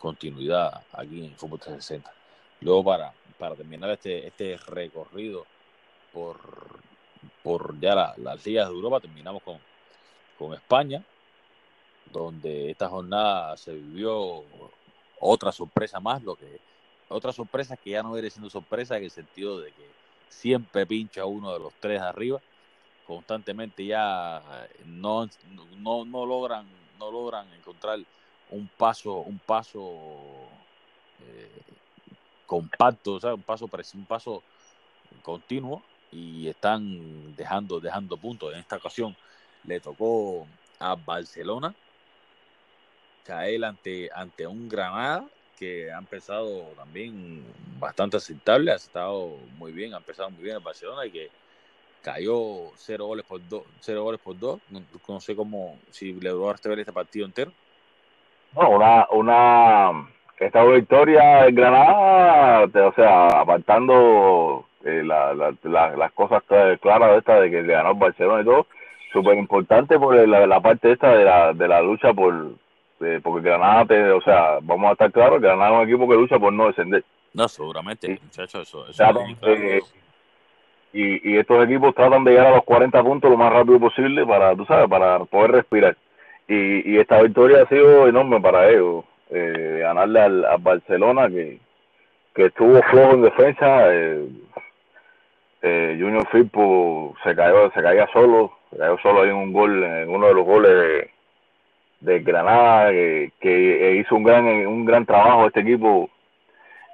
continuidad 0.02 0.82
aquí 0.92 1.26
en 1.26 1.36
Fútbol 1.36 1.60
360. 1.60 2.12
Luego 2.60 2.82
para, 2.82 3.12
para 3.38 3.54
terminar 3.54 3.88
este, 3.90 4.26
este 4.26 4.56
recorrido 4.56 5.46
por, 6.12 6.40
por 7.44 7.78
ya 7.78 7.94
la, 7.94 8.14
las 8.16 8.44
ligas 8.44 8.68
de 8.68 8.74
Europa, 8.74 8.98
terminamos 8.98 9.44
con, 9.44 9.58
con 10.36 10.54
España, 10.54 11.04
donde 12.10 12.72
esta 12.72 12.88
jornada 12.88 13.56
se 13.56 13.72
vivió 13.74 14.42
otra 15.20 15.52
sorpresa 15.52 16.00
más, 16.00 16.20
lo 16.24 16.34
que 16.34 16.60
otra 17.08 17.32
sorpresa 17.32 17.76
que 17.76 17.90
ya 17.90 18.02
no 18.02 18.12
viene 18.12 18.30
siendo 18.30 18.50
sorpresa 18.50 18.96
en 18.96 19.04
el 19.04 19.10
sentido 19.10 19.60
de 19.60 19.70
que 19.70 19.86
siempre 20.28 20.84
pincha 20.84 21.26
uno 21.26 21.52
de 21.52 21.60
los 21.60 21.72
tres 21.74 22.00
arriba 22.00 22.40
constantemente 23.06 23.84
ya 23.84 24.42
no, 24.86 25.28
no, 25.78 26.04
no 26.04 26.24
logran 26.24 26.66
no 26.98 27.10
logran 27.10 27.52
encontrar 27.52 27.98
un 28.52 28.68
paso 28.76 29.20
un 29.20 29.38
paso 29.38 29.80
eh, 31.26 31.62
compacto 32.46 33.18
sea, 33.20 33.34
un 33.34 33.42
paso 33.42 33.68
un 33.94 34.06
paso 34.06 34.42
continuo 35.22 35.82
y 36.10 36.48
están 36.48 37.34
dejando 37.36 37.80
dejando 37.80 38.16
puntos 38.16 38.52
en 38.52 38.60
esta 38.60 38.76
ocasión 38.76 39.16
le 39.64 39.80
tocó 39.80 40.46
a 40.78 40.94
Barcelona 40.94 41.74
caer 43.24 43.64
ante 43.64 44.10
ante 44.14 44.46
un 44.46 44.68
Granada 44.68 45.24
que 45.62 45.92
ha 45.92 45.98
empezado 45.98 46.74
también 46.76 47.44
bastante 47.78 48.16
aceptable, 48.16 48.72
ha 48.72 48.74
estado 48.74 49.28
muy 49.58 49.70
bien, 49.70 49.94
ha 49.94 49.98
empezado 49.98 50.28
muy 50.30 50.42
bien 50.42 50.56
el 50.56 50.62
Barcelona 50.62 51.06
y 51.06 51.12
que 51.12 51.30
cayó 52.02 52.72
cero 52.76 53.06
goles 53.06 53.24
por 53.24 53.40
dos, 53.48 53.62
cero 53.80 54.02
goles 54.02 54.20
por 54.20 54.36
dos. 54.38 54.60
No, 54.70 55.20
sé 55.20 55.36
cómo, 55.36 55.78
si 55.90 56.12
ver 56.12 56.80
este 56.80 56.92
partido 56.92 57.26
entero. 57.26 57.52
No, 58.54 58.70
una, 58.70 59.06
una, 59.10 60.08
esta 60.38 60.64
victoria 60.64 61.46
en 61.46 61.54
Granada, 61.54 62.64
o 62.64 62.92
sea, 62.94 63.26
apartando 63.28 64.66
eh, 64.84 65.02
la, 65.04 65.32
la, 65.34 65.96
las 65.96 66.12
cosas 66.12 66.42
claras 66.80 67.10
de 67.12 67.18
esta 67.18 67.40
de 67.40 67.50
que 67.50 67.62
ganó 67.62 67.92
el 67.92 67.98
Barcelona 67.98 68.42
y 68.42 68.44
todo, 68.44 68.66
súper 69.12 69.38
importante 69.38 69.98
por 69.98 70.14
la, 70.14 70.46
la, 70.46 70.60
parte 70.60 70.92
esta 70.92 71.16
de 71.16 71.24
la, 71.24 71.52
de 71.52 71.68
la 71.68 71.80
lucha 71.80 72.12
por, 72.12 72.52
porque 73.22 73.48
Granada, 73.48 73.86
te, 73.86 74.10
o 74.10 74.20
sea, 74.22 74.58
vamos 74.62 74.90
a 74.90 74.92
estar 74.92 75.12
claros, 75.12 75.40
Granada 75.40 75.70
es 75.70 75.76
un 75.76 75.88
equipo 75.88 76.08
que 76.08 76.16
lucha 76.16 76.38
por 76.38 76.52
no 76.52 76.66
descender. 76.66 77.04
No, 77.34 77.48
seguramente, 77.48 78.18
muchachos, 78.22 78.68
eso, 78.68 78.86
eh, 79.42 79.80
y, 80.92 81.32
y 81.32 81.38
estos 81.38 81.64
equipos 81.64 81.94
tratan 81.94 82.24
de 82.24 82.32
llegar 82.32 82.48
a 82.48 82.56
los 82.56 82.64
40 82.64 83.02
puntos 83.02 83.30
lo 83.30 83.38
más 83.38 83.50
rápido 83.52 83.80
posible 83.80 84.26
para, 84.26 84.54
tú 84.54 84.66
sabes, 84.66 84.88
para 84.88 85.20
poder 85.24 85.52
respirar. 85.52 85.96
Y, 86.52 86.92
y 86.92 86.98
esta 86.98 87.22
victoria 87.22 87.62
ha 87.62 87.66
sido 87.66 88.06
enorme 88.06 88.38
para 88.38 88.68
ellos. 88.68 89.04
Eh, 89.30 89.78
ganarle 89.80 90.20
al, 90.20 90.46
Barcelona, 90.60 91.26
que, 91.28 91.58
que 92.34 92.46
estuvo 92.46 92.82
flojo 92.82 93.14
en 93.14 93.22
defensa. 93.22 93.94
Eh, 93.94 94.26
eh, 95.62 95.96
Junior 95.98 96.28
Firpo 96.28 97.14
se 97.24 97.34
cayó, 97.34 97.70
se 97.72 97.80
caía 97.80 98.06
solo, 98.12 98.52
se 98.70 98.76
cayó 98.76 98.98
solo 98.98 99.24
en 99.24 99.34
un 99.34 99.52
gol, 99.54 99.82
en 99.82 100.10
uno 100.10 100.26
de 100.26 100.34
los 100.34 100.44
goles 100.44 101.08
de, 102.00 102.18
Granada, 102.20 102.90
que, 102.90 103.32
que 103.40 103.96
hizo 103.96 104.14
un 104.14 104.24
gran, 104.24 104.44
un 104.44 104.84
gran 104.84 105.06
trabajo 105.06 105.46
este 105.46 105.60
equipo 105.60 106.10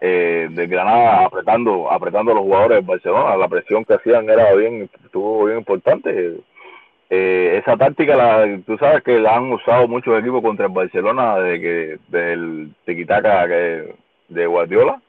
eh, 0.01 0.47
de 0.51 0.66
Granada 0.68 1.24
apretando 1.24 1.90
apretando 1.90 2.30
a 2.30 2.35
los 2.36 2.44
jugadores 2.44 2.78
de 2.78 2.86
Barcelona 2.86 3.36
la 3.36 3.48
presión 3.48 3.85
que 3.85 3.94
hacían 3.94 4.30
era 4.30 4.55
bien 4.55 4.89
estuvo 5.05 5.47
bien 5.47 5.59
importante 5.59 6.36
eh, 7.10 7.60
esa 7.62 7.76
táctica 7.76 8.16
la 8.16 8.60
tú 8.66 8.76
sabes 8.78 9.02
que 9.02 9.18
la 9.18 9.36
han 9.36 9.52
usado 9.52 9.89
muchos 9.89 10.18
equipos 10.18 10.43
contra 10.43 10.66
el 10.66 10.72
Barcelona 10.72 11.39
desde 11.39 11.60
que 11.60 11.98
del 12.09 12.74
tiquitaca 12.85 13.47
de 13.47 14.47
Guardiola 14.47 15.01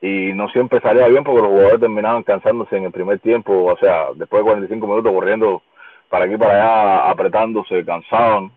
y 0.00 0.32
no 0.32 0.48
siempre 0.50 0.80
salía 0.80 1.08
bien 1.08 1.24
porque 1.24 1.42
los 1.42 1.50
jugadores 1.50 1.80
terminaban 1.80 2.22
cansándose 2.22 2.76
en 2.76 2.84
el 2.84 2.92
primer 2.92 3.18
tiempo 3.18 3.64
o 3.64 3.76
sea 3.78 4.06
después 4.14 4.40
de 4.40 4.50
45 4.50 4.86
minutos 4.86 5.12
corriendo 5.12 5.62
para 6.08 6.26
aquí 6.26 6.36
para 6.36 6.54
allá 6.54 7.10
apretándose 7.10 7.84
cansaban 7.84 8.52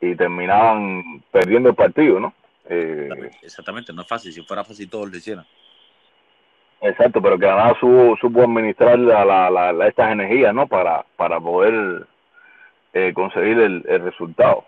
y 0.00 0.14
terminaban 0.14 1.22
perdiendo 1.30 1.70
el 1.70 1.74
partido 1.74 2.20
no 2.20 2.34
eh, 2.70 3.08
exactamente, 3.42 3.92
no 3.92 4.02
es 4.02 4.08
fácil. 4.08 4.32
Si 4.32 4.42
fuera 4.42 4.62
fácil, 4.64 4.88
todos 4.88 5.10
lo 5.10 5.16
hicieran. 5.16 5.44
Exacto, 6.80 7.20
pero 7.20 7.36
que 7.36 7.46
nada 7.46 7.74
supo, 7.80 8.16
supo 8.20 8.42
administrar 8.42 8.98
la, 8.98 9.24
la, 9.24 9.72
la, 9.72 9.88
estas 9.88 10.12
energías, 10.12 10.54
¿no? 10.54 10.66
Para, 10.66 11.04
para 11.16 11.40
poder 11.40 12.06
eh, 12.92 13.12
conseguir 13.14 13.58
el, 13.58 13.84
el, 13.88 14.02
resultado. 14.02 14.64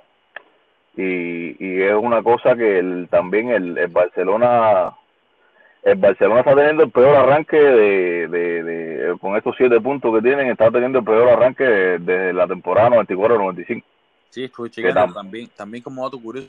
Y, 0.97 1.57
y 1.65 1.83
es 1.83 1.95
una 1.95 2.23
cosa 2.23 2.55
que 2.55 2.79
el, 2.79 3.09
también 3.11 3.51
el, 3.51 3.79
el 3.79 3.89
Barcelona 3.89 4.95
el 5.83 5.99
Barcelona 5.99 6.41
está 6.41 6.55
teniendo 6.55 6.85
el 6.85 6.91
peor 6.93 7.17
arranque 7.17 7.57
de, 7.57 8.29
de, 8.29 8.63
de, 8.63 9.19
con 9.19 9.37
estos 9.37 9.57
siete 9.57 9.81
puntos 9.81 10.15
que 10.15 10.23
tienen, 10.23 10.49
está 10.49 10.71
teniendo 10.71 11.01
el 11.01 11.05
peor 11.05 11.29
arranque 11.29 11.65
desde 11.65 12.33
la 12.33 12.47
temporada 12.47 12.91
94-95. 12.91 13.83
Sí, 14.31 14.45
estoy 14.45 14.71
checando 14.71 15.13
también, 15.13 15.49
también 15.49 15.83
como 15.83 16.05
dato 16.05 16.21
curioso, 16.21 16.49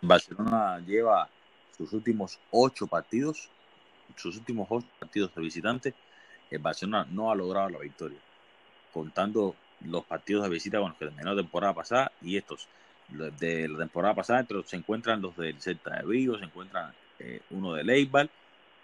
Barcelona 0.00 0.78
lleva 0.86 1.28
sus 1.76 1.92
últimos 1.92 2.38
ocho 2.50 2.86
partidos, 2.86 3.50
sus 4.16 4.36
últimos 4.36 4.68
ocho 4.70 4.86
partidos 4.98 5.34
de 5.34 5.42
visitante, 5.42 5.94
el 6.50 6.58
Barcelona 6.58 7.06
no 7.10 7.30
ha 7.30 7.34
logrado 7.34 7.70
la 7.70 7.78
victoria, 7.78 8.18
contando 8.92 9.54
los 9.80 10.04
partidos 10.04 10.44
de 10.44 10.50
visita 10.50 10.78
con 10.78 10.90
los 10.90 10.98
que 10.98 11.06
terminó 11.06 11.34
la 11.34 11.42
temporada 11.42 11.74
pasada 11.74 12.12
y 12.22 12.36
estos 12.36 12.68
de 13.08 13.68
la 13.68 13.78
temporada 13.78 14.14
pasada, 14.14 14.40
entre 14.40 14.62
se 14.62 14.76
encuentran 14.76 15.20
los 15.20 15.36
del 15.36 15.60
Celta 15.60 15.98
de 15.98 16.06
Vigo, 16.06 16.38
se 16.38 16.44
encuentran 16.44 16.92
eh, 17.18 17.40
uno 17.50 17.74
del 17.74 17.90
Eibar, 17.90 18.28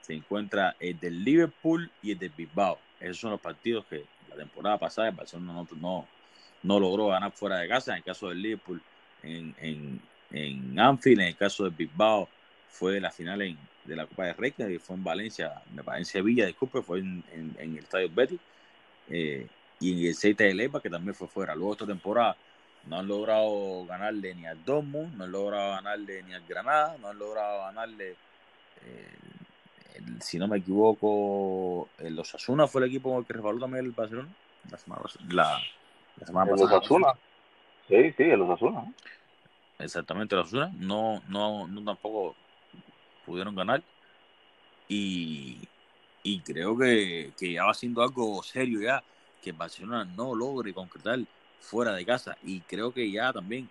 se 0.01 0.15
encuentra 0.15 0.77
el 0.79 0.99
del 0.99 1.25
Liverpool 1.25 1.91
y 2.03 2.13
el 2.13 2.19
del 2.19 2.31
Bilbao. 2.31 2.79
Esos 2.99 3.19
son 3.19 3.31
los 3.31 3.41
partidos 3.41 3.87
que 3.87 4.05
la 4.29 4.37
temporada 4.37 4.79
pasada 4.79 5.09
el 5.09 5.15
Barcelona 5.15 5.53
no, 5.53 5.69
no, 5.81 6.07
no 6.63 6.81
logró 6.81 7.09
ganar 7.09 7.33
fuera 7.33 7.59
de 7.59 7.69
casa. 7.69 7.93
En 7.93 7.99
el 7.99 8.05
caso 8.05 8.29
del 8.29 8.43
Liverpool, 8.43 8.83
en, 9.23 9.55
en, 9.59 10.01
en 10.31 10.79
Anfield, 10.79 11.21
en 11.21 11.29
el 11.29 11.37
caso 11.37 11.65
de 11.65 11.71
Bilbao 11.71 12.29
fue 12.69 13.01
la 13.01 13.11
final 13.11 13.43
de 13.85 13.97
la 13.97 14.07
Copa 14.07 14.25
de 14.25 14.33
Rey, 14.35 14.53
que 14.53 14.79
fue 14.79 14.97
en 14.97 15.05
Valencia, 15.05 15.63
en 15.97 16.05
Sevilla, 16.05 16.47
disculpe, 16.47 16.83
fue 16.83 17.01
en, 17.01 17.25
el 17.59 17.79
Estadio 17.79 18.09
Betis, 18.13 18.41
eh, 19.09 19.47
y 19.81 19.93
en 19.93 20.09
el 20.09 20.15
Celta 20.15 20.45
de 20.45 20.55
Leiva, 20.55 20.81
que 20.81 20.91
también 20.91 21.15
fue 21.15 21.29
fuera. 21.29 21.55
Luego 21.55 21.73
esta 21.73 21.87
temporada 21.87 22.37
no 22.87 22.99
han 22.99 23.09
logrado 23.09 23.85
ganarle 23.87 24.35
ni 24.35 24.47
al 24.47 24.65
Dortmund, 24.65 25.17
no 25.17 25.25
han 25.25 25.33
logrado 25.33 25.73
ganarle 25.73 26.23
ni 26.23 26.35
al 26.35 26.47
Granada, 26.47 26.97
no 27.01 27.09
han 27.09 27.19
logrado 27.19 27.63
ganarle, 27.65 28.17
eh, 28.85 29.17
si 30.21 30.39
no 30.39 30.49
me 30.49 30.59
equivoco, 30.59 31.89
el 31.99 32.19
Osasuna 32.19 32.67
fue 32.67 32.83
el 32.83 32.89
equipo 32.89 33.23
que 33.25 33.33
resbaló 33.33 33.59
también 33.59 33.85
el 33.85 33.93
Barcelona 33.93 34.29
la 34.71 34.79
semana, 34.79 35.03
la, 35.31 35.61
la 36.19 36.27
semana 36.27 36.51
pasada. 36.51 36.79
Osasuna? 36.79 37.13
Sí, 37.89 38.13
sí, 38.13 38.23
el 38.23 38.43
Osasuna 38.43 38.85
exactamente 39.85 40.37
la 40.37 40.43
Osuna, 40.43 40.71
no, 40.79 41.23
no, 41.29 41.67
no 41.67 41.85
tampoco 41.85 42.37
pudieron 43.31 43.55
ganar. 43.55 43.83
Y, 44.89 45.59
y 46.23 46.41
creo 46.41 46.77
que, 46.77 47.33
que, 47.39 47.53
ya 47.53 47.65
va 47.65 47.75
siendo 47.75 48.03
algo 48.03 48.43
serio 48.43 48.81
ya, 48.83 49.03
que 49.43 49.53
Barcelona 49.53 50.05
no 50.05 50.35
logre 50.35 50.75
concretar 50.75 51.21
fuera 51.61 51.93
de 51.95 52.05
casa. 52.05 52.37
Y 52.43 52.61
creo 52.63 52.93
que 52.93 53.11
ya 53.11 53.33
también 53.33 53.69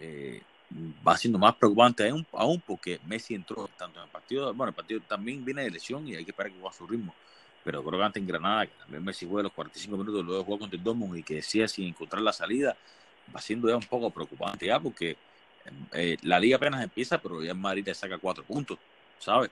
eh, 0.00 0.42
va 1.06 1.16
siendo 1.16 1.38
más 1.38 1.54
preocupante 1.54 2.08
aún, 2.32 2.60
porque 2.66 3.00
Messi 3.06 3.34
entró 3.34 3.68
tanto 3.78 4.00
en 4.00 4.06
el 4.06 4.10
partido, 4.10 4.52
bueno, 4.54 4.70
el 4.70 4.74
partido 4.74 5.00
también 5.06 5.44
viene 5.44 5.62
de 5.62 5.70
lesión 5.70 6.06
y 6.08 6.16
hay 6.16 6.24
que 6.24 6.32
esperar 6.32 6.50
que 6.50 6.58
juegue 6.58 6.74
a 6.74 6.78
su 6.78 6.86
ritmo. 6.86 7.14
Pero 7.64 7.82
creo 7.84 7.98
que 7.98 8.04
antes 8.04 8.20
en 8.20 8.26
Granada, 8.26 8.66
que 8.66 8.72
también 8.78 9.04
Messi 9.04 9.26
juega 9.26 9.44
los 9.44 9.52
45 9.52 9.96
minutos, 9.96 10.24
luego 10.24 10.44
jugó 10.44 10.58
contra 10.58 10.76
el 10.76 10.84
Dortmund 10.84 11.18
y 11.18 11.22
que 11.22 11.36
decía 11.36 11.68
sin 11.68 11.86
encontrar 11.86 12.22
la 12.22 12.32
salida, 12.32 12.76
va 13.34 13.40
siendo 13.40 13.68
ya 13.68 13.76
un 13.76 13.82
poco 13.82 14.10
preocupante 14.10 14.66
ya, 14.66 14.80
porque 14.80 15.16
eh, 15.92 16.16
la 16.22 16.38
liga 16.38 16.56
apenas 16.56 16.82
empieza, 16.82 17.18
pero 17.18 17.42
ya 17.42 17.54
Madrid 17.54 17.84
le 17.86 17.94
saca 17.94 18.18
cuatro 18.18 18.44
puntos, 18.44 18.78
¿sabes? 19.18 19.50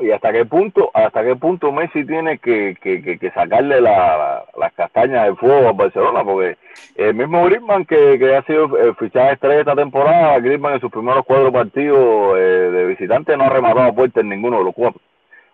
y 0.00 0.10
hasta 0.10 0.32
qué 0.32 0.44
punto 0.44 0.90
hasta 0.94 1.24
qué 1.24 1.34
punto 1.36 1.72
Messi 1.72 2.04
tiene 2.04 2.38
que, 2.38 2.76
que, 2.80 3.18
que, 3.18 3.30
sacarle 3.32 3.80
la, 3.80 4.44
las 4.56 4.72
castañas 4.74 5.24
del 5.24 5.36
fuego 5.36 5.68
a 5.68 5.72
Barcelona 5.72 6.22
porque 6.22 6.56
el 6.96 7.14
mismo 7.14 7.44
Griezmann 7.44 7.84
que, 7.84 8.18
que 8.18 8.36
ha 8.36 8.42
sido 8.42 8.78
el 8.78 8.94
fichaje 8.94 9.32
estrella 9.32 9.60
esta 9.60 9.74
temporada 9.74 10.38
Griezmann 10.38 10.74
en 10.74 10.80
sus 10.80 10.92
primeros 10.92 11.24
cuatro 11.26 11.50
partidos 11.50 12.38
eh, 12.38 12.70
de 12.70 12.86
visitante 12.86 13.36
no 13.36 13.44
ha 13.44 13.48
rematado 13.48 13.94
puerta 13.94 14.20
en 14.20 14.28
ninguno 14.28 14.58
de 14.58 14.64
los 14.64 14.74
cuatro 14.74 15.00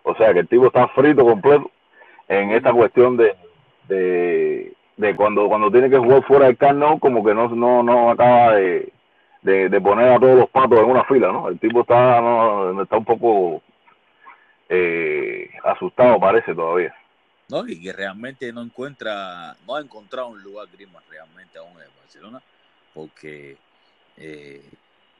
o 0.03 0.15
sea 0.15 0.33
que 0.33 0.39
el 0.39 0.47
tipo 0.47 0.67
está 0.67 0.87
frito 0.89 1.25
completo 1.25 1.71
en 2.27 2.51
esta 2.51 2.73
cuestión 2.73 3.17
de, 3.17 3.35
de, 3.87 4.73
de 4.97 5.15
cuando 5.15 5.47
cuando 5.47 5.71
tiene 5.71 5.89
que 5.89 5.97
jugar 5.97 6.23
fuera 6.23 6.45
del 6.45 6.57
carno 6.57 6.99
como 6.99 7.23
que 7.23 7.33
no 7.33 7.47
no 7.49 7.81
no 7.81 8.11
acaba 8.11 8.55
de 8.55 8.91
de, 9.47 9.81
poner 9.81 10.09
a 10.09 10.19
todos 10.19 10.37
los 10.39 10.49
patos 10.49 10.79
en 10.79 10.85
una 10.85 11.03
fila, 11.05 11.31
¿no? 11.31 11.47
El 11.47 11.59
tipo 11.59 11.81
está, 11.81 12.19
no, 12.19 12.81
está 12.81 12.97
un 12.97 13.05
poco 13.05 13.61
eh, 14.67 15.49
asustado, 15.63 16.19
parece 16.19 16.53
todavía. 16.53 16.93
No, 17.49 17.65
y 17.65 17.81
que 17.81 17.93
realmente 17.93 18.51
no 18.51 18.61
encuentra, 18.61 19.55
no 19.65 19.75
ha 19.75 19.81
encontrado 19.81 20.27
un 20.29 20.43
lugar 20.43 20.67
Griezmann 20.71 21.03
realmente 21.09 21.57
aún 21.57 21.71
en 21.71 22.01
Barcelona, 22.01 22.41
porque 22.93 23.55
eh, 24.17 24.69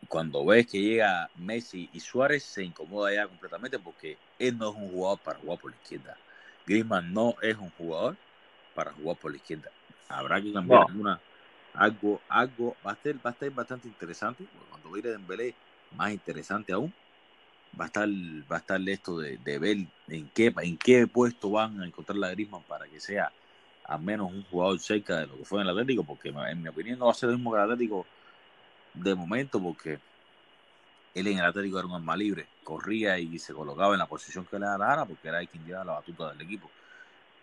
cuando 0.09 0.45
ves 0.45 0.67
que 0.67 0.81
llega 0.81 1.29
Messi 1.37 1.89
y 1.93 1.99
Suárez 2.01 2.43
se 2.43 2.63
incomoda 2.63 3.13
ya 3.13 3.27
completamente 3.27 3.79
porque 3.79 4.17
él 4.39 4.57
no 4.57 4.71
es 4.71 4.75
un 4.75 4.91
jugador 4.91 5.19
para 5.19 5.39
jugar 5.39 5.59
por 5.59 5.71
la 5.71 5.77
izquierda. 5.77 6.17
Griezmann 6.65 7.13
no 7.13 7.35
es 7.41 7.55
un 7.55 7.69
jugador 7.71 8.17
para 8.75 8.91
jugar 8.91 9.15
por 9.15 9.31
la 9.31 9.37
izquierda. 9.37 9.69
Habrá 10.09 10.41
que 10.41 10.51
cambiar 10.51 10.83
alguna 10.89 11.21
algo, 11.77 12.25
algo 12.29 12.79
va 12.85 12.91
a 12.91 12.93
estar, 12.95 13.15
va 13.25 13.31
a 13.31 13.33
estar 13.33 13.51
bastante 13.51 13.87
interesante. 13.87 14.49
Cuando 14.69 14.91
vire 14.91 15.11
Dembélé, 15.11 15.57
más 15.91 16.11
interesante 16.13 16.73
aún. 16.73 16.95
Va 17.79 17.85
a 17.85 17.87
estar, 17.87 18.07
va 18.51 18.55
a 18.57 18.59
estar 18.59 18.81
esto 18.89 19.19
de, 19.19 19.37
de 19.39 19.59
ver 19.59 19.77
en 20.07 20.31
qué, 20.31 20.53
en 20.63 20.77
qué 20.79 21.07
puesto 21.07 21.51
van 21.51 21.79
a 21.81 21.85
encontrar 21.87 22.17
la 22.17 22.31
Griezmann 22.31 22.65
para 22.65 22.87
que 22.89 22.99
sea 22.99 23.33
al 23.83 24.01
menos 24.01 24.31
un 24.31 24.43
jugador 24.45 24.79
cerca 24.79 25.17
de 25.19 25.27
lo 25.27 25.37
que 25.39 25.45
fue 25.45 25.59
en 25.61 25.67
el 25.67 25.71
Atlético, 25.71 26.05
porque 26.05 26.29
en 26.29 26.61
mi 26.61 26.69
opinión 26.69 26.99
no 26.99 27.05
va 27.07 27.11
a 27.11 27.15
ser 27.15 27.29
lo 27.29 27.35
mismo 27.37 27.51
que 27.53 27.57
el 27.59 27.63
Atlético 27.65 28.09
de 28.93 29.15
momento, 29.15 29.61
porque 29.61 30.01
él 31.13 31.27
en 31.27 31.39
el 31.39 31.43
Atlético 31.45 31.79
era 31.79 31.87
un 31.87 31.95
arma 31.95 32.15
libre, 32.15 32.51
corría 32.63 33.19
y 33.19 33.37
se 33.39 33.53
colocaba 33.53 33.93
en 33.93 33.99
la 33.99 34.07
posición 34.07 34.45
que 34.45 34.57
le 34.59 34.65
daba 34.67 34.77
la 34.77 34.87
gana, 34.91 35.05
porque 35.05 35.27
era 35.27 35.45
quien 35.45 35.65
llevaba 35.65 35.83
la 35.85 35.91
batuta 35.93 36.29
del 36.29 36.41
equipo. 36.41 36.73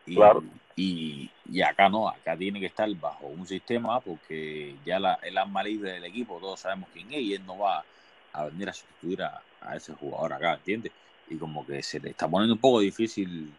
Y, 0.07 0.17
claro. 0.17 0.43
y, 0.77 1.31
y, 1.51 1.63
acá 1.63 1.89
no, 1.89 2.09
acá 2.09 2.37
tiene 2.37 2.61
que 2.61 2.67
estar 2.67 2.89
bajo 2.97 3.27
un 3.27 3.47
sistema 3.47 4.01
porque 4.01 4.75
ya 4.85 4.99
la, 4.99 5.19
el 5.23 5.39
alma 5.39 5.63
libre 5.63 5.93
del 5.93 6.05
equipo, 6.05 6.39
todos 6.41 6.61
sabemos 6.61 6.89
quién 6.93 7.11
es 7.13 7.21
y 7.21 7.35
él 7.35 7.47
no 7.47 7.59
va 7.59 7.85
a 8.33 8.45
venir 8.47 8.69
a 8.69 8.73
sustituir 8.73 9.23
a, 9.23 9.41
a 9.61 9.77
ese 9.77 9.95
jugador 9.95 10.33
acá, 10.33 10.55
¿entiendes? 10.55 10.93
Y 11.29 11.37
como 11.37 11.67
que 11.67 11.83
se 11.83 12.01
le 12.01 12.11
está 12.11 12.29
poniendo 12.29 12.55
un 12.55 12.61
poco 12.61 12.81
difícil 12.81 13.51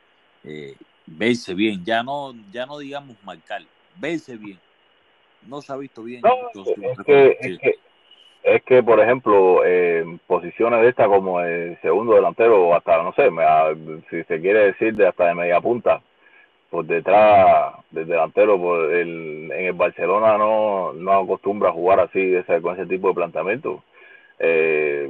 eh, 0.44 0.76
verse 1.06 1.54
bien, 1.54 1.84
ya 1.84 2.04
no, 2.04 2.34
ya 2.52 2.66
no 2.66 2.78
digamos 2.78 3.16
marcar, 3.24 3.62
verse 3.98 4.38
bien. 4.38 4.60
No 5.48 5.62
se 5.62 5.74
ha 5.74 5.76
visto 5.76 6.04
bien. 6.04 6.22
es, 6.24 7.06
que, 7.06 7.78
es, 8.44 8.64
que, 8.64 8.84
por 8.84 9.00
ejemplo, 9.00 9.64
en 9.64 10.18
posiciones 10.20 10.82
de 10.82 10.90
esta 10.90 11.08
como 11.08 11.40
el 11.42 11.80
segundo 11.82 12.16
delantero, 12.16 12.68
o 12.68 12.76
hasta, 12.76 13.02
no 13.04 13.14
sé, 13.14 13.30
si 14.10 14.24
se 14.24 14.42
quiere 14.42 14.72
decir, 14.72 14.96
de 14.96 15.08
hasta 15.08 15.28
de 15.28 15.36
media 15.36 15.62
punta, 15.62 16.02
por 16.76 16.86
detrás 16.86 17.74
del 17.92 18.06
delantero, 18.06 18.60
por 18.60 18.94
en 18.94 19.50
el 19.50 19.72
Barcelona 19.74 20.38
no, 20.38 20.92
no 20.92 21.14
acostumbra 21.14 21.72
jugar 21.72 22.02
así, 22.02 22.34
con 22.62 22.76
ese 22.76 22.86
tipo 22.86 23.08
de 23.08 23.14
planteamiento. 23.14 23.82
Eh, 24.40 25.10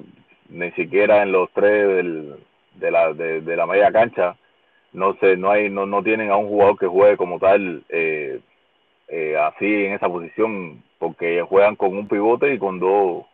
ni 0.50 0.72
siquiera 0.74 1.24
en 1.24 1.32
los 1.32 1.50
tres 1.54 1.88
del, 1.88 2.36
de, 2.76 2.92
la, 2.92 3.14
de, 3.14 3.56
la 3.56 3.66
media 3.66 3.92
cancha 3.92 4.36
no 4.94 5.16
sé, 5.16 5.38
no 5.38 5.50
hay, 5.50 5.72
no, 5.72 5.88
no 5.88 6.04
tienen 6.04 6.30
a 6.30 6.38
un 6.38 6.50
jugador 6.50 6.78
que 6.78 6.86
juegue 6.86 7.18
como 7.18 7.40
tal 7.40 7.84
eh, 7.90 8.40
eh, 9.08 9.36
así 9.36 9.86
en 9.86 9.94
esa 9.94 10.08
posición, 10.08 10.84
porque 11.00 11.42
juegan 11.42 11.76
con 11.76 11.98
un 11.98 12.08
pivote 12.08 12.54
y 12.54 12.60
con 12.60 12.80
dos 12.80 13.26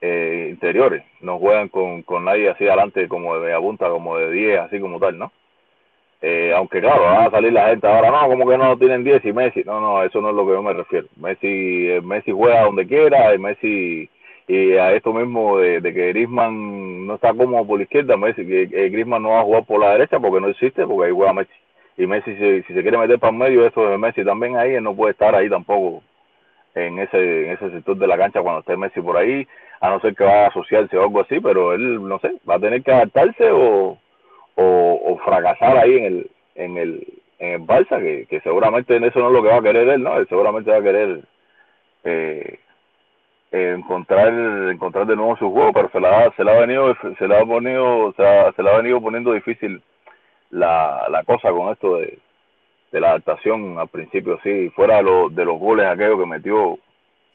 eh, 0.00 0.46
interiores, 0.50 1.02
no 1.20 1.40
juegan 1.40 1.68
con, 1.68 2.02
con 2.02 2.24
nadie 2.24 2.48
así 2.48 2.64
adelante 2.68 3.08
como 3.08 3.36
de 3.40 3.58
punta, 3.58 3.88
como 3.88 4.16
de 4.18 4.30
10, 4.30 4.60
así 4.60 4.78
como 4.78 5.00
tal, 5.00 5.18
¿no? 5.18 5.32
Eh, 6.22 6.52
aunque 6.54 6.80
claro, 6.80 7.02
va 7.02 7.26
a 7.26 7.30
salir 7.30 7.52
la 7.52 7.68
gente 7.68 7.86
ahora, 7.86 8.10
no, 8.10 8.28
como 8.28 8.48
que 8.48 8.56
no 8.56 8.76
tienen 8.78 9.04
10 9.04 9.24
y 9.24 9.32
Messi, 9.32 9.62
no, 9.64 9.80
no, 9.80 10.02
eso 10.02 10.20
no 10.20 10.30
es 10.30 10.34
lo 10.34 10.46
que 10.46 10.52
yo 10.52 10.62
me 10.62 10.72
refiero. 10.72 11.06
Messi, 11.16 11.88
Messi 12.02 12.32
juega 12.32 12.64
donde 12.64 12.86
quiera, 12.86 13.34
y 13.34 13.38
Messi 13.38 14.10
y 14.48 14.72
a 14.76 14.92
esto 14.92 15.12
mismo 15.12 15.58
de, 15.58 15.82
que 15.82 16.08
Griezmann 16.08 17.06
no 17.06 17.16
está 17.16 17.34
cómodo 17.34 17.66
por 17.66 17.78
la 17.78 17.84
izquierda, 17.84 18.16
Messi, 18.16 18.46
que, 18.46 18.66
Griezmann 18.66 19.22
no 19.22 19.30
va 19.30 19.40
a 19.40 19.44
jugar 19.44 19.64
por 19.64 19.80
la 19.80 19.92
derecha 19.92 20.20
porque 20.20 20.40
no 20.40 20.48
existe, 20.48 20.86
porque 20.86 21.08
ahí 21.08 21.14
juega 21.14 21.32
Messi. 21.32 21.52
Y 21.98 22.06
Messi, 22.06 22.34
si, 22.36 22.62
si 22.62 22.74
se 22.74 22.82
quiere 22.82 22.98
meter 22.98 23.18
para 23.18 23.32
el 23.32 23.38
medio, 23.38 23.66
eso 23.66 23.88
de 23.88 23.98
Messi 23.98 24.24
también 24.24 24.56
ahí, 24.56 24.74
él 24.74 24.84
no 24.84 24.94
puede 24.94 25.12
estar 25.12 25.34
ahí 25.34 25.48
tampoco 25.50 26.02
en 26.74 26.98
ese, 26.98 27.46
en 27.46 27.52
ese 27.52 27.70
sector 27.70 27.96
de 27.96 28.06
la 28.06 28.18
cancha 28.18 28.42
cuando 28.42 28.60
esté 28.60 28.76
Messi 28.76 29.00
por 29.00 29.16
ahí, 29.16 29.46
a 29.80 29.90
no 29.90 30.00
ser 30.00 30.14
que 30.14 30.24
vaya 30.24 30.44
a 30.44 30.48
asociarse 30.48 30.96
o 30.96 31.02
algo 31.02 31.20
así, 31.20 31.40
pero 31.40 31.72
él, 31.72 32.06
no 32.06 32.18
sé, 32.20 32.32
va 32.48 32.56
a 32.56 32.60
tener 32.60 32.82
que 32.82 32.92
adaptarse 32.92 33.50
o, 33.50 33.98
o, 34.56 35.18
fracasar 35.24 35.76
ahí 35.78 35.96
en 35.96 36.04
el, 36.04 36.30
en 36.54 36.76
el, 36.76 37.22
en 37.38 37.52
el 37.54 37.60
Barça, 37.62 38.00
que, 38.00 38.26
que 38.26 38.40
seguramente 38.40 38.96
en 38.96 39.04
eso 39.04 39.18
no 39.18 39.28
es 39.28 39.32
lo 39.32 39.42
que 39.42 39.48
va 39.48 39.56
a 39.56 39.62
querer 39.62 39.88
él, 39.88 40.02
¿no? 40.02 40.16
Él 40.18 40.26
seguramente 40.28 40.70
va 40.70 40.78
a 40.78 40.82
querer 40.82 41.24
eh, 42.04 42.60
encontrar 43.50 44.32
encontrar 44.70 45.06
de 45.06 45.16
nuevo 45.16 45.36
su 45.36 45.50
juego 45.50 45.72
pero 45.72 45.90
se 45.90 46.00
la 46.00 46.32
se 46.36 46.44
la 46.44 46.52
ha 46.52 46.60
venido 46.60 46.94
se 47.18 47.28
la 47.28 47.40
ha 47.40 47.46
ponido 47.46 48.12
se, 48.16 48.22
se 48.54 48.62
la 48.62 48.72
ha 48.72 48.76
venido 48.78 49.00
poniendo 49.00 49.32
difícil 49.32 49.82
la, 50.50 51.06
la 51.10 51.24
cosa 51.24 51.50
con 51.50 51.72
esto 51.72 51.96
de, 51.96 52.18
de 52.92 53.00
la 53.00 53.10
adaptación 53.10 53.78
al 53.78 53.88
principio 53.88 54.38
sí 54.42 54.70
fuera 54.70 54.96
de, 54.96 55.04
los 55.04 55.34
de 55.34 55.44
los 55.44 55.58
goles 55.58 55.86
aquellos 55.86 56.18
que 56.18 56.26
metió 56.26 56.78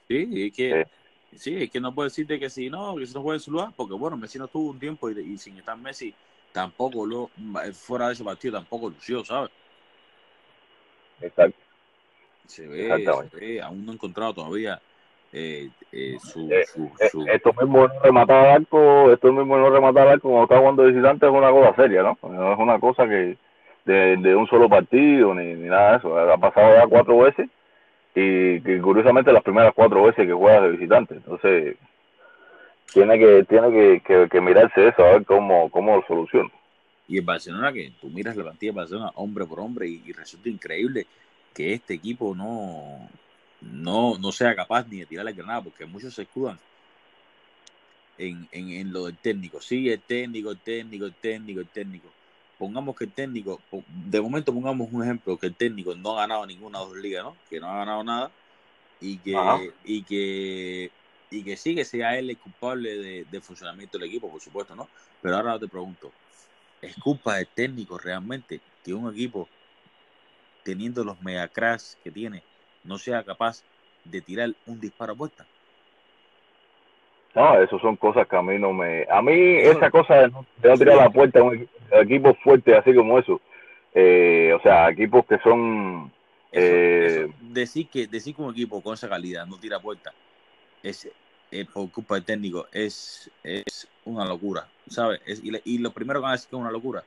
sí 0.07 0.45
es 0.48 0.53
que 0.53 0.81
eh, 0.81 0.88
sí 1.35 1.64
es 1.64 1.72
que 1.72 1.80
no 1.80 1.95
puede 1.95 2.07
decirte 2.07 2.39
que 2.39 2.49
si 2.49 2.69
no 2.69 2.95
que 2.98 3.06
si 3.06 3.14
no 3.14 3.22
juega 3.22 3.38
en 3.38 3.41
su 3.41 3.52
lugar 3.52 3.69
porque 3.76 3.93
bueno 3.93 4.18
Messi 4.18 4.38
no 4.38 4.48
tuvo 4.48 4.72
un 4.72 4.80
tiempo 4.80 5.10
y, 5.10 5.19
y 5.19 5.38
sin 5.38 5.57
estar 5.57 5.77
Messi 5.77 6.14
tampoco 6.52 7.06
lo 7.06 7.30
fuera 7.73 8.07
de 8.07 8.14
ese 8.14 8.23
partido 8.23 8.57
tampoco 8.57 8.90
lució 8.90 9.23
sabes 9.23 9.52
exacto 11.22 11.60
se 12.48 12.68
ve, 12.68 13.06
se 13.30 13.38
ve 13.38 13.61
aún 13.61 13.86
no 13.86 13.91
he 13.91 13.95
encontrado 13.95 14.34
todavía 14.34 14.82
eh, 15.34 15.69
eh, 15.94 16.18
su, 16.22 16.52
eh, 16.52 16.65
su, 17.10 17.26
esto 17.28 17.53
mismo 17.53 17.88
no 17.88 17.99
rematar 18.03 18.48
arco, 18.48 19.14
esto 19.14 19.32
mismo 19.32 19.57
no 19.57 19.69
rematar 19.69 20.10
arco 20.10 20.28
cuando 20.28 20.44
está 20.44 20.60
jugando 20.60 20.84
visitante 20.84 21.26
es 21.26 21.32
una 21.32 21.49
cosa 21.52 21.73
seria, 21.76 22.03
¿no? 22.03 22.18
No 22.22 22.52
es 22.52 22.60
una 22.60 22.80
cosa 22.80 23.07
que 23.07 23.38
de, 23.86 24.18
de 24.18 24.36
un 24.36 24.45
solo 24.48 24.68
partido 24.68 25.34
ni, 25.34 25.53
ni 25.53 25.69
nada 25.69 25.91
de 25.91 25.98
eso. 25.99 26.18
Ha 26.18 26.38
pasado 26.38 26.76
ya 26.76 26.86
cuatro 26.88 27.18
veces 27.19 27.49
y 28.14 28.60
que 28.60 28.82
curiosamente 28.82 29.32
las 29.32 29.44
primeras 29.44 29.73
cuatro 29.73 30.03
veces 30.03 30.28
que 30.28 30.34
juega 30.34 30.61
de 30.61 30.72
visitante. 30.72 31.15
Entonces 31.15 31.78
tiene 32.93 33.18
que 33.19 33.43
tiene 33.45 33.72
que, 33.72 34.01
que, 34.05 34.30
que 34.30 34.41
mirarse 34.41 34.88
eso 34.88 35.03
a 35.03 35.13
ver 35.13 35.26
cómo, 35.26 35.69
cómo 35.69 35.95
lo 35.95 36.05
soluciona. 36.07 36.49
Y 37.07 37.18
en 37.18 37.26
Barcelona 37.26 37.73
que 37.73 37.91
tú 37.99 38.09
miras 38.09 38.35
la 38.35 38.43
plantilla 38.43 38.72
de 38.72 38.77
Barcelona 38.77 39.11
hombre 39.15 39.45
por 39.45 39.59
hombre 39.59 39.88
y, 39.88 40.01
y 40.05 40.13
resulta 40.13 40.49
increíble 40.49 41.07
que 41.53 41.73
este 41.73 41.93
equipo 41.93 42.34
no 42.35 43.09
no, 43.61 44.18
no 44.18 44.31
sea 44.31 44.55
capaz 44.55 44.88
ni 44.88 44.99
de 44.99 45.05
tirar 45.05 45.26
la 45.26 45.31
granada, 45.31 45.61
porque 45.61 45.85
muchos 45.85 46.13
se 46.13 46.23
escudan 46.23 46.59
en, 48.18 48.47
en, 48.51 48.69
en, 48.72 48.91
lo 48.91 49.05
del 49.05 49.18
técnico. 49.18 49.61
Sí, 49.61 49.89
el 49.89 50.01
técnico, 50.01 50.51
el 50.51 50.59
técnico, 50.59 51.05
el 51.05 51.13
técnico, 51.13 51.59
el 51.59 51.68
técnico. 51.68 52.09
Pongamos 52.57 52.95
que 52.95 53.05
el 53.05 53.11
técnico, 53.11 53.59
de 53.88 54.22
momento 54.22 54.53
pongamos 54.53 54.89
un 54.91 55.03
ejemplo, 55.03 55.38
que 55.38 55.47
el 55.47 55.55
técnico 55.55 55.95
no 55.95 56.18
ha 56.18 56.22
ganado 56.22 56.45
ninguna 56.45 56.80
dos 56.80 56.95
ligas, 56.95 57.23
¿no? 57.23 57.35
Que 57.49 57.59
no 57.59 57.68
ha 57.68 57.77
ganado 57.77 58.03
nada 58.03 58.31
y 58.99 59.18
que, 59.18 59.35
y 59.84 60.03
que, 60.03 60.91
y 61.32 61.44
que 61.44 61.56
sí 61.56 61.74
que 61.74 61.86
sea 61.86 62.20
él 62.20 62.30
el 62.30 62.38
culpable 62.38 63.24
de, 63.24 63.41
funcionamiento 63.41 63.98
del 63.98 64.10
equipo, 64.10 64.30
por 64.30 64.41
supuesto, 64.41 64.76
¿no? 64.76 64.90
Pero 65.22 65.38
ahora 65.38 65.58
te 65.58 65.68
pregunto, 65.68 66.12
¿es 66.82 66.95
culpa 66.98 67.38
del 67.38 67.48
técnico 67.48 67.98
realmente 67.98 68.60
que 68.84 68.94
un 68.94 69.12
equipo 69.12 69.48
teniendo 70.64 71.03
los 71.03 71.22
mega 71.22 71.48
crash 71.48 71.94
que 72.03 72.12
tiene 72.12 72.44
no 72.84 72.98
sea 72.98 73.24
capaz 73.24 73.64
de 74.03 74.22
tirar 74.22 74.52
un 74.66 74.80
disparo 74.80 75.14
a 75.14 75.16
puerta. 75.16 75.45
No, 77.34 77.62
eso 77.62 77.80
son 77.80 77.95
cosas 77.95 78.28
que 78.28 78.36
a 78.36 78.41
mí 78.41 78.60
no 78.60 78.74
me... 78.74 79.06
A 79.10 79.22
mí 79.22 79.32
esa 79.58 79.90
cosa 79.90 80.16
de 80.16 80.30
no, 80.30 80.45
tirar 80.78 80.99
a 80.99 81.03
la 81.03 81.10
puerta 81.10 81.40
a 81.40 81.44
un 81.44 81.70
equipo 81.91 82.34
fuerte 82.44 82.76
así 82.76 82.94
como 82.94 83.18
eso, 83.18 83.40
eh, 83.94 84.52
o 84.53 84.62
sea, 84.62 84.90
equipos 84.90 85.26
que 85.26 85.38
son... 85.40 86.12
Eh... 86.52 87.32
Decir, 87.40 87.88
que, 87.88 88.08
decir 88.08 88.36
que 88.36 88.41
un 88.41 88.52
equipo 88.52 88.82
con 88.82 88.95
esa 88.95 89.08
calidad 89.08 89.45
no 89.45 89.58
tira 89.58 89.80
puerta 89.80 90.12
es, 90.84 91.08
por 91.74 91.91
culpa 91.91 92.16
del 92.16 92.24
técnico 92.24 92.68
es, 92.72 93.30
es 93.44 93.88
una 94.06 94.26
locura, 94.26 94.68
¿sabes? 94.90 95.22
y, 95.26 95.76
y, 95.76 95.78
lo 95.80 95.91
primero 95.91 96.20
que 96.20 96.24
van 96.24 96.32
a 96.32 96.36
decir 96.36 96.49
que 96.49 96.56
es 96.56 96.62
una 96.62 96.72
locura 96.72 97.03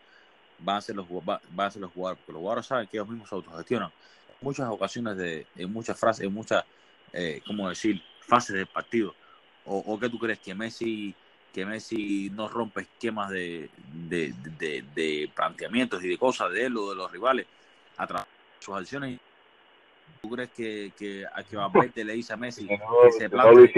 van 0.58 0.76
a 0.76 0.80
ser 0.80 0.96
los, 0.96 1.06
van 1.24 1.40
a 1.58 1.70
ser 1.70 1.82
los 1.82 1.92
jugadores, 1.92 2.18
porque 2.20 2.32
los 2.32 2.40
jugadores 2.40 2.66
saben 2.66 2.86
que 2.86 2.96
ellos 2.96 3.08
mismos 3.08 3.28
se 3.28 3.34
autogestionan 3.34 3.90
muchas 4.44 4.68
ocasiones, 4.68 5.16
de, 5.16 5.46
en 5.56 5.72
muchas 5.72 5.98
frases, 5.98 6.24
en 6.24 6.32
muchas, 6.32 6.64
eh, 7.12 7.40
¿cómo 7.46 7.68
decir?, 7.68 8.00
fases 8.20 8.54
del 8.54 8.66
partido. 8.66 9.14
O, 9.64 9.78
o 9.78 9.98
que 9.98 10.08
tú 10.08 10.18
crees 10.18 10.38
que 10.38 10.54
Messi 10.54 11.14
que 11.52 11.64
Messi 11.64 12.30
no 12.30 12.48
rompe 12.48 12.80
esquemas 12.80 13.30
de, 13.30 13.70
de, 14.08 14.34
de, 14.92 15.30
planteamientos 15.32 16.02
y 16.02 16.08
de 16.08 16.18
cosas 16.18 16.50
de 16.50 16.66
él 16.66 16.76
o 16.76 16.90
de 16.90 16.96
los 16.96 17.10
rivales 17.12 17.46
a 17.96 18.08
través 18.08 18.26
de 18.26 18.64
sus 18.64 18.74
acciones. 18.74 19.20
¿Tú 20.22 20.30
crees 20.30 20.50
que, 20.50 20.92
que 20.96 21.24
a 21.26 21.42
que 21.42 21.56
Valverde 21.56 22.04
le 22.04 22.14
dice 22.14 22.32
a 22.32 22.36
Messi 22.36 22.66
que 22.66 22.78
se 23.18 23.28
plante? 23.28 23.72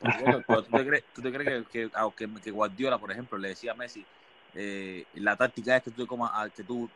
¿Tú 0.00 0.62
te 0.70 0.86
crees, 0.86 1.04
tú 1.14 1.22
te 1.22 1.32
crees 1.32 1.66
que, 1.66 1.90
que, 2.16 2.28
que, 2.42 2.50
Guardiola, 2.50 2.98
por 2.98 3.10
ejemplo, 3.10 3.36
le 3.36 3.48
decía 3.48 3.72
a 3.72 3.74
Messi, 3.74 4.04
eh, 4.54 5.04
la 5.14 5.36
táctica 5.36 5.76
es 5.76 5.82
que 5.82 5.90
tú, 5.90 6.06
comas, 6.06 6.50
que 6.52 6.62
tú 6.62 6.88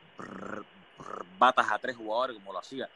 batas 1.38 1.70
a 1.70 1.78
tres 1.78 1.96
jugadores 1.96 2.36
como 2.36 2.52
lo 2.52 2.58
hacía 2.58 2.88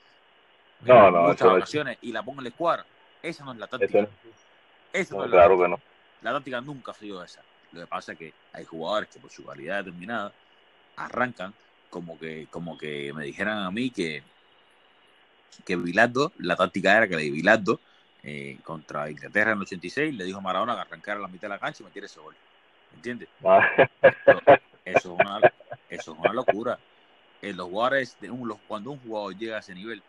no, 0.80 1.10
no, 1.10 1.22
muchas 1.22 1.48
ocasiones 1.48 1.98
y 2.02 2.12
la 2.12 2.22
ponga 2.22 2.40
en 2.40 2.44
la 2.44 2.50
escuadra. 2.50 2.84
Esa 3.22 3.44
no 3.44 3.52
es 3.52 3.58
la 3.58 3.66
táctica. 3.66 4.08
Esa 4.92 5.14
no, 5.14 5.24
es 5.24 5.30
la 5.30 5.36
claro 5.36 5.58
que 5.58 5.68
no. 5.68 5.80
La 6.22 6.32
táctica 6.32 6.60
nunca 6.60 6.92
ha 6.92 6.94
sido 6.94 7.22
esa. 7.22 7.40
Lo 7.72 7.80
que 7.80 7.86
pasa 7.86 8.12
es 8.12 8.18
que 8.18 8.32
hay 8.52 8.64
jugadores 8.64 9.08
que 9.08 9.18
por 9.18 9.30
su 9.30 9.44
calidad 9.44 9.78
determinada 9.78 10.32
arrancan 10.96 11.52
como 11.90 12.18
que, 12.18 12.46
como 12.50 12.76
que 12.76 13.12
me 13.12 13.24
dijeran 13.24 13.58
a 13.58 13.70
mí 13.70 13.90
que, 13.90 14.22
que 15.64 15.76
Bilardo, 15.76 16.32
la 16.38 16.56
táctica 16.56 16.96
era 16.96 17.08
que 17.08 17.16
de 17.16 17.30
Bilardo 17.30 17.80
eh, 18.22 18.58
contra 18.62 19.10
Inglaterra 19.10 19.52
en 19.52 19.58
el 19.58 19.62
86 19.62 20.14
le 20.14 20.24
dijo 20.24 20.38
a 20.38 20.42
Maradona 20.42 20.74
que 20.74 20.80
arrancara 20.80 21.20
la 21.20 21.28
mitad 21.28 21.48
de 21.48 21.54
la 21.54 21.58
cancha 21.58 21.82
y 21.82 21.86
metiera 21.86 22.06
ese 22.06 22.20
gol. 22.20 22.34
¿Entiendes? 22.94 23.28
Ah. 23.44 23.68
eso, 24.84 25.14
es 25.14 25.20
una, 25.20 25.40
eso 25.90 26.12
es 26.12 26.18
una 26.18 26.32
locura 26.32 26.78
los 27.54 27.68
jugadores, 27.68 28.16
de 28.20 28.30
un, 28.30 28.48
los, 28.48 28.58
cuando 28.66 28.90
un 28.92 28.98
jugador 28.98 29.36
llega 29.36 29.56
a 29.56 29.60
ese 29.60 29.74
nivel, 29.74 30.02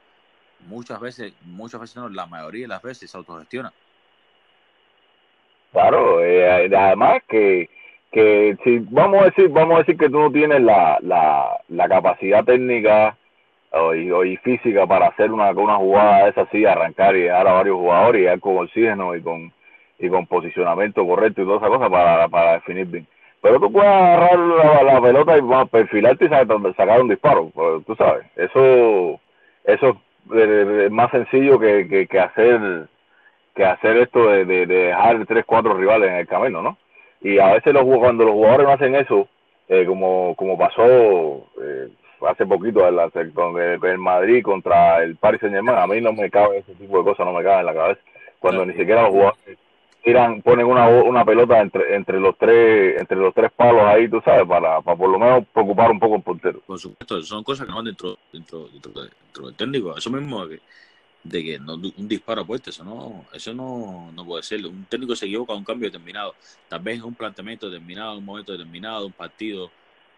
muchas 0.68 1.00
veces, 1.00 1.34
muchas 1.44 1.82
veces 1.82 1.98
no, 1.98 2.10
la 2.10 2.26
mayoría 2.26 2.64
de 2.64 2.70
las 2.70 2.82
veces 2.82 3.10
se 3.12 3.18
autogestiona. 3.18 3.72
Claro, 5.72 6.24
eh, 6.24 6.70
además 6.76 7.22
que, 7.28 7.70
que 8.12 8.58
si 8.64 8.80
vamos 8.80 9.22
a 9.22 9.26
decir, 9.26 9.50
vamos 9.50 9.76
a 9.76 9.80
decir 9.80 9.98
que 9.98 10.10
tú 10.10 10.20
no 10.20 10.32
tienes 10.32 10.62
la, 10.62 10.98
la, 11.02 11.62
la 11.68 11.90
capacidad 11.90 12.44
técnica 12.44 13.18
o 13.72 13.94
y, 14.26 14.38
física 14.38 14.88
para 14.88 15.08
hacer 15.08 15.32
una, 15.32 15.52
una 15.52 15.76
jugada 15.76 16.30
esa 16.30 16.42
así, 16.42 16.66
arrancar 16.66 17.16
y 17.16 17.26
dar 17.26 17.48
a 17.48 17.54
varios 17.54 17.78
jugadores 17.78 18.36
y 18.36 18.40
con 18.40 18.58
oxígeno 18.58 19.16
y 19.16 19.22
con, 19.22 19.52
y 20.00 20.10
con 20.10 20.26
posicionamiento 20.28 21.06
correcto 21.06 21.42
y 21.42 21.46
toda 21.46 21.58
esa 21.58 21.68
cosa 21.68 21.90
para, 21.90 22.28
para 22.28 22.54
definir 22.54 22.86
bien 22.88 23.08
pero 23.42 23.60
tú 23.60 23.72
puedes 23.72 23.90
agarrar 23.90 24.38
la, 24.84 25.02
pelota 25.02 25.38
y 25.38 25.42
perfilarte 25.68 26.26
y 26.26 26.30
sacar, 26.30 27.02
un 27.02 27.08
disparo, 27.08 27.52
tú 27.86 27.96
sabes, 27.96 28.26
eso 28.36 29.20
eso 29.64 30.02
es 30.34 30.92
más 30.92 31.12
sencillo 31.12 31.60
que, 31.60 32.08
que, 32.10 32.20
hacer 32.20 32.88
que 33.56 33.66
hacer 33.66 33.98
esto 33.98 34.30
de, 34.30 34.46
de, 34.46 34.66
dejar 34.66 35.26
tres, 35.26 35.46
cuatro 35.46 35.74
rivales 35.74 36.10
en 36.10 36.18
el 36.18 36.28
camino, 36.28 36.62
¿no? 36.62 36.78
Y 37.22 37.40
a 37.40 37.54
veces 37.54 37.74
los, 37.74 37.84
cuando 37.84 38.26
los 38.26 38.34
jugadores 38.34 38.68
no 38.68 38.74
hacen 38.74 38.96
eso, 38.96 39.28
eh, 39.68 39.86
como, 39.86 40.36
como 40.36 40.58
pasó 40.58 40.84
eh, 40.86 41.90
hace 42.26 42.46
poquito 42.46 42.82
con 43.34 43.62
el, 43.62 43.98
Madrid 43.98 44.44
contra 44.44 45.04
el 45.04 45.16
Paris 45.16 45.42
Saint 45.42 45.56
Germain, 45.56 45.78
a 45.78 45.88
mí 45.88 46.02
no 46.02 46.14
me 46.14 46.30
cabe 46.30 46.60
ese 46.60 46.74
tipo 46.76 47.00
de 47.00 47.04
cosas, 47.04 47.26
no 47.26 47.34
me 47.34 47.44
cabe 47.44 47.60
en 47.60 47.66
la 47.66 47.74
cabeza, 47.74 48.02
cuando 48.40 48.66
ni 48.66 48.74
siquiera 48.74 49.04
los 49.04 49.12
jugadores 49.12 49.58
tiran, 50.04 50.42
ponen 50.42 50.66
una, 50.66 50.88
una 50.88 51.26
pelota 51.26 51.60
entre, 51.60 51.96
entre 51.96 52.20
los 52.20 52.38
tres 52.38 53.00
entre 53.00 53.18
los 53.18 53.34
tres 53.34 53.52
palos 53.52 53.84
ahí, 53.84 54.08
tú 54.08 54.22
sabes, 54.24 54.48
para, 54.48 54.82
para 54.82 54.98
por 54.98 55.10
lo 55.10 55.20
menos 55.20 55.46
preocupar 55.54 55.92
un 55.92 56.00
poco 56.00 56.16
el 56.16 56.22
portero. 56.22 56.62
Por 56.66 56.80
supuesto, 56.80 57.22
son 57.24 57.44
cosas 57.44 57.68
que 57.68 57.74
van 57.74 57.86
dentro, 57.86 58.18
dentro, 58.32 58.70
dentro, 58.70 59.48
del 59.48 59.56
técnico, 59.56 59.98
eso 59.98 60.10
mismo 60.10 60.48
de 61.28 61.44
que, 61.44 61.60
no, 61.60 61.74
un 61.76 62.08
disparo 62.08 62.46
puesto, 62.46 62.70
eso 62.70 62.84
no, 62.84 63.26
eso 63.34 63.54
no, 63.54 64.12
no 64.14 64.26
puede 64.26 64.44
ser. 64.44 64.66
Un 64.66 64.86
técnico 64.86 65.16
se 65.16 65.26
equivoca 65.26 65.54
a 65.54 65.58
un 65.58 65.64
cambio 65.64 65.90
determinado, 65.90 66.36
tal 66.70 66.80
vez 66.80 67.02
un 67.02 67.16
planteamiento 67.16 67.70
determinado, 67.70 68.18
un 68.18 68.26
momento 68.26 68.54
determinado, 68.54 69.06
un 69.06 69.12
partido 69.12 69.70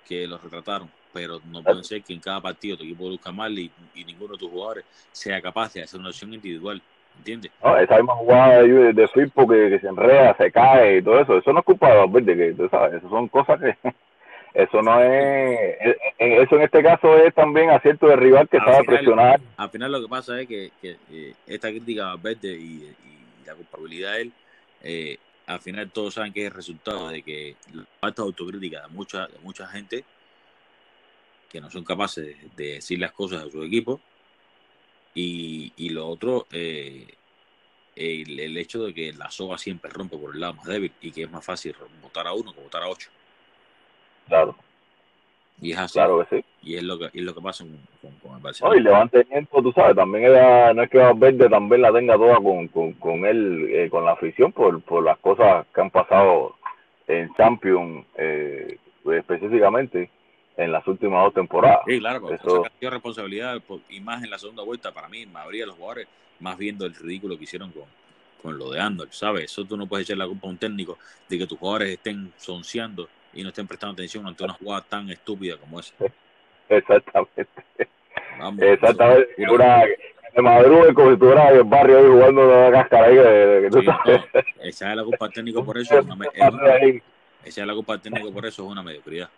que 0.08 0.28
lo 0.28 0.38
retrataron, 0.38 0.90
pero 1.14 1.40
no 1.52 1.64
puede 1.64 1.84
ser 1.84 2.04
que 2.04 2.14
en 2.14 2.20
cada 2.20 2.42
partido 2.42 2.78
tu 2.78 2.84
equipo 2.84 3.10
busca 3.10 3.32
mal 3.32 3.58
y, 3.58 3.72
y 3.96 4.06
ninguno 4.06 4.34
de 4.34 4.40
tus 4.40 4.52
jugadores 4.52 4.86
sea 5.12 5.42
capaz 5.42 5.74
de 5.74 5.84
hacer 5.84 6.00
una 6.00 6.10
acción 6.10 6.34
individual. 6.34 6.82
¿entiendes? 7.18 7.52
No, 7.64 7.78
esa 7.78 7.98
misma 7.98 8.16
jugada 8.16 8.62
de, 8.62 8.94
de 8.94 9.08
Firpo 9.10 9.48
que, 9.48 9.70
que, 9.70 9.80
se 9.80 9.88
enreda, 9.88 10.36
se 10.38 10.52
cae 10.52 10.98
y 10.98 11.02
todo 11.02 11.20
eso, 11.20 11.38
eso 11.38 11.54
no 11.54 11.60
es 11.60 11.66
culpa 11.66 11.90
de 11.90 11.98
Valverde, 11.98 12.38
que 12.38 12.54
tú 12.54 12.70
sabes, 12.70 12.96
eso 12.96 13.10
son 13.10 13.28
cosas 13.28 13.60
que 13.60 13.76
eso 14.54 14.82
no 14.82 15.02
es, 15.02 15.78
eso 16.18 16.56
en 16.56 16.62
este 16.62 16.82
caso 16.82 17.18
es 17.18 17.34
también 17.34 17.70
acierto 17.70 18.08
de 18.08 18.16
rival 18.16 18.48
que 18.48 18.58
estaba 18.58 18.82
presionado. 18.84 19.44
Al 19.58 19.70
final 19.70 19.92
lo 19.92 20.02
que 20.02 20.08
pasa 20.08 20.40
es 20.40 20.48
que, 20.48 20.72
que 20.82 20.98
eh, 21.12 21.34
esta 21.46 21.70
crítica 21.70 22.12
a 22.12 22.16
Valverde 22.16 22.54
y, 22.58 22.84
y, 22.84 23.46
la 23.46 23.56
culpabilidad 23.56 24.14
de 24.14 24.22
él, 24.22 24.32
eh, 24.84 25.18
al 25.48 25.60
final 25.60 25.90
todos 25.90 26.14
saben 26.14 26.32
que 26.32 26.42
es 26.42 26.48
el 26.48 26.54
resultado 26.54 27.10
de 27.10 27.24
que 27.24 27.56
la 27.74 27.84
falta 28.00 28.22
de 28.22 28.28
autocrítica 28.28 28.82
de 28.82 28.88
mucha, 28.90 29.26
de 29.26 29.40
mucha 29.42 29.68
gente 29.68 30.04
que 31.50 31.60
no 31.60 31.70
son 31.70 31.84
capaces 31.84 32.38
de 32.56 32.74
decir 32.76 33.00
las 33.00 33.12
cosas 33.12 33.44
a 33.44 33.50
su 33.50 33.64
equipo 33.64 34.00
y, 35.14 35.74
y 35.76 35.90
lo 35.90 36.08
otro, 36.08 36.46
eh, 36.52 37.08
el, 37.96 38.40
el, 38.40 38.58
hecho 38.58 38.86
de 38.86 38.94
que 38.94 39.12
la 39.14 39.30
soga 39.32 39.58
siempre 39.58 39.92
rompe 39.92 40.18
por 40.18 40.34
el 40.34 40.42
lado 40.42 40.54
más 40.54 40.66
débil 40.66 40.92
y 41.02 41.12
que 41.12 41.24
es 41.24 41.32
más 41.32 41.44
fácil 41.44 41.76
votar 42.02 42.28
a 42.28 42.34
uno 42.34 42.54
que 42.54 42.62
votar 42.62 42.84
a 42.84 42.88
ocho. 42.88 43.10
Claro. 44.28 44.56
Y 45.62 45.72
es 45.72 45.78
así. 45.78 45.94
Claro 45.94 46.26
que 46.26 46.38
sí. 46.38 46.46
Y 46.62 46.76
es 46.76 46.84
lo 46.84 46.98
que, 46.98 47.06
es 47.06 47.22
lo 47.22 47.34
que 47.34 47.42
pasa 47.42 47.66
con, 47.66 48.12
con, 48.22 48.38
el 48.38 48.42
Barcelona. 48.42 48.76
No, 48.76 48.80
y 48.80 48.84
levantamiento, 48.84 49.62
tú 49.62 49.72
sabes, 49.74 49.96
también 49.96 50.26
era, 50.26 50.74
no 50.74 50.84
es 50.84 50.90
que 50.90 51.00
Valverde 51.00 51.50
también 51.50 51.82
la 51.82 51.92
tenga 51.92 52.16
toda 52.16 52.38
con, 52.38 52.68
con, 52.70 52.94
con 52.94 53.26
él, 53.26 53.70
eh, 53.74 53.90
con 53.90 54.06
la 54.06 54.14
afición, 54.14 54.54
por, 54.54 54.82
por 54.82 55.04
las 55.04 55.18
cosas 55.18 55.66
que 55.74 55.82
han 55.82 55.90
pasado 55.90 56.56
en 57.08 57.34
Champions 57.34 58.06
eh, 58.16 58.78
específicamente 59.12 60.10
en 60.60 60.72
las 60.74 60.86
últimas 60.88 61.24
dos 61.24 61.34
temporadas. 61.34 61.80
Sí, 61.88 62.00
claro, 62.00 62.22
porque 62.22 62.36
eso 62.36 62.64
responsabilidad 62.82 63.62
y 63.90 64.02
más 64.02 64.24
en 64.24 64.30
la 64.30 64.38
segunda 64.38 64.64
vuelta 64.64 64.92
para 64.92 65.08
mí, 65.08 65.26
mayoría 65.26 65.64
de 65.64 65.68
los 65.68 65.76
jugadores, 65.76 66.08
más 66.40 66.58
viendo 66.58 66.86
el 66.86 66.94
ridículo 66.94 67.38
que 67.38 67.46
hicieron 67.46 67.72
con, 67.72 67.86
con 68.44 68.58
lo 68.58 68.70
de 68.72 68.80
Andor, 68.80 69.08
¿sabes? 69.12 69.46
Eso 69.46 69.64
tú 69.64 69.78
no 69.78 69.88
puedes 69.88 70.06
echar 70.06 70.18
la 70.18 70.28
culpa 70.28 70.48
a 70.48 70.52
un 70.52 70.58
técnico 70.58 70.98
de 71.30 71.38
que 71.38 71.48
tus 71.48 71.58
jugadores 71.58 71.90
estén 71.90 72.34
sonciando 72.38 73.08
y 73.34 73.44
no 73.44 73.50
estén 73.50 73.68
prestando 73.68 73.94
atención 73.94 74.28
ante 74.28 74.44
una 74.44 74.54
jugada 74.54 74.82
tan 74.82 75.10
estúpida 75.10 75.56
como 75.58 75.80
esa. 75.80 75.94
Exactamente. 76.70 77.48
Vamos, 78.38 78.62
Exactamente. 78.62 79.30
Una, 79.50 79.84
de 80.36 80.42
madruga 80.42 80.94
como 80.94 81.08
si 81.08 81.14
estuviera 81.14 81.50
en 81.50 81.56
el 81.56 81.64
barrio 81.64 82.00
ahí 82.00 82.06
jugando 82.06 82.48
la 82.48 82.72
cáscara 82.72 83.08
ahí 83.08 83.16
que, 83.16 83.70
tú 83.72 83.82
sabes. 83.82 84.22
esa 84.62 84.92
es 84.92 84.96
la 84.98 85.04
culpa 85.04 85.26
al 85.26 85.32
técnico 85.32 85.64
por 85.64 85.78
eso. 85.78 85.98
Es 85.98 86.06
una, 86.06 86.26
esa 87.46 87.62
es 87.62 87.68
la 87.68 87.74
culpa 87.74 87.94
al 87.94 88.02
técnico 88.02 88.32
por 88.32 88.46
eso, 88.46 88.64
es 88.64 88.70
una 88.70 88.84
mediocridad. 88.84 89.30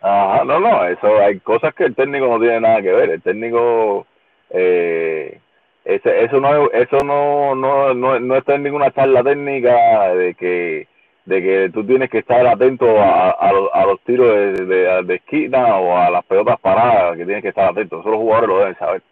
Ajá, 0.00 0.44
no, 0.44 0.60
no, 0.60 0.84
eso 0.86 1.18
hay 1.18 1.40
cosas 1.40 1.74
que 1.74 1.84
el 1.84 1.94
técnico 1.94 2.26
no 2.26 2.38
tiene 2.38 2.60
nada 2.60 2.80
que 2.82 2.92
ver. 2.92 3.10
El 3.10 3.22
técnico, 3.22 4.06
eh, 4.50 5.40
ese, 5.84 6.24
eso 6.24 6.40
no, 6.40 6.70
eso 6.70 6.98
no, 7.04 7.54
no, 7.54 7.94
no, 7.94 8.20
no 8.20 8.36
está 8.36 8.54
en 8.54 8.62
ninguna 8.62 8.92
charla 8.92 9.24
técnica 9.24 10.14
de 10.14 10.34
que, 10.34 10.86
de 11.24 11.42
que 11.42 11.70
tú 11.72 11.84
tienes 11.84 12.10
que 12.10 12.18
estar 12.18 12.46
atento 12.46 13.00
a, 13.00 13.30
a, 13.30 13.86
los 13.86 14.00
tiros 14.04 14.28
de, 14.28 14.64
de, 14.66 15.02
de, 15.02 15.14
esquina 15.16 15.76
o 15.76 15.96
a 15.96 16.10
las 16.10 16.24
pelotas 16.24 16.60
paradas, 16.60 17.16
que 17.16 17.24
tienes 17.24 17.42
que 17.42 17.48
estar 17.48 17.70
atento. 17.70 18.00
Eso 18.00 18.10
los 18.10 18.18
jugadores 18.18 18.48
lo 18.48 18.58
deben 18.60 18.78
saber. 18.78 19.02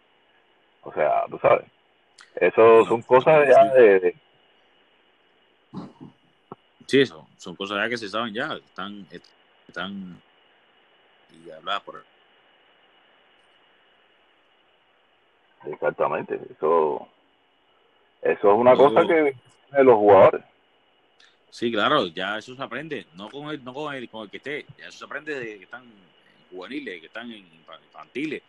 O 0.83 0.93
sea, 0.93 1.23
tú 1.29 1.37
sabes. 1.39 1.65
Eso 2.35 2.85
son 2.85 3.01
cosas 3.01 3.47
ya 3.49 3.65
de, 3.73 4.15
Sí, 6.87 7.01
eso, 7.01 7.27
son 7.37 7.55
cosas 7.55 7.77
ya 7.83 7.89
que 7.89 7.97
se 7.97 8.07
saben 8.07 8.33
ya, 8.33 8.53
están, 8.53 9.05
están 9.67 10.21
y 11.45 11.51
hablaba 11.51 11.79
por 11.81 12.03
Exactamente, 15.65 16.39
eso 16.51 17.07
eso 18.21 18.51
es 18.51 18.57
una 18.57 18.75
cosa 18.75 19.05
que 19.05 19.35
de 19.71 19.83
los 19.83 19.95
jugadores. 19.95 20.43
Sí, 21.49 21.71
claro, 21.71 22.07
ya 22.07 22.37
eso 22.37 22.55
se 22.55 22.61
aprende, 22.61 23.07
no 23.15 23.29
con 23.29 23.49
el, 23.49 23.63
no 23.63 23.73
con 23.73 23.93
el, 23.93 24.09
con 24.09 24.23
el 24.23 24.29
que 24.29 24.37
esté, 24.37 24.65
ya 24.77 24.87
eso 24.87 24.99
se 24.99 25.05
aprende 25.05 25.39
de 25.39 25.57
que 25.57 25.63
están 25.63 25.83
juveniles, 26.51 26.99
que 26.99 27.07
están 27.07 27.31
en 27.31 27.45
infantiles, 27.85 28.43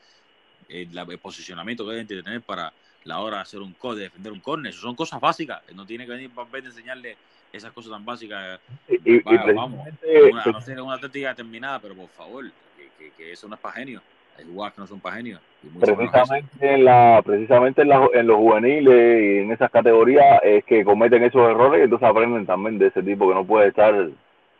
el, 0.69 0.97
el 0.97 1.19
posicionamiento 1.19 1.85
que 1.85 1.93
deben 1.93 2.07
tener 2.07 2.43
para 2.43 2.73
la 3.05 3.21
hora 3.21 3.37
de 3.37 3.43
hacer 3.43 3.61
un 3.61 3.73
code, 3.75 3.99
de 3.99 4.05
defender 4.05 4.33
un 4.33 4.41
corner, 4.41 4.71
eso 4.71 4.83
son 4.83 4.95
cosas 4.95 5.21
básicas, 5.21 5.63
no 5.75 5.87
tiene 5.87 6.05
que 6.05 6.13
venir 6.13 6.31
para 6.31 6.49
enseñarle 6.59 7.17
esas 7.53 7.73
cosas 7.73 7.93
tan 7.93 8.05
básicas. 8.05 8.61
Y, 8.89 9.21
vamos, 9.55 9.89
una, 10.31 10.45
no 10.45 10.61
ser 10.61 10.81
una 10.81 10.99
técnica 10.99 11.31
determinada, 11.31 11.81
pero 11.81 11.95
por 11.95 12.09
favor, 12.11 12.51
que, 12.99 13.11
que, 13.13 13.33
eso 13.33 13.49
no 13.49 13.55
es 13.55 13.61
para 13.61 13.77
genios. 13.77 14.03
Hay 14.37 14.45
jugadores 14.45 14.75
que 14.75 14.81
no 14.81 14.87
son 14.87 15.01
para 15.01 15.17
genios. 15.17 15.41
Precisamente, 15.81 16.75
en, 16.75 16.85
la, 16.85 17.23
precisamente 17.25 17.83
en, 17.83 17.89
la, 17.89 18.09
en 18.13 18.27
los 18.27 18.37
juveniles 18.37 19.23
y 19.23 19.39
en 19.39 19.51
esas 19.51 19.71
categorías 19.71 20.41
es 20.43 20.65
que 20.65 20.85
cometen 20.85 21.25
esos 21.25 21.51
errores 21.51 21.81
y 21.81 21.85
entonces 21.85 22.09
aprenden 22.09 22.47
también 22.47 22.79
de 22.79 22.89
ese 22.89 23.03
tipo 23.03 23.29
que 23.29 23.35
no 23.35 23.45
puede 23.45 23.69
estar 23.69 24.11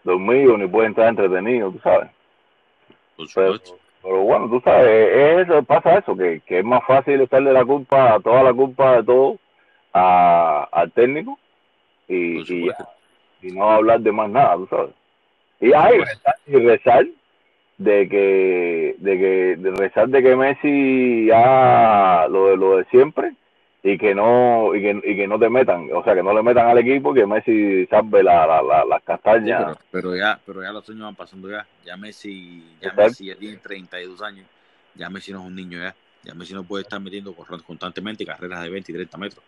dormido 0.03 0.57
ni 0.57 0.67
puede 0.67 0.89
estar 0.89 1.09
entretenido, 1.09 1.71
tú 1.71 1.79
sabes. 1.81 2.11
pero, 3.35 3.55
pero, 4.03 4.23
bueno, 4.23 4.49
tú 4.49 4.61
sabes, 4.65 5.47
eso, 5.47 5.63
pasa 5.63 5.99
eso, 5.99 6.17
que, 6.17 6.41
que 6.41 6.61
es 6.61 6.65
más 6.65 6.85
fácil 6.85 7.21
echarle 7.21 7.53
la 7.53 7.65
culpa, 7.65 8.19
toda 8.21 8.43
la 8.43 8.53
culpa 8.53 8.97
de 8.97 9.03
todo 9.05 9.37
a, 9.93 10.69
al 10.73 10.91
técnico 10.93 11.39
y, 12.09 12.41
y, 12.41 12.71
y, 13.43 13.53
no 13.53 13.71
hablar 13.71 14.01
de 14.01 14.13
más 14.13 14.31
nada, 14.31 14.57
tú 14.57 14.67
sabes. 14.69 14.91
Y 15.61 15.73
hay 15.73 16.01
y 16.47 16.57
rezar 16.57 17.05
de 17.79 18.09
que 18.09 18.97
de 18.99 19.19
que 19.19 19.57
de 19.57 19.71
rezar 19.71 20.09
de 20.09 20.23
que 20.23 20.37
Messi 20.37 21.27
ya 21.27 22.27
lo 22.29 22.49
de 22.49 22.57
lo 22.57 22.77
de 22.77 22.85
siempre 22.87 23.35
y 23.85 23.97
que 23.97 24.17
no 24.17 24.75
y 24.75 24.83
que, 24.83 25.01
y 25.05 25.17
que 25.17 25.29
no 25.29 25.39
te 25.39 25.49
metan 25.49 25.89
o 25.95 26.03
sea 26.03 26.15
que 26.17 26.23
no 26.25 26.35
le 26.35 26.43
metan 26.43 26.67
al 26.69 26.79
equipo 26.79 27.15
que 27.15 27.25
Messi 27.25 27.87
salve 27.87 28.25
la, 28.25 28.47
la, 28.47 28.85
las 28.85 29.03
castañas. 29.05 29.79
pero, 29.93 30.17
ya 30.17 30.41
pero 30.45 30.63
ya 30.63 30.73
los 30.73 30.89
años 30.91 31.03
van 31.03 31.15
pasando 31.15 31.49
ya. 31.49 31.65
Ya 31.85 31.97
Messi 31.97 32.65
ya 32.81 32.93
Messi 32.93 33.27
ya 33.27 33.37
tiene 33.37 33.59
32 33.59 34.23
años. 34.23 34.47
Ya 34.97 35.09
Messi 35.09 35.33
no 35.33 35.41
es 35.41 35.47
un 35.47 35.55
niño 35.55 35.79
ya. 35.79 35.95
Ya 36.25 36.35
Messi 36.35 36.55
no 36.55 36.65
puede 36.65 36.83
estar 36.83 37.01
metiendo 37.01 37.33
constantemente 37.33 38.27
carreras 38.27 38.63
de 38.63 38.71
20 38.71 38.91
y 38.91 38.95
30 38.97 39.19
metros. 39.19 39.45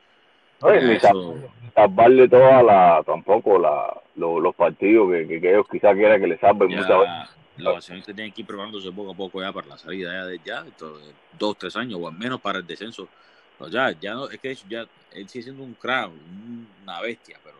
No, 0.63 0.71
ni 0.71 0.93
eso... 0.93 1.35
salvarle 1.75 2.29
toda 2.29 2.63
la 2.63 3.03
tampoco 3.05 3.59
la 3.59 3.93
los, 4.15 4.55
partidos 4.55 5.11
que, 5.11 5.41
que, 5.41 5.51
ellos 5.51 5.67
quizás 5.69 5.95
quieran 5.97 6.21
que 6.21 6.29
le 6.29 6.39
salven 6.39 6.69
muchas 6.69 7.01
veces 7.01 7.40
los 7.61 7.77
accionistas 7.77 8.15
tienen 8.15 8.33
que 8.33 8.43
ir 8.43 8.47
preparándose 8.47 8.91
poco 8.93 9.13
a 9.13 9.15
poco 9.15 9.41
ya 9.41 9.53
para 9.53 9.69
la 9.69 9.79
salida 9.79 10.13
ya 10.13 10.27
de 10.27 10.41
ya, 10.45 10.67
dos, 11.39 11.59
tres 11.59 11.77
años 11.77 11.99
o 12.01 12.09
al 12.09 12.15
menos 12.15 12.41
para 12.41 12.59
el 12.59 12.67
descenso. 12.67 13.09
ya, 13.71 13.93
ya 13.99 14.15
no, 14.15 14.29
es 14.29 14.41
que 14.41 14.55
ya 14.69 14.87
él 15.13 15.29
sigue 15.29 15.45
siendo 15.45 15.63
un 15.63 15.75
crack, 15.75 16.11
una 16.83 17.01
bestia, 17.01 17.39
pero 17.43 17.57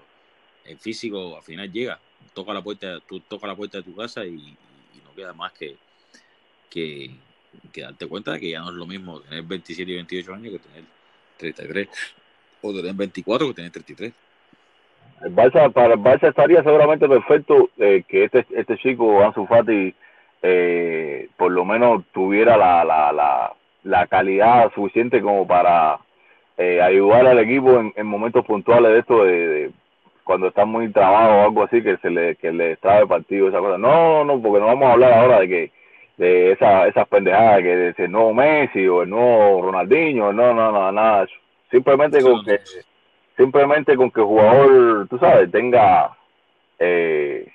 el 0.65 0.79
físico 0.79 1.37
al 1.37 1.43
final 1.43 1.71
llega, 1.71 1.99
toca 2.33 2.53
la 2.53 2.63
puerta, 2.63 3.01
tú 3.01 3.21
toca 3.21 3.47
la 3.47 3.57
puerta 3.57 3.79
de 3.79 3.85
tu 3.85 3.95
casa 3.95 4.25
y, 4.25 4.57
no 5.05 5.15
queda 5.15 5.33
más 5.33 5.53
que, 5.53 5.77
que, 6.69 7.17
darte 7.75 8.07
cuenta 8.07 8.33
de 8.33 8.41
que 8.41 8.51
ya 8.51 8.61
no 8.61 8.71
es 8.71 8.77
lo 8.77 8.87
mismo 8.87 9.21
tener 9.21 9.43
27 9.43 9.91
y 9.91 9.95
28 9.97 10.35
años 10.35 10.53
que 10.53 10.59
tener 10.61 10.85
33 11.39 11.89
o 12.63 12.73
tener 12.73 12.95
24 12.95 13.49
que 13.49 13.55
tener 13.55 13.71
33. 13.73 14.13
El 15.23 15.35
Barça, 15.35 15.71
para 15.71 15.95
el 15.95 16.01
Barça 16.01 16.29
estaría 16.29 16.63
seguramente 16.63 17.09
perfecto 17.09 17.69
eh, 17.79 18.05
que 18.09 18.25
este, 18.25 18.47
este 18.51 18.77
chico, 18.79 19.23
Ansu 19.23 19.47
Fati, 19.47 19.95
eh, 20.43 21.29
por 21.37 21.53
lo 21.53 21.65
menos 21.65 22.05
tuviera 22.13 22.57
la, 22.57 22.85
la, 22.85 23.13
la, 23.13 23.53
la 23.85 24.07
calidad 24.07 24.73
suficiente 24.75 25.21
como 25.21 25.47
para 25.47 25.99
eh, 26.57 26.81
ayudar 26.81 27.27
al 27.27 27.39
equipo 27.39 27.93
en, 27.95 28.07
momentos 28.07 28.45
puntuales 28.47 28.93
de 28.93 28.99
esto 28.99 29.25
de, 29.25 29.71
cuando 30.25 30.49
están 30.49 30.69
muy 30.69 30.91
trabados 30.91 31.35
o 31.35 31.43
algo 31.49 31.65
así 31.65 31.83
que 31.83 31.99
se 31.99 32.09
le 32.09 32.37
que 32.37 32.53
le 32.53 32.77
trae 32.77 33.07
partido 33.07 33.49
esa 33.49 33.59
cosa. 33.59 33.77
No, 33.77 34.25
no, 34.25 34.41
porque 34.41 34.61
no 34.61 34.67
vamos 34.67 34.89
a 34.89 34.93
hablar 34.93 35.13
ahora 35.13 35.41
de 35.41 35.49
que 35.49 35.73
de 36.17 36.53
esa, 36.53 36.87
esas 36.87 37.09
pendejadas 37.09 37.61
que 37.61 37.77
de 37.77 37.95
el 37.97 38.13
nuevo 38.13 38.33
Messi 38.35 38.87
o 38.87 39.03
el 39.03 39.11
nuevo 39.11 39.63
Ronaldinho, 39.63 40.33
no, 40.33 40.55
no, 40.55 40.71
no, 40.73 40.93
nada. 40.93 41.27
Simplemente 41.71 42.23
con 42.23 42.45
que 42.45 42.59
simplemente 43.41 43.97
con 43.97 44.11
que 44.11 44.21
el 44.21 44.27
jugador, 44.27 45.09
tú 45.09 45.19
sabes, 45.19 45.51
tenga 45.51 46.15
eh, 46.79 47.51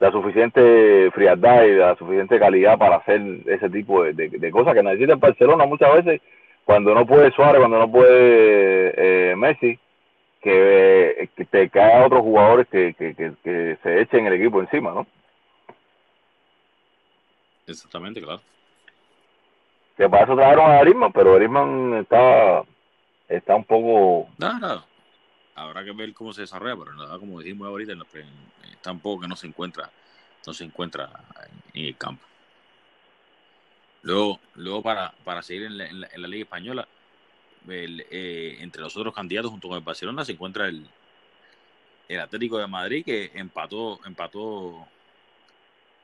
la 0.00 0.10
suficiente 0.10 1.08
frialdad 1.12 1.62
y 1.64 1.72
la 1.74 1.94
suficiente 1.94 2.36
calidad 2.40 2.76
para 2.76 2.96
hacer 2.96 3.22
ese 3.46 3.70
tipo 3.70 4.02
de, 4.02 4.12
de, 4.12 4.50
cosas 4.50 4.74
que 4.74 4.82
necesita 4.82 5.12
el 5.12 5.20
Barcelona 5.20 5.66
muchas 5.66 5.94
veces 5.94 6.20
cuando 6.64 6.94
no 6.94 7.06
puede 7.06 7.30
Suárez, 7.30 7.60
cuando 7.60 7.78
no 7.78 7.90
puede 7.90 8.92
eh, 8.96 9.36
Messi, 9.36 9.78
que, 10.40 11.28
te 11.48 11.68
cae 11.70 12.04
otros 12.04 12.22
jugadores 12.22 12.66
que, 12.68 12.94
que, 12.94 13.14
que, 13.14 13.78
se 13.82 14.00
echen 14.00 14.26
el 14.26 14.32
equipo 14.32 14.60
encima, 14.60 14.90
¿no? 14.90 15.06
Exactamente, 17.68 18.20
claro. 18.20 18.40
Que 19.96 20.08
para 20.08 20.24
eso 20.24 20.34
trajeron 20.34 20.70
a 20.70 20.78
Arisman, 20.78 21.12
pero 21.12 21.34
Arisman 21.34 21.94
está, 22.00 22.64
está 23.28 23.54
un 23.54 23.64
poco... 23.64 24.28
No, 24.38 24.89
Habrá 25.54 25.84
que 25.84 25.92
ver 25.92 26.14
cómo 26.14 26.32
se 26.32 26.42
desarrolla, 26.42 26.76
pero 26.76 26.94
nada, 26.94 27.18
como 27.18 27.40
dijimos 27.40 27.68
ahorita, 27.68 27.92
tampoco 28.80 29.22
que 29.22 29.28
no 29.28 29.36
se 29.36 29.46
encuentra, 29.46 29.90
no 30.46 30.54
se 30.54 30.64
encuentra 30.64 31.10
en, 31.74 31.84
el 31.86 31.96
campo. 31.96 32.24
Luego, 34.02 34.40
luego 34.54 34.82
para, 34.82 35.12
para 35.24 35.42
seguir 35.42 35.64
en 35.64 35.78
la, 35.78 35.86
en 35.86 36.22
la, 36.22 36.28
Liga 36.28 36.44
Española, 36.44 36.88
eh, 37.68 38.56
entre 38.60 38.80
los 38.80 38.96
otros 38.96 39.14
candidatos 39.14 39.50
junto 39.50 39.68
con 39.68 39.76
el 39.76 39.84
Barcelona 39.84 40.24
se 40.24 40.32
encuentra 40.32 40.66
el, 40.66 40.86
el 42.08 42.20
Atlético 42.20 42.58
de 42.58 42.66
Madrid 42.66 43.04
que 43.04 43.30
empató, 43.34 44.00
empató, 44.06 44.86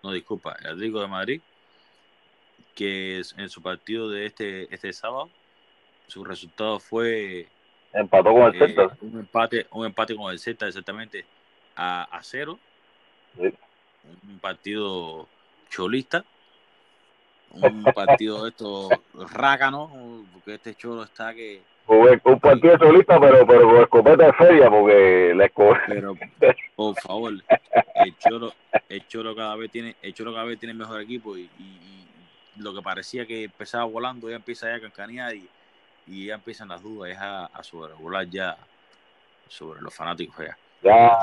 no 0.02 0.12
disculpa, 0.12 0.56
el 0.60 0.66
Atlético 0.66 1.01
de 1.01 1.09
Madrid 1.09 1.40
que 2.77 3.23
en 3.39 3.48
su 3.48 3.62
partido 3.62 4.10
de 4.10 4.27
este, 4.27 4.73
este 4.73 4.93
sábado 4.93 5.31
su 6.06 6.23
resultado 6.24 6.78
fue 6.78 7.48
empató 7.97 8.32
con 8.32 8.43
el 8.43 8.55
eh, 8.55 8.59
Celta. 8.59 8.97
un 9.01 9.18
empate 9.18 9.66
un 9.70 9.86
empate 9.86 10.16
con 10.16 10.32
el 10.32 10.39
Celta 10.39 10.66
exactamente 10.66 11.24
a, 11.74 12.05
a 12.05 12.23
cero. 12.23 12.59
Un 13.39 14.39
partido 14.40 15.28
cholista. 15.70 16.24
Un 17.51 17.85
partido 17.85 18.44
de 18.44 18.51
estos 18.51 18.90
rácanos, 19.14 19.90
porque 20.32 20.55
este 20.55 20.74
cholo 20.74 21.05
está 21.05 21.35
que... 21.35 21.62
Un 21.86 22.40
partido 22.40 22.77
cholista, 22.77 23.20
pero, 23.20 23.47
pero 23.47 23.68
con 23.68 23.82
escopeta 23.82 24.27
de 24.27 24.32
feria, 24.32 24.68
porque 24.68 25.32
la 25.35 25.44
escopeta... 25.47 25.85
Pero, 25.89 26.16
por 26.74 26.97
favor, 26.97 27.32
el 27.94 28.18
cholo, 28.18 28.52
el 28.89 29.06
cholo 29.06 29.35
cada 29.35 29.56
vez 29.56 29.70
tiene, 29.70 29.97
el 30.02 30.12
cholo 30.12 30.32
cada 30.32 30.44
vez 30.44 30.59
tiene 30.59 30.74
mejor 30.74 31.01
equipo 31.01 31.36
y, 31.36 31.48
y, 31.59 31.82
lo 32.59 32.74
que 32.74 32.82
parecía 32.82 33.27
que 33.27 33.44
empezaba 33.44 33.85
volando 33.85 34.31
ya 34.31 34.36
empieza 34.36 34.68
ya 34.68 34.77
a 34.77 34.81
cancanear 34.81 35.35
y, 35.35 35.48
y 36.07 36.27
ya 36.27 36.35
empiezan 36.35 36.69
las 36.69 36.83
dudas 36.83 37.12
ya 37.12 37.47
a, 37.47 37.62
sobrevolar 37.62 38.28
ya 38.28 38.57
sobre 39.49 39.81
los 39.81 39.95
fanáticos 39.95 40.45
ya. 40.45 40.57
Ya, 40.83 41.19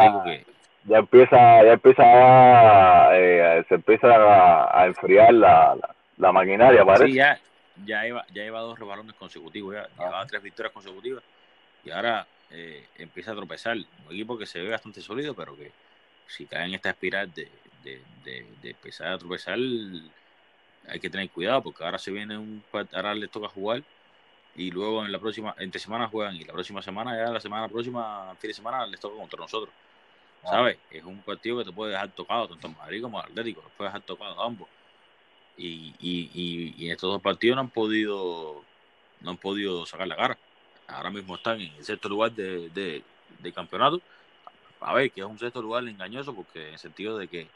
ya 0.85 0.97
empieza, 0.97 1.64
ya 1.64 1.73
empieza 1.73 2.03
a, 2.03 3.18
eh, 3.18 3.65
se 3.69 3.76
empieza 3.76 4.07
a, 4.07 4.85
enfriar 4.85 5.34
la 5.34 5.77
la 6.18 6.31
maquinaria, 6.31 6.85
parece. 6.85 7.07
Sí, 7.07 7.14
ya, 7.14 7.39
ya, 7.85 8.03
lleva, 8.03 8.26
ya 8.27 8.43
lleva 8.43 8.60
dos 8.61 8.77
rebalones 8.77 9.15
consecutivos, 9.15 9.76
ya 9.76 9.88
ah. 9.97 10.26
tres 10.27 10.41
victorias 10.41 10.73
consecutivas 10.73 11.23
y 11.84 11.91
ahora 11.91 12.26
eh, 12.51 12.88
empieza 12.97 13.31
a 13.31 13.35
tropezar. 13.35 13.77
Un 13.77 14.14
equipo 14.14 14.38
que 14.38 14.45
se 14.45 14.61
ve 14.61 14.69
bastante 14.69 15.01
sólido, 15.01 15.34
pero 15.34 15.55
que 15.55 15.72
si 16.27 16.45
cae 16.45 16.65
en 16.65 16.76
esta 16.76 16.91
espiral 16.91 17.34
de, 17.34 17.49
de, 17.84 18.01
de, 18.23 18.69
empezar 18.69 19.07
a 19.07 19.18
tropezar, 19.18 19.57
hay 19.57 20.99
que 20.99 21.10
tener 21.10 21.30
cuidado 21.30 21.61
porque 21.61 21.84
ahora 21.84 21.97
se 21.97 22.11
viene 22.11 22.38
un. 22.38 22.64
Ahora 22.93 23.14
les 23.15 23.30
toca 23.30 23.47
jugar 23.47 23.84
y 24.55 24.71
luego 24.71 25.05
en 25.05 25.11
la 25.11 25.19
próxima, 25.19 25.55
entre 25.57 25.80
semanas 25.80 26.11
juegan 26.11 26.35
y 26.35 26.43
la 26.43 26.53
próxima 26.53 26.81
semana, 26.81 27.15
ya 27.17 27.31
la 27.31 27.39
semana 27.39 27.67
próxima, 27.67 28.35
fin 28.39 28.49
de 28.49 28.53
semana, 28.53 28.85
les 28.85 28.99
toca 28.99 29.17
contra 29.17 29.39
nosotros. 29.39 29.73
Ah. 30.43 30.49
¿Sabes? 30.49 30.77
Es 30.91 31.03
un 31.03 31.19
partido 31.21 31.57
que 31.57 31.65
te 31.65 31.71
puede 31.71 31.91
dejar 31.91 32.09
tocado, 32.09 32.49
tanto 32.49 32.67
en 32.67 32.77
Madrid 32.77 33.01
como 33.01 33.19
en 33.19 33.25
Atlético, 33.25 33.61
te 33.61 33.69
puede 33.77 33.89
dejar 33.89 34.01
tocado 34.01 34.41
ambos 34.41 34.67
y, 35.57 35.93
y, 35.99 36.73
y, 36.75 36.89
estos 36.89 37.11
dos 37.11 37.21
partidos 37.21 37.55
no 37.55 37.61
han 37.61 37.69
podido 37.69 38.63
no 39.21 39.31
han 39.31 39.38
podido 39.38 39.85
sacar 39.85 40.07
la 40.07 40.15
cara. 40.15 40.38
Ahora 40.88 41.09
mismo 41.09 41.35
están 41.35 41.61
en 41.61 41.73
el 41.73 41.85
sexto 41.85 42.09
lugar 42.09 42.31
de, 42.34 42.69
de, 43.39 43.53
campeonato. 43.53 44.01
A 44.81 44.93
ver, 44.93 45.11
que 45.11 45.21
es 45.21 45.27
un 45.27 45.39
sexto 45.39 45.61
lugar 45.61 45.88
engañoso 45.88 46.34
porque 46.35 46.67
en 46.67 46.73
el 46.73 46.80
sentido 46.80 47.17
de 47.17 47.27
que 47.27 47.47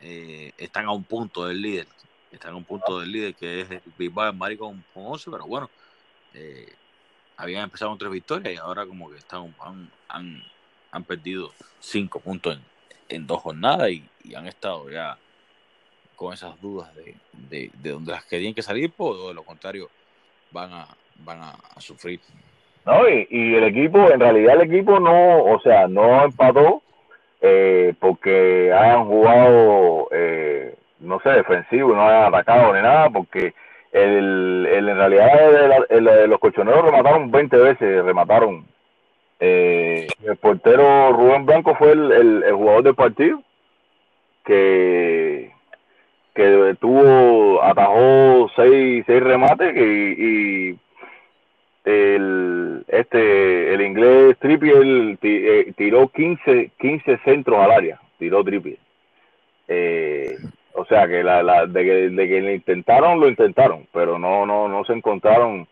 eh, 0.00 0.52
están 0.58 0.86
a 0.86 0.92
un 0.92 1.04
punto 1.04 1.46
del 1.46 1.60
líder. 1.60 1.86
Están 2.30 2.52
a 2.52 2.56
un 2.56 2.64
punto 2.64 3.00
del 3.00 3.10
líder 3.10 3.34
que 3.34 3.60
es 3.60 3.68
Bilbao 3.98 4.32
Mari 4.32 4.56
con, 4.56 4.84
con 4.92 5.06
11, 5.06 5.30
pero 5.30 5.46
bueno, 5.46 5.70
eh, 6.34 6.72
habían 7.36 7.64
empezado 7.64 7.90
con 7.90 7.98
tres 7.98 8.12
victorias 8.12 8.54
y 8.54 8.56
ahora 8.58 8.86
como 8.86 9.10
que 9.10 9.16
están 9.16 9.54
han, 10.08 10.42
han, 10.90 11.04
perdido 11.04 11.50
cinco 11.80 12.20
puntos 12.20 12.56
en, 12.56 13.16
en 13.16 13.26
dos 13.26 13.42
jornadas 13.42 13.90
y, 13.90 14.04
han 14.34 14.46
estado 14.46 14.88
ya 14.88 15.18
con 16.16 16.32
esas 16.32 16.58
dudas 16.60 16.94
de, 16.94 17.14
de, 17.32 17.70
de 17.74 17.90
donde 17.90 18.12
las 18.12 18.24
querían 18.24 18.54
que 18.54 18.62
salir, 18.62 18.90
pues, 18.90 19.10
o 19.18 19.28
de 19.28 19.34
lo 19.34 19.42
contrario 19.42 19.90
van 20.50 20.72
a, 20.72 20.86
van 21.18 21.42
a, 21.42 21.80
sufrir. 21.80 22.20
No, 22.86 23.08
y, 23.08 23.26
y, 23.30 23.54
el 23.54 23.64
equipo, 23.64 24.10
en 24.10 24.20
realidad 24.20 24.54
el 24.54 24.70
equipo 24.70 25.00
no, 25.00 25.44
o 25.44 25.60
sea, 25.60 25.88
no 25.88 26.24
empató 26.24 26.82
eh, 27.40 27.94
porque 28.00 28.72
hayan 28.72 29.04
jugado, 29.04 30.08
eh, 30.12 30.74
no 31.00 31.20
sé, 31.20 31.30
defensivo, 31.30 31.94
no 31.94 32.06
hayan 32.06 32.34
atacado 32.34 32.72
ni 32.72 32.80
nada, 32.80 33.10
porque 33.10 33.52
el, 33.94 34.66
el 34.70 34.88
en 34.88 34.96
realidad 34.96 35.86
el, 35.88 36.28
los 36.28 36.38
colchoneros 36.40 36.84
remataron 36.84 37.30
20 37.30 37.56
veces, 37.56 38.04
remataron. 38.04 38.66
Eh, 39.40 40.06
el 40.24 40.36
portero 40.36 41.12
Rubén 41.12 41.46
Blanco 41.46 41.74
fue 41.76 41.92
el, 41.92 42.42
el 42.42 42.52
jugador 42.52 42.82
del 42.84 42.94
partido 42.94 43.42
que 44.44 45.54
que 46.34 46.76
tuvo, 46.80 47.62
atajó 47.62 48.50
seis, 48.56 49.04
seis 49.06 49.22
remates 49.22 49.74
y, 49.76 50.70
y 50.70 50.78
el, 51.84 52.84
este, 52.88 53.74
el 53.74 53.80
inglés 53.82 54.36
Trippier 54.40 55.16
eh, 55.22 55.72
tiró 55.76 56.08
15, 56.08 56.72
15 56.78 57.18
centros 57.24 57.60
al 57.60 57.70
área, 57.70 58.00
tiró 58.18 58.42
Trippier. 58.42 58.78
Eh, 59.68 60.36
o 60.74 60.84
sea 60.86 61.06
que 61.06 61.22
la, 61.22 61.42
la 61.42 61.66
de, 61.66 61.84
que 61.84 61.94
de 62.10 62.28
que 62.28 62.40
lo 62.40 62.50
intentaron 62.52 63.20
lo 63.20 63.28
intentaron 63.28 63.86
pero 63.92 64.18
no 64.18 64.44
no 64.44 64.68
no 64.68 64.84
se 64.84 64.92
encontraron 64.92 65.66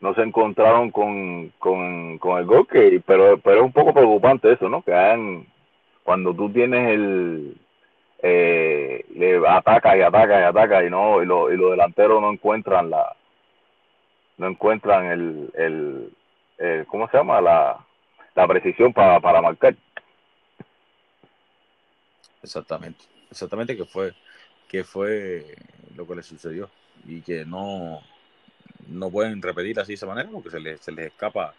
no 0.00 0.14
se 0.14 0.22
encontraron 0.22 0.90
con, 0.90 1.48
con, 1.58 2.18
con 2.18 2.38
el 2.38 2.44
gol 2.44 2.66
que 2.68 3.02
pero 3.06 3.38
pero 3.38 3.56
es 3.56 3.62
un 3.62 3.72
poco 3.72 3.94
preocupante 3.94 4.52
eso 4.52 4.68
no 4.68 4.82
que 4.82 4.92
hayan 4.92 5.46
cuando 6.02 6.34
tú 6.34 6.50
tienes 6.50 6.90
el 6.90 7.56
eh, 8.22 9.04
le 9.14 9.40
ataca 9.48 9.96
y 9.96 10.02
ataca 10.02 10.40
y 10.40 10.44
ataca 10.44 10.84
y 10.84 10.90
no 10.90 11.22
y, 11.22 11.26
lo, 11.26 11.52
y 11.52 11.56
los 11.56 11.70
delanteros 11.70 12.20
no 12.20 12.30
encuentran 12.30 12.90
la 12.90 13.16
no 14.36 14.46
encuentran 14.48 15.06
el, 15.06 15.50
el, 15.54 16.10
el 16.58 16.86
¿cómo 16.86 17.08
se 17.08 17.16
llama? 17.16 17.40
la, 17.40 17.78
la 18.34 18.46
precisión 18.46 18.92
para, 18.92 19.20
para 19.20 19.40
marcar 19.40 19.74
exactamente 22.42 23.04
exactamente 23.30 23.76
que 23.76 23.86
fue 23.86 24.12
que 24.74 24.84
fue 24.84 25.54
lo 25.94 26.06
que 26.06 26.16
le 26.16 26.22
sucedió 26.22 26.70
y 27.06 27.20
que 27.20 27.44
no 27.44 28.00
no 28.88 29.10
pueden 29.10 29.40
repetir 29.40 29.78
así 29.78 29.92
de 29.92 29.94
esa 29.94 30.06
manera 30.06 30.28
porque 30.30 30.50
se 30.50 30.60
les, 30.60 30.80
se 30.80 30.92
les 30.92 31.06
escapa 31.06 31.54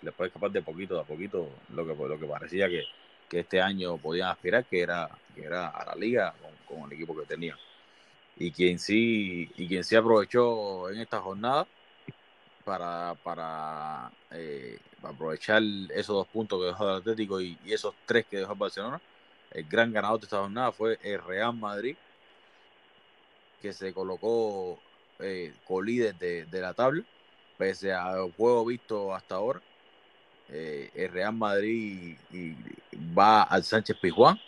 se 0.00 0.06
les 0.06 0.14
puede 0.14 0.28
escapar 0.28 0.50
de 0.50 0.62
poquito 0.62 0.98
a 0.98 1.04
poquito 1.04 1.48
lo 1.74 1.86
que 1.86 1.94
lo 1.94 2.18
que 2.18 2.26
parecía 2.26 2.68
que 2.68 2.84
que 3.28 3.40
este 3.40 3.60
año 3.60 3.96
podían 3.98 4.28
aspirar, 4.28 4.64
que 4.64 4.80
era, 4.80 5.08
que 5.34 5.44
era 5.44 5.68
a 5.68 5.84
la 5.86 5.94
liga 5.94 6.34
con, 6.66 6.84
el 6.84 6.92
equipo 6.92 7.16
que 7.16 7.26
tenía. 7.26 7.56
Y 8.36 8.50
quien 8.50 8.78
sí, 8.78 9.50
y 9.56 9.68
quien 9.68 9.84
sí 9.84 9.96
aprovechó 9.96 10.90
en 10.90 11.00
esta 11.00 11.20
jornada 11.20 11.66
para, 12.64 13.14
para, 13.22 14.10
eh, 14.30 14.78
aprovechar 15.02 15.62
esos 15.90 16.16
dos 16.16 16.26
puntos 16.28 16.60
que 16.60 16.66
dejó 16.66 16.88
el 16.90 16.96
Atlético 16.96 17.40
y, 17.40 17.58
esos 17.66 17.94
tres 18.06 18.26
que 18.26 18.38
dejó 18.38 18.52
el 18.52 18.58
Barcelona, 18.58 19.00
el 19.52 19.64
gran 19.64 19.92
ganador 19.92 20.20
de 20.20 20.24
esta 20.24 20.38
jornada 20.38 20.72
fue 20.72 20.98
el 21.02 21.22
Real 21.22 21.54
Madrid, 21.54 21.96
que 23.64 23.72
se 23.72 23.94
colocó 23.94 24.78
eh, 25.20 25.54
líder 25.82 26.14
de, 26.16 26.60
la 26.60 26.74
tabla, 26.74 27.02
pese 27.56 27.94
al 27.94 28.30
juego 28.32 28.66
visto 28.66 29.14
hasta 29.14 29.36
ahora 29.36 29.62
eh, 30.50 30.90
el 30.94 31.10
Real 31.10 31.32
Madrid 31.32 32.18
va 33.18 33.44
al 33.44 33.64
Sánchez 33.64 33.96
Pizjuán, 34.02 34.38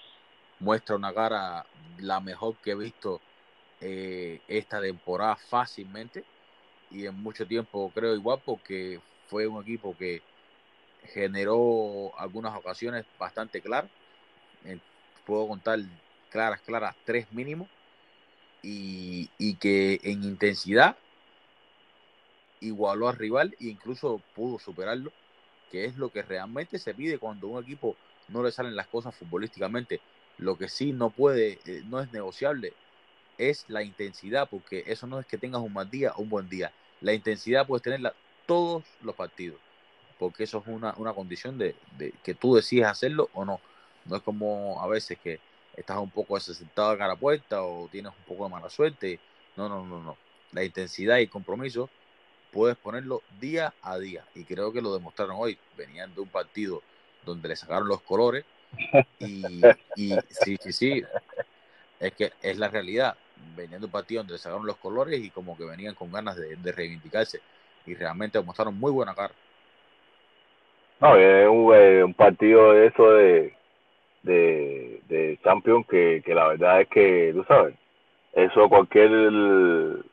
muestra 0.61 0.97
una 0.97 1.15
cara 1.15 1.65
la 1.99 2.21
mejor 2.21 2.57
que 2.57 2.73
he 2.73 2.75
visto 2.75 3.23
eh, 3.81 4.43
esta 4.49 4.83
temporada 4.83 5.37
fácilmente 5.37 6.23
y 6.91 7.07
en 7.07 7.15
mucho 7.15 7.47
tiempo 7.47 7.91
creo 7.95 8.15
igual 8.15 8.43
porque 8.45 9.01
fue 9.29 9.47
un 9.47 9.63
equipo 9.63 9.97
que 9.97 10.21
generó 11.05 12.13
algunas 12.19 12.55
ocasiones 12.55 13.07
bastante 13.19 13.63
claras. 13.63 13.91
puedo 15.25 15.49
contar 15.49 15.79
claras, 16.29 16.61
claras, 16.61 16.95
tres 17.07 17.33
mínimos. 17.33 17.67
Y, 18.63 19.31
y, 19.39 19.55
que 19.57 20.01
en 20.03 20.25
intensidad 20.25 20.97
igualó 22.61 23.09
al 23.09 23.17
rival 23.17 23.55
e 23.61 23.67
incluso 23.67 24.21
pudo 24.35 24.59
superarlo, 24.59 25.13
que 25.71 25.85
es 25.85 25.97
lo 25.97 26.11
que 26.11 26.23
realmente 26.23 26.79
se 26.79 26.95
pide 26.95 27.19
cuando 27.19 27.49
un 27.49 27.63
equipo 27.63 27.97
no 28.29 28.43
le 28.43 28.51
salen 28.51 28.75
las 28.75 28.89
cosas 28.89 29.15
futbolísticamente. 29.15 30.01
Lo 30.39 30.59
que 30.59 30.69
sí 30.69 30.93
no 30.93 31.11
puede, 31.11 31.61
eh, 31.67 31.83
no 31.87 32.01
es 32.01 32.13
negociable, 32.13 32.73
es 33.39 33.65
la 33.69 33.83
intensidad, 33.83 34.49
porque 34.49 34.85
eso 34.87 35.07
no 35.07 35.19
es 35.19 35.27
que 35.27 35.39
tengas 35.39 35.63
un 35.63 35.73
mal 35.73 35.91
día 35.91 36.13
o 36.17 36.23
un 36.23 36.29
buen 36.29 36.49
día. 36.49 36.73
La 37.01 37.13
intensidad 37.13 37.67
puedes 37.67 37.83
tenerla 37.83 38.15
todos 38.47 38.85
los 39.03 39.15
partidos, 39.15 39.59
porque 40.19 40.45
eso 40.45 40.59
es 40.59 40.67
una, 40.67 40.95
una 40.97 41.13
condición 41.13 41.59
de, 41.59 41.75
de, 41.99 42.13
que 42.23 42.35
tú 42.35 42.55
decides 42.55 42.87
hacerlo 42.87 43.29
o 43.35 43.45
no. 43.45 43.61
No 44.05 44.17
es 44.17 44.23
como 44.23 44.81
a 44.83 44.87
veces 44.87 45.19
que 45.19 45.41
estás 45.77 45.99
un 45.99 46.11
poco 46.11 46.35
desesperado 46.35 46.93
de 46.93 46.99
cara 46.99 47.13
a 47.13 47.17
puerta 47.17 47.63
o 47.63 47.89
tienes 47.89 48.13
un 48.13 48.25
poco 48.25 48.45
de 48.45 48.51
mala 48.51 48.71
suerte. 48.71 49.21
No, 49.57 49.69
no, 49.69 49.85
no, 49.85 50.03
no. 50.03 50.17
La 50.53 50.65
intensidad 50.65 51.19
y 51.19 51.23
el 51.23 51.31
compromiso 51.31 51.91
puedes 52.51 52.77
ponerlo 52.77 53.23
día 53.41 53.75
a 53.83 53.99
día. 53.99 54.25
Y 54.35 54.45
creo 54.45 54.73
que 54.73 54.81
lo 54.81 54.95
demostraron 54.95 55.37
hoy. 55.39 55.59
Venían 55.77 56.15
de 56.15 56.23
un 56.23 56.29
partido 56.29 56.83
donde 57.25 57.49
le 57.49 57.57
sacaron 57.57 57.89
los 57.89 58.01
colores. 58.03 58.45
Y, 59.19 59.63
y 59.97 60.15
sí, 60.29 60.57
sí, 60.61 60.73
sí. 60.73 61.05
Es 62.01 62.13
que 62.13 62.33
es 62.43 62.59
la 62.59 62.69
realidad. 62.69 63.17
Venían 63.55 63.81
de 63.81 63.87
un 63.87 63.93
partido 63.93 64.21
donde 64.21 64.35
le 64.35 64.39
sacaron 64.39 64.67
los 64.67 64.77
colores 64.77 65.21
y 65.21 65.31
como 65.31 65.57
que 65.57 65.65
venían 65.65 65.95
con 65.95 66.11
ganas 66.11 66.37
de, 66.37 66.73
reivindicarse. 66.73 67.41
Y 67.87 67.95
realmente 67.95 68.41
mostraron 68.41 68.79
muy 68.79 68.93
buena 68.93 69.15
cara. 69.15 69.35
No, 71.01 71.17
es 71.17 71.49
un, 71.49 71.75
eh, 71.75 72.03
un 72.03 72.15
partido 72.15 72.73
de 72.73 72.87
eso 72.87 73.11
de, 73.11 73.57
de, 74.27 75.01
de 75.09 75.39
Champions 75.43 75.87
que, 75.89 76.23
que 76.25 76.35
la 76.35 76.49
verdad 76.49 76.81
es 76.83 76.89
que, 76.89 77.33
tú 77.35 77.45
sabes, 77.45 77.75
eso 78.33 78.69
cualquier 78.69 79.11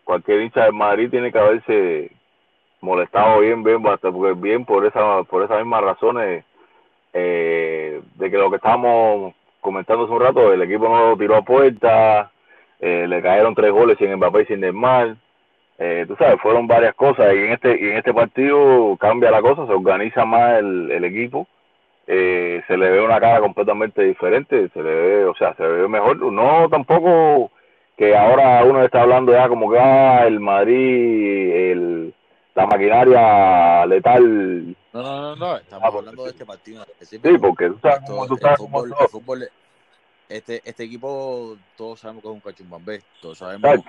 cualquier 0.03 0.41
hincha 0.41 0.65
de 0.65 0.71
Madrid 0.71 1.09
tiene 1.09 1.31
que 1.31 1.39
haberse 1.39 2.11
molestado 2.79 3.41
bien, 3.41 3.63
bien, 3.63 3.81
bastante, 3.81 4.33
bien 4.35 4.65
por 4.65 4.85
esa, 4.85 5.23
por 5.23 5.43
esas 5.43 5.59
mismas 5.59 5.83
razones 5.83 6.45
eh, 7.13 8.01
de 8.15 8.31
que 8.31 8.37
lo 8.37 8.49
que 8.49 8.57
estábamos 8.57 9.33
comentando 9.61 10.05
hace 10.05 10.13
un 10.13 10.21
rato, 10.21 10.53
el 10.53 10.61
equipo 10.61 10.87
no 10.89 11.17
tiró 11.17 11.35
a 11.35 11.41
puerta, 11.41 12.31
eh, 12.79 13.07
le 13.07 13.21
cayeron 13.21 13.55
tres 13.55 13.71
goles 13.71 13.97
sin 13.97 14.13
Mbappé 14.15 14.43
y 14.43 14.45
sin 14.45 14.59
Neymar, 14.61 15.15
eh, 15.79 16.05
tú 16.07 16.15
sabes, 16.17 16.39
fueron 16.41 16.67
varias 16.67 16.93
cosas 16.95 17.33
y 17.33 17.39
en 17.39 17.53
este 17.53 17.77
y 17.79 17.89
en 17.89 17.97
este 17.97 18.13
partido 18.13 18.95
cambia 18.97 19.31
la 19.31 19.41
cosa, 19.41 19.65
se 19.65 19.73
organiza 19.73 20.25
más 20.25 20.59
el, 20.59 20.91
el 20.91 21.03
equipo, 21.05 21.47
eh, 22.07 22.61
se 22.67 22.77
le 22.77 22.89
ve 22.89 23.01
una 23.01 23.19
cara 23.19 23.39
completamente 23.39 24.03
diferente, 24.03 24.69
se 24.69 24.81
le 24.81 24.89
ve, 24.89 25.25
o 25.25 25.35
sea, 25.35 25.55
se 25.55 25.63
ve 25.63 25.87
mejor, 25.87 26.17
no 26.31 26.67
tampoco 26.69 27.51
que 27.97 28.15
ahora 28.15 28.63
uno 28.65 28.83
está 28.83 29.01
hablando 29.01 29.31
ya 29.31 29.47
como 29.47 29.71
que 29.71 29.79
ah, 29.79 30.25
el 30.25 30.39
Madrid, 30.39 31.51
el 31.71 32.13
la 32.55 32.67
maquinaria 32.67 33.85
letal. 33.85 34.75
No, 34.93 35.01
no, 35.01 35.21
no, 35.21 35.35
no. 35.35 35.57
estamos 35.57 35.83
ah, 35.83 35.97
hablando 35.97 36.23
de 36.23 36.29
este 36.29 36.45
partido. 36.45 36.85
Sí, 37.01 37.17
porque 37.41 37.69
tú 37.69 37.79
sabes, 37.81 38.05
tú 38.05 38.37
sabes 38.37 38.59
el 38.59 38.65
fútbol, 38.65 38.93
el 38.99 39.07
fútbol, 39.07 39.49
este, 40.29 40.61
este 40.63 40.83
equipo, 40.83 41.57
todos 41.75 41.99
sabemos 41.99 42.21
que 42.21 42.29
es 42.29 42.33
un 42.33 42.39
cachumbambé. 42.41 43.01
Todos 43.21 43.39
sabemos 43.39 43.79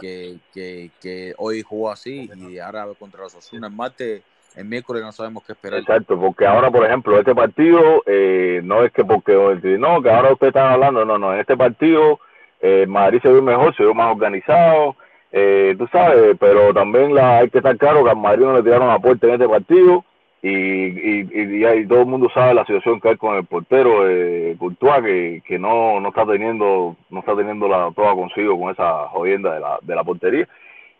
que, 0.00 0.38
que, 0.52 0.90
que, 1.00 1.34
hoy 1.38 1.62
jugó 1.62 1.90
así 1.90 2.30
y 2.36 2.58
ahora 2.58 2.86
contra 2.98 3.22
los 3.22 3.34
Osuna 3.34 3.66
en 3.66 3.76
martes, 3.76 4.22
el 4.56 4.64
miércoles 4.66 5.02
no 5.02 5.12
sabemos 5.12 5.44
qué 5.44 5.52
esperar. 5.52 5.80
Exacto, 5.80 6.18
porque 6.18 6.46
ahora, 6.46 6.70
por 6.70 6.84
ejemplo, 6.84 7.18
este 7.18 7.34
partido, 7.34 8.02
eh, 8.06 8.60
no 8.64 8.84
es 8.84 8.92
que 8.92 9.04
porque, 9.04 9.32
no, 9.78 10.02
que 10.02 10.10
ahora 10.10 10.32
usted 10.32 10.48
está 10.48 10.72
hablando, 10.72 11.04
no, 11.04 11.18
no, 11.18 11.34
en 11.34 11.40
este 11.40 11.56
partido, 11.56 12.20
eh, 12.60 12.86
Madrid 12.86 13.20
se 13.22 13.28
ve 13.28 13.42
mejor, 13.42 13.74
se 13.76 13.84
ve 13.84 13.92
más 13.92 14.12
organizado, 14.12 14.96
eh, 15.32 15.74
tú 15.76 15.88
sabes, 15.88 16.36
pero 16.38 16.72
también 16.72 17.14
la, 17.14 17.38
hay 17.38 17.50
que 17.50 17.58
estar 17.58 17.76
claro 17.76 18.04
que 18.04 18.10
al 18.10 18.16
Madrid 18.16 18.44
no 18.44 18.56
le 18.56 18.62
tiraron 18.62 18.88
la 18.88 18.98
puerta 19.00 19.26
en 19.26 19.34
este 19.34 19.48
partido 19.48 20.04
y, 20.40 20.50
y, 20.50 21.28
y, 21.32 21.86
todo 21.86 22.00
el 22.00 22.06
mundo 22.06 22.30
sabe 22.32 22.54
la 22.54 22.66
situación 22.66 23.00
que 23.00 23.08
hay 23.08 23.16
con 23.16 23.34
el 23.34 23.44
portero 23.46 24.08
eh, 24.08 24.54
Courtois 24.58 25.42
que, 25.42 25.58
no, 25.58 25.98
no 26.00 26.10
está 26.10 26.26
teniendo 26.26 26.96
no 27.08 27.20
está 27.20 27.34
teniendo 27.34 27.66
la 27.66 27.90
toda 27.96 28.14
consigo 28.14 28.60
con 28.60 28.70
esa 28.70 29.08
jodienda 29.08 29.54
de 29.54 29.60
la, 29.60 29.78
de 29.80 29.94
la 29.94 30.04
portería 30.04 30.46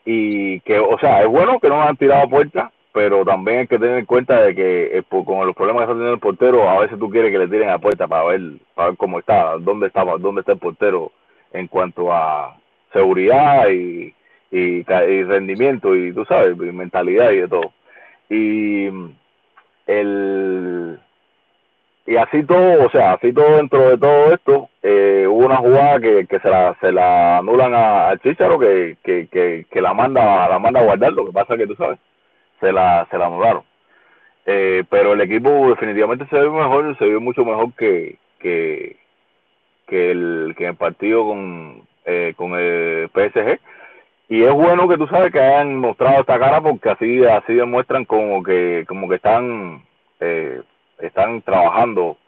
y 0.05 0.61
que, 0.61 0.79
o 0.79 0.99
sea, 0.99 1.23
es 1.23 1.29
bueno 1.29 1.59
que 1.61 1.69
no 1.69 1.83
han 1.83 1.97
tirado 1.97 2.25
a 2.25 2.29
puerta, 2.29 2.73
pero 2.95 3.25
también 3.25 3.59
hay 3.59 3.67
que 3.67 3.79
tener 3.79 3.99
en 3.99 4.07
cuenta 4.07 4.41
de 4.41 4.55
que 4.55 4.99
eh, 4.99 5.03
con 5.09 5.45
los 5.45 5.57
problemas 5.57 5.81
que 5.81 5.85
está 5.85 5.95
teniendo 5.95 6.15
el 6.15 6.21
portero, 6.21 6.71
a 6.71 6.79
veces 6.79 6.97
tú 6.97 7.11
quieres 7.11 7.33
que 7.33 7.39
le 7.41 7.49
tiren 7.49 7.69
a 7.69 7.81
puerta 7.81 8.07
para 8.07 8.23
ver, 8.23 8.41
para 8.73 8.91
ver 8.91 8.97
cómo 8.97 9.19
está, 9.19 9.57
dónde 9.59 9.89
está, 9.89 10.05
dónde 10.05 10.43
está 10.43 10.53
el 10.53 10.59
portero 10.61 11.11
en 11.53 11.67
cuanto 11.67 12.13
a 12.13 12.57
seguridad 12.93 13.69
y, 13.69 14.15
y, 14.53 14.83
rendimiento 14.85 15.97
y 15.97 16.13
tú 16.13 16.25
sabes, 16.25 16.57
y 16.57 16.73
mentalidad 16.73 17.33
y 17.33 17.39
de 17.39 17.49
todo. 17.49 17.73
Y 18.31 18.87
el 19.87 21.01
y 22.07 22.17
así 22.17 22.45
todo, 22.45 22.87
o 22.87 22.91
sea, 22.91 23.15
así 23.15 23.33
todo 23.33 23.57
dentro 23.57 23.91
de 23.91 23.99
todo 23.99 24.33
esto, 24.33 24.69
eh, 24.83 25.27
hubo 25.29 25.47
una 25.47 25.57
jugada 25.57 25.99
que, 25.99 26.27
que 26.27 26.39
se 26.39 26.49
la 26.49 26.77
se 26.81 26.93
la 26.93 27.39
anulan 27.39 27.73
a, 27.75 28.17
Chicharo 28.23 28.57
que, 28.59 28.99
que, 29.03 29.27
que, 29.27 29.67
que, 29.69 29.81
la 29.81 29.95
manda 29.95 30.49
la 30.49 30.59
manda 30.61 30.79
a 30.81 30.85
guardar, 30.85 31.13
lo 31.13 31.27
que 31.27 31.33
pasa 31.33 31.57
que 31.57 31.67
tú 31.67 31.75
sabes, 31.75 31.99
se 32.65 32.73
la 32.73 33.07
se 33.11 33.19
la 33.19 33.27
anularon. 33.27 33.63
Eh, 34.47 34.85
pero 34.91 35.13
el 35.13 35.21
equipo 35.21 35.71
definitivamente 35.71 36.27
se 36.29 36.37
ve 36.39 36.51
mejor, 36.51 36.97
se 36.99 37.05
ve 37.05 37.19
mucho 37.19 37.45
mejor 37.45 37.73
que 37.75 38.19
que 38.39 38.97
que 39.87 40.11
el 40.11 40.55
que 40.57 40.67
el 40.67 40.77
partido 40.77 41.25
con 41.25 41.83
eh, 42.05 42.35
con 42.37 42.55
el 42.55 43.09
PSG 43.09 43.59
y 44.29 44.43
es 44.43 44.53
bueno 44.53 44.89
que 44.89 44.97
tú 44.97 45.07
sabes 45.07 45.31
que 45.33 45.41
hayan 45.41 45.77
mostrado 45.77 46.21
esta 46.21 46.39
cara 46.39 46.61
porque 46.61 46.91
así 46.91 47.25
así 47.25 47.55
demuestran 47.55 48.05
como 48.05 48.43
que 48.43 48.85
como 48.89 49.09
que 49.09 49.17
están 49.17 49.83
eh, 50.21 50.63
están 50.99 51.43
trabajando 51.43 52.19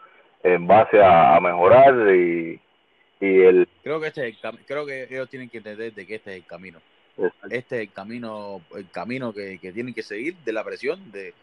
en 0.42 0.66
base 0.66 1.02
a, 1.02 1.38
mejorar 1.40 1.94
y, 2.14 2.60
y 3.20 3.40
el 3.40 3.68
creo 3.82 4.00
que 4.00 4.08
este 4.08 4.34
creo 4.66 4.86
que 4.86 5.04
ellos 5.04 5.28
tienen 5.28 5.48
que 5.48 5.58
entender 5.58 5.92
de 5.92 6.06
que 6.06 6.16
este 6.16 6.30
es 6.32 6.36
el 6.38 6.46
camino 6.46 6.78
este 7.50 7.76
es 7.76 7.88
el 7.88 7.92
camino 7.92 8.60
el 8.74 8.88
camino 8.90 9.32
que, 9.32 9.58
que 9.58 9.72
tienen 9.72 9.94
que 9.94 10.02
seguir 10.02 10.36
de 10.44 10.52
la 10.52 10.64
presión 10.64 11.10
de 11.12 11.34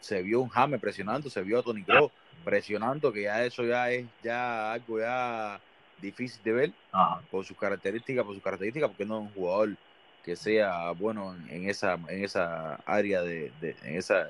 se 0.00 0.22
vio 0.22 0.40
un 0.40 0.48
James 0.48 0.80
presionando 0.80 1.30
se 1.30 1.42
vio 1.42 1.58
a 1.58 1.62
Tony 1.62 1.82
Kroos 1.82 2.12
presionando 2.44 3.12
que 3.12 3.22
ya 3.22 3.44
eso 3.44 3.64
ya 3.64 3.90
es 3.90 4.06
ya 4.22 4.72
algo 4.72 5.00
ya 5.00 5.60
difícil 6.00 6.42
de 6.44 6.52
ver 6.52 6.72
por 7.30 7.44
sus 7.44 7.56
características 7.56 8.24
por 8.24 8.34
sus 8.34 8.42
características 8.42 8.90
porque 8.90 9.04
no 9.04 9.18
es 9.18 9.22
un 9.22 9.34
jugador 9.34 9.76
que 10.24 10.36
sea 10.36 10.90
bueno 10.92 11.36
en, 11.48 11.68
esa 11.68 11.94
en 12.08 12.24
esa 12.24 12.76
área 12.86 13.22
de, 13.22 13.52
en 13.60 13.96
esa 13.96 14.28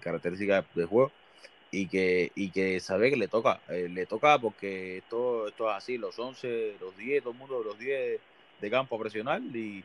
característica 0.00 0.64
de 0.74 0.84
juego 0.84 1.12
y 1.70 1.86
que 1.86 2.32
y 2.34 2.50
que 2.50 2.80
sabe 2.80 3.10
que 3.10 3.16
le 3.16 3.28
toca 3.28 3.60
eh, 3.68 3.88
le 3.88 4.06
toca 4.06 4.38
porque 4.38 4.98
esto 4.98 5.48
esto 5.48 5.70
es 5.70 5.76
así 5.76 5.96
los 5.96 6.18
11 6.18 6.76
los 6.80 6.96
10 6.96 7.22
todo 7.22 7.32
el 7.32 7.38
mundo 7.38 7.62
los 7.62 7.78
10 7.78 8.20
de 8.60 8.70
campo 8.70 8.96
a 8.96 8.98
presionar 9.00 9.40
y, 9.40 9.84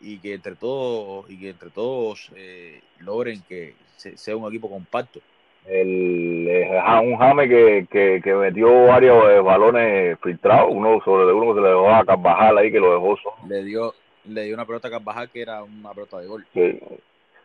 y 0.00 0.18
que 0.18 0.34
entre 0.34 0.54
todos 0.54 1.28
y 1.30 1.38
que 1.38 1.50
entre 1.50 1.70
todos 1.70 2.30
eh, 2.36 2.80
logren 3.00 3.42
que 3.48 3.74
sea 3.96 4.36
un 4.36 4.48
equipo 4.48 4.70
compacto 4.70 5.20
el, 5.68 6.70
un 7.04 7.16
Jame 7.16 7.48
que, 7.48 7.86
que, 7.90 8.20
que, 8.22 8.34
metió 8.34 8.86
varios 8.86 9.44
balones 9.44 10.18
filtrados, 10.22 10.68
uno 10.70 11.00
sobre 11.04 11.32
uno 11.32 11.52
que 11.52 11.60
se 11.60 11.62
le 11.62 11.68
dejó 11.68 11.90
a 11.90 12.04
Carvajal 12.04 12.58
ahí 12.58 12.72
que 12.72 12.80
lo 12.80 12.94
dejó 12.94 13.16
solo. 13.18 13.36
Le 13.46 13.64
dio, 13.64 13.94
le 14.26 14.44
dio 14.44 14.54
una 14.54 14.64
pelota 14.64 14.88
a 14.88 14.92
Carvajal 14.92 15.30
que 15.30 15.42
era 15.42 15.62
una 15.62 15.92
pelota 15.92 16.20
de 16.20 16.26
gol. 16.26 16.46
Sí. 16.54 16.80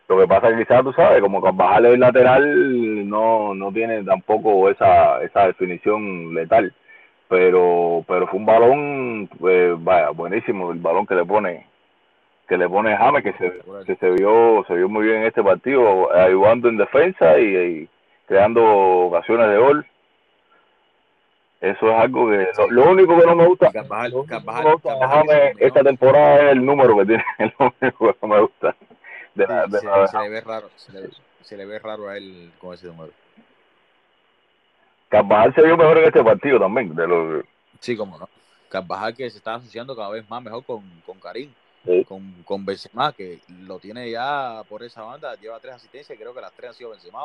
Lo 0.08 0.18
que 0.18 0.26
pasa 0.26 0.48
es 0.48 0.54
que 0.54 0.64
quizás 0.64 0.82
tú 0.82 0.92
sabes, 0.92 1.20
como 1.20 1.42
Carvajal 1.42 1.86
es 1.86 1.98
lateral, 1.98 3.08
no, 3.08 3.54
no 3.54 3.72
tiene 3.72 4.02
tampoco 4.04 4.70
esa, 4.70 5.22
esa 5.22 5.46
definición 5.46 6.34
letal. 6.34 6.72
Pero, 7.28 8.04
pero 8.06 8.26
fue 8.26 8.38
un 8.38 8.46
balón, 8.46 9.28
pues, 9.38 9.72
vaya, 9.82 10.10
buenísimo 10.10 10.72
el 10.72 10.78
balón 10.78 11.06
que 11.06 11.14
le 11.14 11.24
pone, 11.24 11.66
que 12.48 12.56
le 12.56 12.68
pone 12.68 12.96
James, 12.96 13.22
que 13.22 13.32
se, 13.34 13.62
que 13.86 13.96
se 13.96 14.10
vio, 14.10 14.64
se 14.66 14.74
vio 14.74 14.88
muy 14.88 15.06
bien 15.06 15.22
en 15.22 15.26
este 15.26 15.42
partido, 15.42 16.14
ayudando 16.14 16.68
en 16.68 16.76
defensa 16.76 17.38
y 17.38 17.88
creando 18.26 18.64
ocasiones 18.64 19.48
de 19.48 19.58
gol 19.58 19.86
eso 21.64 21.88
es 21.88 21.94
algo 21.94 22.28
que 22.28 22.46
lo, 22.68 22.90
único 22.90 23.18
que 23.18 23.26
no 23.26 23.34
me 23.34 23.46
gusta, 23.46 23.70
esta 25.58 25.82
temporada 25.82 26.42
es 26.42 26.52
el 26.52 26.66
número 26.66 26.94
que 26.98 27.06
tiene, 27.06 27.24
el 27.38 27.54
único 27.58 28.12
que 28.12 28.18
no 28.20 28.28
me 28.28 28.40
gusta. 28.42 28.76
De 29.34 29.46
se, 29.46 30.18
le 30.18 30.28
ve 30.28 30.40
raro, 30.42 30.68
se 30.76 31.56
le, 31.56 31.64
ve 31.64 31.78
raro 31.78 32.08
a 32.08 32.18
él 32.18 32.52
con 32.60 32.74
ese 32.74 32.86
número. 32.86 33.12
Carvajal 35.08 35.54
se 35.54 35.62
vio 35.62 35.76
mejor 35.78 35.98
en 35.98 36.04
este 36.04 36.22
partido 36.22 36.60
también. 36.60 36.94
De 36.94 37.06
los... 37.06 37.44
Sí, 37.80 37.96
como 37.96 38.18
no. 38.18 38.28
Carvajal 38.68 39.16
que 39.16 39.30
se 39.30 39.38
está 39.38 39.54
asociando 39.54 39.96
cada 39.96 40.10
vez 40.10 40.28
más 40.28 40.42
mejor 40.42 40.62
con, 40.64 40.82
con 41.06 41.18
Karim, 41.18 41.50
con, 42.06 42.42
con 42.44 42.64
Benzema, 42.64 43.12
que 43.12 43.40
lo 43.60 43.78
tiene 43.78 44.10
ya 44.10 44.62
por 44.68 44.82
esa 44.82 45.02
banda, 45.02 45.34
lleva 45.36 45.60
tres 45.60 45.74
asistencias 45.74 46.18
creo 46.18 46.34
que 46.34 46.40
las 46.40 46.52
tres 46.52 46.70
han 46.70 46.74
sido 46.74 46.90
Benzema 46.90 47.20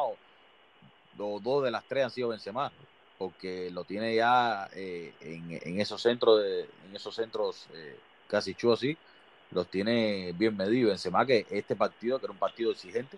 dos 1.18 1.64
de 1.64 1.72
las 1.72 1.84
tres 1.86 2.06
han 2.06 2.12
sido 2.12 2.30
Benzema, 2.30 2.72
porque 3.18 3.70
lo 3.72 3.84
tiene 3.84 4.16
ya 4.16 4.70
eh, 4.74 5.14
en, 5.22 5.80
esos 5.82 6.02
centros, 6.02 6.42
de, 6.42 6.62
en 6.62 6.96
esos 6.96 7.16
centros 7.16 7.68
eh, 7.74 7.98
casi 8.28 8.56
chu 8.56 8.72
así, 8.72 8.98
los 9.52 9.68
tiene 9.68 10.34
bien 10.38 10.56
medidos. 10.56 10.92
Benzema 10.92 11.26
que 11.26 11.46
este 11.50 11.76
partido, 11.76 12.20
que 12.20 12.26
era 12.26 12.34
un 12.34 12.40
partido 12.40 12.72
exigente, 12.72 13.18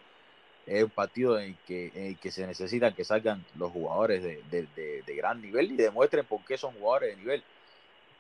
es 0.66 0.84
un 0.84 0.90
partido 0.90 1.40
en 1.40 1.58
que, 1.68 1.92
en 1.94 2.16
que 2.16 2.32
se 2.32 2.46
necesitan 2.46 2.94
que 2.94 3.04
salgan 3.04 3.44
los 3.56 3.72
jugadores 3.72 4.24
de, 4.24 4.68
de, 4.76 5.16
gran 5.16 5.42
nivel 5.42 5.72
y 5.72 5.76
demuestren 5.76 6.26
por 6.26 6.44
qué 6.46 6.58
son 6.58 6.74
jugadores 6.74 7.16
de 7.16 7.22
nivel. 7.22 7.44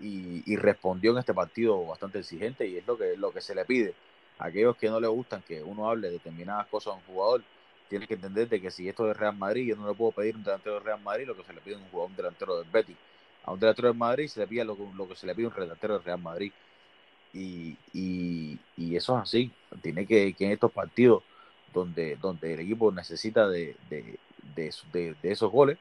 Y, 0.01 0.43
y, 0.51 0.55
respondió 0.55 1.11
en 1.11 1.19
este 1.19 1.33
partido 1.33 1.85
bastante 1.85 2.19
exigente 2.19 2.67
y 2.67 2.77
es 2.77 2.87
lo 2.87 2.97
que, 2.97 3.15
lo 3.17 3.31
que 3.31 3.41
se 3.41 3.53
le 3.53 3.65
pide. 3.65 3.93
A 4.39 4.45
aquellos 4.45 4.75
que 4.75 4.89
no 4.89 4.99
le 4.99 5.07
gustan 5.07 5.43
que 5.43 5.61
uno 5.61 5.89
hable 5.89 6.07
de 6.07 6.13
determinadas 6.13 6.67
cosas 6.67 6.93
a 6.93 6.97
un 6.97 7.03
jugador, 7.03 7.43
tiene 7.87 8.07
que 8.07 8.13
entender 8.15 8.47
de 8.49 8.61
que 8.61 8.71
si 8.71 8.87
esto 8.87 9.11
es 9.11 9.17
Real 9.17 9.35
Madrid, 9.35 9.67
yo 9.67 9.75
no 9.75 9.87
le 9.87 9.93
puedo 9.93 10.11
pedir 10.13 10.35
un 10.35 10.43
delantero 10.43 10.75
de 10.75 10.79
Real 10.79 11.01
Madrid 11.01 11.27
lo 11.27 11.35
que 11.35 11.43
se 11.43 11.53
le 11.53 11.61
pide 11.61 11.75
a 11.75 11.77
un 11.77 11.89
jugador, 11.89 12.09
un 12.09 12.15
delantero 12.15 12.57
del 12.57 12.69
Betis. 12.71 12.95
A 13.43 13.51
un 13.51 13.59
delantero 13.59 13.89
de 13.89 13.93
Madrid 13.93 14.27
se 14.27 14.39
le 14.39 14.47
pide 14.47 14.63
lo, 14.63 14.77
lo 14.95 15.07
que 15.07 15.15
se 15.15 15.27
le 15.27 15.35
pide 15.35 15.47
a 15.47 15.49
un 15.49 15.55
delantero 15.55 15.99
de 15.99 16.05
Real 16.05 16.21
Madrid. 16.21 16.51
Y, 17.33 17.77
y, 17.93 18.57
y, 18.77 18.95
eso 18.95 19.17
es 19.17 19.23
así. 19.23 19.51
Tiene 19.81 20.05
que, 20.05 20.33
que 20.33 20.45
en 20.45 20.51
estos 20.51 20.71
partidos 20.71 21.23
donde, 21.73 22.15
donde 22.15 22.53
el 22.53 22.61
equipo 22.61 22.91
necesita 22.91 23.47
de, 23.47 23.75
de, 23.89 24.17
de, 24.55 25.15
esos 25.23 25.51
goles, 25.51 25.77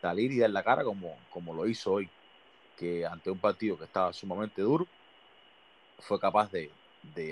salir 0.00 0.32
y 0.32 0.38
dar 0.38 0.50
la 0.50 0.62
cara 0.62 0.84
como, 0.84 1.16
como 1.30 1.54
lo 1.54 1.66
hizo 1.66 1.92
hoy, 1.92 2.08
que 2.80 3.04
ante 3.04 3.30
un 3.30 3.38
partido 3.38 3.76
que 3.76 3.84
estaba 3.84 4.10
sumamente 4.14 4.62
duro, 4.62 4.86
fue 5.98 6.18
capaz 6.18 6.50
de, 6.50 6.70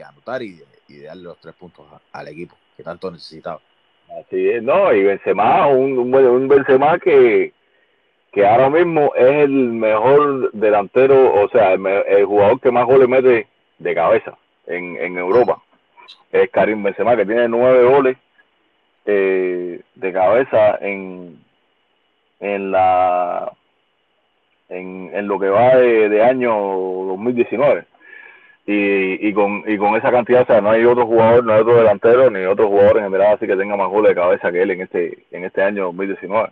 anotar 0.05 0.43
y 0.43 0.61
de, 0.87 1.05
darle 1.05 1.23
los 1.23 1.39
tres 1.39 1.55
puntos 1.55 1.87
al 2.13 2.29
equipo 2.29 2.55
que 2.77 2.83
tanto 2.83 3.11
necesitaba. 3.11 3.61
Así 4.21 4.49
es, 4.51 4.63
no, 4.63 4.93
y 4.93 5.03
Benzema, 5.03 5.67
un, 5.69 5.99
un, 5.99 6.49
Benzema 6.49 6.99
que, 6.99 7.55
que 8.31 8.47
ahora 8.47 8.69
mismo 8.69 9.15
es 9.15 9.45
el 9.45 9.51
mejor 9.51 10.53
delantero, 10.53 11.43
o 11.43 11.49
sea, 11.49 11.73
el, 11.73 12.25
jugador 12.27 12.61
que 12.61 12.71
más 12.71 12.85
goles 12.85 13.09
mete 13.09 13.49
de 13.79 13.95
cabeza 13.95 14.37
en, 14.67 14.97
en 14.97 15.17
Europa. 15.17 15.63
Es 16.31 16.51
Karim 16.51 16.83
Benzema, 16.83 17.17
que 17.17 17.25
tiene 17.25 17.49
nueve 17.49 17.85
goles 17.85 18.19
eh, 19.07 19.81
de 19.95 20.13
cabeza 20.13 20.77
en, 20.81 21.39
en 22.41 22.71
la 22.71 23.53
en, 24.69 25.11
en 25.15 25.27
lo 25.27 25.39
que 25.39 25.49
va 25.49 25.77
de, 25.77 26.09
de 26.09 26.23
año 26.23 26.55
2019 26.55 27.87
y, 28.67 29.29
y, 29.29 29.33
con, 29.33 29.65
y 29.67 29.79
con 29.79 29.97
esa 29.97 30.11
cantidad, 30.11 30.43
o 30.43 30.47
sea, 30.47 30.61
no 30.61 30.71
hay 30.71 30.85
otro 30.85 31.07
jugador, 31.07 31.43
no 31.43 31.55
hay 31.55 31.61
otro 31.63 31.77
delantero, 31.77 32.31
ni 32.31 32.45
otro 32.45 32.69
jugador 32.69 32.99
en 32.99 33.05
general 33.05 33.35
así 33.35 33.47
que 33.47 33.57
tenga 33.57 33.77
más 33.79 33.89
goles 33.89 34.11
de 34.11 34.15
cabeza 34.15 34.53
que 34.53 34.61
él 34.61 34.71
en 34.73 34.83
este, 34.83 35.27
en 35.31 35.45
este 35.47 35.63
año 35.63 35.85
2019. 35.85 36.51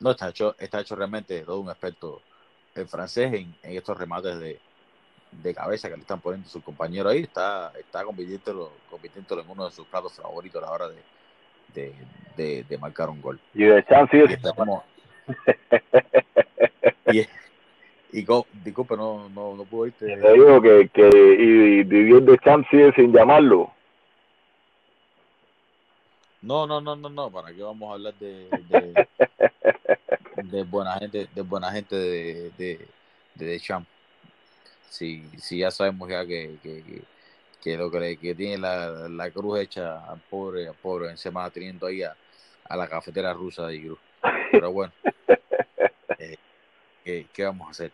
No, 0.00 0.10
está 0.10 0.28
hecho, 0.28 0.54
está 0.58 0.80
hecho 0.80 0.94
realmente 0.96 1.40
todo 1.40 1.60
un 1.60 1.70
experto 1.70 2.20
en 2.74 2.86
francés 2.88 3.32
en, 3.32 3.54
estos 3.62 3.98
remates 3.98 4.38
de, 4.38 4.60
de, 5.32 5.54
cabeza 5.54 5.88
que 5.88 5.96
le 5.96 6.02
están 6.02 6.20
poniendo 6.20 6.46
su 6.46 6.60
compañero 6.62 7.08
ahí. 7.08 7.22
Está, 7.22 7.72
está 7.78 8.04
convirtiéndolo, 8.04 8.70
convirtiéndolo 8.90 9.42
en 9.42 9.50
uno 9.50 9.64
de 9.64 9.72
sus 9.72 9.86
platos 9.86 10.12
favoritos 10.12 10.62
a 10.62 10.66
la 10.66 10.72
hora 10.72 10.88
de, 10.88 11.94
de, 12.36 12.64
de, 12.64 12.78
marcar 12.78 13.08
un 13.08 13.22
gol. 13.22 13.40
Y 13.54 13.64
de 13.64 13.82
chance 13.86 14.14
y, 14.14 14.36
como... 14.54 14.84
Y 18.10 18.24
disculpe, 18.64 18.96
no, 18.96 19.28
no, 19.28 19.54
no 19.54 19.64
puedo 19.64 19.86
irte. 19.86 20.06
Te 20.06 20.32
digo 20.32 20.62
que, 20.62 20.88
que 20.88 21.08
y, 21.08 21.84
Didier 21.84 22.22
Deschamps 22.22 22.68
sigue 22.70 22.90
sin 22.94 23.12
llamarlo. 23.12 23.70
No, 26.40 26.66
no, 26.66 26.80
no, 26.80 26.96
no, 26.96 27.10
no, 27.10 27.30
¿para 27.30 27.52
qué 27.52 27.62
vamos 27.62 27.90
a 27.90 27.94
hablar 27.94 28.14
de, 28.14 28.48
de, 28.68 29.06
de 30.42 30.62
buena 30.64 30.98
gente, 30.98 31.28
de 31.34 31.42
buena 31.42 31.70
gente 31.70 31.96
de, 31.96 32.50
de, 32.56 32.88
de 33.34 33.46
Deschamps? 33.46 33.88
Si, 34.88 35.22
si 35.36 35.58
ya 35.58 35.70
sabemos 35.70 36.08
ya 36.08 36.24
que, 36.24 36.56
que, 36.62 37.02
que 37.62 37.76
lo 37.76 37.90
que, 37.90 38.16
que 38.16 38.34
tiene 38.34 38.56
la, 38.56 39.08
la 39.08 39.30
cruz 39.30 39.60
hecha 39.60 40.10
al 40.10 40.20
pobre, 40.30 40.68
al 40.68 40.74
pobre 40.74 41.08
Benzema 41.08 41.50
teniendo 41.50 41.86
ahí 41.86 42.02
a, 42.02 42.16
a 42.68 42.76
la 42.76 42.88
cafetera 42.88 43.34
rusa 43.34 43.66
de 43.66 43.82
Cruz. 43.82 43.98
Pero 44.60 44.72
bueno. 44.72 44.92
Eh, 47.10 47.24
¿qué, 47.32 47.44
vamos 47.44 47.68
a 47.68 47.70
hacer? 47.70 47.90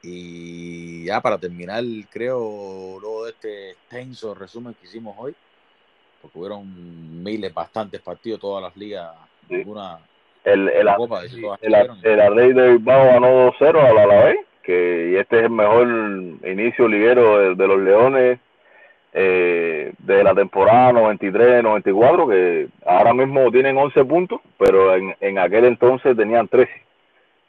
Y 0.00 1.06
ya 1.06 1.20
para 1.20 1.38
terminar, 1.38 1.82
creo, 2.08 2.98
luego 3.00 3.24
de 3.24 3.32
este 3.32 3.70
extenso 3.70 4.32
resumen 4.32 4.74
que 4.74 4.86
hicimos 4.86 5.16
hoy, 5.18 5.34
porque 6.22 6.38
hubieron 6.38 7.24
miles, 7.24 7.52
bastantes 7.52 8.00
partidos, 8.00 8.38
todas 8.38 8.62
las 8.62 8.76
ligas, 8.76 9.12
ninguna 9.48 9.98
el, 10.44 10.68
el, 10.68 10.86
Copa, 10.96 11.22
de 11.22 11.28
el, 11.62 11.74
el, 11.74 12.54
de 12.54 12.68
Bilbao 12.72 13.06
ganó 13.06 13.52
2-0 13.52 13.78
a 13.78 13.92
la 13.92 14.02
Alavés, 14.02 14.36
que 14.62 15.10
y 15.12 15.16
este 15.16 15.38
es 15.38 15.44
el 15.44 15.50
mejor 15.50 15.88
inicio 16.46 16.86
liguero 16.86 17.54
de, 17.54 17.66
los 17.66 17.80
Leones 17.80 18.38
eh, 19.16 19.92
de 19.98 20.24
la 20.24 20.34
temporada 20.34 20.92
93-94, 20.92 22.28
que 22.28 22.68
ahora 22.84 23.14
mismo 23.14 23.50
tienen 23.52 23.78
11 23.78 24.04
puntos, 24.04 24.40
pero 24.58 24.94
en, 24.94 25.14
en 25.20 25.38
aquel 25.38 25.66
entonces 25.66 26.16
tenían 26.16 26.48
13. 26.48 26.70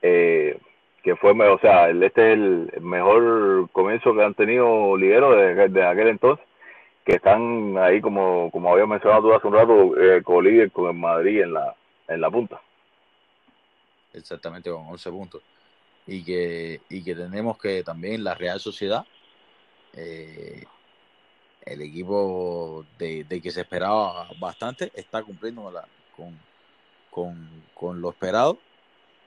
Eh, 0.03 0.59
que 1.01 1.15
fue, 1.15 1.31
o 1.31 1.59
sea, 1.59 1.89
este 1.89 2.33
es 2.33 2.33
el 2.33 2.71
mejor 2.81 3.69
comienzo 3.71 4.13
que 4.15 4.23
han 4.23 4.33
tenido 4.33 4.95
ligueros 4.97 5.35
de, 5.35 5.69
de 5.69 5.85
aquel 5.85 6.07
entonces, 6.07 6.45
que 7.03 7.13
están 7.15 7.77
ahí, 7.77 8.01
como, 8.01 8.49
como 8.51 8.71
había 8.71 8.87
mencionado 8.87 9.35
hace 9.35 9.47
un 9.47 9.53
rato, 9.53 10.01
eh, 10.01 10.23
colíder 10.23 10.71
con 10.71 10.87
el 10.87 10.95
Madrid 10.95 11.41
en 11.41 11.53
la, 11.53 11.75
en 12.07 12.21
la 12.21 12.31
punta. 12.31 12.59
Exactamente, 14.13 14.71
con 14.71 14.87
11 14.87 15.11
puntos. 15.11 15.41
Y 16.07 16.23
que, 16.23 16.81
y 16.89 17.03
que 17.03 17.15
tenemos 17.15 17.57
que 17.57 17.83
también 17.83 18.23
la 18.23 18.33
Real 18.33 18.59
Sociedad, 18.59 19.05
eh, 19.93 20.63
el 21.65 21.81
equipo 21.81 22.85
de, 22.97 23.23
de, 23.23 23.41
que 23.41 23.51
se 23.51 23.61
esperaba 23.61 24.29
bastante, 24.39 24.91
está 24.93 25.23
cumpliendo 25.23 25.71
la, 25.71 25.87
con, 26.15 26.37
con, 27.09 27.49
con 27.73 28.01
lo 28.01 28.09
esperado 28.09 28.59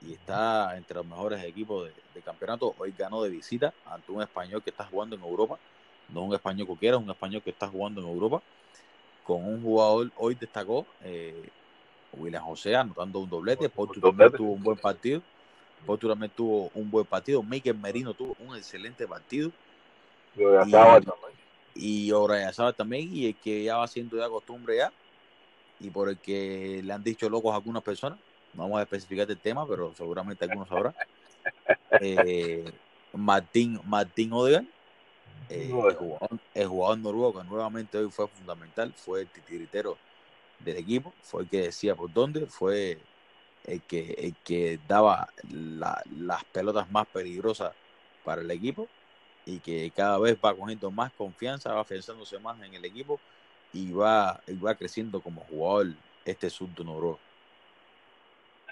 y 0.01 0.13
está 0.13 0.77
entre 0.77 0.95
los 0.95 1.05
mejores 1.05 1.43
equipos 1.43 1.89
de, 2.13 2.21
campeonato. 2.21 2.75
Hoy 2.77 2.93
ganó 2.97 3.23
de 3.23 3.29
visita 3.29 3.73
ante 3.85 4.11
un 4.11 4.21
español 4.21 4.61
que 4.61 4.71
está 4.71 4.83
jugando 4.83 5.15
en 5.15 5.21
Europa. 5.23 5.57
No 6.09 6.23
un 6.23 6.33
español 6.33 6.67
cualquiera, 6.67 6.97
un 6.97 7.09
español 7.09 7.41
que 7.41 7.51
está 7.51 7.67
jugando 7.67 8.01
en 8.01 8.07
Europa. 8.07 8.41
Con 9.23 9.45
un 9.45 9.63
jugador, 9.63 10.11
hoy 10.17 10.35
destacó 10.35 10.85
eh, 11.01 11.49
William 12.11 12.43
José 12.43 12.75
anotando 12.75 13.19
un 13.19 13.29
doblete. 13.29 13.69
Portu 13.69 14.01
también 14.01 14.31
tuvo 14.33 14.51
un 14.51 14.63
buen 14.63 14.77
partido. 14.77 15.21
Portu 15.85 16.09
también 16.09 16.31
tuvo 16.35 16.69
un 16.73 16.91
buen 16.91 17.05
partido. 17.05 17.41
Mikel 17.41 17.77
Merino 17.77 18.13
tuvo 18.13 18.35
un 18.39 18.55
excelente 18.57 19.07
partido. 19.07 19.49
Y 20.35 20.41
Obrayazaba 22.11 22.73
también. 22.73 23.09
Y 23.13 23.27
el 23.27 23.35
que 23.35 23.63
ya 23.63 23.77
va 23.77 23.87
siendo 23.87 24.17
ya 24.17 24.29
costumbre 24.29 24.77
ya. 24.77 24.91
Y 25.79 25.89
por 25.89 26.09
el 26.09 26.17
que 26.17 26.81
le 26.83 26.93
han 26.93 27.03
dicho 27.03 27.29
locos 27.29 27.53
a 27.53 27.55
algunas 27.55 27.83
personas 27.83 28.19
vamos 28.53 28.79
a 28.79 28.83
especificar 28.83 29.29
el 29.29 29.37
tema, 29.37 29.67
pero 29.67 29.93
seguramente 29.95 30.45
algunos 30.45 30.67
sabrán. 30.67 30.95
Eh, 32.01 32.71
Martín, 33.13 33.79
Martín 33.85 34.31
Odegaard, 34.31 34.65
eh, 35.49 35.65
el, 35.65 35.71
jugador, 35.71 36.39
el, 36.53 36.67
jugador, 36.67 36.97
noruego 36.99 37.41
que 37.41 37.47
nuevamente 37.47 37.97
hoy 37.97 38.11
fue 38.11 38.27
fundamental, 38.27 38.93
fue 38.93 39.21
el 39.21 39.27
titiritero 39.27 39.97
del 40.59 40.77
equipo, 40.77 41.13
fue 41.23 41.43
el 41.43 41.49
que 41.49 41.61
decía 41.61 41.95
por 41.95 42.13
dónde, 42.13 42.45
fue 42.45 42.99
el 43.63 43.81
que, 43.81 44.13
el 44.19 44.35
que 44.43 44.79
daba 44.87 45.29
las 45.49 46.43
pelotas 46.45 46.91
más 46.91 47.07
peligrosas 47.07 47.73
para 48.23 48.41
el 48.41 48.51
equipo 48.51 48.87
y 49.49 49.59
que 49.59 49.91
cada 49.95 50.19
vez 50.19 50.37
va 50.43 50.53
cogiendo 50.53 50.91
más 50.91 51.11
confianza, 51.13 51.73
va 51.73 51.81
afianzándose 51.81 52.39
más 52.39 52.61
en 52.61 52.73
el 52.73 52.85
equipo 52.85 53.19
y 53.73 53.91
va, 53.91 54.39
y 54.47 54.57
va 54.57 54.75
creciendo 54.75 55.21
como 55.21 55.41
jugador 55.41 55.87
este 56.25 56.49
surdo 56.49 56.83
noruego. 56.83 57.19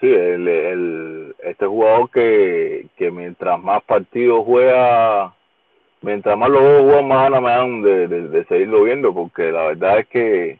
Sí, 0.00 0.06
el, 0.06 1.34
este 1.40 1.66
jugador 1.66 2.08
que, 2.10 2.86
que 2.96 3.10
mientras 3.10 3.60
más 3.60 3.82
partidos 3.82 4.44
juega, 4.46 5.34
mientras 6.02 6.38
más 6.38 6.48
lo 6.48 6.82
jugar, 6.82 7.04
más 7.04 7.22
ganas 7.22 7.42
me 7.42 7.50
dan 7.50 7.82
de, 7.82 8.08
de, 8.28 8.44
seguirlo 8.44 8.84
viendo, 8.84 9.12
porque 9.12 9.50
la 9.50 9.66
verdad 9.68 9.98
es 9.98 10.06
que 10.06 10.58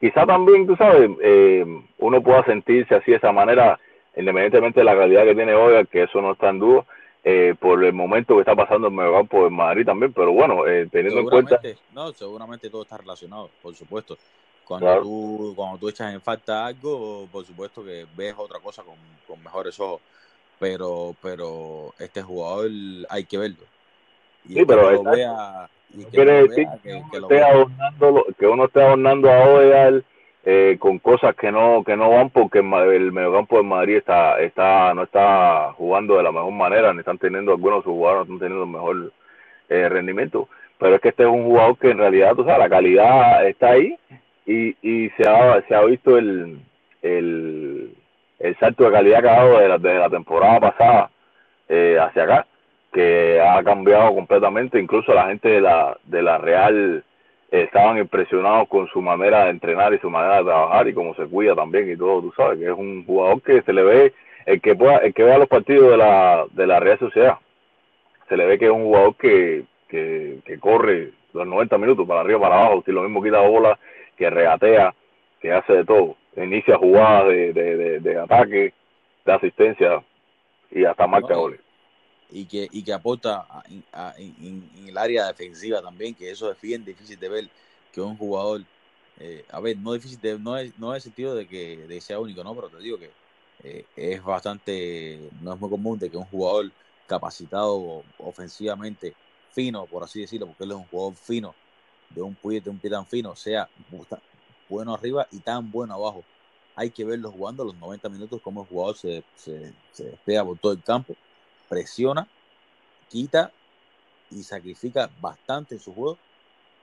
quizá 0.00 0.26
también, 0.26 0.66
tú 0.66 0.76
sabes, 0.76 1.10
eh, 1.22 1.64
uno 1.98 2.22
pueda 2.22 2.44
sentirse 2.44 2.94
así 2.94 3.12
de 3.12 3.16
esa 3.16 3.32
manera, 3.32 3.80
independientemente 4.16 4.80
de 4.80 4.84
la 4.84 4.96
calidad 4.96 5.24
que 5.24 5.34
tiene 5.34 5.54
hoy, 5.54 5.86
que 5.86 6.02
eso 6.02 6.20
no 6.20 6.32
está 6.32 6.50
en 6.50 6.58
duda, 6.58 6.84
eh, 7.24 7.54
por 7.58 7.82
el 7.82 7.92
momento 7.94 8.34
que 8.34 8.40
está 8.40 8.54
pasando 8.54 8.88
en 8.88 8.94
Mediocampo 8.94 9.46
en 9.46 9.54
Madrid 9.54 9.86
también, 9.86 10.12
pero 10.12 10.32
bueno, 10.32 10.66
eh, 10.66 10.86
teniendo 10.92 11.20
en 11.20 11.28
cuenta... 11.28 11.58
No, 11.92 12.12
seguramente 12.12 12.68
todo 12.68 12.82
está 12.82 12.98
relacionado, 12.98 13.48
por 13.62 13.74
supuesto. 13.74 14.18
Cuando, 14.64 15.00
tú, 15.02 15.52
cuando 15.56 15.78
tú 15.78 15.88
echas 15.88 16.12
en 16.12 16.20
falta 16.20 16.66
algo, 16.66 17.26
por 17.32 17.44
supuesto 17.46 17.84
que 17.84 18.06
ves 18.14 18.34
otra 18.36 18.60
cosa 18.60 18.82
con, 18.82 18.96
con 19.26 19.42
mejores 19.42 19.78
ojos. 19.80 20.00
Pero, 20.58 21.16
pero 21.20 21.94
este 21.98 22.22
jugador 22.22 22.70
hay 23.08 23.24
que 23.24 23.38
verlo. 23.38 23.64
Y 24.46 24.54
sí, 24.54 24.64
pero 24.66 24.90
lo 24.90 25.02
vea, 25.04 25.68
y 25.94 26.04
que 26.04 26.10
quiere 26.10 26.48
decir 26.48 26.68
que, 26.82 27.02
que, 27.10 27.18
uno 27.18 27.28
esté 27.28 27.42
adornando, 27.42 28.26
que 28.38 28.46
uno 28.46 28.64
esté 28.66 28.82
adornando 28.82 29.30
a 29.30 30.02
eh, 30.46 30.76
con 30.78 30.98
cosas 30.98 31.34
que 31.36 31.50
no 31.50 31.82
que 31.84 31.96
no 31.96 32.10
van 32.10 32.28
porque 32.28 32.58
el 32.58 33.12
mediocampo 33.12 33.56
de 33.56 33.62
Madrid 33.62 33.96
está 33.96 34.38
está 34.40 34.92
no 34.92 35.04
está 35.04 35.72
jugando 35.72 36.18
de 36.18 36.22
la 36.22 36.32
mejor 36.32 36.52
manera 36.52 36.92
ni 36.92 36.98
están 37.00 37.16
teniendo 37.16 37.52
algunos 37.52 37.78
de 37.78 37.84
sus 37.84 37.92
jugadores 37.92 38.28
no 38.28 38.34
están 38.34 38.48
teniendo 38.48 38.64
el 38.64 38.70
mejor 38.70 39.12
eh, 39.70 39.88
rendimiento. 39.88 40.48
Pero 40.78 40.96
es 40.96 41.00
que 41.00 41.08
este 41.08 41.22
es 41.22 41.28
un 41.30 41.44
jugador 41.44 41.78
que 41.78 41.90
en 41.90 41.98
realidad 41.98 42.34
tú 42.34 42.44
sabes 42.44 42.58
la 42.58 42.68
calidad 42.68 43.46
está 43.46 43.70
ahí 43.70 43.96
y, 44.44 44.76
y 44.82 45.10
se 45.16 45.26
ha 45.26 45.62
se 45.66 45.74
ha 45.74 45.82
visto 45.84 46.18
el 46.18 46.58
el, 47.00 47.94
el 48.38 48.58
salto 48.58 48.84
de 48.84 48.92
calidad 48.92 49.22
que 49.22 49.28
ha 49.28 49.36
dado 49.36 49.58
de 49.58 49.68
la, 49.68 49.78
de 49.78 49.94
la 49.94 50.10
temporada 50.10 50.60
pasada 50.60 51.10
eh, 51.68 51.98
hacia 51.98 52.24
acá 52.24 52.46
que 52.92 53.40
ha 53.40 53.62
cambiado 53.64 54.14
completamente. 54.14 54.78
Incluso 54.78 55.14
la 55.14 55.26
gente 55.28 55.48
de 55.48 55.60
la 55.62 55.96
de 56.04 56.22
la 56.22 56.38
Real 56.38 57.04
estaban 57.62 57.98
impresionados 57.98 58.68
con 58.68 58.88
su 58.88 59.00
manera 59.00 59.44
de 59.44 59.50
entrenar 59.50 59.94
y 59.94 59.98
su 59.98 60.10
manera 60.10 60.38
de 60.38 60.44
trabajar 60.44 60.88
y 60.88 60.94
cómo 60.94 61.14
se 61.14 61.24
cuida 61.26 61.54
también 61.54 61.90
y 61.90 61.96
todo, 61.96 62.20
tú 62.20 62.32
sabes, 62.36 62.58
que 62.58 62.64
es 62.64 62.72
un 62.72 63.04
jugador 63.06 63.42
que 63.42 63.62
se 63.62 63.72
le 63.72 63.82
ve, 63.84 64.12
el 64.46 64.60
que 64.60 64.74
pueda, 64.74 64.98
el 64.98 65.14
que 65.14 65.22
vea 65.22 65.38
los 65.38 65.48
partidos 65.48 65.92
de 65.92 65.96
la, 65.96 66.46
de 66.50 66.66
la 66.66 66.80
Real 66.80 66.98
Sociedad, 66.98 67.38
se 68.28 68.36
le 68.36 68.46
ve 68.46 68.58
que 68.58 68.66
es 68.66 68.70
un 68.72 68.84
jugador 68.84 69.14
que, 69.16 69.64
que, 69.88 70.38
que 70.44 70.58
corre 70.58 71.12
los 71.32 71.46
90 71.46 71.78
minutos 71.78 72.08
para 72.08 72.20
arriba 72.20 72.40
para 72.40 72.58
abajo, 72.58 72.82
que 72.82 72.92
lo 72.92 73.02
mismo 73.02 73.22
quita 73.22 73.40
bola, 73.40 73.78
que 74.16 74.30
regatea, 74.30 74.94
que 75.40 75.52
hace 75.52 75.72
de 75.74 75.84
todo, 75.84 76.16
inicia 76.36 76.76
jugadas 76.76 77.28
de, 77.28 77.52
de, 77.52 78.00
de, 78.00 78.18
ataque, 78.18 78.72
de 79.24 79.32
asistencia 79.32 80.02
y 80.70 80.84
hasta 80.84 81.06
marca 81.06 81.34
goles 81.34 81.63
y 82.30 82.46
que, 82.46 82.68
y 82.70 82.82
que 82.82 82.92
aporta 82.92 83.46
en, 84.16 84.70
el 84.88 84.98
área 84.98 85.26
defensiva 85.26 85.82
también, 85.82 86.14
que 86.14 86.30
eso 86.30 86.50
es 86.50 86.60
bien 86.60 86.84
difícil 86.84 87.18
de 87.18 87.28
ver 87.28 87.48
que 87.92 88.00
un 88.00 88.16
jugador, 88.16 88.62
eh, 89.20 89.44
a 89.50 89.60
ver, 89.60 89.76
no 89.78 89.92
difícil 89.92 90.20
de, 90.20 90.38
no 90.38 90.56
es, 90.56 90.76
no 90.78 90.94
es 90.94 91.04
el 91.04 91.10
sentido 91.10 91.34
de 91.34 91.46
que 91.46 92.00
sea 92.00 92.18
único, 92.18 92.42
no, 92.42 92.54
pero 92.54 92.68
te 92.68 92.78
digo 92.78 92.98
que 92.98 93.10
eh, 93.62 93.84
es 93.96 94.22
bastante, 94.22 95.20
no 95.40 95.54
es 95.54 95.60
muy 95.60 95.70
común 95.70 95.98
de 95.98 96.10
que 96.10 96.16
un 96.16 96.24
jugador 96.24 96.72
capacitado 97.06 98.02
ofensivamente, 98.18 99.14
fino, 99.52 99.86
por 99.86 100.02
así 100.02 100.20
decirlo, 100.20 100.48
porque 100.48 100.64
él 100.64 100.70
es 100.72 100.76
un 100.76 100.86
jugador 100.86 101.14
fino, 101.14 101.54
de 102.10 102.22
un 102.22 102.34
pie, 102.34 102.62
un 102.66 102.78
pie 102.78 102.90
tan 102.90 103.06
fino, 103.06 103.36
sea 103.36 103.68
bueno 104.68 104.94
arriba 104.94 105.26
y 105.30 105.38
tan 105.38 105.70
bueno 105.70 105.94
abajo. 105.94 106.24
Hay 106.76 106.90
que 106.90 107.04
verlo 107.04 107.30
jugando 107.30 107.64
los 107.64 107.76
90 107.76 108.08
minutos, 108.08 108.40
como 108.42 108.62
el 108.62 108.68
jugador 108.68 108.96
se, 108.96 109.22
se, 109.36 109.72
se 109.92 110.04
despega 110.04 110.44
por 110.44 110.58
todo 110.58 110.72
el 110.72 110.82
campo 110.82 111.14
presiona, 111.68 112.26
quita 113.08 113.50
y 114.30 114.42
sacrifica 114.42 115.08
bastante 115.20 115.74
en 115.74 115.80
su 115.80 115.94
juego 115.94 116.18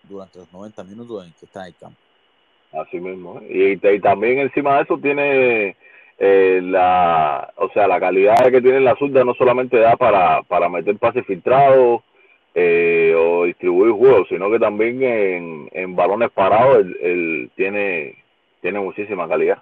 durante 0.04 0.40
los 0.40 0.52
90 0.52 0.84
minutos 0.84 1.26
en 1.26 1.34
que 1.34 1.46
está 1.46 1.62
en 1.62 1.68
el 1.68 1.76
campo. 1.76 2.00
Así 2.74 3.00
mismo. 3.00 3.42
Y, 3.50 3.78
también 4.00 4.40
encima 4.40 4.78
de 4.78 4.84
eso 4.84 4.98
tiene 4.98 5.76
eh, 6.18 6.62
la, 6.64 7.54
o 7.58 7.70
sea, 7.72 7.88
la 7.88 8.00
calidad 8.00 8.50
que 8.50 8.62
tiene 8.62 8.80
la 8.80 8.96
zurda 8.96 9.24
no 9.24 9.34
solamente 9.34 9.78
da 9.78 9.98
para, 9.98 10.42
para 10.44 10.70
meter 10.70 10.98
pases 10.98 11.26
filtrados 11.26 12.02
eh, 12.56 13.14
o 13.18 13.46
distribuir 13.46 13.92
juegos, 13.92 14.28
sino 14.30 14.50
que 14.50 14.60
también 14.60 15.04
en, 15.04 15.70
en 15.72 15.96
balones 15.96 16.32
parados 16.32 16.86
él, 17.02 17.52
tiene, 17.56 18.24
tiene 18.62 18.80
muchísima 18.80 19.28
calidad. 19.28 19.62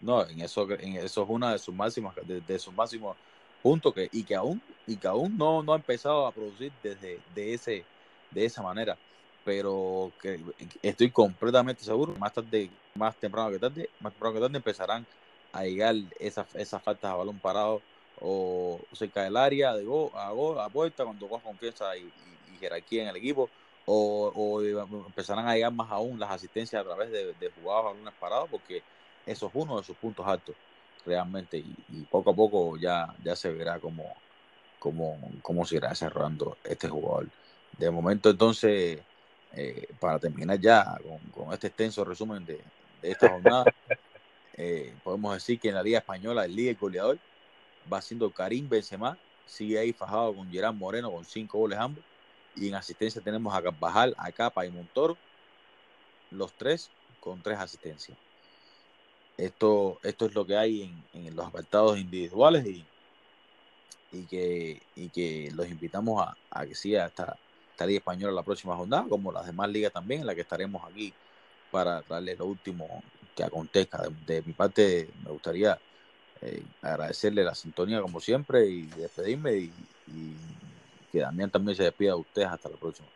No, 0.00 0.24
en 0.24 0.40
eso, 0.40 0.68
en 0.70 0.96
eso 0.96 1.24
es 1.24 1.28
una 1.28 1.52
de 1.52 1.58
sus 1.58 1.74
máximas, 1.74 2.14
de, 2.24 2.40
de 2.40 2.58
sus 2.60 2.72
máximos 2.72 3.16
punto 3.62 3.92
que 3.92 4.08
y 4.12 4.24
que 4.24 4.34
aún 4.34 4.60
y 4.86 4.96
que 4.96 5.08
aún 5.08 5.36
no, 5.36 5.62
no 5.62 5.72
ha 5.72 5.76
empezado 5.76 6.26
a 6.26 6.32
producir 6.32 6.72
desde 6.82 7.20
de 7.34 7.54
ese 7.54 7.84
de 8.30 8.44
esa 8.44 8.62
manera. 8.62 8.96
Pero 9.44 10.12
que 10.20 10.40
estoy 10.82 11.10
completamente 11.10 11.84
seguro 11.84 12.14
más 12.18 12.32
tarde 12.32 12.70
más 12.94 13.16
temprano 13.16 13.50
que 13.50 13.58
tarde 13.58 13.88
más 14.00 14.12
temprano 14.12 14.34
que 14.34 14.40
tarde 14.40 14.56
empezarán 14.56 15.06
a 15.52 15.64
llegar 15.64 15.94
esas 16.18 16.54
esas 16.54 16.82
faltas 16.82 17.10
a 17.10 17.16
balón 17.16 17.38
parado 17.38 17.80
o 18.20 18.80
cerca 18.92 19.22
del 19.22 19.36
área 19.36 19.74
de 19.74 19.84
go, 19.84 20.10
a 20.16 20.30
gol 20.32 20.58
a 20.60 20.68
puerta 20.68 21.04
cuando 21.04 21.28
coja 21.28 21.44
confianza 21.44 21.96
y, 21.96 22.10
jerarquía 22.58 23.04
en 23.04 23.08
el 23.10 23.16
equipo 23.16 23.48
o, 23.86 24.32
o, 24.34 24.60
empezarán 25.06 25.46
a 25.46 25.54
llegar 25.54 25.72
más 25.72 25.88
aún 25.92 26.18
las 26.18 26.28
asistencias 26.28 26.82
a 26.82 26.84
través 26.84 27.08
de, 27.12 27.26
de 27.34 27.46
a 27.46 27.80
balones 27.80 28.14
parados 28.18 28.48
porque 28.50 28.82
eso 29.24 29.46
es 29.46 29.52
uno 29.54 29.78
de 29.78 29.84
sus 29.84 29.96
puntos 29.96 30.26
altos 30.26 30.56
realmente 31.08 31.58
y, 31.58 32.02
poco 32.10 32.30
a 32.30 32.34
poco 32.34 32.76
ya, 32.76 33.14
ya 33.24 33.34
se 33.34 33.50
verá 33.52 33.80
cómo, 33.80 34.14
cómo, 34.78 35.18
cómo 35.42 35.64
se 35.64 35.76
irá 35.76 35.88
desarrollando 35.88 36.58
este 36.62 36.88
jugador. 36.88 37.28
De 37.76 37.90
momento 37.90 38.30
entonces, 38.30 39.00
eh, 39.54 39.88
para 39.98 40.18
terminar 40.18 40.60
ya 40.60 40.98
con, 41.34 41.52
este 41.52 41.68
extenso 41.68 42.04
resumen 42.04 42.44
de, 42.44 42.60
esta 43.02 43.28
jornada, 43.30 43.64
eh, 44.56 44.94
podemos 45.02 45.34
decir 45.34 45.58
que 45.58 45.68
en 45.68 45.74
la 45.76 45.82
Liga 45.82 45.98
Española 45.98 46.44
el 46.44 46.54
líder 46.54 46.76
goleador 46.76 47.18
va 47.90 48.02
siendo 48.02 48.30
Karim 48.30 48.68
Benzema, 48.68 49.16
sigue 49.46 49.78
ahí 49.78 49.92
fajado 49.92 50.34
con 50.34 50.50
Gerard 50.50 50.74
Moreno 50.74 51.10
con 51.10 51.24
cinco 51.24 51.58
goles 51.58 51.78
ambos, 51.78 52.04
y 52.54 52.68
en 52.68 52.74
asistencia 52.74 53.22
tenemos 53.22 53.54
a 53.54 53.62
Carvajal, 53.62 54.14
a 54.18 54.30
Capa 54.32 54.66
y 54.66 54.70
Montoro, 54.70 55.16
los 56.30 56.52
tres 56.52 56.90
con 57.20 57.40
tres 57.40 57.58
asistencias. 57.58 58.18
Esto, 59.38 60.00
esto 60.02 60.26
es 60.26 60.34
lo 60.34 60.44
que 60.44 60.56
hay 60.56 60.92
en, 61.14 61.36
los 61.36 61.46
apartados 61.46 61.96
individuales 61.96 62.66
y, 62.66 62.84
y, 64.12 64.26
que, 64.26 64.82
y 64.96 65.08
que 65.10 65.50
los 65.54 65.68
invitamos 65.68 66.26
a, 66.26 66.36
a 66.50 66.66
que 66.66 66.74
siga 66.74 67.06
esta, 67.06 67.38
esta 67.70 67.86
Liga 67.86 67.98
Española 67.98 68.32
la 68.32 68.42
próxima 68.42 68.76
jornada, 68.76 69.06
como 69.08 69.30
las 69.30 69.46
demás 69.46 69.70
ligas 69.70 69.92
también, 69.92 70.22
en 70.22 70.26
la 70.26 70.34
que 70.34 70.40
estaremos 70.40 70.82
aquí 70.84 71.14
para 71.70 72.02
darles 72.02 72.38
lo 72.38 72.46
último 72.46 73.02
que 73.36 73.44
acontezca. 73.44 74.02
De, 74.26 74.42
mi 74.42 74.52
parte, 74.54 75.08
me 75.24 75.30
gustaría 75.30 75.78
eh, 76.40 76.64
agradecerle 76.82 77.44
la 77.44 77.54
sintonía 77.54 78.02
como 78.02 78.20
siempre 78.20 78.66
y 78.66 78.86
despedirme 78.86 79.56
y, 79.56 79.72
y 80.08 80.36
que 81.12 81.20
Damián 81.20 81.50
también 81.50 81.76
se 81.76 81.84
despida 81.84 82.10
de 82.10 82.20
ustedes 82.20 82.48
hasta 82.48 82.68
la 82.68 82.76
próxima. 82.76 83.08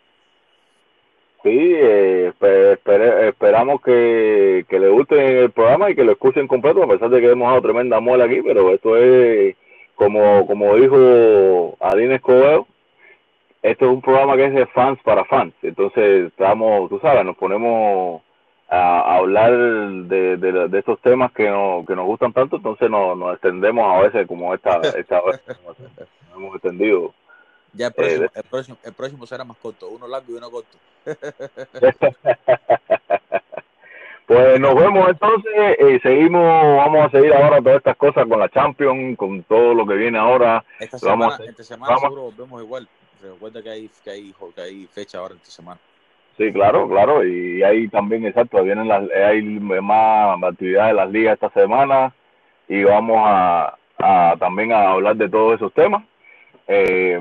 Sí, 1.42 1.50
eh, 1.50 2.32
esperamos 3.28 3.80
que, 3.82 4.64
que 4.68 4.78
le 4.78 4.88
guste 4.88 5.40
el 5.40 5.50
programa 5.50 5.90
y 5.90 5.96
que 5.96 6.04
lo 6.04 6.12
escuchen 6.12 6.46
completo, 6.46 6.84
a 6.84 6.88
pesar 6.88 7.10
de 7.10 7.20
que 7.20 7.30
hemos 7.30 7.48
dado 7.48 7.62
tremenda 7.62 7.98
muela 7.98 8.26
aquí, 8.26 8.40
pero 8.42 8.70
esto 8.70 8.96
es, 8.96 9.56
como, 9.96 10.46
como 10.46 10.76
dijo 10.76 11.76
Adine 11.80 12.16
Escobedo, 12.16 12.66
esto 13.60 13.86
es 13.86 13.90
un 13.90 14.02
programa 14.02 14.36
que 14.36 14.46
es 14.46 14.54
de 14.54 14.66
fans 14.66 15.00
para 15.02 15.24
fans. 15.24 15.54
Entonces, 15.62 16.28
estamos, 16.28 16.88
tú 16.88 17.00
sabes, 17.00 17.24
nos 17.24 17.36
ponemos 17.36 18.22
a, 18.68 19.16
hablar 19.16 19.52
de, 19.52 20.36
de, 20.36 20.68
de, 20.68 20.78
estos 20.78 21.00
temas 21.00 21.32
que, 21.32 21.48
no, 21.50 21.84
que 21.86 21.96
nos 21.96 22.06
gustan 22.06 22.32
tanto, 22.32 22.56
entonces 22.56 22.88
nos, 22.88 23.18
nos 23.18 23.34
extendemos 23.34 23.84
a 23.84 24.02
veces 24.02 24.28
como 24.28 24.54
esta, 24.54 24.80
esta 24.96 25.20
vez 25.22 25.40
nos 25.66 26.36
hemos 26.36 26.54
extendido 26.54 27.12
ya 27.72 27.86
el 27.86 27.92
próximo, 27.92 28.28
el 28.34 28.44
próximo, 28.44 28.78
el 28.82 28.92
próximo 28.92 29.26
será 29.26 29.44
más 29.44 29.56
corto, 29.56 29.88
uno 29.88 30.06
largo 30.06 30.32
y 30.32 30.34
uno 30.34 30.50
corto. 30.50 30.76
pues 34.26 34.60
nos 34.60 34.74
vemos 34.74 35.08
entonces 35.08 35.78
y 35.80 35.98
seguimos, 36.00 36.76
vamos 36.76 37.06
a 37.06 37.10
seguir 37.10 37.32
ahora 37.32 37.62
todas 37.62 37.78
estas 37.78 37.96
cosas 37.96 38.26
con 38.28 38.38
la 38.38 38.50
Champions, 38.50 39.16
con 39.16 39.42
todo 39.44 39.72
lo 39.74 39.86
que 39.86 39.94
viene 39.94 40.18
ahora. 40.18 40.62
Esta 40.78 40.98
semana, 40.98 41.30
vamos 41.30 41.48
entre 41.48 41.64
semana 41.64 41.96
seguro 41.98 42.22
volvemos 42.22 42.62
igual. 42.62 42.86
Recuerda 43.22 43.62
que 43.62 43.70
hay, 43.70 43.90
que 44.04 44.10
hay, 44.10 44.34
que 44.54 44.60
hay 44.60 44.86
fecha 44.86 45.16
ahora 45.18 45.32
entre 45.34 45.50
semana. 45.50 45.80
Sí, 46.36 46.52
claro, 46.52 46.86
claro, 46.88 47.26
y 47.26 47.62
hay 47.62 47.88
también, 47.88 48.26
exacto, 48.26 48.62
vienen 48.62 48.88
las, 48.88 49.10
hay 49.10 49.42
más 49.42 50.42
actividades 50.42 50.92
de 50.92 50.96
las 50.96 51.10
ligas 51.10 51.34
esta 51.34 51.50
semana 51.50 52.14
y 52.68 52.84
vamos 52.84 53.18
a, 53.22 53.76
a 53.98 54.34
también 54.38 54.72
a 54.72 54.92
hablar 54.92 55.16
de 55.16 55.28
todos 55.28 55.56
esos 55.56 55.74
temas. 55.74 56.02
Eh, 56.66 57.20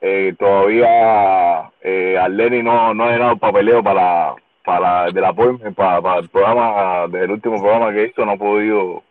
eh, 0.00 0.34
todavía 0.38 1.70
eh, 1.80 2.16
Arleni 2.18 2.62
no, 2.62 2.94
no 2.94 3.04
ha 3.04 3.12
llenado 3.12 3.36
papeleo 3.36 3.82
para, 3.82 4.34
para, 4.64 5.10
de 5.10 5.20
la, 5.20 5.32
para, 5.32 6.00
para 6.00 6.20
el 6.20 6.28
programa, 6.28 7.08
del 7.08 7.32
último 7.32 7.60
programa 7.60 7.92
que 7.92 8.06
hizo, 8.06 8.24
no 8.24 8.32
ha 8.32 8.36
podido 8.36 9.02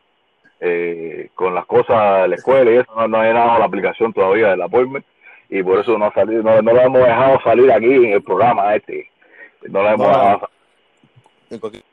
eh, 0.59 1.29
con 1.35 1.53
las 1.53 1.65
cosas 1.65 2.23
de 2.23 2.27
la 2.29 2.35
escuela 2.35 2.71
y 2.71 2.77
eso, 2.77 2.91
no, 2.95 3.07
no 3.07 3.17
ha 3.17 3.25
llenado 3.25 3.59
la 3.59 3.65
aplicación 3.65 4.13
todavía 4.13 4.49
del 4.49 4.61
appointment 4.61 5.05
y 5.49 5.63
por 5.63 5.79
eso 5.79 5.97
no 5.97 6.05
ha 6.05 6.13
salido, 6.13 6.43
no, 6.43 6.61
no 6.61 6.73
lo 6.73 6.81
hemos 6.81 7.01
dejado 7.01 7.39
salir 7.41 7.71
aquí 7.71 7.93
en 7.93 8.13
el 8.13 8.23
programa 8.23 8.75
este. 8.75 9.09
No 9.69 9.81
lo 9.81 9.89
hemos 9.89 10.07
dejado 10.07 10.49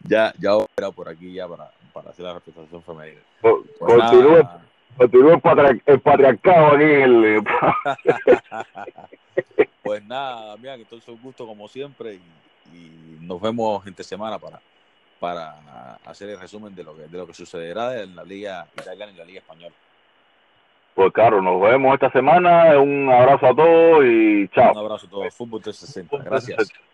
ya, 0.00 0.34
ya 0.38 0.52
voy 0.52 0.66
por 0.94 1.08
aquí 1.08 1.32
ya 1.32 1.48
para 1.48 1.70
para 1.94 2.10
hacer 2.10 2.24
la 2.24 2.34
representación 2.34 2.82
femenina. 2.82 3.20
Pues 3.40 3.54
continúa 3.78 4.60
el, 5.86 6.00
patriarcado 6.00 6.66
aquí 6.74 6.84
en 6.84 7.24
el... 7.24 7.44
pues 9.82 10.04
nada, 10.04 10.46
Damián, 10.48 10.80
entonces 10.80 11.08
un 11.08 11.22
gusto 11.22 11.46
como 11.46 11.68
siempre 11.68 12.14
y, 12.14 12.76
y, 12.76 13.18
nos 13.20 13.40
vemos 13.40 13.86
entre 13.86 14.04
semana 14.04 14.38
para, 14.38 14.60
para 15.20 15.54
hacer 16.04 16.28
el 16.28 16.38
resumen 16.38 16.74
de 16.74 16.84
lo 16.84 16.96
que, 16.96 17.02
de 17.04 17.16
lo 17.16 17.26
que 17.26 17.32
sucederá 17.32 18.02
en 18.02 18.14
la 18.14 18.24
Liga 18.24 18.66
Italiana 18.76 19.12
y 19.12 19.16
la 19.16 19.24
Liga 19.24 19.38
Española. 19.38 19.74
Pues 20.94 21.12
claro, 21.12 21.40
nos 21.40 21.60
vemos 21.60 21.94
esta 21.94 22.10
semana. 22.10 22.78
Un 22.78 23.10
abrazo 23.10 23.46
a 23.46 23.54
todos 23.54 24.04
y 24.04 24.48
chao. 24.48 24.72
Un 24.72 24.78
abrazo 24.78 25.06
a 25.06 25.10
todos. 25.10 25.34
Fútbol 25.34 25.62
360. 25.62 26.18
Gracias. 26.18 26.72